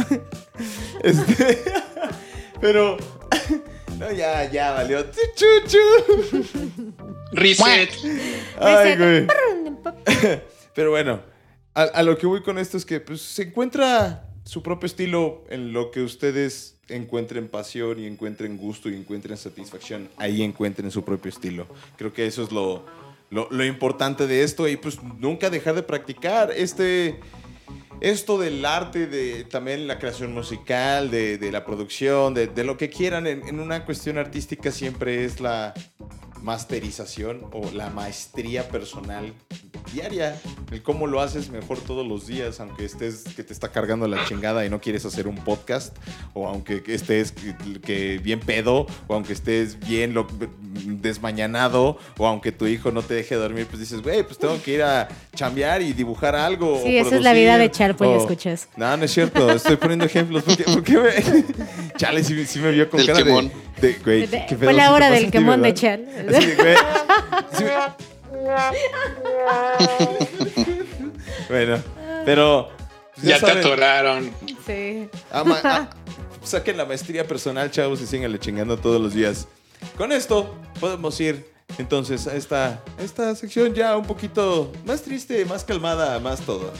Este, 1.02 1.62
pero 2.60 2.96
no, 3.98 4.12
ya, 4.12 4.50
ya 4.50 4.72
valió. 4.72 5.04
Chuchu. 5.34 6.54
Reset. 7.32 7.90
Ay, 8.58 8.96
güey. 8.96 9.26
Pero 10.74 10.90
bueno, 10.90 11.22
a, 11.74 11.82
a, 11.82 12.02
lo 12.02 12.16
que 12.16 12.26
voy 12.26 12.42
con 12.42 12.58
esto 12.58 12.76
es 12.76 12.84
que 12.84 13.00
pues, 13.00 13.20
se 13.20 13.42
encuentra 13.44 14.28
su 14.44 14.62
propio 14.62 14.86
estilo 14.86 15.44
en 15.48 15.72
lo 15.72 15.90
que 15.90 16.02
ustedes 16.02 16.75
encuentren 16.88 17.48
pasión 17.48 17.98
y 17.98 18.06
encuentren 18.06 18.56
gusto 18.56 18.88
y 18.88 18.94
encuentren 18.94 19.36
satisfacción. 19.36 20.08
Ahí 20.16 20.42
encuentren 20.42 20.90
su 20.90 21.04
propio 21.04 21.30
estilo. 21.30 21.66
Creo 21.96 22.12
que 22.12 22.26
eso 22.26 22.42
es 22.42 22.52
lo, 22.52 22.84
lo, 23.30 23.64
importante 23.64 24.26
de 24.26 24.42
esto 24.42 24.68
y 24.68 24.76
pues 24.76 25.02
nunca 25.18 25.50
dejar 25.50 25.74
de 25.74 25.82
practicar 25.82 26.50
este... 26.50 27.18
Esto 27.98 28.38
del 28.38 28.62
arte, 28.66 29.06
de 29.06 29.44
también 29.44 29.86
la 29.86 29.98
creación 29.98 30.34
musical, 30.34 31.10
de, 31.10 31.38
de 31.38 31.50
la 31.50 31.64
producción, 31.64 32.34
de, 32.34 32.62
lo 32.62 32.76
que 32.76 32.90
quieran 32.90 33.26
en, 33.26 33.48
en 33.48 33.58
una 33.58 33.86
cuestión 33.86 34.18
artística 34.18 34.70
siempre 34.70 35.24
es 35.24 35.40
la, 35.40 35.72
masterización 36.46 37.40
o 37.52 37.72
la 37.72 37.90
maestría 37.90 38.68
personal 38.68 39.34
diaria. 39.92 40.40
El 40.70 40.80
cómo 40.80 41.08
lo 41.08 41.20
haces 41.20 41.50
mejor 41.50 41.80
todos 41.80 42.06
los 42.06 42.28
días, 42.28 42.60
aunque 42.60 42.84
estés 42.84 43.24
que 43.34 43.42
te 43.42 43.52
está 43.52 43.72
cargando 43.72 44.06
la 44.06 44.24
chingada 44.26 44.64
y 44.64 44.70
no 44.70 44.80
quieres 44.80 45.04
hacer 45.04 45.26
un 45.26 45.34
podcast, 45.36 45.96
o 46.34 46.46
aunque 46.46 46.84
estés 46.86 47.32
que, 47.32 48.20
bien 48.22 48.38
pedo, 48.38 48.86
o 49.08 49.14
aunque 49.14 49.32
estés 49.32 49.80
bien 49.80 50.14
lo, 50.14 50.28
desmañanado, 50.84 51.98
o 52.16 52.28
aunque 52.28 52.52
tu 52.52 52.68
hijo 52.68 52.92
no 52.92 53.02
te 53.02 53.14
deje 53.14 53.34
dormir, 53.34 53.66
pues 53.66 53.80
dices, 53.80 54.00
güey, 54.00 54.22
pues 54.22 54.38
tengo 54.38 54.60
que 54.62 54.74
ir 54.74 54.82
a 54.84 55.08
chambear 55.34 55.82
y 55.82 55.92
dibujar 55.94 56.36
algo. 56.36 56.80
Sí, 56.84 56.96
esa 56.96 57.16
es 57.16 57.22
la 57.22 57.32
vida 57.32 57.58
de 57.58 57.72
Char, 57.72 57.96
pues 57.96 58.22
escuchas. 58.22 58.68
No, 58.76 58.96
no 58.96 59.04
es 59.04 59.12
cierto, 59.12 59.50
estoy 59.50 59.76
poniendo 59.76 60.04
ejemplos. 60.04 60.44
porque 60.44 60.96
me... 60.96 61.44
Chale, 61.96 62.22
sí, 62.22 62.60
me 62.60 62.70
vio 62.70 62.88
con 62.88 63.04
cara 63.04 63.22
de 63.22 63.50
fue 64.58 64.72
la 64.72 64.92
hora 64.92 65.10
del 65.10 65.30
quemón 65.30 65.62
de 65.62 65.74
Char. 65.74 66.00
bueno, 71.48 71.78
pero. 72.24 72.70
Ya, 73.22 73.40
te 73.40 73.50
atoraron. 73.50 74.30
Sí. 74.66 75.08
Ah, 75.32 75.88
saquen 76.42 76.76
la 76.76 76.84
maestría 76.84 77.26
personal, 77.26 77.70
chavos, 77.70 78.00
y 78.02 78.06
síganle 78.06 78.38
chingando 78.38 78.76
todos 78.76 79.00
los 79.00 79.14
días. 79.14 79.48
Con 79.96 80.12
esto 80.12 80.54
podemos 80.80 81.18
ir 81.20 81.50
entonces 81.78 82.26
a 82.26 82.34
esta, 82.36 82.82
esta 82.98 83.34
sección 83.34 83.74
ya 83.74 83.96
un 83.96 84.04
poquito 84.04 84.72
más 84.84 85.02
triste, 85.02 85.44
más 85.44 85.64
calmada, 85.64 86.20
más 86.20 86.40
todo. 86.40 86.72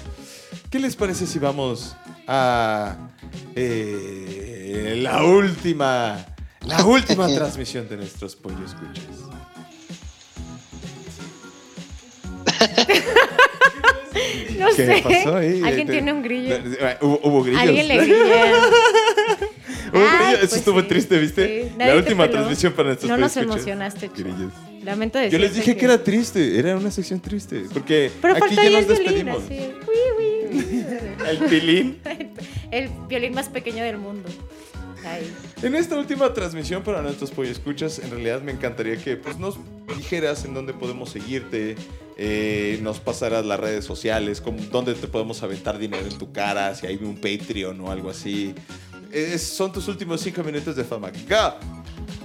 ¿Qué 0.70 0.78
les 0.78 0.97
parece 0.97 1.26
si 1.26 1.38
vamos 1.38 1.97
a 2.26 2.97
eh, 3.55 4.99
la 4.99 5.22
última 5.24 6.24
la 6.67 6.85
última 6.85 7.27
transmisión 7.29 7.89
de 7.89 7.97
nuestros 7.97 8.37
pollos 8.37 8.75
escuchas. 8.75 9.05
no 14.59 14.67
¿Qué 14.69 14.75
sé. 14.75 15.03
pasó 15.03 15.37
ahí? 15.37 15.62
Alguien 15.64 15.89
tiene 15.89 16.12
un 16.12 16.23
grillo. 16.23 16.57
¿Hubo, 17.01 17.21
hubo 17.23 17.43
grillos. 17.43 17.62
Alguien 17.62 17.89
le 17.89 17.97
grilla. 17.99 18.53
Eso 19.97 20.39
pues 20.41 20.53
estuvo 20.55 20.85
triste, 20.85 21.19
¿viste? 21.19 21.73
La 21.79 21.97
última 21.97 22.29
transmisión 22.31 22.73
para 22.73 22.89
nuestros 22.89 23.11
No 23.11 23.17
nos 23.17 23.37
emocionaste, 23.37 24.09
Grillos. 24.09 24.53
Lamento 24.83 25.19
decirte 25.19 25.37
Yo 25.37 25.43
les 25.43 25.55
dije 25.55 25.77
que... 25.77 25.85
era 25.85 26.03
triste, 26.03 26.59
era 26.59 26.77
una 26.77 26.91
sección 26.91 27.21
triste. 27.21 27.64
Porque 27.73 28.11
aquí 28.23 28.55
ya 28.55 28.71
nos 28.71 28.89
despedimos. 28.89 29.43
el 31.29 31.39
pilín. 31.49 31.99
el 32.71 32.89
violín 33.09 33.35
más 33.35 33.49
pequeño 33.49 33.85
del 33.85 33.99
mundo. 33.99 34.29
En 35.63 35.75
esta 35.75 35.97
última 35.97 36.33
transmisión 36.35 36.83
para 36.83 37.03
nuestros 37.03 37.33
escuchas, 37.49 37.99
en 37.99 38.11
realidad 38.11 38.43
me 38.43 38.53
encantaría 38.53 38.97
que 38.97 39.17
pues, 39.17 39.39
nos 39.39 39.57
dijeras 39.97 40.45
en 40.45 40.55
dónde 40.55 40.75
podemos 40.75 41.11
seguirte, 41.11 41.77
eh, 42.17 42.79
nos 42.83 43.01
pasaras 43.01 43.45
las 43.45 43.61
redes 43.61 43.85
sociales, 43.85 44.41
como, 44.41 44.61
dónde 44.71 44.95
te 44.95 45.07
podemos 45.07 45.43
aventar 45.43 45.79
dinero 45.79 46.07
en 46.07 46.19
tu 46.19 46.33
cara, 46.33 46.75
si 46.75 46.87
hay 46.87 46.97
un 46.97 47.17
Patreon 47.17 47.81
o 47.81 47.91
algo 47.91 48.11
así. 48.11 48.55
son 49.39 49.73
tus 49.73 49.89
últimos 49.89 50.21
cinco 50.21 50.43
minutos 50.43 50.77
de 50.77 50.85
fama. 50.85 51.11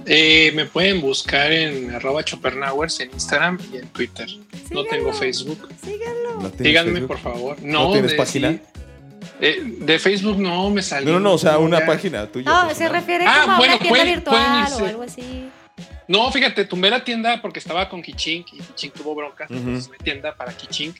Eh, 0.06 0.52
me 0.54 0.66
pueden 0.66 1.00
buscar 1.00 1.52
en 1.52 1.90
arroba 1.94 2.24
chopernowers 2.24 3.00
en 3.00 3.10
Instagram 3.12 3.58
y 3.72 3.76
en 3.78 3.88
Twitter. 3.88 4.28
No 4.70 4.84
tengo 4.84 5.12
Facebook. 5.12 5.68
Síganlo. 5.84 6.50
Díganme, 6.58 7.02
por 7.02 7.18
favor. 7.18 7.62
No, 7.62 7.92
tienes 7.92 8.14
página? 8.14 8.60
Eh, 9.44 9.60
de 9.60 9.98
Facebook 9.98 10.38
no 10.38 10.70
me 10.70 10.82
salió. 10.82 11.14
No, 11.14 11.18
no, 11.18 11.32
o 11.32 11.38
sea, 11.38 11.58
una 11.58 11.84
página 11.84 12.28
tuya. 12.28 12.48
No, 12.48 12.72
se 12.72 12.88
refiere 12.88 13.24
ah, 13.26 13.40
como 13.42 13.56
a 13.56 13.60
una 13.60 13.78
tienda 13.80 14.04
virtual 14.04 14.72
o 14.72 14.86
algo 14.86 15.02
así. 15.02 15.50
No, 16.06 16.30
fíjate, 16.30 16.64
tumbé 16.64 16.90
la 16.90 17.02
tienda 17.02 17.42
porque 17.42 17.58
estaba 17.58 17.88
con 17.88 18.02
Kichink 18.02 18.52
y 18.52 18.58
Kichink 18.58 18.94
tuvo 18.94 19.16
bronca. 19.16 19.48
Entonces 19.50 19.90
me 19.90 19.98
tienda 19.98 20.36
para 20.36 20.56
Kichink. 20.56 20.96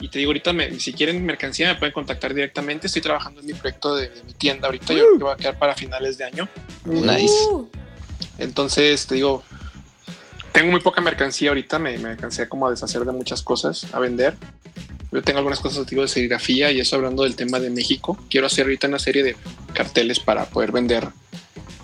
Y 0.00 0.08
te 0.08 0.18
digo, 0.18 0.30
ahorita, 0.30 0.52
si 0.80 0.92
quieren 0.92 1.24
mercancía, 1.24 1.68
me 1.68 1.78
pueden 1.78 1.92
contactar 1.92 2.34
directamente. 2.34 2.88
Estoy 2.88 3.00
trabajando 3.00 3.42
en 3.42 3.46
mi 3.46 3.54
proyecto 3.54 3.94
de, 3.94 4.10
mi 4.26 4.32
tienda 4.32 4.66
ahorita. 4.66 4.92
Yo 4.92 5.04
creo 5.04 5.18
que 5.18 5.24
va 5.24 5.32
a 5.34 5.36
quedar 5.36 5.56
para 5.56 5.76
finales 5.76 6.18
de 6.18 6.24
año. 6.24 6.48
Nice. 6.84 7.32
Entonces, 8.38 9.06
te 9.06 9.14
digo, 9.14 9.44
tengo 10.50 10.72
muy 10.72 10.80
poca 10.80 11.00
mercancía 11.00 11.50
ahorita. 11.50 11.78
Me, 11.78 11.96
me 11.98 12.16
cansé 12.16 12.48
como 12.48 12.66
a 12.66 12.70
deshacer 12.70 13.04
de 13.04 13.12
muchas 13.12 13.40
cosas, 13.40 13.86
a 13.94 14.00
vender. 14.00 14.34
Yo 15.10 15.22
tengo 15.22 15.38
algunas 15.38 15.60
cosas 15.60 15.86
tipo 15.86 16.02
de 16.02 16.08
serigrafía 16.08 16.70
y 16.70 16.80
eso 16.80 16.96
hablando 16.96 17.24
del 17.24 17.34
tema 17.34 17.58
de 17.60 17.70
México. 17.70 18.18
Quiero 18.28 18.46
hacer 18.46 18.64
ahorita 18.64 18.88
una 18.88 18.98
serie 18.98 19.22
de 19.22 19.36
carteles 19.72 20.20
para 20.20 20.44
poder 20.46 20.70
vender, 20.70 21.08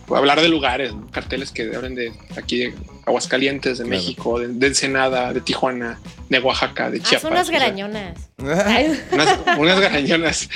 hablar 0.09 0.43
de 0.43 0.49
lugares, 0.49 0.93
carteles 1.11 1.51
que 1.51 1.75
hablen 1.75 1.95
de 1.95 2.13
aquí 2.37 2.59
de 2.59 2.75
Aguascalientes, 3.07 3.79
de 3.79 3.85
México, 3.87 4.39
de, 4.39 4.67
Ensenada, 4.67 5.33
de 5.33 5.41
Tijuana, 5.41 5.99
de 6.29 6.39
Oaxaca, 6.39 6.91
de 6.91 6.99
ah, 6.99 7.03
Chiapas. 7.03 7.23
son 7.23 7.33
unas 7.33 7.51
garañonas. 7.51 8.31
unas, 8.39 9.81
garañonas. 9.81 10.51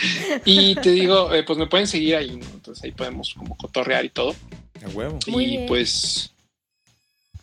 Y 0.45 0.75
te 0.77 0.91
digo, 0.91 1.33
eh, 1.33 1.45
pues 1.45 1.59
me 1.59 1.67
pueden 1.67 1.87
seguir 1.87 2.17
ahí, 2.17 2.39
entonces 2.53 2.85
ahí 2.85 2.93
podemos 2.93 3.35
como 3.35 3.57
cotorrear 3.57 4.05
y 4.05 4.11
todo. 4.11 4.35
A 4.85 4.89
huevo. 4.91 5.19
Y 5.27 5.67
pues 5.67 6.33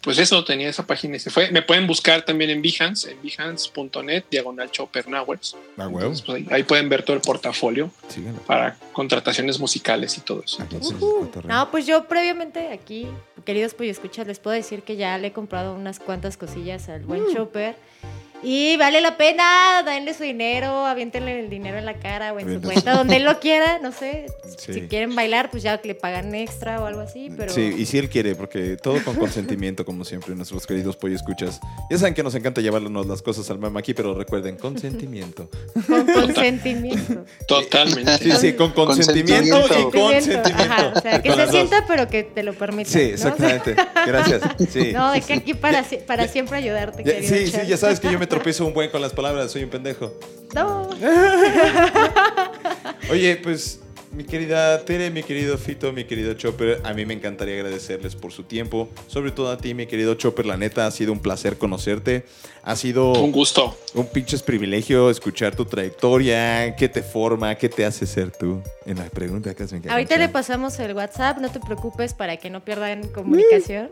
pues 0.06 0.20
eso, 0.20 0.44
tenía 0.44 0.70
esa 0.70 0.86
página 0.86 1.16
y 1.16 1.20
se 1.20 1.32
fue. 1.32 1.50
Me 1.50 1.64
pueden 1.64 1.88
buscar 1.88 2.22
también 2.22 2.52
en 2.52 2.62
Behance, 2.62 3.12
en 3.12 3.18
behance.net, 3.24 4.26
diagonal 4.30 4.70
Chopper 4.70 5.08
Nawers. 5.08 5.58
Ah, 5.80 5.90
pues, 5.92 6.24
ahí, 6.52 6.62
pueden 6.62 6.90
ver 6.90 7.02
todo 7.02 7.16
el 7.16 7.24
portafolio 7.24 7.90
para 8.46 8.78
contrataciones 8.94 9.60
musicales 9.60 10.16
y 10.20 10.22
todo 10.22 10.44
eso. 10.44 10.64
no, 11.44 11.72
pues 11.72 11.88
yo 11.88 12.08
previamente 12.08 12.72
aquí, 12.72 13.08
queridos 13.46 13.74
pues 13.74 13.90
escuchas, 13.90 14.28
les 14.28 14.38
puedo 14.38 14.56
decir 14.56 14.84
que 14.84 14.96
ya 14.96 15.18
le 15.18 15.30
he 15.30 15.32
comprado 15.32 15.74
unas 15.74 16.00
cuantas 16.00 16.38
cosillas 16.38 16.88
al 16.88 17.02
buen 17.02 17.24
mm. 17.24 17.34
Chopper. 17.34 17.76
Y 18.44 18.78
vale 18.78 19.02
la 19.02 19.18
pena, 19.18 19.82
denle 19.84 20.14
su 20.14 20.24
dinero, 20.24 20.86
aviéntenle 20.86 21.40
el 21.40 21.50
dinero 21.50 21.78
en 21.78 21.86
la 21.86 21.96
cara 21.96 22.34
o 22.34 22.40
en 22.40 22.54
su 22.54 22.62
cuenta, 22.62 22.94
donde 22.94 23.16
él 23.16 23.24
lo 23.24 23.40
quiera, 23.40 23.80
no 23.80 23.92
sé. 23.92 24.28
Si 24.58 24.82
quieren 24.82 25.16
bailar, 25.16 25.50
pues 25.50 25.64
ya 25.64 25.80
le 25.84 25.96
pagan 25.96 26.34
extra 26.36 26.80
o 26.82 26.86
algo 26.86 27.02
así, 27.02 27.32
pero... 27.36 27.52
Sí, 27.52 27.74
y 27.78 27.86
si 27.86 27.98
él 27.98 28.10
quiere, 28.10 28.36
porque 28.36 28.78
todo 28.78 29.04
con 29.04 29.16
consentimiento, 29.16 29.86
como 29.86 30.06
siempre, 30.06 30.36
nuestros 30.36 30.68
queridos 30.68 30.96
pollo 30.96 31.16
escuchas. 31.16 31.60
Ya 31.90 31.98
saben 31.98 32.14
que 32.14 32.24
nos 32.24 32.36
encanta 32.36 32.62
llevarnos 32.62 33.06
las 33.08 33.22
cosas 33.22 33.50
al 33.50 33.58
mama 33.58 33.80
aquí, 33.80 33.94
pero 33.94 34.14
recuerden, 34.14 34.58
consentimiento. 34.58 35.50
Con 35.88 36.06
consentimiento. 36.06 37.26
Totalmente. 37.48 38.18
Sí, 38.20 38.32
sí, 38.40 38.54
con 38.54 38.72
consentimiento, 38.72 39.58
y 39.58 39.90
consentimiento. 39.92 40.92
o 40.96 41.02
sea, 41.02 41.22
que 41.22 41.32
se 41.32 41.48
sienta, 41.48 41.86
pero 41.88 42.08
que 42.08 42.24
te 42.24 42.44
lo 42.44 42.54
permita. 42.54 42.90
Sí, 42.90 43.00
exactamente. 43.00 43.76
Gracias. 44.06 44.42
Sí. 44.70 44.92
No, 44.94 45.12
de 45.12 45.22
que 45.22 45.34
aquí 45.34 45.54
para, 45.54 45.84
para 46.06 46.28
siempre 46.28 46.58
ayudarte, 46.58 47.04
Sí, 47.24 47.48
sí, 47.48 47.68
ya 47.68 47.78
sabes 47.78 48.00
que 48.00 48.12
yo 48.12 48.20
me 48.20 48.28
tropiezo 48.36 48.66
un 48.66 48.74
buen 48.74 48.90
con 48.90 49.02
las 49.02 49.14
palabras, 49.14 49.52
soy 49.52 49.64
un 49.64 49.70
pendejo. 49.70 50.14
No. 50.54 50.90
Oye, 53.10 53.38
pues 53.38 53.80
mi 54.16 54.24
querida 54.24 54.84
Tere, 54.86 55.12
mi 55.12 55.24
querido 55.24 55.58
Fito, 55.58 55.92
mi 55.92 56.06
querido 56.06 56.34
Chopper, 56.34 56.82
a 56.84 56.94
mí 56.94 57.06
me 57.06 57.14
encantaría 57.14 57.56
agradecerles 57.56 58.16
por 58.16 58.32
su 58.32 58.44
tiempo, 58.44 58.90
sobre 59.08 59.32
todo 59.32 59.52
a 59.52 59.58
ti, 59.58 59.74
mi 59.74 59.88
querido 59.88 60.16
Chopper, 60.16 60.46
la 60.46 60.58
neta 60.58 60.88
ha 60.88 60.92
sido 60.92 61.12
un 61.12 61.20
placer 61.20 61.58
conocerte, 61.58 62.26
ha 62.64 62.76
sido 62.76 63.12
un 63.14 63.32
gusto, 63.32 63.78
un 63.94 64.08
pinches 64.08 64.42
privilegio 64.42 65.10
escuchar 65.10 65.56
tu 65.56 65.66
trayectoria, 65.66 66.76
qué 66.76 66.88
te 66.88 67.04
forma, 67.04 67.56
qué 67.56 67.70
te 67.70 67.86
hace 67.86 68.08
ser 68.08 68.32
tú. 68.32 68.62
En 68.86 68.98
la 68.98 69.06
pregunta 69.06 69.54
que 69.54 69.64
me 69.64 69.90
Ahorita 69.90 70.18
le 70.18 70.30
pasamos 70.30 70.80
el 70.80 70.94
WhatsApp, 70.94 71.40
no 71.40 71.52
te 71.52 71.60
preocupes 71.60 72.14
para 72.14 72.38
que 72.38 72.50
no 72.50 72.64
pierdan 72.64 73.08
comunicación. 73.10 73.90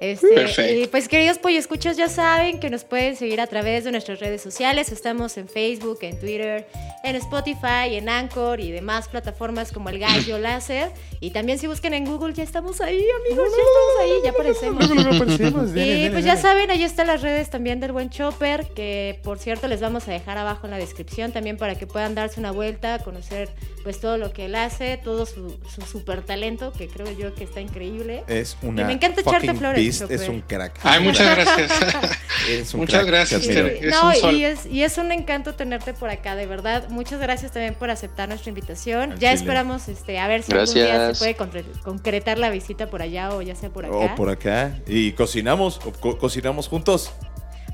Este, 0.00 0.82
y 0.82 0.86
pues 0.88 1.08
queridos 1.08 1.38
pollo 1.38 1.58
escuchas 1.58 1.96
ya 1.96 2.08
saben 2.08 2.60
que 2.60 2.68
nos 2.68 2.84
pueden 2.84 3.16
seguir 3.16 3.40
a 3.40 3.46
través 3.46 3.84
de 3.84 3.92
nuestras 3.92 4.20
redes 4.20 4.42
sociales. 4.42 4.92
Estamos 4.92 5.36
en 5.38 5.48
Facebook, 5.48 5.98
en 6.02 6.18
Twitter, 6.18 6.66
en 7.04 7.16
Spotify, 7.16 7.94
en 7.94 8.08
Anchor 8.08 8.60
y 8.60 8.70
demás 8.70 9.08
plataformas 9.08 9.63
como 9.72 9.88
el 9.88 9.98
Gallo 9.98 10.38
Láser. 10.38 10.90
Y 11.20 11.30
también 11.30 11.58
si 11.58 11.66
buscan 11.66 11.94
en 11.94 12.04
Google 12.04 12.34
ya 12.34 12.42
estamos 12.42 12.80
ahí, 12.80 13.04
amigos, 13.26 13.48
ya 13.50 13.62
estamos 13.62 14.00
ahí, 14.00 14.12
ya 14.24 14.30
aparecemos. 14.30 15.70
y 15.76 16.10
pues 16.10 16.24
ya 16.24 16.36
saben, 16.36 16.70
ahí 16.70 16.82
están 16.82 17.06
las 17.06 17.22
redes 17.22 17.50
también 17.50 17.80
del 17.80 17.92
buen 17.92 18.10
Chopper, 18.10 18.68
que 18.74 19.20
por 19.22 19.38
cierto 19.38 19.68
les 19.68 19.80
vamos 19.80 20.08
a 20.08 20.12
dejar 20.12 20.38
abajo 20.38 20.66
en 20.66 20.72
la 20.72 20.78
descripción 20.78 21.32
también 21.32 21.56
para 21.56 21.76
que 21.76 21.86
puedan 21.86 22.14
darse 22.14 22.40
una 22.40 22.50
vuelta, 22.50 22.98
conocer 22.98 23.50
pues 23.82 24.00
todo 24.00 24.16
lo 24.16 24.32
que 24.32 24.46
él 24.46 24.54
hace, 24.54 24.96
todo 24.96 25.26
su, 25.26 25.58
su 25.68 25.82
super 25.82 26.22
talento, 26.22 26.72
que 26.72 26.88
creo 26.88 27.10
yo 27.16 27.34
que 27.34 27.44
está 27.44 27.60
increíble. 27.60 28.24
Es 28.26 28.56
una 28.62 28.82
y 28.82 28.84
me 28.86 28.92
encanta 28.94 29.20
echarte 29.20 29.54
flores. 29.54 30.00
es 30.00 30.28
un 30.28 30.40
crack. 30.40 30.78
Ay, 30.82 31.02
muchas 31.02 31.36
gracias. 31.36 32.74
muchas 32.74 33.06
gracias. 33.06 33.46
no, 33.46 34.30
y, 34.32 34.44
es, 34.44 34.66
y 34.66 34.82
es 34.82 34.98
un 34.98 35.12
encanto 35.12 35.54
tenerte 35.54 35.94
por 35.94 36.10
acá, 36.10 36.34
de 36.36 36.46
verdad. 36.46 36.88
Muchas 36.88 37.20
gracias 37.20 37.52
también 37.52 37.74
por 37.74 37.90
aceptar 37.90 38.28
nuestra 38.28 38.48
invitación. 38.48 39.16
ya 39.18 39.32
esperamos 39.54 39.88
este, 39.88 40.18
a 40.18 40.26
ver 40.26 40.42
si 40.42 40.52
algún 40.52 40.74
día 40.74 41.14
se 41.14 41.18
puede 41.18 41.36
concretar 41.82 42.38
la 42.38 42.50
visita 42.50 42.90
por 42.90 43.02
allá 43.02 43.34
o 43.34 43.42
ya 43.42 43.54
sea 43.54 43.70
por 43.70 43.86
acá. 43.86 43.94
O 43.94 44.14
por 44.16 44.28
acá. 44.28 44.80
Y 44.86 45.12
cocinamos, 45.12 45.78
cocinamos 46.18 46.66
juntos. 46.66 47.12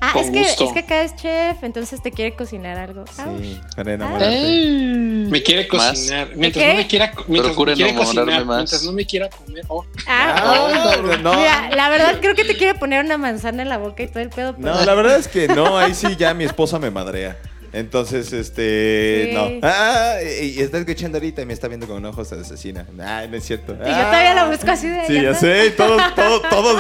Ah, 0.03 0.15
es 0.17 0.31
que, 0.31 0.41
es 0.41 0.73
que 0.73 0.79
acá 0.79 1.03
es 1.03 1.15
chef, 1.17 1.63
entonces 1.63 2.03
te 2.03 2.11
quiere 2.11 2.35
cocinar 2.35 2.79
algo. 2.79 3.05
Sí, 3.07 3.61
para 3.77 3.99
Me 3.99 5.43
quiere 5.43 5.69
cocinar. 5.69 6.35
Mientras 6.37 6.67
no 6.67 6.75
me 6.75 6.87
quiera, 6.87 7.13
mientras 7.29 7.57
me 7.57 7.75
quiere 7.75 7.95
cocinar, 7.95 8.45
más. 8.47 8.57
mientras 8.57 8.83
no 8.83 8.93
me 8.93 9.05
quiera 9.05 9.29
comer. 9.29 9.65
Oh. 9.69 9.85
Ah, 10.07 10.35
ah 10.37 10.99
oh. 10.99 11.17
no, 11.19 11.35
Mira, 11.35 11.71
la 11.75 11.91
verdad 11.91 12.19
creo 12.21 12.35
que 12.35 12.45
te 12.45 12.57
quiere 12.57 12.79
poner 12.79 13.05
una 13.05 13.19
manzana 13.19 13.63
en 13.63 13.69
la 13.69 13.77
boca 13.77 14.03
y 14.03 14.09
todo 14.09 14.21
el 14.21 14.31
pedo. 14.31 14.55
No, 14.57 14.85
la 14.85 14.95
verdad 14.95 15.19
es 15.19 15.29
que 15.29 15.49
no, 15.49 15.79
ahí 15.79 15.95
sí 15.95 16.17
ya 16.17 16.33
mi 16.33 16.45
esposa 16.45 16.79
me 16.79 16.91
madrea. 16.91 17.37
Entonces, 17.73 18.33
este. 18.33 19.31
No. 19.33 19.61
Ah, 19.63 20.17
y, 20.23 20.61
está 20.61 20.79
escuchando 20.79 21.19
ahorita 21.19 21.43
y 21.43 21.47
me 21.47 21.53
está 21.53 21.69
viendo 21.69 21.87
con 21.87 22.05
ojos 22.05 22.31
de 22.31 22.41
asesina. 22.41 22.87
Ah, 22.99 23.27
no 23.29 23.37
es 23.37 23.45
cierto. 23.45 23.75
Y 23.75 23.77
yo 23.77 23.83
todavía 23.85 24.35
la 24.35 24.49
busco 24.49 24.71
así 24.71 24.89
de. 24.89 25.07
Sí, 25.07 25.23
ya 25.23 25.35
sé. 25.35 25.71
Todos, 25.77 26.15
todos, 26.15 26.49
todos. 26.49 26.77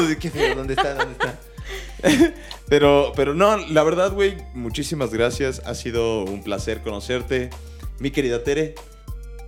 ¿Dónde 0.56 0.74
está? 0.74 0.94
¿Dónde 0.94 1.12
está? 1.12 1.38
pero, 2.68 3.12
pero 3.14 3.34
no, 3.34 3.56
la 3.56 3.82
verdad, 3.82 4.12
güey, 4.12 4.36
muchísimas 4.54 5.12
gracias. 5.12 5.62
Ha 5.64 5.74
sido 5.74 6.24
un 6.24 6.42
placer 6.42 6.80
conocerte. 6.80 7.50
Mi 7.98 8.10
querida 8.10 8.42
Tere. 8.42 8.74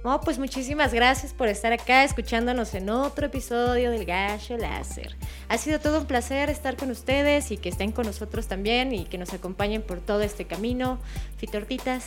No, 0.05 0.21
pues 0.21 0.39
muchísimas 0.39 0.93
gracias 0.93 1.33
por 1.33 1.47
estar 1.47 1.73
acá 1.73 2.03
escuchándonos 2.03 2.75
en 2.75 2.91
otro 2.91 3.27
episodio 3.27 3.93
del 3.93 4.05
Gacho 4.05 4.57
Láser. 4.57 5.17
Ha 5.49 5.59
sido 5.59 5.79
todo 5.79 6.01
un 6.01 6.07
placer 6.07 6.51
estar 6.51 6.77
con 6.77 6.91
ustedes 6.91 7.53
y 7.53 7.57
que 7.57 7.69
estén 7.69 7.93
con 7.93 8.07
nosotros 8.07 8.49
también 8.49 8.93
y 8.93 9.05
que 9.05 9.17
nos 9.17 9.33
acompañen 9.33 9.81
por 9.81 10.01
todo 10.01 10.23
este 10.23 10.45
camino. 10.45 10.99
Fitortitas. 11.37 12.07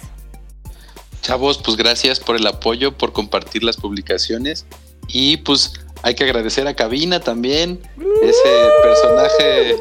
Chavos, 1.22 1.58
pues 1.60 1.78
gracias 1.78 2.20
por 2.20 2.36
el 2.36 2.46
apoyo, 2.48 2.98
por 2.98 3.14
compartir 3.14 3.64
las 3.64 3.78
publicaciones 3.78 4.66
y 5.08 5.38
pues 5.38 5.74
hay 6.04 6.16
que 6.16 6.26
agradecer 6.26 6.68
a 6.68 6.76
Cabina 6.76 7.22
también, 7.22 7.82
ese 8.22 8.70
personaje 8.84 9.76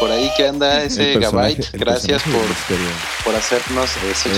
por 0.00 0.10
ahí 0.10 0.30
que 0.36 0.46
anda, 0.46 0.82
ese 0.84 1.18
Gabite. 1.18 1.66
Gracias 1.74 2.22
por, 2.22 2.42
por 3.24 3.34
hacernos 3.34 3.90
eso, 4.10 4.30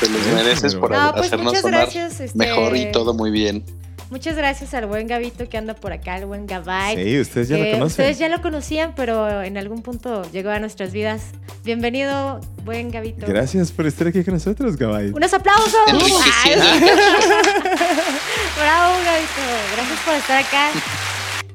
Te 0.00 0.08
los 0.08 0.26
mereces 0.34 0.74
por 0.74 0.90
pues 0.90 1.26
hacernos 1.26 1.58
sonar 1.58 1.88
este, 1.88 2.30
mejor 2.34 2.76
y 2.76 2.90
todo 2.92 3.14
muy 3.14 3.30
bien. 3.30 3.64
Muchas 4.12 4.36
gracias 4.36 4.74
al 4.74 4.84
buen 4.84 5.06
Gabito 5.06 5.48
que 5.48 5.56
anda 5.56 5.72
por 5.72 5.94
acá, 5.94 6.18
el 6.18 6.26
buen 6.26 6.46
Gabite. 6.46 7.02
Sí, 7.02 7.18
ustedes 7.18 7.48
ya 7.48 7.56
lo 7.56 7.64
conocen. 7.64 7.86
Ustedes 7.86 8.18
ya 8.18 8.28
lo 8.28 8.42
conocían, 8.42 8.92
pero 8.94 9.42
en 9.42 9.56
algún 9.56 9.80
punto 9.80 10.30
llegó 10.30 10.50
a 10.50 10.58
nuestras 10.58 10.92
vidas. 10.92 11.22
Bienvenido, 11.64 12.38
buen 12.62 12.90
Gabito. 12.90 13.24
Gracias 13.26 13.72
por 13.72 13.86
estar 13.86 14.08
aquí 14.08 14.22
con 14.22 14.34
nosotros, 14.34 14.76
Gabite. 14.76 15.16
¡Unos 15.16 15.32
aplausos! 15.32 15.72
Bravo, 15.86 16.04
Gabito. 19.02 19.42
Gracias 19.76 20.00
por 20.04 20.14
estar 20.14 20.44
acá. 20.44 20.72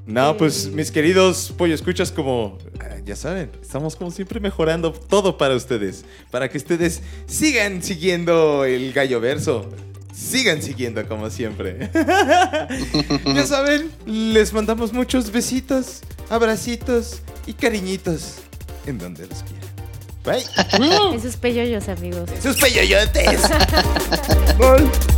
No, 0.08 0.38
pues 0.38 0.72
mis 0.72 0.90
queridos 0.90 1.54
pollo 1.58 1.76
escuchas 1.76 2.14
como 2.14 2.58
eh, 2.82 3.04
ya 3.06 3.18
saben, 3.18 3.52
estamos 3.62 3.98
como 3.98 4.10
siempre 4.10 4.40
mejorando 4.40 4.94
todo 4.94 5.38
para 5.38 5.54
ustedes, 5.54 6.06
para 6.32 6.50
que 6.50 6.58
ustedes 6.58 7.02
sigan 7.28 7.84
siguiendo 7.84 8.64
el 8.64 8.94
gallo 8.94 9.20
verso. 9.20 9.70
Sigan 10.14 10.64
siguiendo 10.64 11.08
como 11.08 11.30
siempre. 11.30 11.92
ya 13.36 13.46
saben, 13.46 13.92
les 14.08 14.52
mandamos 14.52 14.92
muchos 14.92 15.30
besitos, 15.30 16.02
abracitos 16.30 17.22
y 17.46 17.54
cariñitos 17.54 18.38
en 18.88 18.98
donde 18.98 19.28
los 19.28 19.44
quieran. 19.44 19.68
Bye. 20.24 21.16
Esos 21.16 21.38
peyoyos, 21.38 21.88
amigos. 21.88 22.32
Esos 22.32 22.58
peyoyotes. 22.58 23.42
Bye. 24.58 25.17